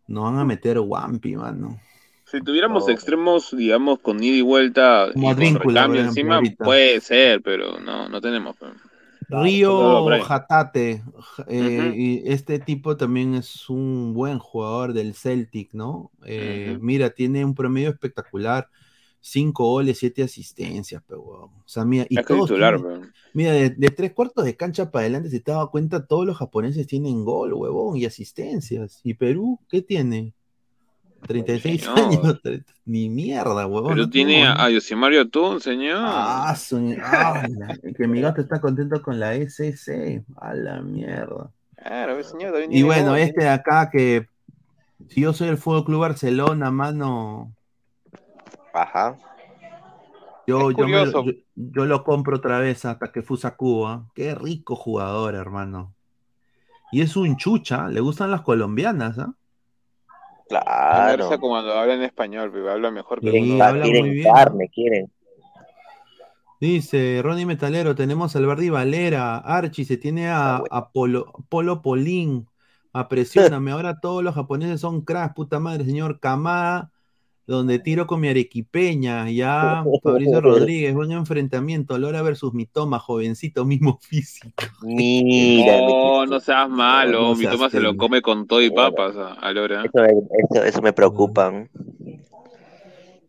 No 0.07 0.23
van 0.23 0.39
a 0.39 0.45
meter 0.45 0.79
Wampi, 0.79 1.35
mano. 1.35 1.79
Si 2.25 2.41
tuviéramos 2.41 2.85
Oh. 2.85 2.89
extremos, 2.89 3.55
digamos, 3.55 3.99
con 3.99 4.23
ida 4.23 4.37
y 4.37 4.41
vuelta 4.41 5.09
y 5.13 5.13
Como 5.13 5.31
ejemplo, 5.31 5.95
encima, 5.95 6.35
ahorita. 6.35 6.65
puede 6.65 7.01
ser, 7.01 7.41
pero 7.41 7.79
no, 7.79 8.09
no 8.09 8.21
tenemos. 8.21 8.55
pues. 8.57 8.71
Río. 9.29 10.07
Jatate, 10.23 11.03
eh, 11.47 11.79
Ujú. 11.89 11.95
y 11.95 12.23
este 12.25 12.59
tipo 12.59 12.97
también 12.97 13.35
es 13.35 13.69
un 13.69 14.13
buen 14.13 14.39
jugador 14.39 14.93
del 14.93 15.13
Celtic, 15.13 15.73
¿no? 15.73 16.11
Eh. 16.25 16.77
Mira, 16.81 17.11
tiene 17.11 17.45
un 17.45 17.53
promedio 17.53 17.89
espectacular, 17.89 18.67
cinco 19.21 19.65
goles, 19.65 19.99
siete 19.99 20.23
asistencias, 20.23 21.03
pero 21.05 21.21
huevón. 21.21 21.49
O 21.59 21.63
sea, 21.67 21.85
mira, 21.85 22.05
y 22.09 22.15
todos 22.23 22.47
titular, 22.49 22.77
tienen- 22.77 22.99
pues. 23.01 23.11
mira, 23.33 23.51
de, 23.51 23.69
de 23.69 23.89
tres 23.89 24.13
cuartos 24.13 24.45
de 24.45 24.55
cancha 24.55 24.89
para 24.91 25.01
adelante, 25.03 25.29
si 25.29 25.39
te 25.39 25.51
das 25.51 25.67
cuenta, 25.69 26.05
todos 26.07 26.25
los 26.25 26.37
japoneses 26.37 26.87
tienen 26.87 27.23
gol, 27.23 27.53
huevón, 27.53 27.97
y 27.97 28.05
asistencias. 28.05 28.99
¿Y 29.03 29.13
Perú 29.13 29.59
qué 29.69 29.81
tiene? 29.81 30.33
36 31.27 31.81
Sí, 31.81 31.87
no. 31.87 31.95
años, 31.95 32.41
ni 32.85 33.09
mierda, 33.09 33.67
huevón. 33.67 33.93
Pero 33.93 34.03
no 34.05 34.09
tiene 34.09 34.47
a, 34.47 34.69
Yosimario 34.69 35.21
Atún, 35.21 35.59
señor. 35.61 35.97
Ah, 36.01 36.55
su- 36.55 36.95
ah, 37.03 37.43
la- 37.47 37.77
que 37.93 38.07
mi 38.07 38.21
gato 38.21 38.41
está 38.41 38.59
contento 38.61 39.01
con 39.01 39.19
la 39.19 39.35
SS. 39.35 40.23
A 40.37 40.53
la 40.53 40.81
mierda. 40.81 41.51
Claro, 41.75 42.21
señor 42.23 42.51
también 42.51 42.73
Y 42.73 42.83
bueno, 42.83 43.15
este 43.15 43.41
de 43.43 43.49
acá 43.49 43.89
que 43.89 44.27
si 45.07 45.21
yo 45.21 45.31
soy 45.33 45.47
el 45.49 45.57
Fútbol 45.57 45.85
Club 45.85 46.01
Barcelona, 46.01 46.71
mano, 46.71 47.53
Ajá. 48.73 49.17
yo, 50.47 50.71
Es 50.71 50.77
yo, 50.77 50.87
me 50.87 50.91
lo, 51.05 51.11
curioso. 51.11 51.23
yo, 51.25 51.31
yo 51.55 51.85
lo 51.85 52.03
compro 52.03 52.37
otra 52.37 52.59
vez 52.59 52.83
hasta 52.85 53.11
que 53.11 53.21
Fusa 53.21 53.55
Cuba. 53.55 54.05
Qué 54.13 54.35
rico 54.35 54.75
jugador, 54.75 55.35
hermano. 55.35 55.93
Y 56.91 57.01
es 57.01 57.15
un 57.15 57.37
chucha, 57.37 57.87
le 57.87 57.99
gustan 58.01 58.31
las 58.31 58.41
colombianas, 58.41 59.19
¿ah? 59.19 59.33
Claro. 60.49 61.23
Conversa 61.25 61.37
cuando 61.39 61.73
habla 61.73 61.93
en 61.93 62.01
español, 62.03 62.49
pero 62.51 62.71
habla 62.71 62.91
mejor 62.91 63.21
que 63.21 63.31
Sí, 63.31 63.51
uno. 63.53 63.63
habla 63.63 63.83
muy 63.85 63.91
quieren 63.91 64.11
bien. 64.11 64.33
carne, 64.33 64.69
quieren. 64.69 65.11
Dice 66.59 67.21
Ronnie 67.23 67.45
Metalero, 67.45 67.95
tenemos 67.95 68.35
a 68.35 68.39
Alberdi 68.39 68.69
Valera, 68.69 69.37
Archie, 69.37 69.85
se 69.85 69.95
tiene 69.95 70.27
a, 70.29 70.61
a 70.69 70.89
Polo, 70.89 71.31
Polo 71.47 71.81
Polín, 71.81 72.47
a 72.91 73.07
Presióname, 73.07 73.71
ahora 73.71 74.01
todos 74.01 74.23
los 74.23 74.35
japoneses 74.35 74.81
son 74.81 75.01
cracks, 75.01 75.35
puta 75.35 75.59
madre, 75.59 75.85
señor 75.85 76.19
Kamada, 76.19 76.91
donde 77.49 77.79
tiro 77.79 78.05
con 78.05 78.19
mi 78.21 78.27
arequipeña, 78.29 79.29
ya, 79.31 79.83
Fabricio 80.03 80.39
Rodríguez, 80.39 80.93
buen 80.93 81.11
enfrentamiento, 81.11 81.97
Lora 81.97 82.21
versus 82.21 82.53
Mitoma, 82.53 82.99
jovencito, 82.99 83.65
mismo 83.65 83.99
físico. 84.03 84.63
Mira, 84.83 85.81
No, 85.81 86.25
no 86.25 86.39
seas 86.39 86.69
malo. 86.69 87.21
No 87.21 87.35
Mi 87.35 87.41
seas 87.41 87.55
toma 87.55 87.69
se 87.69 87.79
lo 87.79 87.97
come 87.97 88.21
con 88.21 88.45
todo 88.47 88.61
y 88.61 88.69
papas 88.69 89.15
a, 89.17 89.33
a 89.33 89.51
Lora. 89.51 89.83
eso, 89.83 90.05
eso, 90.05 90.63
eso 90.63 90.81
me 90.81 90.93
preocupa. 90.93 91.67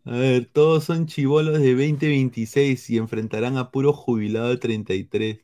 A 0.05 0.13
ver, 0.13 0.49
todos 0.53 0.85
son 0.85 1.07
chivolos 1.07 1.61
de 1.61 1.71
2026 1.75 2.91
y 2.91 2.99
enfrentarán 2.99 3.57
a 3.57 3.71
puro 3.71 3.93
jubilado 3.93 4.49
de 4.49 4.57
33. 4.57 5.39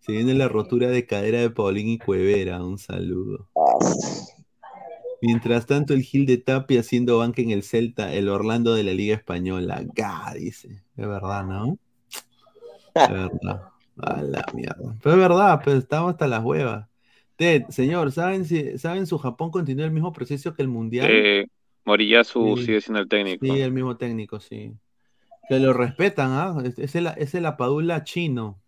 Se 0.00 0.12
viene 0.12 0.34
la 0.34 0.48
rotura 0.48 0.88
de 0.88 1.06
cadera 1.06 1.40
de 1.40 1.50
Paulín 1.50 1.88
y 1.88 1.98
Cuevera. 1.98 2.62
Un 2.64 2.78
saludo. 2.78 3.48
Mientras 5.26 5.66
tanto, 5.66 5.92
el 5.92 6.02
Gil 6.02 6.24
de 6.24 6.36
Tapia 6.36 6.78
haciendo 6.78 7.18
banca 7.18 7.42
en 7.42 7.50
el 7.50 7.64
Celta, 7.64 8.14
el 8.14 8.28
Orlando 8.28 8.74
de 8.74 8.84
la 8.84 8.92
Liga 8.92 9.16
Española. 9.16 9.82
Ga, 9.92 10.32
dice. 10.34 10.68
Es 10.96 11.08
verdad, 11.08 11.44
¿no? 11.44 11.76
Es 12.94 13.10
verdad. 13.10 13.62
A 13.98 14.22
la 14.22 14.44
mierda. 14.54 14.94
Pero 15.02 15.14
es 15.16 15.20
verdad, 15.20 15.60
pero 15.64 15.78
estamos 15.78 16.12
hasta 16.12 16.28
las 16.28 16.44
huevas. 16.44 16.86
Ted, 17.34 17.64
señor, 17.70 18.12
¿saben 18.12 18.44
si 18.44 18.78
saben 18.78 19.04
su 19.08 19.18
Japón 19.18 19.50
continúa 19.50 19.84
el 19.86 19.90
mismo 19.90 20.12
proceso 20.12 20.54
que 20.54 20.62
el 20.62 20.68
Mundial? 20.68 21.08
Eh, 21.10 21.48
Moriyasu 21.84 22.56
Sí. 22.58 22.66
sigue 22.66 22.80
siendo 22.80 23.00
el 23.00 23.08
técnico. 23.08 23.44
Sí, 23.44 23.60
el 23.60 23.72
mismo 23.72 23.96
técnico, 23.96 24.38
sí. 24.38 24.74
Que 25.48 25.58
lo 25.58 25.72
respetan, 25.72 26.30
¿ah? 26.30 26.54
Es 26.76 26.94
el, 26.94 27.08
es 27.16 27.34
el 27.34 27.46
apadula 27.46 28.04
chino. 28.04 28.60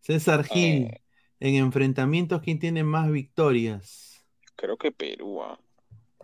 César 0.00 0.44
Gil, 0.44 0.84
Eh. 0.84 1.00
en 1.38 1.56
enfrentamientos, 1.56 2.40
¿quién 2.40 2.58
tiene 2.58 2.82
más 2.82 3.10
victorias? 3.10 4.09
Creo 4.60 4.76
que 4.76 4.92
Perú, 4.92 5.42
ah. 5.42 5.58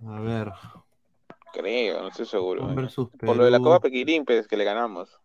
A 0.05 0.21
ver, 0.21 0.53
creo, 1.55 2.03
no 2.03 2.09
estoy 2.09 2.27
seguro. 2.27 2.71
Eh. 2.71 2.75
versus 2.75 3.09
Por 3.19 3.35
lo 3.35 3.47
de 3.47 3.51
la. 3.51 3.61
Copa 3.61 3.81
Pequirín, 3.81 4.27
pues, 4.27 4.47
que 4.47 4.59
le 4.59 4.65
ganamos. 4.65 5.19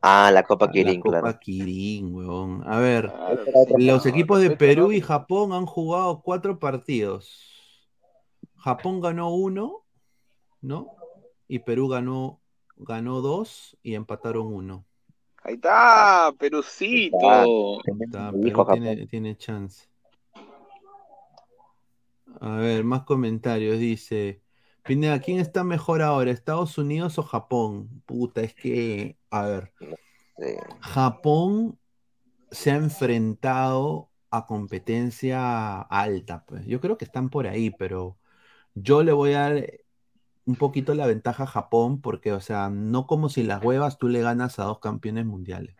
Ah, 0.00 0.30
la 0.32 0.44
Copa 0.44 0.66
La 0.66 0.72
Kirin, 0.72 1.00
Copa 1.00 1.20
claro. 1.22 1.38
Kirin, 1.40 2.14
huevón. 2.14 2.62
A 2.68 2.78
ver, 2.78 3.10
Claro, 3.10 3.42
los 3.78 4.06
equipos 4.06 4.40
de 4.40 4.50
Perú 4.50 4.92
y 4.92 5.00
Japón 5.00 5.52
han 5.52 5.66
jugado 5.66 6.22
cuatro 6.22 6.60
partidos. 6.60 7.90
Japón 8.58 9.00
ganó 9.00 9.34
uno, 9.34 9.82
¿no? 10.60 10.94
Y 11.48 11.58
Perú 11.60 11.88
ganó, 11.88 12.40
ganó 12.76 13.22
dos 13.22 13.76
y 13.82 13.94
empataron 13.96 14.46
uno. 14.54 14.84
Ahí 15.42 15.54
está, 15.54 16.32
Perucito. 16.38 17.80
Está, 18.04 18.30
Me 18.30 18.52
Perú 18.52 19.06
tiene 19.10 19.36
chance. 19.36 19.88
A 22.40 22.56
ver, 22.56 22.84
más 22.84 23.02
comentarios. 23.04 23.78
Dice, 23.78 24.42
Pineda, 24.84 25.20
¿quién 25.20 25.38
está 25.38 25.64
mejor 25.64 26.02
ahora, 26.02 26.30
Estados 26.30 26.78
Unidos 26.78 27.18
o 27.18 27.22
Japón? 27.22 28.02
Puta, 28.06 28.42
es 28.42 28.54
que, 28.54 29.18
a 29.30 29.42
ver, 29.46 29.72
Japón 30.80 31.78
se 32.50 32.70
ha 32.70 32.76
enfrentado 32.76 34.10
a 34.30 34.46
competencia 34.46 35.80
alta. 35.80 36.44
Pues. 36.44 36.66
Yo 36.66 36.80
creo 36.80 36.98
que 36.98 37.04
están 37.04 37.30
por 37.30 37.46
ahí, 37.46 37.70
pero 37.70 38.18
yo 38.74 39.02
le 39.02 39.12
voy 39.12 39.32
a 39.32 39.40
dar 39.40 39.70
un 40.46 40.56
poquito 40.56 40.94
la 40.94 41.06
ventaja 41.06 41.44
a 41.44 41.46
Japón 41.46 42.00
porque, 42.00 42.32
o 42.32 42.40
sea, 42.40 42.68
no 42.68 43.06
como 43.06 43.28
si 43.28 43.42
las 43.42 43.62
huevas 43.62 43.98
tú 43.98 44.08
le 44.08 44.20
ganas 44.20 44.58
a 44.58 44.64
dos 44.64 44.80
campeones 44.80 45.24
mundiales. 45.24 45.76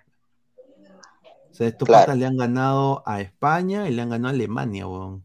O 1.51 1.55
sea, 1.55 1.69
estos 1.69 1.87
Claro. 1.87 2.03
patas 2.03 2.19
le 2.19 2.27
han 2.27 2.37
ganado 2.37 3.03
a 3.07 3.21
España 3.21 3.89
y 3.89 3.93
le 3.93 4.03
han 4.03 4.11
ganado 4.11 4.29
a 4.29 4.35
Alemania, 4.35 4.89
weón. 4.89 5.24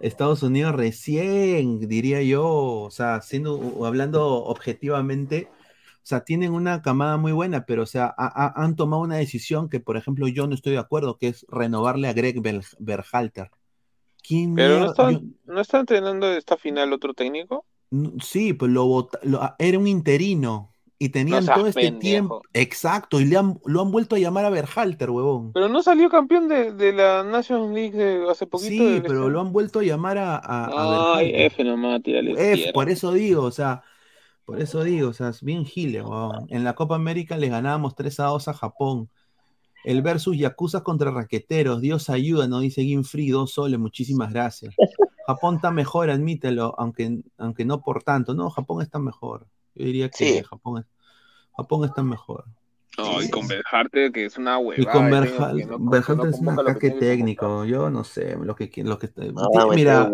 Estados 0.00 0.42
Unidos 0.42 0.74
recién, 0.74 1.78
diría 1.88 2.22
yo, 2.22 2.46
o 2.46 2.90
sea, 2.90 3.20
siendo, 3.20 3.84
hablando 3.86 4.44
objetivamente, 4.44 5.48
o 5.96 6.06
sea, 6.06 6.24
tienen 6.24 6.52
una 6.52 6.82
camada 6.82 7.16
muy 7.18 7.32
buena, 7.32 7.66
pero, 7.66 7.82
o 7.82 7.86
sea, 7.86 8.06
ha- 8.16 8.46
ha- 8.46 8.64
han 8.64 8.76
tomado 8.76 9.02
una 9.02 9.16
decisión 9.16 9.68
que, 9.68 9.80
por 9.80 9.96
ejemplo, 9.96 10.26
yo 10.28 10.46
no 10.46 10.54
estoy 10.54 10.72
de 10.72 10.78
acuerdo, 10.78 11.18
que 11.18 11.28
es 11.28 11.46
renovarle 11.48 12.08
a 12.08 12.12
Greg 12.14 12.40
Berhalter. 12.78 13.50
¿Quién 14.26 14.54
Pero 14.54 14.80
no 14.80 14.86
está, 14.86 15.10
yo- 15.12 15.20
no 15.46 15.60
está 15.60 15.80
entrenando 15.80 16.32
esta 16.32 16.56
final 16.56 16.92
otro 16.92 17.14
técnico. 17.14 17.66
Sí, 18.22 18.52
pues 18.52 18.70
lo, 18.70 19.08
lo- 19.22 19.54
era 19.58 19.78
un 19.78 19.86
interino 19.86 20.69
y 21.02 21.08
tenían 21.08 21.46
todo 21.46 21.66
este 21.66 21.80
pendejo. 21.80 21.98
tiempo. 22.00 22.42
Exacto, 22.52 23.20
y 23.20 23.24
le 23.24 23.38
han, 23.38 23.58
lo 23.64 23.80
han 23.80 23.90
vuelto 23.90 24.16
a 24.16 24.18
llamar 24.18 24.44
a 24.44 24.50
Berhalter, 24.50 25.08
huevón. 25.10 25.50
Pero 25.54 25.70
no 25.70 25.82
salió 25.82 26.10
campeón 26.10 26.46
de, 26.46 26.72
de 26.72 26.92
la 26.92 27.24
National 27.24 27.72
League 27.72 27.96
de 27.96 28.30
hace 28.30 28.46
poquito. 28.46 28.68
Sí, 28.70 29.00
pero 29.02 29.20
este- 29.22 29.30
lo 29.32 29.40
han 29.40 29.50
vuelto 29.50 29.78
a 29.80 29.82
llamar 29.82 30.18
a, 30.18 30.36
a, 30.36 31.16
Ay. 31.16 31.32
F 31.34 31.64
nomás, 31.64 32.02
tírale 32.02 32.32
F, 32.32 32.54
tierra. 32.56 32.72
por 32.74 32.90
eso 32.90 33.12
digo, 33.12 33.42
o 33.44 33.50
sea, 33.50 33.82
por 34.44 34.60
eso 34.60 34.84
digo, 34.84 35.08
o 35.08 35.12
sea, 35.14 35.30
es 35.30 35.42
bien 35.42 35.64
gile, 35.64 36.02
huevón. 36.02 36.46
En 36.50 36.64
la 36.64 36.74
Copa 36.74 36.96
América 36.96 37.38
les 37.38 37.48
ganábamos 37.50 37.94
3 37.94 38.20
a 38.20 38.24
2 38.26 38.48
a 38.48 38.52
Japón. 38.52 39.08
El 39.84 40.02
versus 40.02 40.36
Yakuza 40.36 40.82
contra 40.82 41.10
Raqueteros, 41.10 41.80
Dios 41.80 42.10
ayuda, 42.10 42.46
nos 42.46 42.60
dice 42.60 42.82
Ginfree, 42.82 43.30
dos 43.30 43.52
soles, 43.54 43.80
muchísimas 43.80 44.30
gracias. 44.34 44.74
Japón 45.26 45.54
está 45.56 45.70
mejor, 45.70 46.10
admítelo, 46.10 46.74
aunque, 46.76 47.22
aunque 47.38 47.64
no 47.64 47.80
por 47.80 48.02
tanto. 48.02 48.34
No, 48.34 48.50
Japón 48.50 48.82
está 48.82 48.98
mejor. 48.98 49.46
Yo 49.74 49.84
diría 49.86 50.08
que 50.08 50.16
Sí. 50.38 50.42
Japón, 50.42 50.78
es- 50.80 50.86
Japón 51.56 51.84
está 51.84 52.02
mejor. 52.02 52.44
No, 52.98 53.22
y 53.22 53.30
con 53.30 53.46
Berharte, 53.46 54.10
que 54.12 54.24
es 54.24 54.36
una 54.36 54.60
Y 54.60 54.64
huevada. 54.64 54.92
con 54.92 55.10
Berhal- 55.10 55.56
técnico 55.56 55.90
que 55.90 56.16
no- 56.16 56.24
es 56.24 56.38
un 56.40 56.48
ataque 56.48 56.90
técnico. 56.90 57.64
Yo 57.64 57.88
no 57.88 58.02
sé 58.04 58.36
lo 58.36 58.54
que 58.56 58.70
lo 58.82 58.98
que 58.98 59.08
No, 59.16 59.68
Mira. 59.74 60.10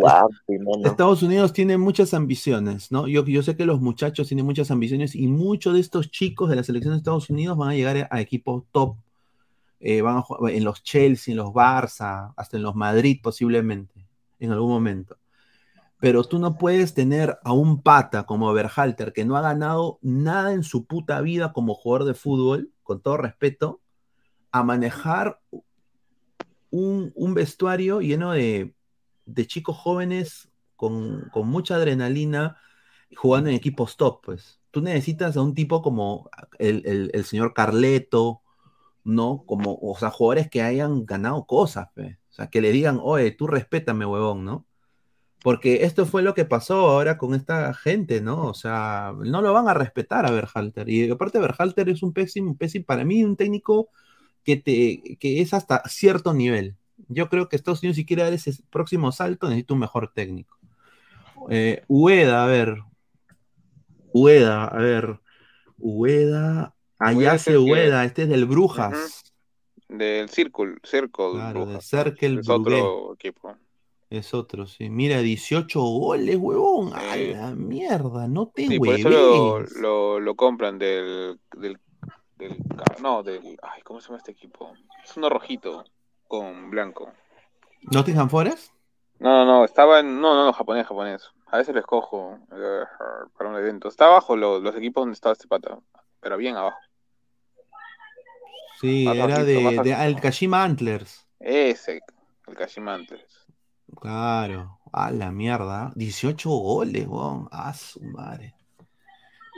Estados 0.85 1.23
Unidos 1.23 1.53
tiene 1.55 1.79
muchas 1.79 2.13
ambiciones, 2.15 2.93
¿no? 2.93 3.09
Yo, 3.09 3.25
yo 3.25 3.43
sé 3.43 3.57
que 3.57 3.65
los 3.65 3.81
muchachos 3.81 4.29
tienen 4.29 4.45
muchas 4.45 4.71
ambiciones 4.71 5.15
y 5.15 5.27
muchos 5.27 5.75
de 5.75 5.81
estos 5.81 6.11
chicos 6.11 6.51
de 6.51 6.57
la 6.57 6.63
selección 6.63 6.93
de 6.93 6.99
Estados 6.99 7.31
Unidos 7.31 7.57
van 7.57 7.71
a 7.71 7.75
llegar 7.75 8.09
a 8.11 8.21
equipos 8.21 8.65
top. 8.73 8.97
eh, 9.79 10.01
van 10.01 10.17
a 10.17 10.23
jugar 10.23 10.53
en 10.55 10.65
los 10.65 10.83
Chelsea, 10.83 11.33
en 11.33 11.37
los 11.37 11.49
Barça, 11.49 12.33
hasta 12.37 12.57
en 12.57 12.63
los 12.63 12.75
Madrid 12.75 13.21
posiblemente, 13.23 14.07
en 14.41 14.51
algún 14.51 14.71
momento. 14.71 15.17
Pero 15.99 16.25
tú 16.25 16.39
no 16.39 16.59
puedes 16.59 16.95
tener 16.95 17.39
a 17.43 17.53
un 17.53 17.83
pata 17.83 18.25
como 18.27 18.53
Berhalter 18.53 19.13
que 19.13 19.25
no 19.25 19.37
ha 19.37 19.41
ganado 19.41 19.99
nada 20.03 20.53
en 20.53 20.63
su 20.63 20.87
puta 20.87 21.21
vida 21.21 21.53
como 21.53 21.75
jugador 21.75 22.07
de 22.07 22.15
fútbol, 22.15 22.71
con 22.83 23.01
todo 23.01 23.17
respeto, 23.17 23.81
a 24.53 24.63
manejar 24.63 25.41
un, 26.71 27.13
vestuario 27.35 28.01
lleno 28.01 28.33
de, 28.33 28.75
chicos 29.47 29.77
jóvenes 29.77 30.51
con, 30.77 31.31
mucha 31.35 31.77
adrenalina 31.77 32.59
jugando 33.17 33.51
en 33.51 33.57
equipos 33.57 33.97
top, 33.97 34.21
pues. 34.25 34.61
Tú 34.71 34.83
necesitas 34.83 35.37
a 35.37 35.43
un 35.43 35.55
tipo 35.55 35.81
como 35.81 36.29
el 36.59 37.25
señor 37.25 37.55
Carleto, 37.55 38.43
¿no? 39.07 39.45
Como, 39.47 39.79
o 39.81 39.97
sea, 39.97 40.11
jugadores 40.11 40.51
que 40.51 40.63
hayan 40.63 41.07
ganado 41.07 41.47
cosas, 41.47 41.89
pues. 41.95 42.17
O 42.31 42.35
sea, 42.35 42.49
que 42.51 42.61
le 42.61 42.73
digan, 42.73 42.99
oye, 43.01 43.31
tú 43.31 43.47
respétame, 43.47 44.05
huevón, 44.05 44.45
¿no? 44.45 44.66
Porque 45.47 45.85
esto 45.85 46.07
fue 46.07 46.23
lo 46.25 46.35
que 46.35 46.45
pasó 46.45 46.89
ahora 46.91 47.19
con 47.19 47.33
esta 47.33 47.73
gente, 47.73 48.21
¿no? 48.21 48.49
O 48.49 48.55
sea, 48.55 49.13
no 49.17 49.43
lo 49.43 49.53
van 49.53 49.69
a 49.69 49.75
respetar 49.75 50.27
a 50.27 50.33
Berhalter. 50.33 50.89
Y 50.89 51.09
aparte, 51.09 51.39
Berhalter 51.39 51.89
es 51.89 52.03
un 52.03 52.13
pésimo, 52.13 52.57
pésimo, 52.57 52.85
para 52.85 53.05
mí, 53.05 53.23
un 53.23 53.37
técnico 53.37 53.89
que, 54.43 54.57
te, 54.57 55.17
que 55.21 55.41
es 55.41 55.55
hasta 55.55 55.85
cierto 55.89 56.35
nivel. 56.35 56.75
Yo 57.07 57.29
creo 57.29 57.49
que 57.49 57.55
Estados 57.55 57.81
Unidos, 57.81 57.95
si 57.95 58.05
quiere 58.05 58.25
dar 58.25 58.33
ese 58.33 58.55
próximo 58.71 59.13
salto, 59.13 59.47
necesita 59.47 59.75
un 59.75 59.79
mejor 59.79 60.13
técnico. 60.13 60.59
Eh, 61.49 61.85
Ueda, 61.87 62.43
a 62.43 62.49
ver. 62.49 62.79
Ueda, 64.13 64.65
a 64.65 64.79
ver. 64.79 65.21
Ueda. 65.79 66.75
El 66.99 67.19
que- 67.45 67.57
Ueda, 67.57 68.05
este 68.05 68.25
es 68.25 68.29
del 68.29 68.47
Brujas. 68.47 69.33
Del 69.89 70.29
Circle, 70.29 70.75
Circle. 70.83 71.31
Claro, 71.35 71.67
Brujas. 71.67 71.73
del 71.73 71.83
Cercle 71.83 72.41
Es 72.41 72.49
otro 72.49 73.15
equipo. 73.15 73.57
Es 74.09 74.35
otro, 74.35 74.67
sí. 74.67 74.89
Mira, 74.89 75.19
18 75.19 75.81
goles, 75.81 76.37
huevón. 76.37 76.93
A 76.95 77.17
la 77.17 77.51
mierda, 77.55 78.29
no 78.29 78.47
te 78.49 78.67
Sí, 78.67 78.79
por 78.79 78.89
eso 78.95 79.11
lo, 79.11 79.61
lo, 79.61 80.21
lo 80.21 80.35
compran 80.37 80.79
del, 80.79 81.41
del, 81.57 81.79
del. 82.37 82.57
No, 83.03 83.23
del. 83.25 83.59
Ay, 83.63 83.83
¿cómo 83.83 84.01
se 84.01 84.07
llama 84.09 84.19
este 84.19 84.31
equipo? 84.33 84.73
Es 85.05 85.17
uno 85.17 85.29
rojito 85.29 85.85
con 86.29 86.71
blanco. 86.71 87.13
¿Nottingham 87.93 88.31
Forest? 88.31 88.73
No, 89.19 89.45
no, 89.45 89.45
no, 89.45 89.65
estaba 89.65 90.01
en. 90.01 90.21
No, 90.21 90.35
no, 90.35 90.45
no, 90.45 90.53
japonés, 90.53 90.87
japonés. 90.87 91.29
A 91.49 91.59
veces 91.59 91.75
lo 91.75 91.81
escojo 91.81 92.39
eh, 92.53 92.83
para 93.37 93.51
un 93.51 93.57
evento. 93.57 93.89
Está 93.89 94.07
abajo 94.07 94.37
lo- 94.37 94.61
los 94.61 94.77
equipos 94.77 95.03
donde 95.03 95.15
estaba 95.15 95.33
este 95.33 95.49
pata, 95.49 95.79
pero 96.21 96.37
bien 96.37 96.57
abajo. 96.57 96.79
Sí, 98.81 99.05
Más 99.05 99.17
era 99.17 99.45
de, 99.45 99.81
de 99.83 100.07
el 100.07 100.21
Kashima 100.21 100.63
Antlers. 100.63 101.27
Ese, 101.41 102.01
el 102.47 102.55
Kashima 102.55 102.95
antes. 102.95 103.46
Claro. 104.01 104.79
A 104.93 105.11
la 105.11 105.31
mierda. 105.31 105.93
18 105.95 106.49
goles, 106.51 107.07
weón. 107.07 107.49
A 107.53 107.73
su 107.75 108.03
madre. 108.03 108.55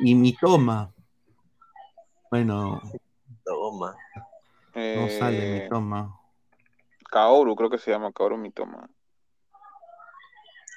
Y 0.04 0.14
mi 0.14 0.32
toma. 0.34 0.92
Bueno, 2.30 2.80
Toma. 3.44 3.96
no 4.74 5.08
sale 5.08 5.58
Eh, 5.58 5.62
mi 5.62 5.68
toma. 5.68 6.14
Kaoru, 7.10 7.56
creo 7.56 7.70
que 7.70 7.78
se 7.78 7.90
llama 7.90 8.12
Kaoru 8.12 8.36
Mitoma. 8.36 8.88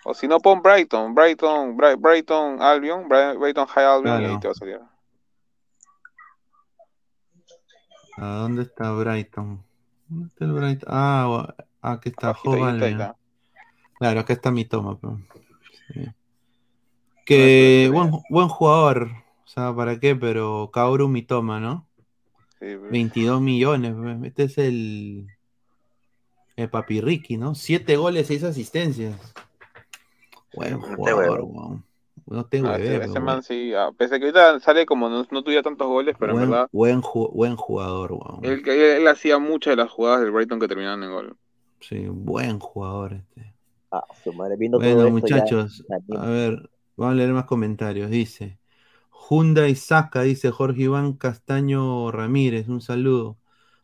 O 0.05 0.13
si 0.13 0.27
no, 0.27 0.39
pon 0.39 0.61
Brighton, 0.61 1.13
Brighton, 1.13 1.75
Bri- 1.77 1.99
Brighton 1.99 2.61
Albion, 2.61 3.07
Bri- 3.09 3.37
Brighton 3.37 3.67
High 3.67 3.85
Albion 3.85 4.21
y 4.21 4.25
ahí 4.25 4.39
te 4.39 4.47
va 4.47 4.51
a 4.53 4.55
salir. 4.55 4.79
¿A 8.17 8.25
dónde 8.37 8.63
está 8.63 8.91
Brighton? 8.93 9.63
¿Dónde 10.07 10.27
está 10.27 10.45
el 10.45 10.53
Brighton? 10.53 10.89
Ah, 10.91 11.27
wa- 11.29 11.55
ah, 11.81 11.91
aquí 11.93 12.09
está 12.09 12.29
Abajito, 12.29 12.51
Claro, 14.01 14.19
acá 14.21 14.33
está 14.33 14.49
mi 14.49 14.65
toma. 14.65 14.97
pero- 14.99 15.19
sí. 15.93 16.05
Que 17.23 17.87
buen, 17.93 18.09
buen 18.31 18.47
jugador. 18.47 19.09
O 19.45 19.47
sea, 19.47 19.75
¿para 19.75 19.99
qué? 19.99 20.15
Pero 20.15 20.71
Kaoru 20.73 21.07
Mitoma, 21.07 21.59
¿no? 21.59 21.85
Sí, 22.59 22.75
pues. 22.79 22.89
22 22.91 23.39
millones. 23.41 23.93
pues. 23.95 24.23
Este 24.23 24.43
es 24.45 24.57
el, 24.57 25.27
el 26.55 26.69
Papi 26.71 26.99
Ricky, 26.99 27.37
¿no? 27.37 27.53
7 27.53 27.95
goles, 27.95 28.25
6 28.25 28.43
asistencias. 28.43 29.15
Buen 30.55 30.79
jugador, 30.81 31.41
weón. 31.43 31.83
No 32.25 32.45
te 32.45 32.57
Ah, 32.59 32.71
hueves, 32.71 33.07
ese 33.09 33.19
man 33.19 33.43
sí, 33.43 33.71
ah, 33.75 33.91
pese 33.95 34.15
a 34.15 34.19
que 34.19 34.25
ahorita 34.25 34.59
sale 34.61 34.87
como 34.87 35.09
no, 35.09 35.27
no 35.29 35.43
tuviera 35.43 35.61
tantos 35.63 35.87
goles, 35.87 36.15
pero 36.19 36.33
en 36.33 36.39
verdad, 36.39 36.69
buen, 36.71 37.01
ju- 37.01 37.31
buen 37.33 37.55
jugador, 37.55 38.13
weón. 38.13 38.39
él, 38.43 38.63
él, 38.65 38.79
él 38.79 39.07
hacía 39.07 39.37
muchas 39.37 39.73
de 39.73 39.75
las 39.83 39.91
jugadas 39.91 40.21
del 40.21 40.31
Brighton 40.31 40.59
que 40.59 40.67
terminaban 40.67 41.03
en 41.03 41.11
gol. 41.11 41.37
Sí, 41.81 42.05
buen 42.09 42.59
jugador 42.59 43.13
este. 43.13 43.50
Ah, 43.91 44.03
su 44.23 44.33
madre, 44.33 44.55
viendo 44.57 44.77
Bueno, 44.79 44.95
todo 44.95 45.07
esto 45.07 45.27
ya- 45.27 45.35
muchachos, 45.35 45.85
a 46.17 46.25
ver, 46.27 46.69
vamos 46.95 47.13
a 47.13 47.15
leer 47.15 47.33
más 47.33 47.45
comentarios. 47.45 48.09
Dice, 48.09 48.59
Hyundai 49.29 49.75
Saca, 49.75 50.21
dice 50.21 50.51
Jorge 50.51 50.83
Iván 50.83 51.13
Castaño 51.13 52.11
Ramírez, 52.11 52.67
un 52.69 52.81
saludo. 52.81 53.37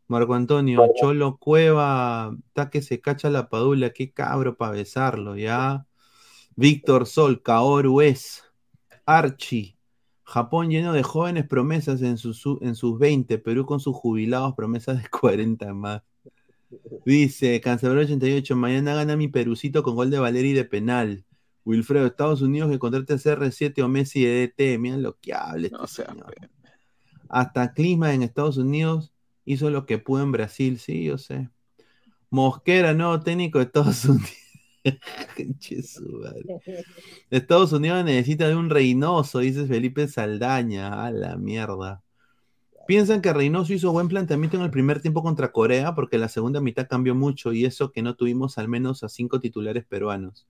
Marco 0.07 0.33
Antonio, 0.35 0.79
Cholo 0.95 1.37
Cueva, 1.37 2.33
está 2.47 2.69
que 2.69 2.81
se 2.81 3.01
cacha 3.01 3.29
la 3.29 3.49
padula, 3.49 3.89
qué 3.91 4.11
cabro 4.13 4.55
para 4.57 4.71
besarlo, 4.71 5.35
ya. 5.35 5.85
Víctor 6.55 7.05
Sol, 7.07 7.41
Kaoru 7.43 8.01
es, 8.01 8.43
Archie, 9.05 9.77
Japón 10.23 10.69
lleno 10.69 10.93
de 10.93 11.03
jóvenes 11.03 11.47
promesas 11.47 12.01
en 12.01 12.17
sus, 12.17 12.43
en 12.61 12.75
sus 12.75 12.97
20, 12.99 13.37
Perú 13.39 13.65
con 13.65 13.79
sus 13.79 13.95
jubilados 13.95 14.55
promesas 14.55 15.01
de 15.03 15.09
40 15.09 15.73
más. 15.73 16.01
Dice, 17.05 17.61
Cancelero 17.61 18.01
88, 18.01 18.55
mañana 18.55 18.95
gana 18.95 19.15
mi 19.15 19.27
Perucito 19.27 19.83
con 19.83 19.95
gol 19.95 20.09
de 20.09 20.19
Valeri 20.19 20.53
de 20.53 20.65
penal. 20.65 21.25
Wilfredo, 21.63 22.07
Estados 22.07 22.41
Unidos 22.41 22.71
que 22.71 22.79
contrate 22.79 23.13
a 23.13 23.17
CR7 23.17 23.83
o 23.83 23.89
Messi 23.89 24.23
de 24.23 24.47
DT. 24.47 24.79
Miren 24.79 25.03
lo 25.03 25.17
que 25.19 25.33
habla 25.33 25.67
este 25.67 25.87
señor. 25.87 26.35
Hasta 27.29 27.73
Clima 27.73 28.13
en 28.13 28.23
Estados 28.23 28.57
Unidos 28.57 29.13
hizo 29.43 29.69
lo 29.69 29.85
que 29.85 29.97
pudo 29.97 30.23
en 30.23 30.31
Brasil, 30.31 30.79
sí, 30.79 31.03
yo 31.03 31.17
sé. 31.17 31.49
Mosquera, 32.29 32.93
nuevo 32.93 33.21
técnico 33.21 33.59
de 33.59 33.65
Estados 33.65 34.05
Unidos. 34.05 34.31
Estados 37.29 37.73
Unidos 37.73 38.05
necesita 38.05 38.47
de 38.47 38.55
un 38.55 38.69
Reynoso, 38.69 39.39
dice 39.39 39.67
Felipe 39.67 40.07
Saldaña. 40.07 41.05
A 41.05 41.11
la 41.11 41.37
mierda. 41.37 42.03
Piensan 42.87 43.21
que 43.21 43.33
Reynoso 43.33 43.73
hizo 43.73 43.91
buen 43.91 44.07
planteamiento 44.07 44.55
en 44.55 44.63
el 44.63 44.71
primer 44.71 45.01
tiempo 45.01 45.21
contra 45.21 45.51
Corea 45.51 45.93
porque 45.93 46.17
la 46.17 46.29
segunda 46.29 46.61
mitad 46.61 46.87
cambió 46.87 47.13
mucho 47.15 47.51
y 47.51 47.65
eso 47.65 47.91
que 47.91 48.01
no 48.01 48.15
tuvimos 48.15 48.57
al 48.57 48.69
menos 48.69 49.03
a 49.03 49.09
cinco 49.09 49.41
titulares 49.41 49.83
peruanos. 49.85 50.47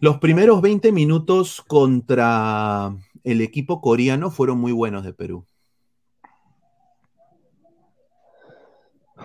Los 0.00 0.18
primeros 0.18 0.60
20 0.60 0.90
minutos 0.90 1.62
contra 1.68 2.96
el 3.22 3.42
equipo 3.42 3.80
coreano 3.80 4.32
fueron 4.32 4.58
muy 4.58 4.72
buenos 4.72 5.04
de 5.04 5.12
Perú. 5.12 5.46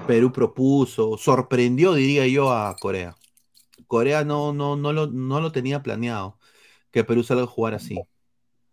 Perú 0.05 0.31
propuso, 0.31 1.17
sorprendió, 1.17 1.95
diría 1.95 2.27
yo, 2.27 2.53
a 2.53 2.75
Corea. 2.75 3.15
Corea 3.87 4.23
no, 4.23 4.53
no, 4.53 4.75
no, 4.75 4.93
lo, 4.93 5.07
no 5.07 5.41
lo 5.41 5.51
tenía 5.51 5.81
planeado 5.81 6.37
que 6.91 7.03
Perú 7.03 7.23
salga 7.23 7.43
a 7.43 7.47
jugar 7.47 7.73
así. 7.73 7.99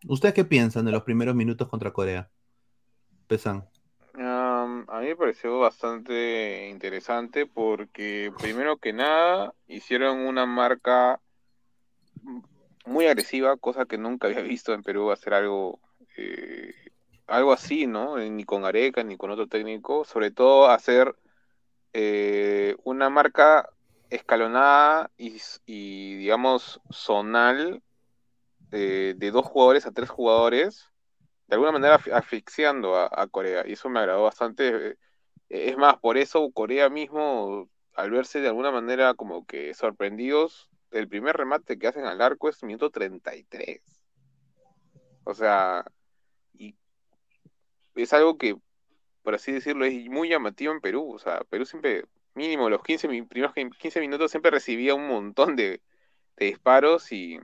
¿Ustedes 0.06 0.34
qué 0.34 0.44
piensan 0.44 0.84
de 0.84 0.92
los 0.92 1.02
primeros 1.02 1.34
minutos 1.34 1.66
contra 1.68 1.94
Corea? 1.94 2.30
Pesan. 3.28 3.68
A 4.20 5.00
mí 5.00 5.06
me 5.06 5.16
pareció 5.16 5.60
bastante 5.60 6.68
interesante 6.70 7.46
porque 7.46 8.32
primero 8.38 8.78
que 8.78 8.92
nada 8.92 9.54
hicieron 9.68 10.18
una 10.18 10.44
marca 10.44 11.20
muy 12.84 13.06
agresiva, 13.06 13.56
cosa 13.56 13.84
que 13.86 13.98
nunca 13.98 14.26
había 14.26 14.40
visto 14.40 14.72
en 14.72 14.82
Perú 14.82 15.12
hacer 15.12 15.34
algo 15.34 15.78
eh, 16.16 16.74
algo 17.28 17.52
así, 17.52 17.86
¿no? 17.86 18.18
Eh, 18.18 18.28
Ni 18.30 18.44
con 18.44 18.64
Areca 18.64 19.04
ni 19.04 19.16
con 19.16 19.30
otro 19.30 19.46
técnico, 19.46 20.04
sobre 20.04 20.30
todo 20.30 20.68
hacer 20.68 21.14
eh, 21.92 22.76
una 22.82 23.10
marca 23.10 23.70
escalonada 24.10 25.10
y, 25.16 26.16
digamos 26.16 26.80
zonal 26.90 27.82
de 28.70 29.30
dos 29.32 29.46
jugadores 29.46 29.86
a 29.86 29.92
tres 29.92 30.10
jugadores, 30.10 30.90
de 31.48 31.54
alguna 31.56 31.72
manera 31.72 31.98
asfi- 31.98 32.12
asfixiando 32.12 32.96
a, 32.96 33.26
Corea 33.28 33.64
y 33.66 33.72
eso 33.72 33.88
me 33.88 34.00
agradó 34.00 34.24
bastante. 34.24 34.90
eh, 34.90 34.96
Es 35.48 35.76
más, 35.76 35.96
por 35.98 36.18
eso 36.18 36.50
Corea 36.52 36.90
mismo, 36.90 37.68
al 37.94 38.10
verse 38.10 38.40
de 38.40 38.48
alguna 38.48 38.70
manera 38.70 39.14
como 39.14 39.46
que 39.46 39.74
sorprendidos, 39.74 40.70
el 40.90 41.08
primer 41.08 41.36
remate 41.36 41.78
que 41.78 41.88
hacen 41.88 42.04
al 42.04 42.20
arco 42.22 42.48
es 42.48 42.62
minuto 42.62 42.90
33. 42.90 43.82
O 45.24 45.34
sea, 45.34 45.84
y 46.54 46.74
es 47.94 48.12
algo 48.12 48.38
que, 48.38 48.56
por 49.22 49.34
así 49.34 49.52
decirlo, 49.52 49.84
es 49.84 50.06
muy 50.08 50.28
llamativo 50.28 50.72
en 50.72 50.80
Perú. 50.80 51.12
O 51.14 51.18
sea, 51.18 51.40
Perú 51.44 51.66
siempre, 51.66 52.04
mínimo 52.34 52.70
los 52.70 52.82
15, 52.82 53.08
mi- 53.08 53.22
primeros 53.22 53.54
15 53.78 54.00
minutos 54.00 54.30
siempre 54.30 54.50
recibía 54.50 54.94
un 54.94 55.08
montón 55.08 55.56
de 55.56 55.82
disparos 56.36 57.10
y, 57.12 57.40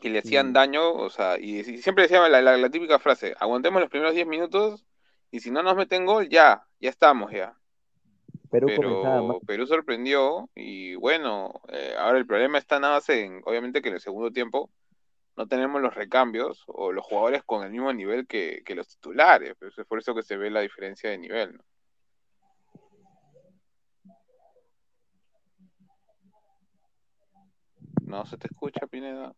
y 0.00 0.08
le 0.10 0.20
hacían 0.20 0.52
daño. 0.52 0.92
O 0.92 1.10
sea, 1.10 1.38
y, 1.38 1.58
y 1.60 1.78
siempre 1.82 2.02
decían 2.04 2.30
la, 2.30 2.40
la- 2.42 2.56
la 2.56 2.70
típica 2.70 2.98
frase, 2.98 3.34
aguantemos 3.38 3.80
los 3.80 3.90
primeros 3.90 4.14
10 4.14 4.26
minutos 4.26 4.84
y 5.30 5.40
si 5.40 5.50
no 5.50 5.62
nos 5.62 5.76
meten 5.76 6.06
gol, 6.06 6.28
ya, 6.28 6.64
ya 6.80 6.90
estamos 6.90 7.30
ya. 7.32 7.54
Perú. 8.66 8.68
Pero 8.80 9.40
Perú 9.46 9.66
sorprendió 9.66 10.48
y 10.54 10.94
bueno, 10.94 11.60
eh, 11.68 11.94
ahora 11.98 12.18
el 12.18 12.26
problema 12.26 12.58
está 12.58 12.80
nada 12.80 12.94
más 12.94 13.08
en, 13.10 13.42
obviamente 13.44 13.82
que 13.82 13.88
en 13.88 13.96
el 13.96 14.00
segundo 14.00 14.30
tiempo 14.32 14.70
no 15.36 15.46
tenemos 15.46 15.80
los 15.82 15.94
recambios 15.94 16.64
o 16.66 16.90
los 16.92 17.04
jugadores 17.04 17.42
con 17.44 17.62
el 17.62 17.70
mismo 17.70 17.92
nivel 17.92 18.26
que, 18.26 18.62
que 18.64 18.74
los 18.74 18.88
titulares, 18.88 19.54
pues 19.58 19.76
es 19.78 19.86
por 19.86 19.98
eso 19.98 20.14
que 20.14 20.22
se 20.22 20.36
ve 20.36 20.50
la 20.50 20.60
diferencia 20.62 21.10
de 21.10 21.18
nivel, 21.18 21.54
¿no? 21.56 21.64
No 28.06 28.24
se 28.26 28.38
te 28.38 28.48
escucha, 28.48 28.86
Pineda. 28.86 29.34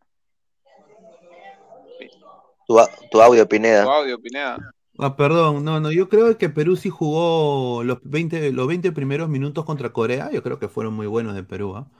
Tu, 2.66 2.78
a- 2.78 2.88
tu 3.10 3.20
audio, 3.20 3.48
Pineda. 3.48 3.84
Tu 3.84 3.90
audio, 3.90 4.20
Pineda. 4.20 4.58
Ah, 4.98 5.16
perdón, 5.16 5.64
no, 5.64 5.80
no, 5.80 5.90
yo 5.92 6.08
creo 6.08 6.36
que 6.36 6.50
Perú 6.50 6.76
sí 6.76 6.90
jugó 6.90 7.82
los 7.84 7.98
20, 8.02 8.52
los 8.52 8.66
20 8.66 8.92
primeros 8.92 9.28
minutos 9.30 9.64
contra 9.64 9.92
Corea, 9.92 10.30
yo 10.30 10.42
creo 10.42 10.58
que 10.58 10.68
fueron 10.68 10.92
muy 10.94 11.06
buenos 11.06 11.34
de 11.34 11.42
Perú, 11.42 11.74
¿ah? 11.76 11.90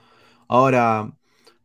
Ahora, 0.49 1.17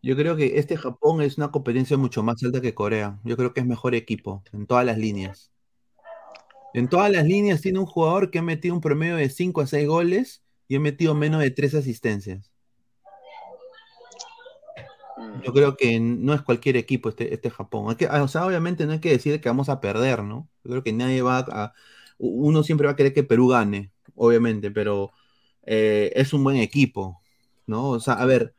yo 0.01 0.15
creo 0.15 0.35
que 0.37 0.59
este 0.59 0.77
Japón 0.77 1.21
es 1.21 1.37
una 1.37 1.51
competencia 1.51 1.97
mucho 1.97 2.23
más 2.23 2.41
alta 2.43 2.61
que 2.61 2.73
Corea, 2.73 3.19
yo 3.25 3.35
creo 3.37 3.53
que 3.53 3.59
es 3.61 3.65
mejor 3.65 3.95
equipo 3.95 4.43
en 4.53 4.65
todas 4.65 4.85
las 4.85 4.97
líneas. 4.97 5.51
En 6.73 6.87
todas 6.89 7.11
las 7.11 7.25
líneas 7.25 7.61
tiene 7.61 7.79
un 7.79 7.85
jugador 7.85 8.31
que 8.31 8.39
ha 8.39 8.43
metido 8.43 8.75
un 8.75 8.81
promedio 8.81 9.15
de 9.15 9.29
5 9.29 9.61
a 9.61 9.67
6 9.67 9.87
goles 9.87 10.43
y 10.67 10.75
ha 10.75 10.79
metido 10.79 11.15
menos 11.15 11.41
de 11.41 11.51
3 11.51 11.73
asistencias. 11.73 12.51
Yo 15.33 15.53
creo 15.53 15.75
que 15.77 15.99
no 15.99 16.33
es 16.33 16.41
cualquier 16.41 16.77
equipo 16.77 17.09
este, 17.09 17.33
este 17.33 17.49
Japón. 17.49 17.89
Hay 17.89 17.95
que- 17.97 18.07
o 18.07 18.27
sea, 18.27 18.45
obviamente 18.45 18.85
no 18.85 18.93
hay 18.93 18.99
que 18.99 19.09
decir 19.11 19.39
que 19.41 19.49
vamos 19.49 19.69
a 19.69 19.81
perder, 19.81 20.23
¿no? 20.23 20.49
Yo 20.63 20.71
creo 20.71 20.83
que 20.83 20.93
nadie 20.93 21.21
va 21.21 21.39
a... 21.39 21.73
Uno 22.17 22.63
siempre 22.63 22.87
va 22.87 22.93
a 22.93 22.95
querer 22.95 23.13
que 23.13 23.23
Perú 23.23 23.49
gane, 23.49 23.91
obviamente, 24.15 24.71
pero 24.71 25.11
eh, 25.63 26.11
es 26.15 26.33
un 26.33 26.43
buen 26.43 26.57
equipo, 26.57 27.21
¿no? 27.67 27.89
O 27.91 27.99
sea, 27.99 28.13
a 28.15 28.25
ver, 28.25 28.55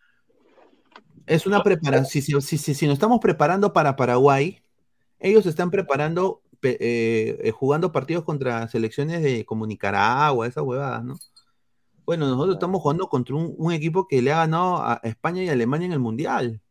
es 1.27 1.47
una 1.47 1.63
preparación. 1.63 2.07
Si, 2.07 2.23
si, 2.23 2.41
si, 2.41 2.59
si- 2.59 2.75
si 2.75 2.87
nos 2.87 2.95
estamos 2.95 3.21
preparando 3.21 3.73
para 3.73 3.97
Paraguay, 3.97 4.63
ellos 5.21 5.47
están 5.47 5.71
preparando, 5.71 6.43
eh, 6.63 7.39
eh, 7.43 7.51
jugando 7.53 7.93
partidos 7.93 8.25
contra 8.25 8.69
selecciones 8.69 9.23
de 9.23 9.45
como 9.47 9.67
Nicaragua, 9.67 10.47
esas 10.49 10.65
huevadas, 10.65 11.05
¿no? 11.05 11.17
Bueno, 12.07 12.27
nosotros 12.29 12.55
estamos 12.55 12.81
jugando 12.81 13.09
contra 13.09 13.35
un, 13.35 13.55
un 13.59 13.73
equipo 13.73 14.07
que 14.07 14.23
le 14.23 14.33
ha 14.33 14.37
ganado 14.37 14.77
a 14.79 15.01
España 15.03 15.43
y 15.43 15.49
Alemania 15.49 15.87
en 15.87 15.93
el 15.93 15.99
Mundial. 15.99 16.63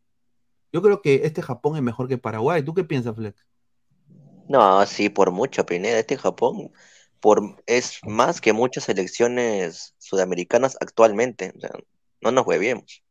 Yo 0.72 0.82
creo 0.82 1.02
que 1.02 1.22
este 1.24 1.42
Japón 1.42 1.76
es 1.76 1.82
mejor 1.82 2.08
que 2.08 2.18
Paraguay. 2.18 2.62
¿Tú 2.62 2.74
qué 2.74 2.84
piensas, 2.84 3.14
Flex? 3.14 3.46
No, 4.48 4.84
sí, 4.86 5.08
por 5.08 5.30
mucho, 5.30 5.66
Pineda. 5.66 5.98
Este 5.98 6.16
Japón 6.16 6.72
por, 7.20 7.62
es 7.66 8.00
más 8.04 8.40
que 8.40 8.52
muchas 8.52 8.84
selecciones 8.84 9.94
sudamericanas 9.98 10.76
actualmente. 10.80 11.52
O 11.56 11.60
sea, 11.60 11.70
no 12.20 12.30
nos 12.30 12.46
hueviemos. 12.46 13.02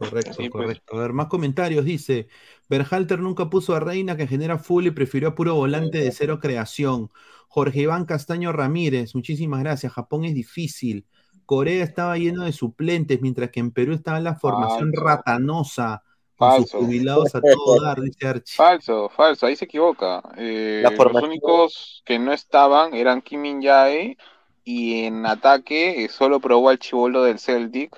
Correcto, 0.00 0.48
pues. 0.50 0.50
correcto. 0.50 0.96
A 0.96 1.00
ver, 1.02 1.12
más 1.12 1.26
comentarios. 1.28 1.84
Dice, 1.84 2.28
Berhalter 2.68 3.20
nunca 3.20 3.50
puso 3.50 3.74
a 3.74 3.80
Reina 3.80 4.16
que 4.16 4.26
genera 4.26 4.58
full 4.58 4.86
y 4.86 4.90
prefirió 4.92 5.28
a 5.30 5.34
puro 5.34 5.54
volante 5.54 5.98
de 5.98 6.10
cero 6.10 6.38
creación. 6.40 7.10
Jorge 7.48 7.80
Iván 7.82 8.06
Castaño 8.06 8.52
Ramírez, 8.52 9.14
muchísimas 9.14 9.60
gracias. 9.60 9.92
Japón 9.92 10.24
es 10.24 10.34
difícil. 10.34 11.06
Corea 11.44 11.84
estaba 11.84 12.16
lleno 12.16 12.44
de 12.44 12.52
suplentes, 12.52 13.20
mientras 13.20 13.50
que 13.50 13.60
en 13.60 13.72
Perú 13.72 13.92
estaba 13.92 14.20
la 14.20 14.36
formación 14.36 14.94
Falso. 14.94 15.04
ratanosa, 15.04 16.02
con 16.36 16.52
sus 16.52 16.68
Falso. 16.68 16.78
jubilados 16.78 17.34
a 17.34 17.44
todo 17.44 17.78
dar, 17.82 18.00
dice 18.00 18.26
Archie. 18.26 18.56
Falso, 18.56 19.08
falso, 19.10 19.46
ahí 19.46 19.56
se 19.56 19.64
equivoca. 19.64 20.22
Eh, 20.36 20.80
La 20.82 20.90
los 20.90 21.22
únicos 21.22 22.02
que 22.04 22.18
no 22.18 22.32
estaban 22.32 22.94
eran 22.94 23.22
Kim 23.22 23.40
Min 23.42 23.62
Jae 23.62 24.16
y 24.64 25.04
en 25.04 25.24
ataque 25.26 26.04
eh, 26.04 26.08
solo 26.08 26.40
probó 26.40 26.68
al 26.68 26.78
chivolo 26.78 27.22
del 27.24 27.38
Celtic, 27.38 27.96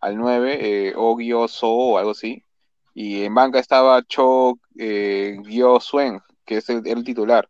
al 0.00 0.16
9, 0.16 0.88
eh, 0.90 0.94
O 0.96 1.16
Gyo 1.16 1.48
So 1.48 1.70
o 1.70 1.98
algo 1.98 2.12
así. 2.12 2.44
Y 2.94 3.24
en 3.24 3.34
banca 3.34 3.58
estaba 3.58 4.02
Cho 4.04 4.58
eh, 4.78 5.38
Gyo 5.44 5.80
Suen, 5.80 6.20
que 6.44 6.58
es 6.58 6.68
el, 6.70 7.04
titular. 7.04 7.48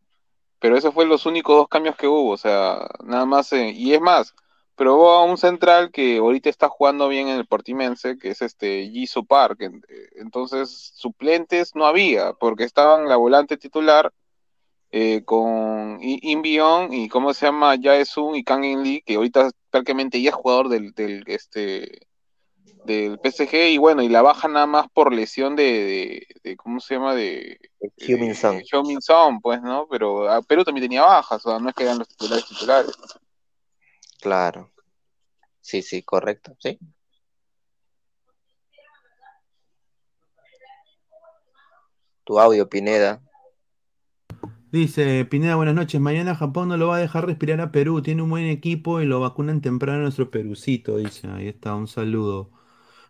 Pero 0.60 0.76
esos 0.76 0.94
fueron 0.94 1.10
los 1.10 1.26
únicos 1.26 1.56
dos 1.56 1.68
cambios 1.68 1.96
que 1.96 2.08
hubo, 2.08 2.30
o 2.32 2.36
sea, 2.36 2.88
nada 3.04 3.26
más. 3.26 3.52
eh, 3.52 3.70
y 3.70 3.94
es 3.94 4.00
más, 4.00 4.34
probó 4.76 5.10
a 5.12 5.24
un 5.24 5.38
central 5.38 5.90
que 5.92 6.18
ahorita 6.18 6.48
está 6.50 6.68
jugando 6.68 7.08
bien 7.08 7.28
en 7.28 7.38
el 7.38 7.46
Portimense, 7.46 8.18
que 8.18 8.30
es 8.30 8.42
este 8.42 8.88
Jisoo 8.90 9.24
Park. 9.24 9.60
Eh, 9.62 9.70
Entonces, 10.16 10.92
suplentes 10.96 11.74
no 11.74 11.86
había, 11.86 12.32
porque 12.34 12.64
estaban 12.64 13.08
la 13.08 13.16
volante 13.16 13.56
titular 13.56 14.12
eh, 14.90 15.22
con 15.24 15.98
Inbion 16.02 16.92
y 16.94 17.08
cómo 17.08 17.34
se 17.34 17.46
llama 17.46 17.76
Jaesun 17.80 18.36
y 18.36 18.44
Kang 18.44 18.64
In 18.64 18.82
Lee, 18.82 19.02
que 19.04 19.16
ahorita 19.16 19.50
prácticamente 19.70 20.20
ya 20.22 20.30
es 20.30 20.36
jugador 20.36 20.68
del, 20.68 20.92
del 20.92 21.24
este 21.26 22.07
del 22.84 23.18
PSG 23.18 23.70
y 23.70 23.78
bueno, 23.78 24.02
y 24.02 24.08
la 24.08 24.22
baja 24.22 24.48
nada 24.48 24.66
más 24.66 24.86
por 24.92 25.12
lesión 25.12 25.56
de, 25.56 25.62
de, 25.64 26.26
de- 26.42 26.56
¿cómo 26.56 26.80
se 26.80 26.94
llama? 26.94 27.14
de 27.14 27.58
Heung-min 27.98 28.34
Son. 28.34 28.60
Heung-min 28.60 29.00
Son, 29.00 29.40
pues, 29.40 29.60
¿no? 29.62 29.86
Pero 29.90 30.28
ah, 30.28 30.40
Perú 30.42 30.64
también 30.64 30.84
tenía 30.84 31.02
bajas, 31.02 31.44
o 31.44 31.50
sea, 31.50 31.58
no 31.58 31.68
es 31.68 31.74
que 31.74 31.84
eran 31.84 31.98
los 31.98 32.08
titulares 32.08 32.46
titulares. 32.46 32.92
Claro. 34.20 34.70
Sí, 35.60 35.82
sí, 35.82 36.02
correcto. 36.02 36.56
Sí. 36.58 36.78
Tu 42.24 42.38
audio, 42.38 42.68
Pineda. 42.68 43.22
Dice 44.70 45.24
Pineda, 45.24 45.56
buenas 45.56 45.74
noches. 45.74 45.98
Mañana 45.98 46.34
Japón 46.34 46.68
no 46.68 46.76
lo 46.76 46.88
va 46.88 46.96
a 46.96 47.00
dejar 47.00 47.24
respirar 47.26 47.60
a 47.62 47.72
Perú. 47.72 48.02
Tiene 48.02 48.20
un 48.22 48.28
buen 48.28 48.44
equipo 48.44 49.00
y 49.00 49.06
lo 49.06 49.20
vacunan 49.20 49.62
temprano 49.62 50.00
a 50.00 50.02
nuestro 50.02 50.30
Perucito. 50.30 50.98
Dice, 50.98 51.26
ahí 51.28 51.48
está, 51.48 51.74
un 51.74 51.88
saludo. 51.88 52.50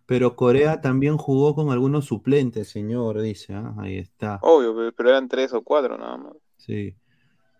Pero 0.09 0.37
Corea 0.37 0.81
también 0.81 1.19
jugó 1.19 1.55
con 1.55 1.71
algunos 1.71 2.07
suplentes, 2.07 2.71
señor. 2.71 3.21
Dice, 3.21 3.53
ah, 3.53 3.75
ahí 3.77 3.99
está. 3.99 4.39
Obvio, 4.41 4.75
pe- 4.75 4.93
pero 4.97 5.11
eran 5.11 5.29
tres 5.29 5.53
o 5.53 5.61
cuatro 5.61 5.99
nada 5.99 6.17
más. 6.17 6.33
Sí. 6.57 6.95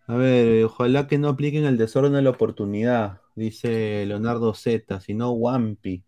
A 0.07 0.17
ver, 0.17 0.49
eh, 0.49 0.65
ojalá 0.65 1.07
que 1.07 1.19
no 1.19 1.29
apliquen 1.29 1.67
el 1.67 1.77
desorden 1.77 2.15
de 2.15 2.23
la 2.23 2.31
oportunidad, 2.31 3.21
dice 3.37 4.07
Leonardo 4.07 4.55
Z, 4.55 4.99
sino 5.01 5.31
Wampi. 5.33 6.03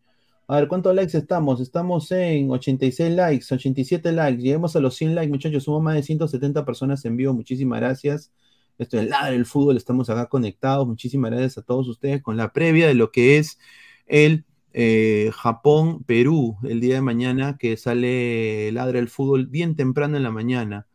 A 0.48 0.56
ver, 0.56 0.66
¿cuántos 0.66 0.94
likes 0.94 1.14
estamos? 1.18 1.60
Estamos 1.60 2.10
en 2.10 2.50
86 2.50 3.14
likes, 3.14 3.54
87 3.54 4.10
likes. 4.10 4.40
Lleguemos 4.42 4.74
a 4.76 4.80
los 4.80 4.96
100 4.96 5.14
likes, 5.14 5.30
muchachos. 5.30 5.64
Somos 5.64 5.82
más 5.82 5.94
de 5.94 6.02
170 6.02 6.64
personas 6.64 7.04
en 7.04 7.18
vivo. 7.18 7.34
Muchísimas 7.34 7.80
gracias. 7.80 8.32
Esto 8.78 8.98
es 8.98 9.10
Ladre 9.10 9.36
el 9.36 9.44
Fútbol. 9.44 9.76
Estamos 9.76 10.08
acá 10.08 10.24
conectados. 10.30 10.86
Muchísimas 10.86 11.30
gracias 11.32 11.58
a 11.58 11.62
todos 11.62 11.86
ustedes 11.86 12.22
con 12.22 12.38
la 12.38 12.50
previa 12.54 12.86
de 12.86 12.94
lo 12.94 13.12
que 13.12 13.36
es 13.36 13.58
el 14.06 14.46
eh, 14.72 15.30
Japón-Perú 15.34 16.56
el 16.62 16.80
día 16.80 16.94
de 16.96 17.00
mañana, 17.02 17.56
que 17.58 17.76
sale 17.76 18.70
Ladre 18.72 18.98
el 18.98 19.08
Fútbol 19.08 19.46
bien 19.46 19.76
temprano 19.76 20.16
en 20.16 20.22
la 20.22 20.30
mañana. 20.30 20.86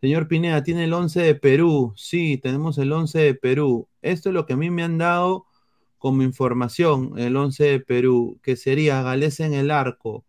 Señor 0.00 0.28
Pineda, 0.28 0.62
tiene 0.62 0.84
el 0.84 0.92
11 0.92 1.20
de 1.20 1.34
Perú. 1.34 1.92
Sí, 1.96 2.38
tenemos 2.38 2.78
el 2.78 2.92
11 2.92 3.18
de 3.18 3.34
Perú. 3.34 3.88
Esto 4.02 4.28
es 4.28 4.34
lo 4.34 4.46
que 4.46 4.52
a 4.52 4.56
mí 4.56 4.70
me 4.70 4.82
han 4.82 4.98
dado 4.98 5.46
como 5.98 6.22
información, 6.22 7.14
el 7.18 7.36
11 7.36 7.64
de 7.64 7.80
Perú, 7.80 8.38
que 8.42 8.56
sería 8.56 9.02
Galés 9.02 9.40
en 9.40 9.54
el 9.54 9.70
arco, 9.70 10.24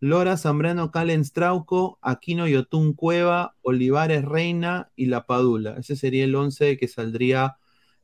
Lora 0.00 0.36
Zambrano 0.36 0.90
Calen 0.90 1.24
Trauco, 1.30 1.98
Aquino 2.02 2.46
Yotun 2.46 2.92
Cueva, 2.94 3.56
Olivares 3.62 4.24
Reina 4.24 4.90
y 4.96 5.06
La 5.06 5.26
Padula. 5.26 5.76
Ese 5.78 5.96
sería 5.96 6.24
el 6.24 6.34
11 6.34 6.76
que 6.76 6.88
saldría 6.88 7.56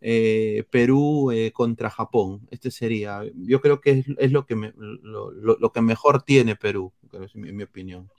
eh, 0.05 0.65
Perú 0.71 1.33
eh, 1.33 1.53
contra 1.53 1.91
Japón. 1.91 2.47
Este 2.53 2.71
sería, 2.73 3.23
yo 3.37 3.63
creo 3.63 3.81
que 3.83 3.93
es, 3.93 4.07
es 4.19 4.33
lo, 4.33 4.47
que 4.47 4.57
me- 4.57 4.75
lo, 4.77 5.33
lo- 5.33 5.59
lo 5.59 5.73
que 5.73 5.83
mejor 5.83 6.23
tiene 6.25 6.57
Perú, 6.57 6.93
mi, 7.35 7.53
mi 7.53 7.65
opinión. 7.65 8.11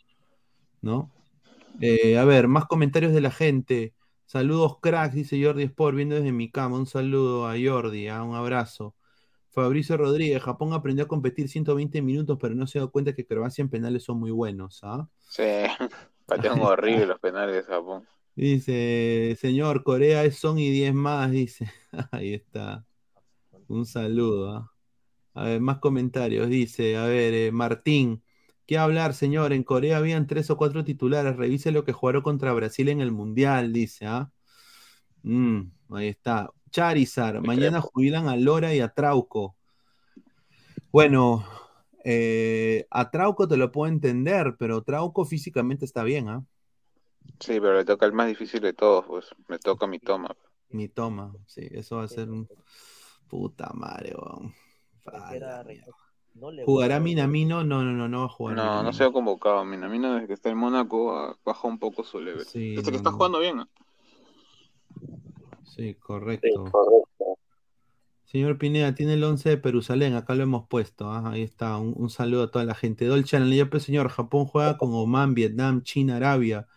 ¿No? 0.81 1.13
Eh, 1.79 2.17
a 2.17 2.25
ver, 2.25 2.47
más 2.47 2.65
comentarios 2.67 3.13
de 3.13 3.21
la 3.21 3.31
gente. 3.31 3.95
Saludos, 4.25 4.79
cracks, 4.81 5.15
dice 5.15 5.43
Jordi 5.43 5.63
Sport, 5.65 5.95
viendo 5.97 6.15
desde 6.15 6.31
mi 6.31 6.51
cama. 6.51 6.77
Un 6.77 6.87
saludo 6.87 7.47
a 7.47 7.55
Jordi, 7.63 8.07
ah, 8.09 8.23
un 8.23 8.35
abrazo. 8.35 8.95
Fabricio 9.51 9.97
Rodríguez, 9.97 10.43
Japón 10.43 10.73
aprendió 10.73 11.05
a 11.05 11.07
competir 11.09 11.49
120 11.49 12.01
minutos, 12.01 12.37
pero 12.41 12.55
no 12.55 12.67
se 12.67 12.79
dio 12.79 12.91
cuenta 12.91 13.13
que 13.15 13.25
Croacia 13.27 13.63
en 13.63 13.69
penales 13.69 14.03
son 14.03 14.19
muy 14.19 14.31
buenos. 14.31 14.81
¿ah? 14.83 15.09
Sí, 15.27 15.43
patean 16.25 16.61
horrible 16.61 17.05
los 17.05 17.19
penales 17.19 17.55
de 17.55 17.63
Japón. 17.73 18.07
Dice, 18.35 19.37
señor, 19.39 19.83
Corea 19.83 20.25
es 20.25 20.37
son 20.37 20.59
y 20.59 20.69
10 20.69 20.93
más, 20.93 21.31
dice. 21.31 21.71
Ahí 22.11 22.33
está. 22.33 22.85
Un 23.67 23.85
saludo. 23.85 24.51
¿ah? 24.51 24.71
A 25.33 25.45
ver, 25.45 25.61
más 25.61 25.79
comentarios. 25.79 26.49
Dice, 26.49 26.97
a 26.97 27.05
ver, 27.05 27.33
eh, 27.33 27.51
Martín, 27.51 28.23
¿qué 28.65 28.77
hablar, 28.77 29.13
señor? 29.13 29.53
En 29.53 29.63
Corea 29.63 29.97
habían 29.97 30.27
tres 30.27 30.49
o 30.49 30.57
cuatro 30.57 30.83
titulares. 30.83 31.37
Revise 31.37 31.71
lo 31.71 31.85
que 31.85 31.93
jugaron 31.93 32.23
contra 32.23 32.53
Brasil 32.53 32.89
en 32.89 33.01
el 33.01 33.11
Mundial, 33.11 33.71
dice, 33.73 34.05
¿ah? 34.05 34.31
Mm, 35.23 35.71
ahí 35.91 36.07
está. 36.09 36.51
Charizard, 36.71 37.41
mañana 37.41 37.81
jubilan 37.81 38.27
a 38.27 38.35
Lora 38.35 38.75
y 38.75 38.81
a 38.81 38.89
Trauco. 38.89 39.55
Bueno, 40.91 41.45
eh, 42.03 42.85
a 42.91 43.09
Trauco 43.11 43.47
te 43.47 43.57
lo 43.57 43.71
puedo 43.71 43.91
entender, 43.91 44.55
pero 44.59 44.83
Trauco 44.83 45.25
físicamente 45.25 45.85
está 45.85 46.03
bien, 46.03 46.27
¿ah? 46.29 46.45
Sí, 47.39 47.59
pero 47.59 47.75
le 47.75 47.85
toca 47.85 48.05
el 48.05 48.13
más 48.13 48.27
difícil 48.27 48.61
de 48.61 48.73
todos, 48.73 49.05
pues. 49.05 49.27
Me 49.47 49.59
toca 49.59 49.87
mi 49.87 49.99
toma. 49.99 50.35
Mi 50.69 50.87
toma, 50.89 51.33
sí, 51.45 51.67
eso 51.71 51.97
va 51.97 52.03
a 52.03 52.07
ser 52.07 52.29
un 52.29 52.47
puta 53.27 53.71
madre, 53.73 54.13
weón. 54.15 54.53
¿Jugará 56.65 56.99
Minamino? 56.99 57.63
No, 57.63 57.83
no, 57.83 57.91
no, 57.93 58.09
no 58.09 58.19
va 58.19 58.25
a 58.25 58.29
jugar. 58.29 58.55
No, 58.57 58.83
no 58.83 58.91
se 58.93 59.03
ha 59.03 59.11
convocado. 59.11 59.63
Minamino 59.63 60.13
desde 60.13 60.27
que 60.27 60.33
está 60.33 60.49
en 60.49 60.57
Mónaco 60.57 61.15
ha 61.17 61.37
bajado 61.45 61.69
un 61.69 61.79
poco 61.79 62.03
su 62.03 62.19
level. 62.19 62.45
Sí, 62.45 62.75
Desde 62.75 62.83
que 62.85 62.91
no, 62.91 62.97
está 62.97 63.11
no. 63.11 63.17
jugando 63.17 63.39
bien. 63.39 63.59
¿eh? 63.59 63.65
Sí, 65.63 65.95
correcto. 65.95 66.71
Señor 68.25 68.57
Pineda, 68.57 68.93
tiene 68.95 69.13
el 69.13 69.23
11 69.23 69.49
de 69.49 69.57
Perusalén, 69.57 70.13
acá 70.15 70.35
lo 70.35 70.43
hemos 70.43 70.67
puesto. 70.67 71.09
ah, 71.09 71.29
Ahí 71.29 71.41
está, 71.43 71.77
un, 71.77 71.93
un 71.95 72.09
saludo 72.09 72.43
a 72.43 72.51
toda 72.51 72.65
la 72.65 72.75
gente. 72.75 73.05
Dolce 73.05 73.37
Analía, 73.37 73.69
señor, 73.79 74.09
Japón 74.09 74.45
juega 74.45 74.77
con 74.77 74.89
Oman, 74.93 75.35
Vietnam, 75.35 75.83
China, 75.83 76.17
Arabia. 76.17 76.67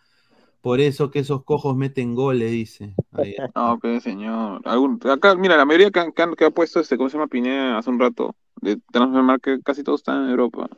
Por 0.61 0.79
eso 0.81 1.09
que 1.11 1.19
esos 1.19 1.43
cojos 1.43 1.75
meten 1.75 2.15
goles, 2.15 2.51
dice. 2.51 2.95
Ahí. 3.11 3.35
No, 3.55 3.79
pero 3.81 3.99
señor. 3.99 4.61
Algún- 4.65 4.99
acá, 5.09 5.35
mira, 5.35 5.57
la 5.57 5.65
mayoría 5.65 5.91
que, 5.91 5.99
han- 5.99 6.11
que, 6.11 6.25
que 6.37 6.45
ha 6.45 6.51
puesto 6.51 6.79
este, 6.79 6.97
¿cómo 6.97 7.09
se 7.09 7.17
llama? 7.17 7.27
Pineda 7.27 7.77
hace 7.77 7.89
un 7.89 7.99
rato, 7.99 8.35
de 8.61 8.77
Transfermarkt, 8.91 9.63
casi 9.63 9.83
todos 9.83 10.01
están 10.01 10.23
en 10.25 10.29
Europa. 10.31 10.69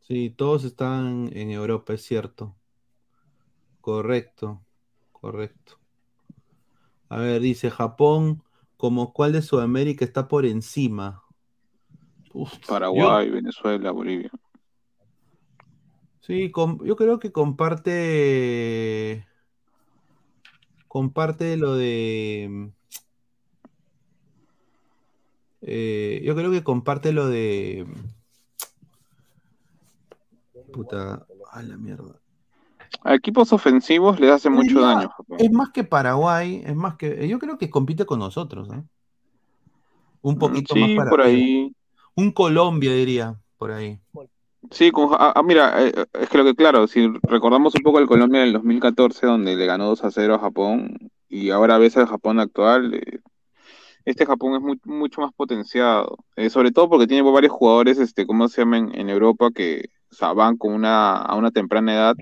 Sí, 0.00 0.30
todos 0.30 0.64
están 0.64 1.30
en 1.36 1.50
Europa, 1.50 1.94
es 1.94 2.02
cierto. 2.02 2.56
Correcto, 3.80 4.64
correcto. 5.10 5.80
A 7.10 7.18
ver, 7.18 7.40
dice 7.42 7.70
Japón, 7.70 8.42
como 8.78 9.12
cuál 9.12 9.32
de 9.32 9.42
Sudamérica 9.42 10.04
está 10.06 10.26
por 10.28 10.46
encima. 10.46 11.22
Uf, 12.34 12.52
Paraguay, 12.66 13.30
Venezuela, 13.30 13.90
Bolivia. 13.92 14.30
Sí, 16.28 16.50
com- 16.50 16.78
yo 16.84 16.94
creo 16.94 17.18
que 17.18 17.32
comparte. 17.32 19.26
Comparte 20.86 21.56
lo 21.56 21.74
de. 21.74 22.70
eh, 25.62 26.20
yo 26.22 26.36
creo 26.36 26.50
que 26.50 26.62
comparte 26.62 27.12
lo 27.12 27.28
de. 27.28 27.86
Puta. 30.70 31.26
A 31.50 31.62
la 31.62 31.78
mierda. 31.78 32.20
A 33.04 33.14
equipos 33.14 33.50
ofensivos 33.54 34.20
les 34.20 34.30
hace 34.30 34.50
mucho 34.50 34.80
Diría, 34.80 34.86
daño. 34.86 35.08
Japón. 35.08 35.38
Es 35.40 35.50
más 35.50 35.70
que 35.70 35.82
Paraguay, 35.82 36.62
es 36.62 36.76
más 36.76 36.96
que. 36.96 37.26
Yo 37.26 37.38
creo 37.38 37.56
que 37.56 37.70
compite 37.70 38.04
con 38.04 38.18
nosotros, 38.18 38.68
¿eh? 38.70 38.82
Un 40.20 40.38
poquito 40.38 40.74
Mm, 40.74 40.78
sí, 40.78 40.80
más 40.88 40.96
para 40.98 41.10
por 41.10 41.22
ahí. 41.22 41.74
Un 42.16 42.32
Colombia, 42.32 42.92
diría, 42.92 43.40
por 43.56 43.70
ahí. 43.72 43.98
Sí, 44.70 44.90
con, 44.90 45.10
ah, 45.12 45.32
ah, 45.36 45.42
mira, 45.42 45.86
eh, 45.86 45.92
es 46.14 46.28
que 46.28 46.38
lo 46.38 46.44
que 46.44 46.54
claro, 46.54 46.86
si 46.88 47.06
recordamos 47.22 47.74
un 47.76 47.82
poco 47.82 47.98
el 48.00 48.06
Colombia 48.08 48.40
del 48.40 48.52
2014, 48.52 49.26
donde 49.26 49.54
le 49.56 49.66
ganó 49.66 49.86
2 49.86 50.04
a 50.04 50.10
0 50.10 50.34
a 50.34 50.38
Japón, 50.40 50.98
y 51.28 51.50
ahora 51.50 51.78
ves 51.78 51.96
al 51.96 52.06
Japón 52.06 52.40
actual, 52.40 52.94
eh, 52.94 53.20
este 54.04 54.26
Japón 54.26 54.56
es 54.56 54.80
mucho 54.86 55.20
más 55.22 55.32
potenciado, 55.34 56.18
eh, 56.36 56.50
sobre 56.50 56.72
todo 56.72 56.88
porque 56.90 57.06
tiene 57.08 57.30
varios 57.30 57.52
jugadores, 57.52 57.98
este, 57.98 58.26
¿cómo 58.26 58.48
se 58.48 58.62
llaman? 58.62 58.92
En 58.94 59.10
Europa 59.10 59.50
que 59.54 59.90
o 60.22 60.34
van 60.34 60.56
con 60.58 60.74
una, 60.74 61.16
a 61.16 61.36
una 61.36 61.50
temprana 61.52 61.94
edad, 61.94 62.16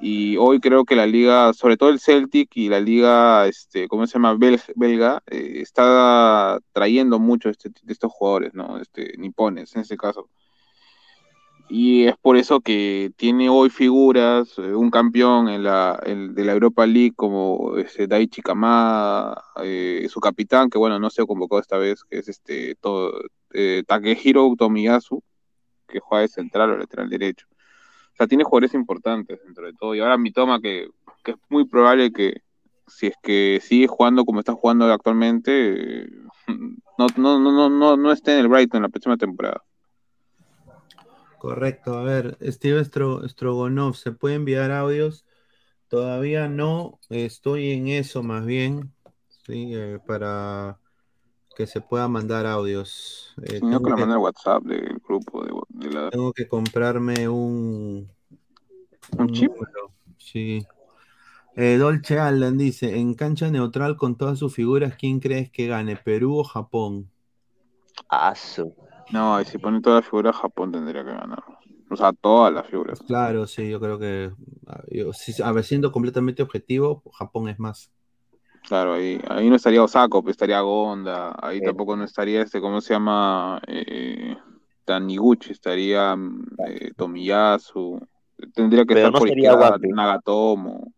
y 0.00 0.36
hoy 0.36 0.60
creo 0.60 0.84
que 0.84 0.94
la 0.96 1.06
liga, 1.06 1.52
sobre 1.54 1.76
todo 1.78 1.88
el 1.90 2.00
Celtic 2.00 2.50
y 2.56 2.68
la 2.68 2.80
liga, 2.80 3.46
este, 3.46 3.88
¿cómo 3.88 4.06
se 4.06 4.14
llama? 4.14 4.34
Bel- 4.34 4.60
belga, 4.76 5.22
eh, 5.26 5.60
está 5.62 6.58
trayendo 6.72 7.18
mucho 7.18 7.48
este, 7.48 7.70
de 7.82 7.92
estos 7.92 8.12
jugadores, 8.12 8.52
¿no? 8.54 8.78
Este, 8.78 9.14
nipones 9.18 9.74
en 9.74 9.82
este 9.82 9.96
caso. 9.96 10.28
Y 11.68 12.06
es 12.06 12.16
por 12.18 12.36
eso 12.36 12.60
que 12.60 13.10
tiene 13.16 13.48
hoy 13.48 13.70
figuras, 13.70 14.56
eh, 14.58 14.74
un 14.74 14.90
campeón 14.90 15.48
en 15.48 15.64
la, 15.64 15.98
en- 16.06 16.34
de 16.34 16.44
la 16.44 16.52
Europa 16.52 16.86
League 16.86 17.14
como 17.16 17.76
este, 17.78 18.06
Daichi 18.06 18.40
Kamada, 18.42 19.42
eh, 19.62 20.06
su 20.10 20.20
capitán, 20.20 20.70
que 20.70 20.78
bueno, 20.78 20.98
no 21.00 21.10
se 21.10 21.22
ha 21.22 21.26
convocado 21.26 21.60
esta 21.60 21.76
vez, 21.78 22.04
que 22.04 22.18
es 22.18 22.28
este 22.28 22.76
todo, 22.76 23.20
eh, 23.52 23.82
Takehiro 23.86 24.54
Tomiyasu, 24.56 25.22
que 25.88 26.00
juega 26.00 26.22
de 26.22 26.28
central 26.28 26.72
o 26.72 26.78
lateral 26.78 27.10
derecho. 27.10 27.46
O 28.14 28.16
sea, 28.16 28.28
tiene 28.28 28.44
jugadores 28.44 28.74
importantes 28.74 29.40
dentro 29.44 29.66
de 29.66 29.74
todo. 29.74 29.94
Y 29.94 30.00
ahora 30.00 30.18
Mitoma, 30.18 30.60
que, 30.60 30.88
que 31.24 31.32
es 31.32 31.38
muy 31.50 31.66
probable 31.66 32.12
que 32.12 32.42
si 32.88 33.08
es 33.08 33.16
que 33.22 33.60
sigue 33.62 33.88
jugando 33.88 34.24
como 34.26 34.40
está 34.40 34.54
jugando 34.54 34.86
actualmente, 34.92 36.04
eh, 36.04 36.08
no, 36.98 37.08
no, 37.18 37.40
no, 37.40 37.70
no, 37.70 37.96
no 37.98 38.12
esté 38.12 38.34
en 38.34 38.40
el 38.40 38.48
Brighton 38.48 38.82
la 38.82 38.90
próxima 38.90 39.16
temporada. 39.18 39.64
Correcto, 41.38 41.98
a 41.98 42.02
ver, 42.02 42.38
Steve 42.42 42.80
Stro- 42.84 43.28
Strogonov, 43.28 43.94
¿se 43.94 44.12
puede 44.12 44.36
enviar 44.36 44.70
audios? 44.72 45.24
Todavía 45.88 46.48
no, 46.48 46.98
estoy 47.10 47.70
en 47.72 47.88
eso 47.88 48.22
más 48.22 48.44
bien, 48.44 48.92
sí, 49.46 49.72
eh, 49.74 50.00
para 50.06 50.78
que 51.56 51.66
se 51.66 51.80
pueda 51.80 52.08
mandar 52.08 52.46
audios. 52.46 53.34
Eh, 53.44 53.60
que 53.60 53.60
que, 53.60 53.78
manda 53.78 54.18
WhatsApp 54.18 54.64
del 54.64 54.98
grupo 55.06 55.44
de, 55.44 55.52
de 55.86 55.90
la... 55.94 56.10
tengo 56.10 56.32
que 56.32 56.48
comprarme 56.48 57.28
un, 57.28 58.10
¿Un 59.18 59.32
chip? 59.32 59.52
número, 59.52 59.92
sí. 60.18 60.66
Eh, 61.56 61.78
Dolce 61.78 62.18
Allen 62.18 62.58
dice, 62.58 62.98
en 62.98 63.14
cancha 63.14 63.50
neutral 63.50 63.96
con 63.96 64.16
todas 64.16 64.38
sus 64.38 64.54
figuras, 64.54 64.96
¿quién 64.96 65.20
crees 65.20 65.50
que 65.50 65.66
gane, 65.68 65.96
Perú 65.96 66.38
o 66.38 66.44
Japón? 66.44 67.10
Asu. 68.08 68.74
No, 69.12 69.40
y 69.40 69.44
si 69.44 69.58
pone 69.58 69.80
todas 69.80 70.02
las 70.02 70.10
figuras, 70.10 70.36
Japón 70.36 70.72
tendría 70.72 71.04
que 71.04 71.10
ganar. 71.10 71.42
O 71.88 71.96
sea, 71.96 72.12
todas 72.12 72.52
las 72.52 72.66
figuras. 72.66 73.00
Claro, 73.02 73.46
sí, 73.46 73.70
yo 73.70 73.78
creo 73.80 73.98
que, 73.98 74.32
a, 74.66 74.82
yo- 74.90 75.12
si- 75.12 75.40
a 75.42 75.52
ver, 75.52 75.64
siendo 75.64 75.92
completamente 75.92 76.42
objetivo, 76.42 77.02
Japón 77.14 77.48
es 77.48 77.58
más. 77.58 77.90
Claro, 78.66 78.94
ahí, 78.94 79.20
ahí 79.28 79.48
no 79.48 79.54
estaría 79.54 79.82
Osako, 79.82 80.22
pues 80.24 80.32
estaría 80.34 80.60
Gonda, 80.60 81.36
ahí 81.40 81.60
tampoco 81.60 81.96
no 81.96 82.02
estaría 82.02 82.42
este, 82.42 82.60
¿cómo 82.60 82.80
se 82.80 82.94
llama? 82.94 83.60
Eh, 83.68 84.36
Taniguchi, 84.84 85.52
estaría 85.52 86.16
mm, 86.16 86.46
eh, 86.66 86.90
Tomiyasu, 86.96 88.00
tendría 88.54 88.84
que 88.84 88.94
Pero 88.94 89.06
estar 89.06 89.12
no 89.12 89.18
por 89.20 89.28
sería. 89.28 89.52
Nagatomo. 89.94 90.92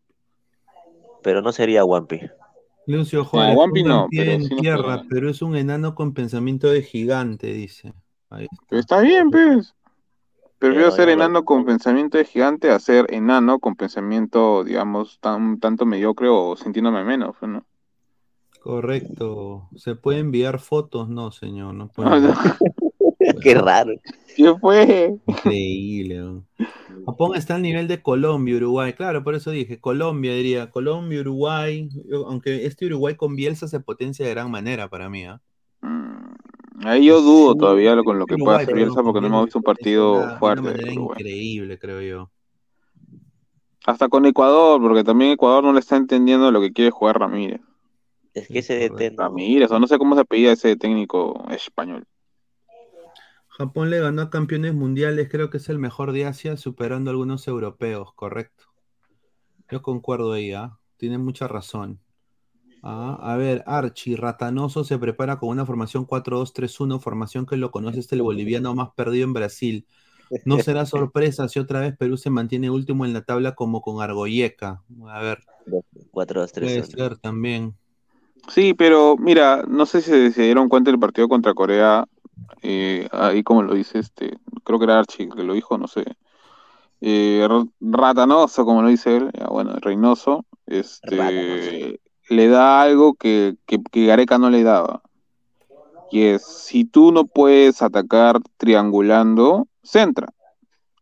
Pero 1.22 1.42
no 1.42 1.52
sería 1.52 1.84
Wampi. 1.84 2.20
Lucio 2.88 3.24
Juárez, 3.24 3.56
Wampi 3.56 3.82
no, 3.82 4.08
pie 4.08 4.20
pero 4.24 4.32
en 4.32 4.42
sí 4.44 4.54
nos 4.54 4.60
tierra, 4.62 5.02
pero 5.08 5.28
es 5.30 5.42
un 5.42 5.56
enano 5.56 5.94
con 5.94 6.14
pensamiento 6.14 6.68
de 6.68 6.82
gigante, 6.82 7.52
dice. 7.52 7.92
Ahí 8.30 8.48
Pero 8.68 8.80
está 8.80 9.00
bien, 9.00 9.30
pues. 9.30 9.74
Prefiero 10.58 10.86
Pero 10.86 10.96
ser 10.96 11.06
no- 11.06 11.12
enano 11.12 11.44
con 11.44 11.64
pensamiento 11.64 12.18
de 12.18 12.24
gigante 12.24 12.70
a 12.70 12.78
ser 12.80 13.12
enano 13.14 13.58
con 13.60 13.76
pensamiento, 13.76 14.64
digamos, 14.64 15.18
tan 15.20 15.60
tanto 15.60 15.86
mediocre 15.86 16.28
o 16.28 16.56
sintiéndome 16.56 17.04
menos, 17.04 17.36
pues, 17.38 17.52
¿no? 17.52 17.64
Correcto. 18.60 19.68
¿Se 19.76 19.94
puede 19.94 20.18
enviar 20.18 20.58
fotos? 20.58 21.08
No, 21.08 21.30
señor, 21.30 21.74
no 21.74 21.88
puede. 21.88 22.08
No. 22.20 22.34
Qué 23.42 23.54
raro. 23.54 23.92
¿Qué 24.36 24.54
fue? 24.60 25.16
Increíble. 25.26 26.18
¿no? 26.18 26.44
Japón 27.06 27.34
está 27.34 27.56
al 27.56 27.62
nivel 27.62 27.88
de 27.88 28.00
Colombia, 28.02 28.56
Uruguay. 28.56 28.92
Claro, 28.92 29.24
por 29.24 29.34
eso 29.34 29.50
dije 29.50 29.80
Colombia, 29.80 30.32
diría. 30.34 30.70
Colombia, 30.70 31.20
Uruguay. 31.20 31.88
Aunque 32.26 32.66
este 32.66 32.86
Uruguay 32.86 33.16
con 33.16 33.34
Bielsa 33.34 33.66
se 33.66 33.80
potencia 33.80 34.24
de 34.26 34.32
gran 34.32 34.50
manera 34.50 34.88
para 34.88 35.08
mí. 35.08 35.24
¿ah? 35.24 35.40
Ahí 36.84 37.06
yo 37.06 37.20
dudo 37.20 37.56
todavía 37.56 37.94
lo- 37.96 38.04
con 38.04 38.18
lo 38.18 38.26
que 38.26 38.36
pueda 38.36 38.58
Uruguay, 38.58 38.62
hacer 38.62 38.66
perdón, 38.74 38.88
Bielsa 38.88 39.02
porque 39.02 39.20
no 39.20 39.26
hemos 39.26 39.44
visto 39.46 39.58
un 39.58 39.64
partido 39.64 40.18
de 40.18 40.24
una 40.26 40.38
fuerte. 40.38 40.62
de 40.62 40.74
manera 40.74 40.92
increíble, 40.92 41.78
creo 41.78 42.00
yo. 42.02 42.30
Hasta 43.84 44.08
con 44.08 44.26
Ecuador, 44.26 44.80
porque 44.80 45.02
también 45.02 45.32
Ecuador 45.32 45.64
no 45.64 45.72
le 45.72 45.80
está 45.80 45.96
entendiendo 45.96 46.50
lo 46.52 46.60
que 46.60 46.72
quiere 46.72 46.90
jugar 46.90 47.18
Ramírez. 47.18 47.60
Es 48.34 48.46
que 48.46 48.58
ese. 48.58 48.90
Ramírez, 49.16 49.70
o 49.72 49.78
no 49.80 49.86
sé 49.88 49.98
cómo 49.98 50.14
se 50.14 50.20
apellida 50.20 50.52
ese 50.52 50.76
técnico 50.76 51.44
español. 51.50 52.04
Japón 53.58 53.90
le 53.90 53.98
ganó 53.98 54.22
a 54.22 54.30
campeones 54.30 54.72
mundiales, 54.72 55.28
creo 55.28 55.50
que 55.50 55.56
es 55.56 55.68
el 55.68 55.80
mejor 55.80 56.12
de 56.12 56.26
Asia, 56.26 56.56
superando 56.56 57.10
a 57.10 57.12
algunos 57.12 57.48
europeos, 57.48 58.14
correcto. 58.14 58.66
Yo 59.68 59.82
concuerdo 59.82 60.32
ahí, 60.32 60.52
¿ah? 60.52 60.78
Tienes 60.96 61.18
mucha 61.18 61.48
razón. 61.48 61.98
Ah, 62.84 63.18
a 63.20 63.36
ver, 63.36 63.64
Archie, 63.66 64.16
Ratanoso 64.16 64.84
se 64.84 64.96
prepara 64.96 65.40
con 65.40 65.48
una 65.48 65.66
formación 65.66 66.06
4-2-3-1, 66.06 67.00
formación 67.00 67.46
que 67.46 67.56
lo 67.56 67.72
conoce 67.72 67.98
este 67.98 68.14
el 68.14 68.22
boliviano 68.22 68.76
más 68.76 68.90
perdido 68.94 69.24
en 69.24 69.32
Brasil. 69.32 69.88
No 70.44 70.60
será 70.60 70.86
sorpresa 70.86 71.48
si 71.48 71.58
otra 71.58 71.80
vez 71.80 71.96
Perú 71.96 72.16
se 72.16 72.30
mantiene 72.30 72.70
último 72.70 73.06
en 73.06 73.12
la 73.12 73.22
tabla 73.22 73.56
como 73.56 73.82
con 73.82 74.00
Argoyeca. 74.00 74.84
A 75.08 75.20
ver, 75.20 75.40
4, 76.12 76.42
2, 76.42 76.52
3, 76.52 76.64
puede 76.64 76.78
1. 76.78 76.86
ser 76.86 77.18
también. 77.18 77.74
Sí, 78.46 78.72
pero 78.72 79.16
mira, 79.16 79.64
no 79.68 79.84
sé 79.84 80.00
si 80.00 80.30
se 80.30 80.42
dieron 80.42 80.68
cuenta 80.68 80.92
del 80.92 81.00
partido 81.00 81.28
contra 81.28 81.54
Corea, 81.54 82.06
eh, 82.62 83.08
ahí 83.12 83.42
como 83.42 83.62
lo 83.62 83.74
dice 83.74 83.98
este, 83.98 84.38
creo 84.64 84.78
que 84.78 84.84
era 84.84 84.98
Archie 84.98 85.28
que 85.28 85.42
lo 85.42 85.54
dijo, 85.54 85.78
no 85.78 85.88
sé. 85.88 86.04
Eh, 87.00 87.46
Ratanoso, 87.80 88.64
como 88.64 88.82
lo 88.82 88.88
dice 88.88 89.16
él, 89.16 89.30
ya, 89.38 89.46
bueno, 89.46 89.74
Reynoso, 89.80 90.44
este, 90.66 92.00
le 92.28 92.48
da 92.48 92.82
algo 92.82 93.14
que, 93.14 93.56
que, 93.66 93.78
que 93.82 94.06
Gareca 94.06 94.38
no 94.38 94.50
le 94.50 94.62
daba. 94.62 95.02
Y 96.10 96.22
es, 96.24 96.44
si 96.44 96.84
tú 96.84 97.12
no 97.12 97.24
puedes 97.26 97.82
atacar 97.82 98.40
triangulando, 98.56 99.68
centra. 99.82 100.28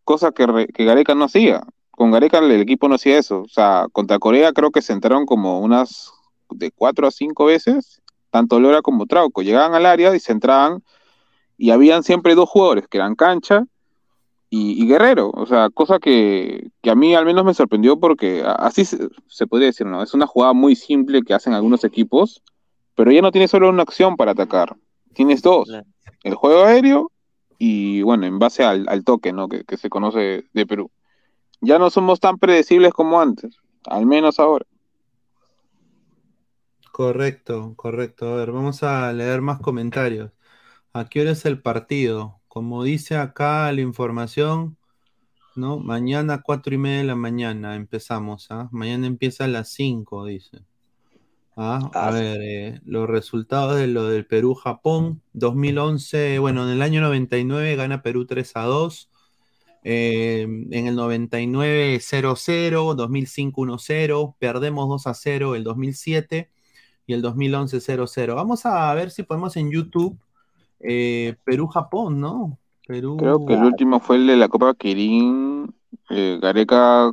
Cosa 0.04 0.32
que, 0.32 0.46
Re- 0.46 0.66
que 0.68 0.84
Gareca 0.84 1.14
no 1.14 1.24
hacía. 1.24 1.62
Con 1.92 2.10
Gareca 2.10 2.38
el 2.38 2.50
equipo 2.60 2.88
no 2.88 2.96
hacía 2.96 3.18
eso. 3.18 3.42
O 3.42 3.48
sea, 3.48 3.86
contra 3.92 4.18
Corea 4.18 4.52
creo 4.52 4.70
que 4.70 4.82
centraron 4.82 5.24
como 5.24 5.60
unas 5.60 6.12
de 6.50 6.70
cuatro 6.72 7.06
a 7.06 7.10
cinco 7.10 7.46
veces, 7.46 8.02
tanto 8.30 8.60
Lora 8.60 8.82
como 8.82 9.06
Trauco. 9.06 9.42
Llegaban 9.42 9.74
al 9.74 9.86
área 9.86 10.14
y 10.14 10.20
centraban, 10.20 10.82
y 11.58 11.70
habían 11.70 12.02
siempre 12.02 12.34
dos 12.34 12.48
jugadores, 12.48 12.86
que 12.88 12.98
eran 12.98 13.14
Cancha 13.14 13.64
y, 14.50 14.82
y 14.82 14.86
Guerrero. 14.86 15.30
O 15.34 15.46
sea, 15.46 15.70
cosa 15.70 15.98
que, 15.98 16.68
que 16.82 16.90
a 16.90 16.94
mí 16.94 17.14
al 17.14 17.24
menos 17.24 17.44
me 17.44 17.54
sorprendió 17.54 17.98
porque 17.98 18.44
así 18.44 18.84
se, 18.84 19.08
se 19.28 19.46
podría 19.46 19.68
decir, 19.68 19.86
¿no? 19.86 20.02
Es 20.02 20.14
una 20.14 20.26
jugada 20.26 20.52
muy 20.52 20.76
simple 20.76 21.22
que 21.22 21.34
hacen 21.34 21.52
algunos 21.52 21.84
equipos, 21.84 22.42
pero 22.94 23.10
ya 23.10 23.22
no 23.22 23.32
tienes 23.32 23.50
solo 23.50 23.68
una 23.68 23.82
acción 23.82 24.16
para 24.16 24.32
atacar, 24.32 24.76
tienes 25.14 25.42
dos. 25.42 25.70
El 26.22 26.34
juego 26.34 26.64
aéreo 26.64 27.12
y, 27.58 28.02
bueno, 28.02 28.26
en 28.26 28.38
base 28.38 28.64
al, 28.64 28.86
al 28.88 29.04
toque, 29.04 29.32
¿no? 29.32 29.48
Que, 29.48 29.64
que 29.64 29.76
se 29.76 29.88
conoce 29.88 30.44
de 30.52 30.66
Perú. 30.66 30.90
Ya 31.60 31.78
no 31.78 31.88
somos 31.88 32.20
tan 32.20 32.38
predecibles 32.38 32.92
como 32.92 33.20
antes, 33.20 33.56
al 33.86 34.04
menos 34.06 34.38
ahora. 34.38 34.66
Correcto, 36.92 37.74
correcto. 37.76 38.26
A 38.26 38.36
ver, 38.36 38.52
vamos 38.52 38.82
a 38.82 39.12
leer 39.12 39.42
más 39.42 39.60
comentarios. 39.60 40.30
¿A 40.96 41.10
qué 41.10 41.20
hora 41.20 41.32
es 41.32 41.44
el 41.44 41.60
partido? 41.60 42.40
Como 42.48 42.82
dice 42.82 43.16
acá 43.18 43.70
la 43.70 43.82
información, 43.82 44.78
¿no? 45.54 45.78
Mañana 45.78 46.40
cuatro 46.40 46.74
y 46.74 46.78
media 46.78 47.00
de 47.00 47.04
la 47.04 47.14
mañana 47.14 47.76
empezamos, 47.76 48.46
¿ah? 48.48 48.70
Mañana 48.72 49.06
empieza 49.06 49.44
a 49.44 49.48
las 49.48 49.68
5, 49.68 50.24
dice. 50.24 50.64
Ah, 51.54 51.90
a 51.92 52.08
Ah, 52.08 52.10
ver, 52.12 52.40
eh, 52.40 52.80
los 52.86 53.10
resultados 53.10 53.76
de 53.78 53.88
lo 53.88 54.08
del 54.08 54.24
Perú-Japón, 54.24 55.20
2011, 55.34 56.38
bueno, 56.38 56.64
en 56.64 56.70
el 56.70 56.80
año 56.80 57.02
99 57.02 57.76
gana 57.76 58.00
Perú 58.00 58.24
3 58.24 58.52
a 58.56 58.62
2, 58.62 59.10
eh, 59.84 60.46
en 60.70 60.86
el 60.86 60.96
99 60.96 62.00
0-0, 62.00 62.94
2005 62.94 63.60
1-0, 63.60 64.34
perdemos 64.38 64.88
2 64.88 65.06
a 65.08 65.12
0 65.12 65.56
el 65.56 65.62
2007 65.62 66.50
y 67.06 67.12
el 67.12 67.20
2011 67.20 67.80
0-0. 67.82 68.34
Vamos 68.34 68.64
a 68.64 68.94
ver 68.94 69.10
si 69.10 69.24
podemos 69.24 69.58
en 69.58 69.70
YouTube 69.70 70.18
eh, 70.80 71.36
Perú-Japón, 71.44 72.20
¿no? 72.20 72.58
Perú. 72.86 73.16
Creo 73.16 73.40
que 73.40 73.54
el 73.54 73.64
último 73.64 74.00
fue 74.00 74.16
el 74.16 74.26
de 74.26 74.36
la 74.36 74.48
Copa 74.48 74.74
Kirin, 74.74 75.74
eh, 76.10 76.38
Gareca 76.40 77.12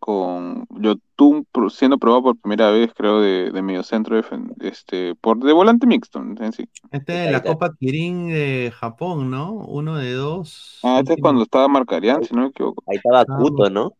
con 0.00 0.66
Yotun 0.70 1.46
siendo 1.70 1.98
probado 1.98 2.22
por 2.24 2.38
primera 2.38 2.70
vez, 2.70 2.92
creo, 2.94 3.20
de, 3.20 3.50
de 3.50 3.62
mediocentro, 3.62 4.16
defen- 4.20 4.54
este, 4.60 5.14
por 5.16 5.38
de 5.38 5.52
volante 5.52 5.86
mixto, 5.86 6.20
en 6.20 6.52
sí. 6.52 6.68
Este 6.90 7.24
es 7.24 7.30
la 7.30 7.44
Copa 7.44 7.74
Kirin 7.78 8.28
de 8.28 8.72
Japón, 8.74 9.30
¿no? 9.30 9.52
Uno 9.54 9.96
de 9.96 10.12
dos. 10.12 10.78
Ah, 10.84 10.98
este 11.00 11.14
es 11.14 11.20
cuando 11.20 11.42
estaba 11.42 11.66
Marcarian, 11.68 12.22
si 12.22 12.34
no 12.34 12.42
me 12.42 12.48
equivoco. 12.48 12.82
Ahí 12.86 12.96
estaba 12.96 13.24
Kuto, 13.26 13.68
¿no? 13.70 13.94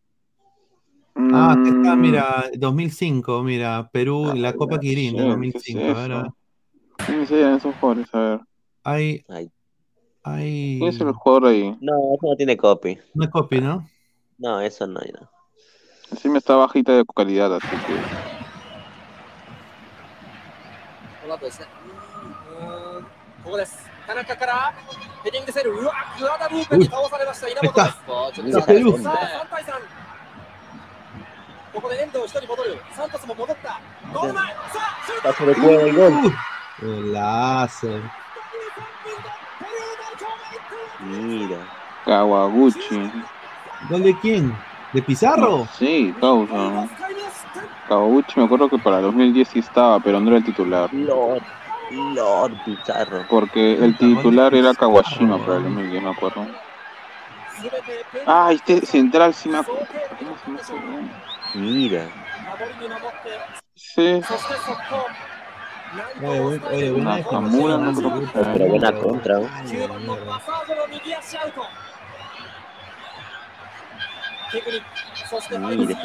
Ah, 1.31 1.53
aquí 1.53 1.71
está, 1.71 1.95
Mm, 1.95 1.97
mira, 1.97 2.49
2005, 2.57 3.41
mira, 3.43 3.89
Perú, 3.91 4.33
la 4.35 4.55
Copa 4.55 4.79
Kirin 4.79 5.15
de 5.15 5.23
sí, 5.23 5.23
2005. 5.23 5.81
¿qué 5.85 5.91
es 5.91 5.97
a 5.97 6.01
ver, 6.01 6.11
a 6.11 6.21
ver. 6.23 6.31
eso? 6.31 6.37
¿Quiénes 7.05 7.31
eran 7.31 7.55
esos 7.55 7.75
jugadores? 7.77 8.09
A 8.13 8.19
ver. 8.19 8.41
Hay. 8.83 9.25
Ay. 9.29 9.51
Hay... 10.23 10.77
¿Quién 10.79 10.89
es 10.89 11.01
el 11.01 11.11
jugador 11.13 11.47
ahí? 11.49 11.77
No, 11.81 11.93
eso 12.15 12.27
no 12.27 12.35
tiene 12.35 12.55
copy. 12.57 12.97
No 13.13 13.25
es 13.25 13.29
copy, 13.29 13.61
¿no? 13.61 13.89
No, 14.37 14.61
eso 14.61 14.87
no, 14.87 14.99
no. 14.99 15.29
Sí 16.17 16.29
me 16.29 16.37
está 16.37 16.55
bajita 16.55 16.91
de 16.93 17.03
calidad, 17.15 17.55
así 17.55 17.67
que. 17.67 17.93
Hola, 21.25 21.37
pues. 21.37 21.59
Está 21.59 21.71
Mira. 41.05 41.57
Kawaguchi. 42.05 43.11
¿Gol 43.89 44.03
de 44.03 44.17
quién? 44.19 44.55
¿De 44.93 45.01
Pizarro? 45.01 45.67
Sí, 45.77 46.13
causa. 46.19 46.87
Kawaguchi 47.87 48.39
me 48.39 48.45
acuerdo 48.45 48.69
que 48.69 48.77
para 48.77 49.01
2010 49.01 49.47
sí 49.47 49.59
estaba, 49.59 49.99
pero 49.99 50.19
no 50.19 50.29
era 50.29 50.37
el 50.37 50.43
titular. 50.43 50.93
Lord, 50.93 51.43
Lord 51.91 52.53
Pizarro. 52.65 53.25
Porque 53.29 53.73
el 53.73 53.97
titular 53.97 54.53
era 54.53 54.73
Kawashima 54.73 55.37
para 55.39 55.57
el 55.57 55.63
2010, 55.63 56.03
me 56.03 56.09
acuerdo. 56.09 56.45
Ah, 58.25 58.51
este 58.51 58.85
central 58.85 59.33
sí 59.33 59.49
me 59.49 59.59
acuerdo. 59.59 59.85
Mira. 61.55 62.07
Sí. 63.75 64.21
Oye, 66.21 66.39
buen, 66.39 66.63
oye, 66.63 66.91
buena 66.91 67.15
Hamura, 67.31 67.77
no, 67.77 68.31
pero 68.33 68.67
buena 68.67 68.91
contra. 68.93 69.41
¿eh? 69.41 69.49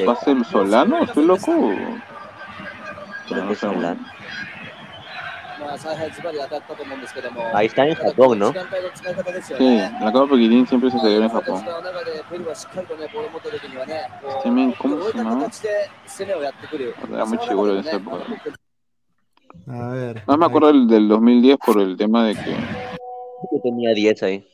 ¿Pase 0.05 0.31
el 0.32 0.44
Solano? 0.44 1.05
¿Estoy 1.05 1.24
loco? 1.24 1.70
Creo 3.28 3.48
que 3.48 3.55
Solano. 3.55 4.01
Ahí 7.52 7.66
está 7.66 7.86
en 7.86 7.94
Japón, 7.94 8.39
¿no? 8.39 8.52
Sí, 9.59 9.82
la 10.01 10.12
Copa 10.12 10.32
Pequeñín 10.35 10.66
siempre 10.66 10.90
se 10.90 10.98
celebra 10.98 11.27
en 11.27 11.32
Japón. 11.32 11.65
Este 14.36 14.51
¿cómo 14.78 15.02
se 15.02 15.19
llama? 15.19 15.48
Era 17.12 17.24
muy 17.24 17.39
seguro 17.39 17.73
en 17.73 17.78
esa 17.81 17.97
época. 17.97 18.24
A 19.70 19.88
ver. 19.90 20.22
No 20.26 20.36
me 20.38 20.46
acuerdo 20.46 20.68
del, 20.68 20.86
del 20.88 21.08
2010 21.08 21.58
por 21.64 21.80
el 21.80 21.96
tema 21.96 22.24
de 22.24 22.34
que. 22.34 22.50
Yo 23.52 23.60
tenía 23.62 23.92
10 23.94 24.22
ahí. 24.22 24.46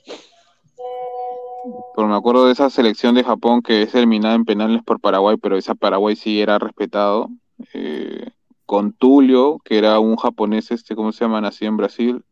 Pero 1.97 2.09
me 2.09 2.17
acuerdo 2.17 2.47
de 2.47 2.53
esa 2.53 2.69
selección 2.71 3.15
de 3.15 3.25
Japón 3.25 3.63
que 3.63 3.83
es 3.83 3.95
eliminada 3.95 4.35
en 4.35 4.45
penales 4.45 4.83
por 4.83 5.01
Paraguay, 5.01 5.37
pero 5.41 5.57
esa 5.57 5.75
Paraguay 5.75 6.17
sí 6.17 6.41
era 6.41 6.59
respetado. 6.59 7.29
Eh, 7.73 8.31
con 8.67 8.93
Tulio, 8.93 9.59
que 9.65 9.79
era 9.79 9.99
un 10.01 10.17
japonés, 10.17 10.71
este, 10.71 10.97
¿cómo 10.97 11.13
se 11.13 11.25
llama? 11.25 11.41
Nacido 11.41 11.71
en 11.71 11.77
Brasil. 11.77 12.25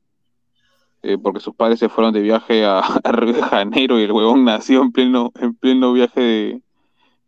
eh, 1.03 1.19
porque 1.19 1.41
sus 1.41 1.55
padres 1.55 1.79
se 1.81 1.89
fueron 1.89 2.13
de 2.13 2.21
viaje 2.21 2.65
a, 2.65 2.79
a 3.05 3.13
Río 3.13 3.33
de 3.35 3.43
Janeiro 3.43 3.99
y 3.99 4.05
el 4.05 4.13
huevón 4.13 4.45
nació 4.45 4.83
en 4.83 4.93
pleno, 4.93 5.33
en 5.41 5.55
pleno 5.55 5.93
viaje 5.93 6.21
de, 6.21 6.63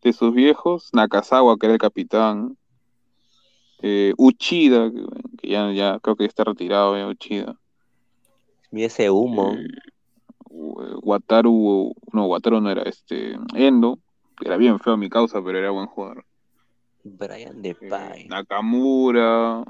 de 0.03 0.13
sus 0.13 0.35
viejos. 0.35 0.91
Nakazawa, 0.93 1.57
que 1.59 1.67
era 1.67 1.75
el 1.75 1.81
capitán. 1.81 2.57
Eh, 3.83 4.15
Uchida, 4.17 4.91
que, 4.91 5.49
ya, 5.49 5.71
ya 5.73 5.99
creo 6.01 6.17
que 6.17 6.25
está 6.25 6.45
retirado 6.45 6.97
ya 6.97 7.07
Uchida. 7.07 7.59
Mira 8.71 8.87
ese 8.87 9.11
humo. 9.11 9.53
Eh, 9.53 9.69
Wataru, 11.03 11.95
no, 12.13 12.27
Wataru 12.27 12.61
no 12.61 12.71
era 12.71 12.83
este, 12.83 13.37
Endo, 13.55 13.99
que 14.39 14.47
era 14.47 14.57
bien 14.57 14.79
feo 14.79 14.97
mi 14.97 15.09
causa, 15.09 15.43
pero 15.43 15.59
era 15.59 15.71
buen 15.71 15.87
jugador. 15.87 16.25
Brian 17.03 17.61
de 17.61 17.77
Eh, 17.81 18.27
Nakamura, 18.29 19.65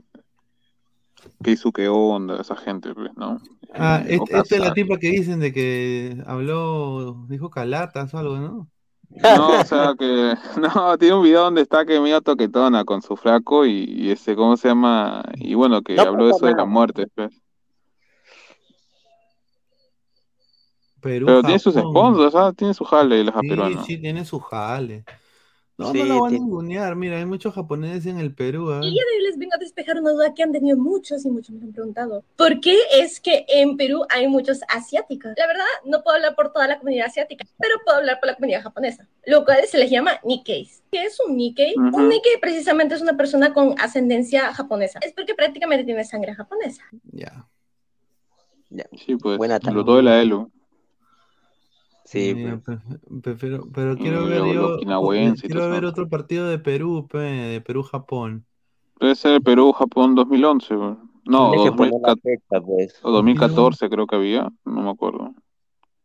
Keisuke 1.43 1.89
Onda, 1.89 2.41
esa 2.41 2.57
gente, 2.57 2.95
pues, 2.95 3.11
¿no? 3.17 3.41
Ah, 3.75 4.03
Eh, 4.07 4.17
este- 4.17 4.39
esta 4.39 4.55
es 4.57 4.61
la 4.61 4.75
tipa 4.75 4.99
que 4.99 5.11
dicen 5.11 5.41
de 5.41 5.53
que 5.53 6.23
habló, 6.27 7.27
dijo 7.29 7.51
calatas 7.51 8.15
o 8.15 8.19
algo, 8.19 8.39
¿no? 8.39 8.69
No, 9.11 9.49
o 9.61 9.65
sea 9.65 9.95
que, 9.99 10.35
no, 10.61 10.99
tiene 10.99 11.15
un 11.15 11.23
video 11.23 11.43
donde 11.43 11.63
está 11.63 11.85
que 11.85 12.01
medio 12.01 12.21
toquetona 12.21 12.85
con 12.85 13.03
su 13.03 13.17
flaco 13.17 13.65
y, 13.67 13.85
y 13.85 14.11
ese, 14.11 14.35
¿cómo 14.35 14.57
se 14.57 14.69
llama? 14.69 15.23
Y 15.37 15.55
bueno, 15.55 15.83
que 15.83 15.95
No 15.95 16.03
habló 16.03 16.29
eso 16.31 16.47
de 16.47 16.55
la 16.55 16.65
muerte, 16.65 17.07
pues. 17.15 17.41
Perú, 21.01 21.27
Pero 21.27 21.43
tiene 21.43 21.59
sus 21.59 21.75
sponsors, 21.75 22.35
¿ah? 22.35 22.53
Tiene 22.57 22.73
su 22.73 22.83
jale 22.85 23.23
la 23.25 23.39
Sí, 23.39 23.49
peruana. 23.49 23.85
sí, 23.85 23.99
tiene 23.99 24.25
su 24.25 24.41
jale. 24.41 25.05
No, 25.77 25.91
Sí, 25.91 25.99
no 25.99 26.05
la 26.05 26.21
van 26.21 26.35
a 26.35 26.39
ningunear. 26.39 26.95
Mira, 26.95 27.19
hay 27.19 27.25
muchos 27.25 27.53
japoneses 27.53 28.07
en 28.07 28.19
el 28.19 28.33
Perú, 28.33 28.71
¿ah? 28.71 28.81
Y 28.83 28.95
ya 28.95 29.03
de 29.03 29.17
hoy 29.17 29.23
les 29.25 29.39
vengo 29.39 29.55
a 29.55 29.59
despejar 29.59 29.99
una 29.99 30.13
duda 30.13 30.33
que 30.33 30.43
han 30.45 30.53
tenido 30.53 30.77
muchos 30.77 31.25
y 31.25 31.31
muchos 31.31 31.51
me 31.51 31.65
han 31.65 31.73
preguntado. 31.73 32.25
¿Por 32.37 32.61
qué 32.61 32.77
es 32.97 33.19
que 33.19 33.45
en 33.49 33.77
Perú 33.77 34.05
hay 34.09 34.29
muchos 34.29 34.61
asiáticos? 34.69 35.33
La 35.37 35.49
verdad, 35.49 35.65
no 35.85 36.03
puedo 36.03 36.17
hablar 36.17 36.37
por 36.37 36.53
toda 36.53 36.69
la 36.69 36.79
comunidad 36.79 37.07
asiática, 37.07 37.45
pero 37.59 37.75
puedo 37.85 37.99
hablar 37.99 38.21
por 38.21 38.29
la 38.29 38.37
comunidad 38.37 38.63
japonesa, 38.63 39.09
lo 39.27 39.45
cual 39.45 39.67
se 39.67 39.79
les 39.79 39.91
llama 39.91 40.13
Nikkeis. 40.23 40.83
¿Qué 40.93 41.05
es 41.05 41.19
un 41.27 41.37
Nikkei? 41.37 41.75
Un 41.77 42.09
Nikkei 42.09 42.41
precisamente 42.41 42.95
es 42.95 43.03
una 43.03 43.17
persona 43.17 43.53
con 43.53 43.75
ascendencia 43.81 44.55
japonesa. 44.55 45.01
Es 45.03 45.13
porque 45.13 45.35
prácticamente 45.35 45.85
tiene 45.85 46.05
sangre 46.05 46.35
japonesa. 46.35 46.85
Ya. 47.11 47.47
Sí, 48.97 49.17
pues, 49.17 49.39
Buena 49.39 49.59
lo 49.59 49.85
todo 49.85 49.97
de 49.97 50.03
la 50.05 50.21
ELU. 50.21 50.51
Sí, 52.05 52.35
Mira, 52.35 52.59
pues. 52.59 52.79
pe- 52.79 53.21
pe- 53.23 53.35
pero, 53.37 53.71
pero 53.73 53.97
quiero 53.99 54.21
Mm, 54.21 54.29
ver 54.29 54.43
yo, 54.55 54.79
quiero 55.47 55.71
ver 55.71 55.85
otro 55.87 56.09
partido 56.09 56.49
de 56.49 56.59
Perú, 56.59 57.09
pe, 57.09 57.19
de 57.19 57.61
Perú-Japón. 57.61 58.47
Debe 59.01 59.15
ser 59.15 59.41
Perú-Japón 59.43 60.15
2011, 60.17 60.75
güey. 60.75 60.97
No, 61.27 61.51
Tienes 61.51 61.63
que 61.63 61.73
poner 61.77 62.01
la 62.01 62.09
2014, 62.09 62.23
fecha, 62.23 62.61
pues. 62.61 62.95
o 63.03 63.11
2014 63.11 63.89
creo 63.89 64.07
que 64.07 64.17
había, 64.17 64.51
no 64.65 64.83
me 64.83 64.91
acuerdo. 64.91 65.35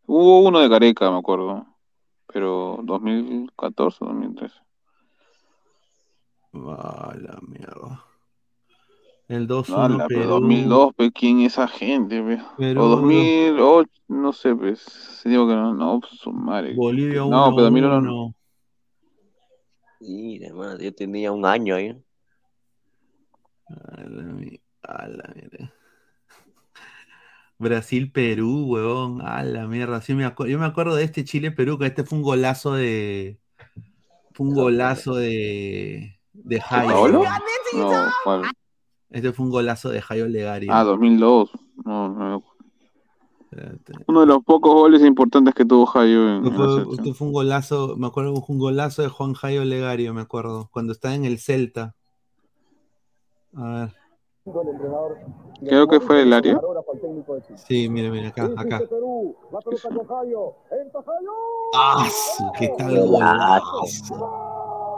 Hubo 0.07 0.41
uno 0.41 0.59
de 0.59 0.69
Gareca, 0.69 1.11
me 1.11 1.19
acuerdo. 1.19 1.67
Pero 2.27 2.79
2014 2.83 4.05
o 4.05 4.07
2013. 4.07 4.61
Ah, 6.53 7.15
la 7.17 7.39
mierda. 7.41 8.05
El 9.29 9.47
2-1 9.47 9.75
Ala, 9.77 10.05
pero 10.07 10.21
Perú. 10.21 10.29
2002, 10.41 10.93
pe, 10.95 11.11
¿quién 11.11 11.41
es 11.41 11.53
esa 11.53 11.67
gente? 11.67 12.21
Perú, 12.57 12.81
O 12.81 12.87
2008, 12.87 13.89
no 14.07 14.33
sé, 14.33 14.55
pues. 14.55 15.21
Digo 15.23 15.47
que 15.47 15.53
no, 15.53 15.75
no, 15.75 15.99
pues, 15.99 16.13
su 16.19 16.31
madre. 16.31 16.73
Bolivia 16.73 17.19
No, 17.19 17.51
pero 17.55 17.65
2001 17.65 18.01
no. 18.01 18.11
1-1. 18.11 18.35
Mira, 20.01 20.47
hermano, 20.47 20.79
yo 20.79 20.95
tenía 20.95 21.31
un 21.31 21.45
año 21.45 21.75
ahí. 21.75 21.95
A 23.67 24.01
la 24.01 24.23
a 24.81 25.07
la 25.07 25.33
mierda. 25.35 25.73
Brasil-Perú, 27.59 28.65
huevón. 28.65 29.21
A 29.21 29.43
la 29.43 29.67
mierda. 29.67 30.01
Sí 30.01 30.15
me 30.15 30.25
acu- 30.25 30.47
yo 30.47 30.57
me 30.57 30.65
acuerdo 30.65 30.95
de 30.95 31.03
este 31.03 31.23
Chile-Perú, 31.23 31.77
que 31.77 31.85
este 31.85 32.03
fue 32.03 32.17
un 32.17 32.23
golazo 32.23 32.73
de. 32.73 33.37
Fue 34.33 34.47
un 34.47 34.55
golazo 34.55 35.13
de. 35.15 36.19
De 36.33 36.61
huevón. 36.71 37.27
No, 37.75 37.91
¿cuál? 38.23 38.41
Este 39.09 39.33
fue 39.33 39.45
un 39.45 39.51
golazo 39.51 39.89
de 39.89 40.01
Jairo 40.01 40.27
Legario. 40.27 40.71
Ah, 40.73 40.83
2002. 40.83 41.51
No, 41.85 42.09
no. 42.09 42.43
Uno 44.05 44.19
de 44.21 44.25
los 44.27 44.43
pocos 44.43 44.73
goles 44.73 45.01
importantes 45.03 45.55
que 45.55 45.65
tuvo 45.65 45.87
Jairo 45.87 46.37
en, 46.37 46.45
en 46.45 46.53
fue, 46.53 46.95
esto 46.95 47.13
fue 47.15 47.27
un 47.27 47.33
golazo, 47.33 47.95
me 47.97 48.05
acuerdo 48.05 48.35
que 48.35 48.41
fue 48.41 48.55
un 48.55 48.61
golazo 48.61 49.01
de 49.01 49.07
Juan 49.07 49.33
Jairo 49.33 49.65
Legario, 49.65 50.13
me 50.13 50.21
acuerdo, 50.21 50.69
cuando 50.71 50.93
estaba 50.93 51.15
en 51.15 51.25
el 51.25 51.39
Celta. 51.39 51.95
A 53.55 53.63
ver, 53.63 53.95
Creo 55.61 55.87
que 55.87 55.99
fue 55.99 56.21
el 56.21 56.33
área. 56.33 56.59
sí, 57.55 57.89
mira, 57.89 58.09
mira, 58.09 58.29
acá, 58.29 58.49
acá. 58.55 58.81
¡Ah, 61.73 62.07
qué 62.57 62.69
tal 62.77 63.07
golazo! 63.07 64.48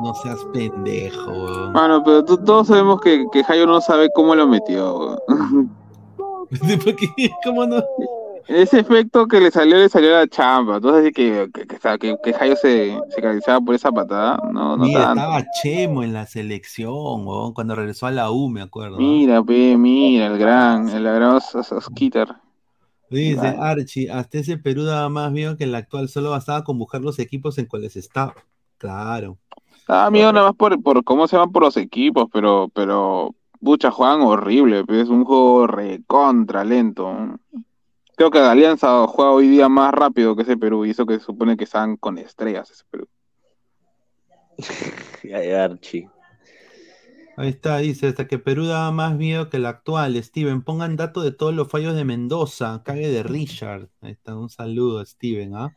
No 0.01 0.13
seas 0.15 0.39
pendejo, 0.53 1.31
weón. 1.31 1.73
Mano, 1.73 2.03
pero 2.03 2.23
tú- 2.25 2.37
todos 2.37 2.67
sabemos 2.67 2.99
que, 3.01 3.25
que 3.31 3.43
Jairo 3.43 3.67
no 3.67 3.81
sabe 3.81 4.09
cómo 4.15 4.35
lo 4.35 4.47
metió. 4.47 5.17
weón. 5.27 5.71
¿Por 6.83 6.95
qué? 6.95 7.29
¿Cómo 7.43 7.65
no? 7.65 7.83
Ese 8.47 8.79
efecto 8.79 9.27
que 9.27 9.39
le 9.39 9.51
salió, 9.51 9.77
le 9.77 9.87
salió 9.87 10.15
a 10.15 10.21
la 10.21 10.27
chamba. 10.27 10.77
Entonces, 10.77 11.13
que, 11.13 11.49
que, 11.53 11.67
que, 11.67 11.77
que, 11.99 12.17
que 12.23 12.33
Jairo 12.33 12.55
se, 12.55 12.99
se 13.09 13.21
caracterizaba 13.21 13.61
por 13.61 13.75
esa 13.75 13.91
patada. 13.91 14.37
No, 14.51 14.75
no 14.75 14.83
Mira, 14.83 15.01
tanto. 15.03 15.21
estaba 15.21 15.45
Chemo 15.61 16.03
en 16.03 16.11
la 16.13 16.25
selección, 16.25 17.25
weón, 17.25 17.53
cuando 17.53 17.75
regresó 17.75 18.07
a 18.07 18.11
la 18.11 18.31
U, 18.31 18.49
me 18.49 18.61
acuerdo. 18.61 18.97
Mira, 18.97 19.41
pe, 19.43 19.77
mira, 19.77 20.27
el 20.27 20.37
gran, 20.37 20.89
el 20.89 21.03
gran 21.03 21.23
Os- 21.35 21.55
Os- 21.55 21.71
Osquitar. 21.71 22.41
Dice 23.09 23.39
Claro. 23.39 23.61
Archie, 23.63 24.09
hasta 24.09 24.39
ese 24.39 24.57
Perú 24.57 24.83
daba 24.83 25.07
más 25.09 25.31
miedo 25.31 25.55
que 25.57 25.65
el 25.65 25.75
actual, 25.75 26.09
solo 26.09 26.31
bastaba 26.31 26.63
con 26.63 26.77
buscar 26.79 27.01
los 27.01 27.19
equipos 27.19 27.57
en 27.57 27.65
cuales 27.67 27.95
estaba. 27.95 28.33
Claro. 28.77 29.37
Ah, 29.87 30.09
miedo 30.11 30.31
nada 30.31 30.47
más 30.47 30.55
por, 30.55 30.81
por 30.81 31.03
cómo 31.03 31.27
se 31.27 31.37
van 31.37 31.51
por 31.51 31.63
los 31.63 31.77
equipos, 31.77 32.27
pero, 32.31 32.69
pero, 32.73 33.35
pucha, 33.59 33.91
juegan 33.91 34.21
horrible, 34.21 34.85
es 34.87 35.09
un 35.09 35.25
juego 35.25 35.67
recontra 35.67 36.63
lento. 36.63 37.39
Creo 38.15 38.31
que 38.31 38.39
Alianza 38.39 39.07
juega 39.07 39.31
hoy 39.31 39.47
día 39.47 39.67
más 39.67 39.93
rápido 39.93 40.35
que 40.35 40.43
ese 40.43 40.57
Perú, 40.57 40.85
y 40.85 40.91
eso 40.91 41.05
que 41.05 41.19
se 41.19 41.25
supone 41.25 41.57
que 41.57 41.63
están 41.63 41.97
con 41.97 42.17
estrellas 42.17 42.69
ese 42.71 42.83
Perú. 42.89 43.07
Archie. 45.57 46.09
Ahí 47.37 47.49
está, 47.49 47.77
dice, 47.77 48.07
hasta 48.07 48.27
que 48.27 48.37
Perú 48.37 48.65
daba 48.65 48.91
más 48.91 49.15
miedo 49.15 49.49
que 49.49 49.57
el 49.57 49.65
actual. 49.65 50.21
Steven, 50.21 50.61
pongan 50.61 50.95
datos 50.95 51.23
de 51.23 51.31
todos 51.31 51.53
los 51.53 51.69
fallos 51.69 51.95
de 51.95 52.05
Mendoza, 52.05 52.83
cague 52.83 53.09
de 53.09 53.23
Richard. 53.23 53.89
Ahí 54.01 54.11
está, 54.11 54.35
un 54.35 54.49
saludo, 54.49 55.03
Steven, 55.05 55.55
¿ah? 55.55 55.73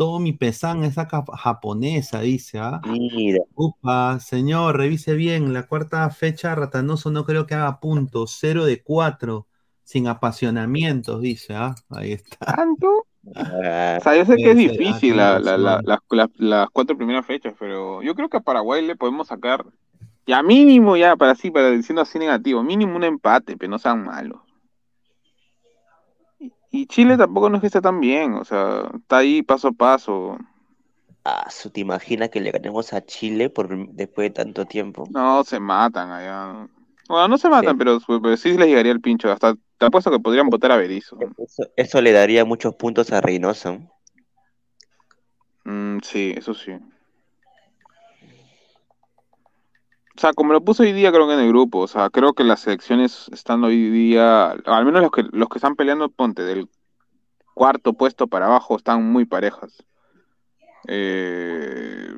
Todo 0.00 0.18
mi 0.18 0.32
pesán 0.32 0.82
es 0.82 0.96
acá 0.96 1.22
japonesa, 1.36 2.20
dice, 2.22 2.58
¿ah? 2.58 2.80
Mira. 2.86 3.40
Upa, 3.54 4.18
señor, 4.18 4.78
revise 4.78 5.12
bien. 5.12 5.52
La 5.52 5.66
cuarta 5.66 6.08
fecha, 6.08 6.54
Ratanoso 6.54 7.10
no 7.10 7.26
creo 7.26 7.46
que 7.46 7.52
haga 7.54 7.80
puntos. 7.80 8.34
Cero 8.40 8.64
de 8.64 8.82
cuatro. 8.82 9.46
Sin 9.84 10.08
apasionamientos, 10.08 11.20
dice, 11.20 11.54
¿ah? 11.54 11.74
Ahí 11.90 12.12
está. 12.12 12.38
¿Tanto? 12.46 13.08
Ah, 13.36 13.98
O 14.00 14.02
sea, 14.02 14.16
yo 14.16 14.24
sé 14.24 14.36
que 14.38 14.52
es 14.52 14.56
difícil 14.56 15.00
tiene 15.00 15.16
la- 15.18 15.38
la- 15.38 15.58
la- 15.58 15.80
razón. 15.82 16.30
las- 16.38 16.70
cuatro 16.72 16.96
primeras 16.96 17.26
fechas, 17.26 17.52
pero 17.58 18.02
yo 18.02 18.14
creo 18.14 18.30
que 18.30 18.38
a 18.38 18.40
Paraguay 18.40 18.82
le 18.86 18.96
podemos 18.96 19.26
sacar, 19.28 19.66
ya 20.26 20.42
mínimo, 20.42 20.96
ya 20.96 21.14
para 21.16 21.32
así, 21.32 21.50
para 21.50 21.72
diciendo 21.72 22.00
así 22.00 22.18
negativo, 22.18 22.62
mínimo 22.62 22.96
un 22.96 23.04
empate, 23.04 23.58
pero 23.58 23.68
no 23.70 23.78
sean 23.78 24.02
malos. 24.02 24.40
Y 26.70 26.86
Chile 26.86 27.16
tampoco 27.16 27.50
no 27.50 27.56
es 27.56 27.60
que 27.60 27.66
esté 27.66 27.80
tan 27.80 28.00
bien, 28.00 28.34
o 28.34 28.44
sea, 28.44 28.90
está 28.94 29.18
ahí 29.18 29.42
paso 29.42 29.68
a 29.68 29.72
paso. 29.72 30.38
Ah, 31.24 31.48
¿te 31.72 31.80
imaginas 31.80 32.30
que 32.30 32.40
le 32.40 32.50
ganemos 32.50 32.92
a 32.92 33.04
Chile 33.04 33.50
por 33.50 33.88
después 33.88 34.30
de 34.30 34.30
tanto 34.30 34.66
tiempo? 34.66 35.04
No, 35.10 35.44
se 35.44 35.58
matan 35.58 36.10
allá. 36.10 36.68
Bueno, 37.08 37.28
no 37.28 37.38
se 37.38 37.48
matan, 37.48 37.76
pero, 37.76 37.98
pero 38.06 38.36
sí 38.36 38.56
les 38.56 38.68
llegaría 38.68 38.92
el 38.92 39.00
pincho. 39.00 39.30
Hasta 39.32 39.54
te 39.78 39.86
apuesto 39.86 40.10
que 40.10 40.20
podrían 40.20 40.48
votar 40.48 40.70
a 40.70 40.76
Berizzo. 40.76 41.18
Eso, 41.38 41.64
eso 41.76 42.00
le 42.00 42.12
daría 42.12 42.44
muchos 42.44 42.76
puntos 42.76 43.12
a 43.12 43.20
Reynoso. 43.20 43.80
Mm, 45.64 45.98
sí, 46.02 46.34
eso 46.36 46.54
sí. 46.54 46.72
O 50.16 50.20
sea, 50.20 50.32
como 50.32 50.52
lo 50.52 50.62
puse 50.64 50.82
hoy 50.82 50.92
día, 50.92 51.12
creo 51.12 51.26
que 51.26 51.34
en 51.34 51.40
el 51.40 51.48
grupo, 51.48 51.78
o 51.78 51.86
sea, 51.86 52.10
creo 52.10 52.32
que 52.32 52.44
las 52.44 52.60
selecciones 52.60 53.28
están 53.32 53.62
hoy 53.64 53.90
día, 53.90 54.50
al 54.50 54.84
menos 54.84 55.02
los 55.02 55.10
que 55.10 55.24
los 55.30 55.48
que 55.48 55.58
están 55.58 55.76
peleando, 55.76 56.08
ponte, 56.08 56.42
del 56.42 56.68
cuarto 57.54 57.92
puesto 57.92 58.26
para 58.26 58.46
abajo, 58.46 58.76
están 58.76 59.10
muy 59.10 59.24
parejas. 59.24 59.84
Eh, 60.88 62.08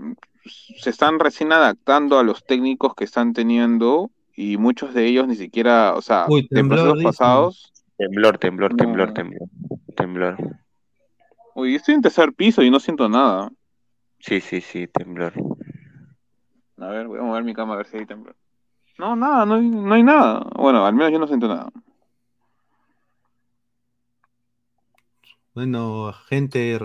se 0.78 0.90
están 0.90 1.19
recién 1.19 1.52
adaptando 1.52 2.19
a 2.19 2.23
los 2.23 2.44
técnicos 2.44 2.94
que 2.94 3.05
están 3.05 3.32
teniendo 3.32 4.10
y 4.35 4.56
muchos 4.56 4.94
de 4.94 5.06
ellos 5.06 5.28
ni 5.28 5.36
siquiera, 5.36 5.94
o 5.94 6.02
sea, 6.02 6.27
Uy, 6.28 6.48
temblor, 6.48 7.01
pasados. 7.02 7.73
Temblor, 7.98 8.39
temblor, 8.39 8.74
temblor, 8.74 9.09
No. 9.09 9.14
temblor. 9.14 9.48
Temblor. 9.94 10.36
Uy, 11.55 11.74
estoy 11.74 11.94
en 11.94 12.02
tercer 12.02 12.32
piso 12.32 12.62
y 12.62 12.70
no 12.70 12.81
siento 12.81 13.09
nada. 13.09 13.51
Sí, 14.19 14.40
sí, 14.40 14.60
sí, 14.60 14.89
temblor. 14.89 15.35
A 16.78 16.86
ver, 16.88 17.06
voy 17.06 17.18
a 17.18 17.22
mover 17.22 17.44
mi 17.44 17.54
cama 17.54 17.74
a 17.74 17.76
ver 17.78 17.86
si 17.86 17.96
hay 17.98 18.06
temblor. 18.06 18.36
No, 18.98 19.16
nada, 19.16 19.46
no 19.46 19.54
hay, 19.54 19.68
no 19.68 19.94
hay 19.94 20.02
nada. 20.02 20.46
Bueno, 20.56 20.84
al 20.86 20.94
menos 20.94 21.12
yo 21.12 21.18
no 21.18 21.26
siento 21.26 21.48
nada. 21.48 21.70
Bueno, 25.54 26.12
gente, 26.28 26.78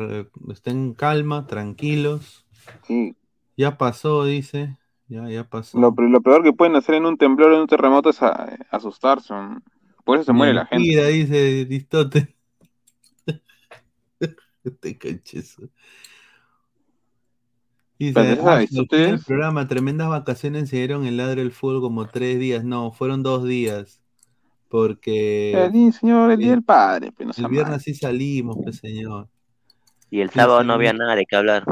estén 0.51 0.93
calma, 0.93 1.47
tranquilos. 1.47 2.45
Sí. 2.83 3.15
Ya 3.55 3.77
pasó, 3.77 4.25
dice. 4.25 4.77
Ya, 5.07 5.29
ya 5.29 5.45
pasó. 5.49 5.79
Lo, 5.79 5.93
lo 5.97 6.21
peor 6.21 6.43
que 6.43 6.51
pueden 6.53 6.75
hacer 6.75 6.95
en 6.95 7.05
un 7.05 7.17
temblor 7.17 7.51
o 7.51 7.55
en 7.55 7.61
un 7.61 7.67
terremoto 7.67 8.09
es 8.09 8.21
a- 8.21 8.57
asustarse. 8.71 9.33
Por 10.03 10.17
eso 10.17 10.25
se 10.25 10.33
muere 10.33 10.53
la 10.53 10.65
gente. 10.65 10.87
Mentira, 10.87 11.07
dice 11.07 11.65
Distote. 11.65 12.35
Te 14.81 14.97
conches. 14.99 15.55
Dice, 17.99 18.39
"Ah, 18.45 18.59
del 18.91 19.19
programa, 19.25 19.67
tremendas 19.67 20.09
vacaciones 20.09 20.69
se 20.69 20.75
dieron 20.77 21.05
en 21.07 21.17
Ladre 21.17 21.41
del 21.41 21.51
Fútbol 21.51 21.81
como 21.81 22.07
tres 22.07 22.39
días. 22.39 22.63
No, 22.63 22.91
fueron 22.91 23.23
dos 23.23 23.43
días. 23.43 24.01
Porque 24.69 25.53
El 25.53 25.71
día, 25.71 25.91
señor, 25.91 26.31
el 26.31 26.37
día 26.37 26.51
del 26.51 26.63
padre. 26.63 27.11
Pues, 27.11 27.37
no 27.39 27.45
el 27.47 27.51
viernes 27.51 27.71
mal. 27.71 27.81
sí 27.81 27.93
salimos, 27.95 28.57
pues 28.61 28.77
señor. 28.77 29.27
Y 30.11 30.19
el 30.19 30.29
sábado 30.29 30.61
sí. 30.61 30.67
no 30.67 30.73
había 30.73 30.93
nada 30.93 31.15
de 31.15 31.25
qué 31.25 31.35
hablar. 31.35 31.63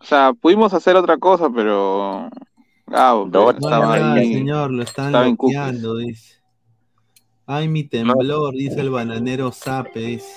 O 0.00 0.04
sea, 0.04 0.32
pudimos 0.32 0.74
hacer 0.74 0.96
otra 0.96 1.16
cosa, 1.18 1.48
pero. 1.54 2.28
Gabo, 2.86 3.30
pues, 3.30 3.32
No 3.32 3.50
estaba 3.50 4.14
ahí. 4.14 4.34
señor, 4.34 4.72
lo 4.72 4.82
están 4.82 5.12
bloqueando, 5.12 5.96
dice. 5.96 6.40
Ay, 7.46 7.68
mi 7.68 7.84
temblor, 7.84 8.52
dice 8.54 8.80
el 8.80 8.90
bananero 8.90 9.52
Sape, 9.52 10.00
dice. 10.00 10.36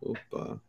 Opa. 0.00 0.60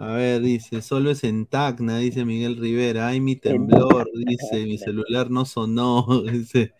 A 0.00 0.12
ver, 0.12 0.40
dice, 0.40 0.80
solo 0.80 1.10
es 1.10 1.24
en 1.24 1.44
Tacna, 1.44 1.98
dice 1.98 2.24
Miguel 2.24 2.56
Rivera. 2.56 3.08
Ay, 3.08 3.20
mi 3.20 3.36
temblor, 3.36 4.08
dice, 4.14 4.64
mi 4.64 4.78
celular 4.78 5.30
no 5.30 5.44
sonó, 5.44 6.06
dice. 6.32 6.72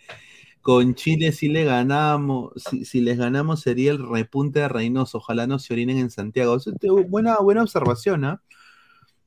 Con 0.62 0.94
Chile 0.94 1.32
sí 1.32 1.48
le 1.48 1.64
ganamos, 1.64 2.52
si, 2.56 2.86
si 2.86 3.00
les 3.02 3.18
ganamos 3.18 3.60
sería 3.60 3.92
el 3.92 4.08
repunte 4.08 4.60
de 4.60 4.68
Reynoso, 4.68 5.18
ojalá 5.18 5.46
no 5.46 5.58
se 5.58 5.74
orinen 5.74 5.98
en 5.98 6.10
Santiago. 6.10 6.56
Eso 6.56 6.70
es 6.70 7.10
buena, 7.10 7.38
buena 7.40 7.62
observación, 7.62 8.24
¿ah? 8.24 8.42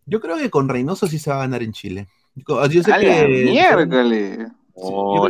Yo 0.08 0.20
creo 0.20 0.38
que 0.38 0.50
con 0.50 0.70
Reynoso 0.70 1.08
sí 1.08 1.20
se 1.20 1.30
va 1.30 1.38
a 1.38 1.40
ganar 1.42 1.62
en 1.62 1.72
Chile. 1.72 2.08
Yo 2.36 2.84
sé 2.84 2.92
¡A 2.92 2.98
la 2.98 3.00
que 3.00 3.28
miércoles! 3.28 4.52
Oh, 4.76 5.28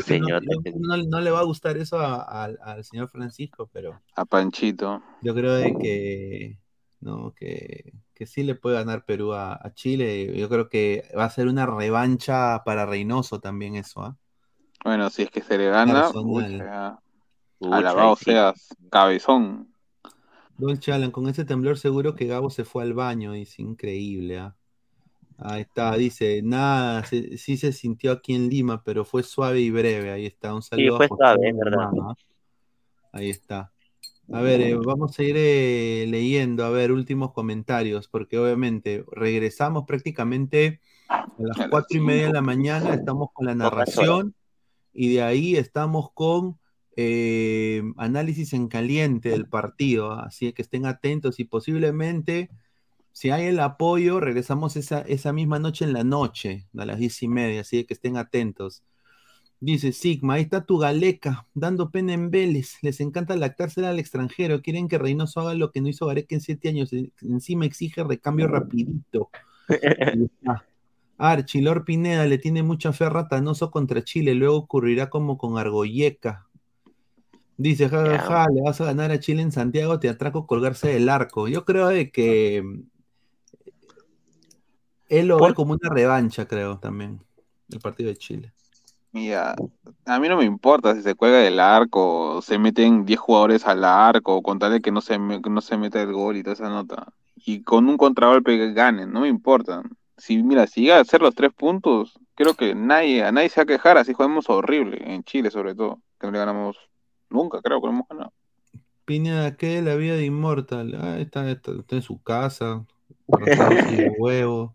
no- 0.80 1.20
le 1.20 1.32
va 1.32 1.40
a 1.40 1.44
gustar 1.44 1.76
eso 1.78 2.00
a- 2.00 2.22
a- 2.46 2.54
al 2.64 2.84
señor 2.86 3.10
Francisco, 3.10 3.70
pero 3.74 4.02
A 4.16 4.24
Panchito. 4.24 5.04
yo 5.22 5.36
creo 5.36 5.54
de 5.56 5.74
que, 5.78 6.58
no, 7.02 7.34
que, 7.38 7.92
que 8.14 8.26
sí 8.26 8.44
le 8.44 8.56
puede 8.56 8.76
ganar 8.76 9.06
Perú 9.06 9.34
a, 9.34 9.54
a 9.56 9.74
Chile. 9.74 10.38
Yo 10.38 10.50
creo 10.50 10.70
que 10.70 11.04
va 11.18 11.26
a 11.26 11.30
ser 11.30 11.48
una 11.48 11.66
revancha 11.66 12.64
para 12.64 12.86
Reynoso 12.86 13.40
también 13.40 13.76
eso, 13.76 14.02
¿ah? 14.04 14.18
Bueno, 14.84 15.10
si 15.10 15.24
es 15.24 15.30
que 15.30 15.42
se 15.42 15.58
le 15.58 15.70
gana, 15.70 16.10
pucha, 16.12 17.00
Pucha, 17.60 17.78
alabado 17.78 18.16
sí. 18.16 18.26
seas, 18.26 18.68
cabezón. 18.90 19.74
Dolce 20.58 20.92
Alan, 20.92 21.12
con 21.12 21.28
ese 21.28 21.46
temblor 21.46 21.78
seguro 21.78 22.16
que 22.16 22.28
Gabo 22.28 22.50
se 22.50 22.64
fue 22.66 22.84
al 22.84 22.94
baño, 22.94 23.32
dice, 23.34 23.62
increíble, 23.62 24.40
¿ah? 24.40 24.56
Ahí 25.40 25.62
está, 25.62 25.96
dice, 25.98 26.42
nada, 26.44 27.04
se- 27.06 27.38
sí 27.38 27.58
se 27.58 27.74
sintió 27.74 28.12
aquí 28.12 28.36
en 28.36 28.50
Lima, 28.50 28.84
pero 28.84 29.04
fue 29.04 29.24
suave 29.24 29.60
y 29.62 29.72
breve, 29.72 30.12
ahí 30.12 30.26
está, 30.26 30.54
un 30.54 30.62
saludo 30.62 30.98
fue 30.98 31.08
suave, 31.08 31.50
es 31.50 31.58
verdad. 31.58 31.90
Guzmán, 31.90 32.12
¿ah? 32.12 32.16
Ahí 33.12 33.30
está. 33.30 33.73
A 34.34 34.42
ver, 34.42 34.62
eh, 34.62 34.76
vamos 34.76 35.20
a 35.20 35.24
ir 35.24 35.36
eh, 35.38 36.06
leyendo, 36.10 36.66
a 36.66 36.70
ver, 36.72 36.92
últimos 36.92 37.34
comentarios, 37.34 38.08
porque 38.08 38.40
obviamente 38.40 39.06
regresamos 39.12 39.86
prácticamente 39.86 40.82
a 41.08 41.28
las 41.38 41.68
cuatro 41.70 41.98
y 41.98 42.02
media 42.02 42.28
de 42.28 42.34
la 42.34 42.42
mañana, 42.42 42.96
estamos 42.96 43.30
con 43.32 43.46
la 43.46 43.54
narración 43.54 44.34
y 44.92 45.14
de 45.14 45.22
ahí 45.22 45.56
estamos 45.56 46.12
con 46.14 46.58
eh, 46.96 47.84
análisis 47.98 48.54
en 48.54 48.70
caliente 48.70 49.30
del 49.30 49.48
partido, 49.48 50.14
así 50.14 50.52
que 50.52 50.64
estén 50.64 50.88
atentos 50.88 51.40
y 51.40 51.44
posiblemente, 51.44 52.50
si 53.12 53.30
hay 53.30 53.46
el 53.46 53.60
apoyo, 53.60 54.20
regresamos 54.20 54.76
esa, 54.78 55.02
esa 55.02 55.32
misma 55.32 55.60
noche 55.60 55.86
en 55.86 55.94
la 55.94 56.04
noche, 56.04 56.66
a 56.76 56.86
las 56.86 56.98
diez 56.98 57.22
y 57.22 57.28
media, 57.28 57.62
así 57.62 57.84
que 57.84 57.94
estén 57.94 58.18
atentos. 58.18 58.82
Dice 59.66 59.94
Sigma, 59.94 60.34
ahí 60.34 60.42
está 60.42 60.66
tu 60.66 60.78
galeca, 60.78 61.48
dando 61.54 61.90
pena 61.90 62.12
en 62.12 62.30
Vélez. 62.30 62.80
Les 62.82 63.00
encanta 63.00 63.38
lactarse 63.38 63.86
al 63.86 63.98
extranjero. 63.98 64.62
Quieren 64.62 64.90
que 64.90 64.98
Reynoso 64.98 65.40
haga 65.40 65.54
lo 65.54 65.72
que 65.72 65.80
no 65.80 65.88
hizo 65.88 66.06
Gareca 66.06 66.36
en 66.36 66.42
siete 66.42 66.68
años. 66.68 66.92
Encima 67.22 67.66
exige 67.66 68.04
recambio 68.04 68.50
rapidito. 68.50 69.30
Lord 71.62 71.86
Pineda 71.86 72.26
le 72.26 72.40
tiene 72.40 72.62
mucha 72.62 72.92
fe 72.92 73.06
a 73.06 73.10
Ratanoso 73.10 73.72
contra 73.72 74.04
Chile. 74.04 74.34
Luego 74.36 74.58
ocurrirá 74.58 75.10
como 75.10 75.38
con 75.38 75.58
Argoyeca. 75.58 76.46
Dice, 77.56 77.88
ja, 77.88 78.04
ja, 78.06 78.20
ja, 78.20 78.48
le 78.54 78.64
vas 78.64 78.82
a 78.82 78.86
ganar 78.86 79.12
a 79.12 79.20
Chile 79.22 79.44
en 79.44 79.54
Santiago, 79.54 79.98
te 79.98 80.10
atraco 80.10 80.46
colgarse 80.46 80.90
del 80.90 81.08
arco. 81.08 81.48
Yo 81.48 81.64
creo 81.64 81.88
de 81.88 82.12
que 82.12 82.62
mm, 82.62 82.82
él 85.08 85.28
lo 85.28 85.40
ve 85.40 85.54
como 85.54 85.72
una 85.72 85.90
revancha, 85.90 86.50
creo, 86.50 86.80
también, 86.80 87.22
el 87.70 87.80
partido 87.80 88.10
de 88.10 88.18
Chile. 88.18 88.52
Mira, 89.14 89.56
a 90.06 90.20
mí 90.20 90.28
no 90.30 90.38
me 90.38 90.46
importa 90.46 90.96
si 90.96 91.04
se 91.04 91.16
cuelga 91.16 91.40
del 91.40 91.60
arco, 91.60 92.38
o 92.38 92.42
se 92.42 92.58
meten 92.60 93.06
10 93.06 93.20
jugadores 93.20 93.66
al 93.68 93.84
arco, 93.86 94.42
con 94.44 94.60
tal 94.60 94.72
de 94.74 94.82
que 94.82 94.92
no 94.92 95.02
se, 95.02 95.20
me- 95.20 95.42
que 95.42 95.50
no 95.52 95.62
se 95.62 95.78
meta 95.78 96.02
el 96.02 96.14
gol 96.14 96.38
y 96.38 96.44
toda 96.44 96.56
esa 96.56 96.70
nota. 96.70 97.14
Y 97.36 97.64
con 97.64 97.88
un 97.88 97.98
contragolpe 97.98 98.74
ganen, 98.74 99.12
no 99.12 99.22
me 99.22 99.28
importa. 99.30 99.84
Si, 100.18 100.42
mira, 100.44 100.68
si 100.68 100.82
llega 100.84 100.98
a 100.98 101.02
hacer 101.02 101.22
los 101.22 101.36
tres 101.36 101.54
puntos, 101.54 102.20
creo 102.36 102.56
que 102.56 102.76
nadie, 102.76 103.24
a 103.24 103.32
nadie 103.32 103.50
se 103.50 103.62
va 103.62 103.64
a 103.64 103.68
quejar, 103.68 103.98
así 103.98 104.14
jugamos 104.14 104.50
horrible, 104.50 105.00
en 105.14 105.24
Chile 105.24 105.52
sobre 105.52 105.76
todo, 105.76 106.02
que 106.20 106.28
no 106.28 106.34
le 106.34 106.40
ganamos 106.40 106.78
nunca, 107.30 107.62
creo 107.62 107.82
que 107.82 107.88
no 107.88 107.94
hemos 107.94 108.08
ganado. 108.08 108.34
Pineda, 109.06 109.58
¿qué 109.58 109.80
es 109.80 109.84
la 109.84 109.96
vida 109.96 110.16
de 110.16 110.26
Inmortal? 110.26 110.96
Ah, 110.96 111.20
está, 111.20 111.50
está, 111.52 111.72
está 111.74 111.96
en 111.98 112.02
su 112.02 112.22
casa, 112.22 112.86
huevos, 114.18 114.72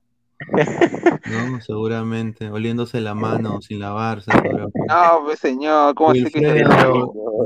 ¿no? 1.26 1.60
Seguramente, 1.60 2.50
oliéndose 2.50 3.00
la 3.00 3.14
mano 3.14 3.60
sin 3.60 3.80
lavarse, 3.80 4.30
seguramente. 4.30 4.78
No, 4.88 5.20
pues 5.24 5.38
señor, 5.38 5.94
¿cómo 5.94 6.10
así 6.10 6.24
que 6.24 6.64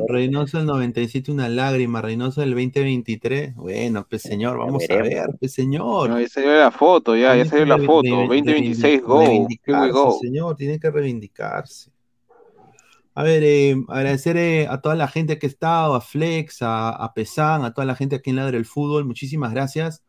Reynoso 0.09 0.59
del 0.59 0.67
97, 0.67 1.33
una 1.33 1.49
lágrima, 1.49 2.01
Reynoso 2.03 2.41
del 2.41 2.51
2023. 2.51 3.55
Bueno, 3.57 4.07
pues 4.09 4.23
señor, 4.23 4.59
vamos 4.59 4.85
a 4.91 4.97
ver, 4.97 5.27
pues 5.39 5.53
señor. 5.53 6.11
No, 6.11 6.21
ya 6.21 6.29
salió 6.29 6.55
la 6.55 6.71
foto, 6.71 7.17
ya, 7.17 7.35
ya 7.37 7.45
salió 7.45 7.67
la 7.67 7.79
foto, 7.79 8.03
re- 8.03 8.23
2026 8.29 9.03
reivindic- 9.03 9.93
go, 9.93 10.05
go. 10.05 10.19
señor, 10.21 10.57
tiene 10.57 10.79
que 10.79 10.91
reivindicarse. 10.91 11.91
A 13.15 13.23
ver, 13.23 13.43
eh, 13.45 13.77
agradecer 13.89 14.37
eh, 14.39 14.67
a 14.69 14.81
toda 14.81 14.95
la 14.95 15.07
gente 15.07 15.39
que 15.39 15.47
ha 15.47 15.51
estado, 15.51 15.95
a 15.95 16.01
Flex, 16.01 16.63
a, 16.63 16.91
a 16.91 17.13
Pesan, 17.13 17.63
a 17.65 17.75
toda 17.75 17.85
la 17.87 17.95
gente 17.95 18.17
aquí 18.17 18.31
en 18.31 18.37
Ladre 18.37 18.57
el 18.57 18.65
Fútbol, 18.65 19.05
muchísimas 19.05 19.53
gracias. 19.53 20.03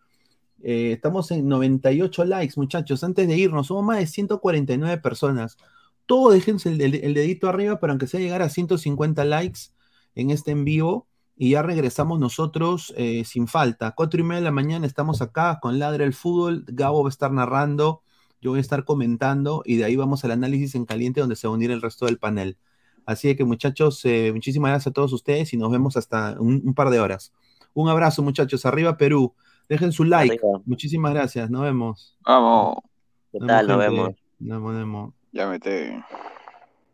Eh, 0.64 0.94
estamos 0.94 1.30
en 1.32 1.48
98 1.50 2.24
likes, 2.26 2.54
muchachos. 2.56 3.04
Antes 3.04 3.28
de 3.28 3.38
irnos, 3.38 3.68
somos 3.68 3.84
más 3.84 4.00
de 4.00 4.08
149 4.08 4.98
personas. 5.02 5.58
Todos 6.06 6.34
déjense 6.34 6.70
el, 6.70 7.14
dedito 7.14 7.50
arriba 7.50 7.80
para 7.80 7.92
aunque 7.92 8.08
sea 8.08 8.20
llegar 8.20 8.42
a 8.42 8.50
150 8.50 9.26
likes 9.26 9.60
en 10.16 10.32
este 10.32 10.52
en 10.52 10.66
vivo. 10.66 11.08
Y 11.36 11.52
ya 11.52 11.64
regresamos 11.64 12.20
nosotros 12.20 12.94
eh, 12.96 13.24
sin 13.26 13.48
falta. 13.48 13.92
Cuatro 13.92 14.20
y 14.22 14.24
media 14.24 14.38
de 14.38 14.46
la 14.46 14.52
mañana 14.52 14.86
estamos 14.88 15.22
acá 15.22 15.60
con 15.62 15.80
Ladre 15.80 16.06
el 16.06 16.14
Fútbol. 16.14 16.64
Gabo 16.68 17.04
va 17.04 17.10
a 17.10 17.12
estar 17.12 17.32
narrando, 17.32 18.04
yo 18.40 18.52
voy 18.52 18.60
a 18.60 18.62
estar 18.62 18.86
comentando 18.86 19.64
y 19.66 19.78
de 19.78 19.86
ahí 19.86 19.96
vamos 19.96 20.24
al 20.24 20.32
análisis 20.32 20.76
en 20.76 20.86
caliente 20.86 21.22
donde 21.22 21.36
se 21.36 21.48
va 21.48 21.54
a 21.54 21.56
unir 21.56 21.72
el 21.72 21.82
resto 21.82 22.06
del 22.06 22.20
panel. 22.20 22.58
Así 23.06 23.36
que 23.36 23.44
muchachos, 23.46 24.06
eh, 24.06 24.32
muchísimas 24.32 24.70
gracias 24.70 24.92
a 24.92 24.94
todos 24.94 25.12
ustedes 25.12 25.52
y 25.54 25.58
nos 25.58 25.72
vemos 25.72 25.98
hasta 25.98 26.40
un 26.40 26.74
par 26.76 26.90
de 26.92 27.00
horas. 27.00 27.34
Un 27.74 27.90
abrazo 27.90 28.22
muchachos, 28.22 28.66
arriba 28.66 28.98
Perú. 28.98 29.34
Dejen 29.74 29.92
su 29.92 30.04
like. 30.04 30.40
Muchísimas 30.68 31.16
gracias, 31.16 31.50
nos 31.50 31.64
vemos. 31.64 32.16
Vamos. 32.24 32.76
¿Qué 33.32 33.40
Nos 33.40 33.48
tal? 33.48 33.68
Nos 33.68 33.78
vemos. 33.80 34.10
Nos 34.38 34.76
vemos. 34.76 35.14
Ya 35.32 35.48
mete. 35.48 36.00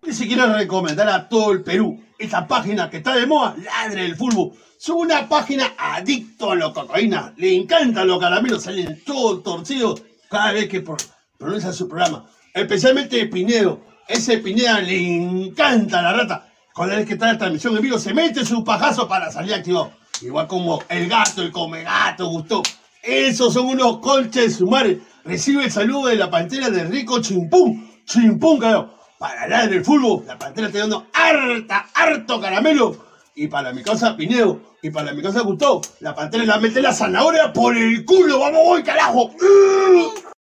Y 0.08 0.14
si 0.14 0.28
quiero 0.30 0.54
recomendar 0.54 1.10
a 1.10 1.28
todo 1.28 1.52
el 1.52 1.62
Perú 1.62 2.02
esa 2.18 2.48
página 2.48 2.90
que 2.90 2.98
está 2.98 3.16
de 3.18 3.26
moda, 3.26 3.54
Ladre 3.58 4.04
del 4.04 4.16
Fútbol. 4.16 4.54
Es 4.80 4.88
una 4.88 5.28
página 5.28 5.74
adicto 5.78 6.52
a 6.52 6.56
la 6.56 6.72
cocaína. 6.72 7.34
Le 7.36 7.54
encantan 7.54 8.08
los 8.08 8.18
caramelos, 8.18 8.64
salen 8.64 9.04
todos 9.06 9.44
torcidos 9.44 10.02
cada 10.30 10.54
vez 10.54 10.70
que 10.70 10.80
pro- 10.80 10.96
pronuncia 11.38 11.74
su 11.74 11.90
programa. 11.90 12.28
Especialmente 12.54 13.26
Pinedo. 13.26 13.82
Ese 14.08 14.38
Pineda 14.38 14.80
le 14.80 15.18
encanta 15.18 16.02
la 16.02 16.14
rata. 16.14 16.48
Cada 16.74 16.96
vez 16.96 17.06
que 17.06 17.16
está 17.16 17.34
la 17.34 17.38
transmisión 17.38 17.76
en 17.76 17.82
vivo, 17.82 18.00
se 18.00 18.14
mete 18.14 18.46
su 18.46 18.64
pajazo 18.64 19.06
para 19.06 19.30
salir 19.34 19.54
activado. 19.54 19.92
Igual 20.22 20.48
como 20.48 20.84
el 20.90 21.08
gato, 21.08 21.42
el 21.42 21.52
come 21.52 21.84
gato, 21.84 22.28
gustó. 22.28 22.62
Esos 23.02 23.54
son 23.54 23.68
unos 23.68 24.00
colches 24.00 24.58
sumares. 24.58 24.98
Recibe 25.24 25.66
el 25.66 25.72
saludo 25.72 26.08
de 26.08 26.16
la 26.16 26.30
pantera 26.30 26.70
de 26.70 26.84
Rico 26.84 27.22
Chimpún. 27.22 27.90
Chimpún, 28.06 28.60
carajo. 28.60 28.96
Para 29.18 29.44
hablar 29.44 29.70
del 29.70 29.84
fútbol, 29.84 30.24
la 30.26 30.38
pantera 30.40 30.68
está 30.68 30.80
dando 30.80 31.08
harta, 31.14 31.88
harto 31.94 32.40
caramelo. 32.40 32.96
Y 33.36 33.48
para 33.48 33.74
mi 33.74 33.84
casa 33.84 34.16
Pinedo, 34.16 34.62
y 34.82 34.90
para 34.90 35.14
mi 35.14 35.22
casa 35.22 35.42
Gustavo, 35.42 35.82
la 36.00 36.16
pantera 36.16 36.46
la 36.46 36.58
mete 36.58 36.82
la 36.82 36.94
zanahoria 36.94 37.52
por 37.52 37.78
el 37.78 38.06
culo. 38.06 38.40
¡Vamos, 38.40 38.62
voy, 38.66 38.84
carajo! 38.84 39.32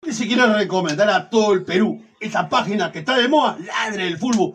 Y 0.07 0.13
si 0.13 0.27
quiero 0.27 0.53
recomendar 0.55 1.11
a 1.11 1.29
todo 1.29 1.53
el 1.53 1.65
Perú 1.65 2.01
esa 2.21 2.49
página 2.49 2.91
que 2.93 3.01
está 3.01 3.17
de 3.17 3.29
moda, 3.29 3.59
Ladre 3.59 4.05
del 4.05 4.19
Fútbol. 4.19 4.55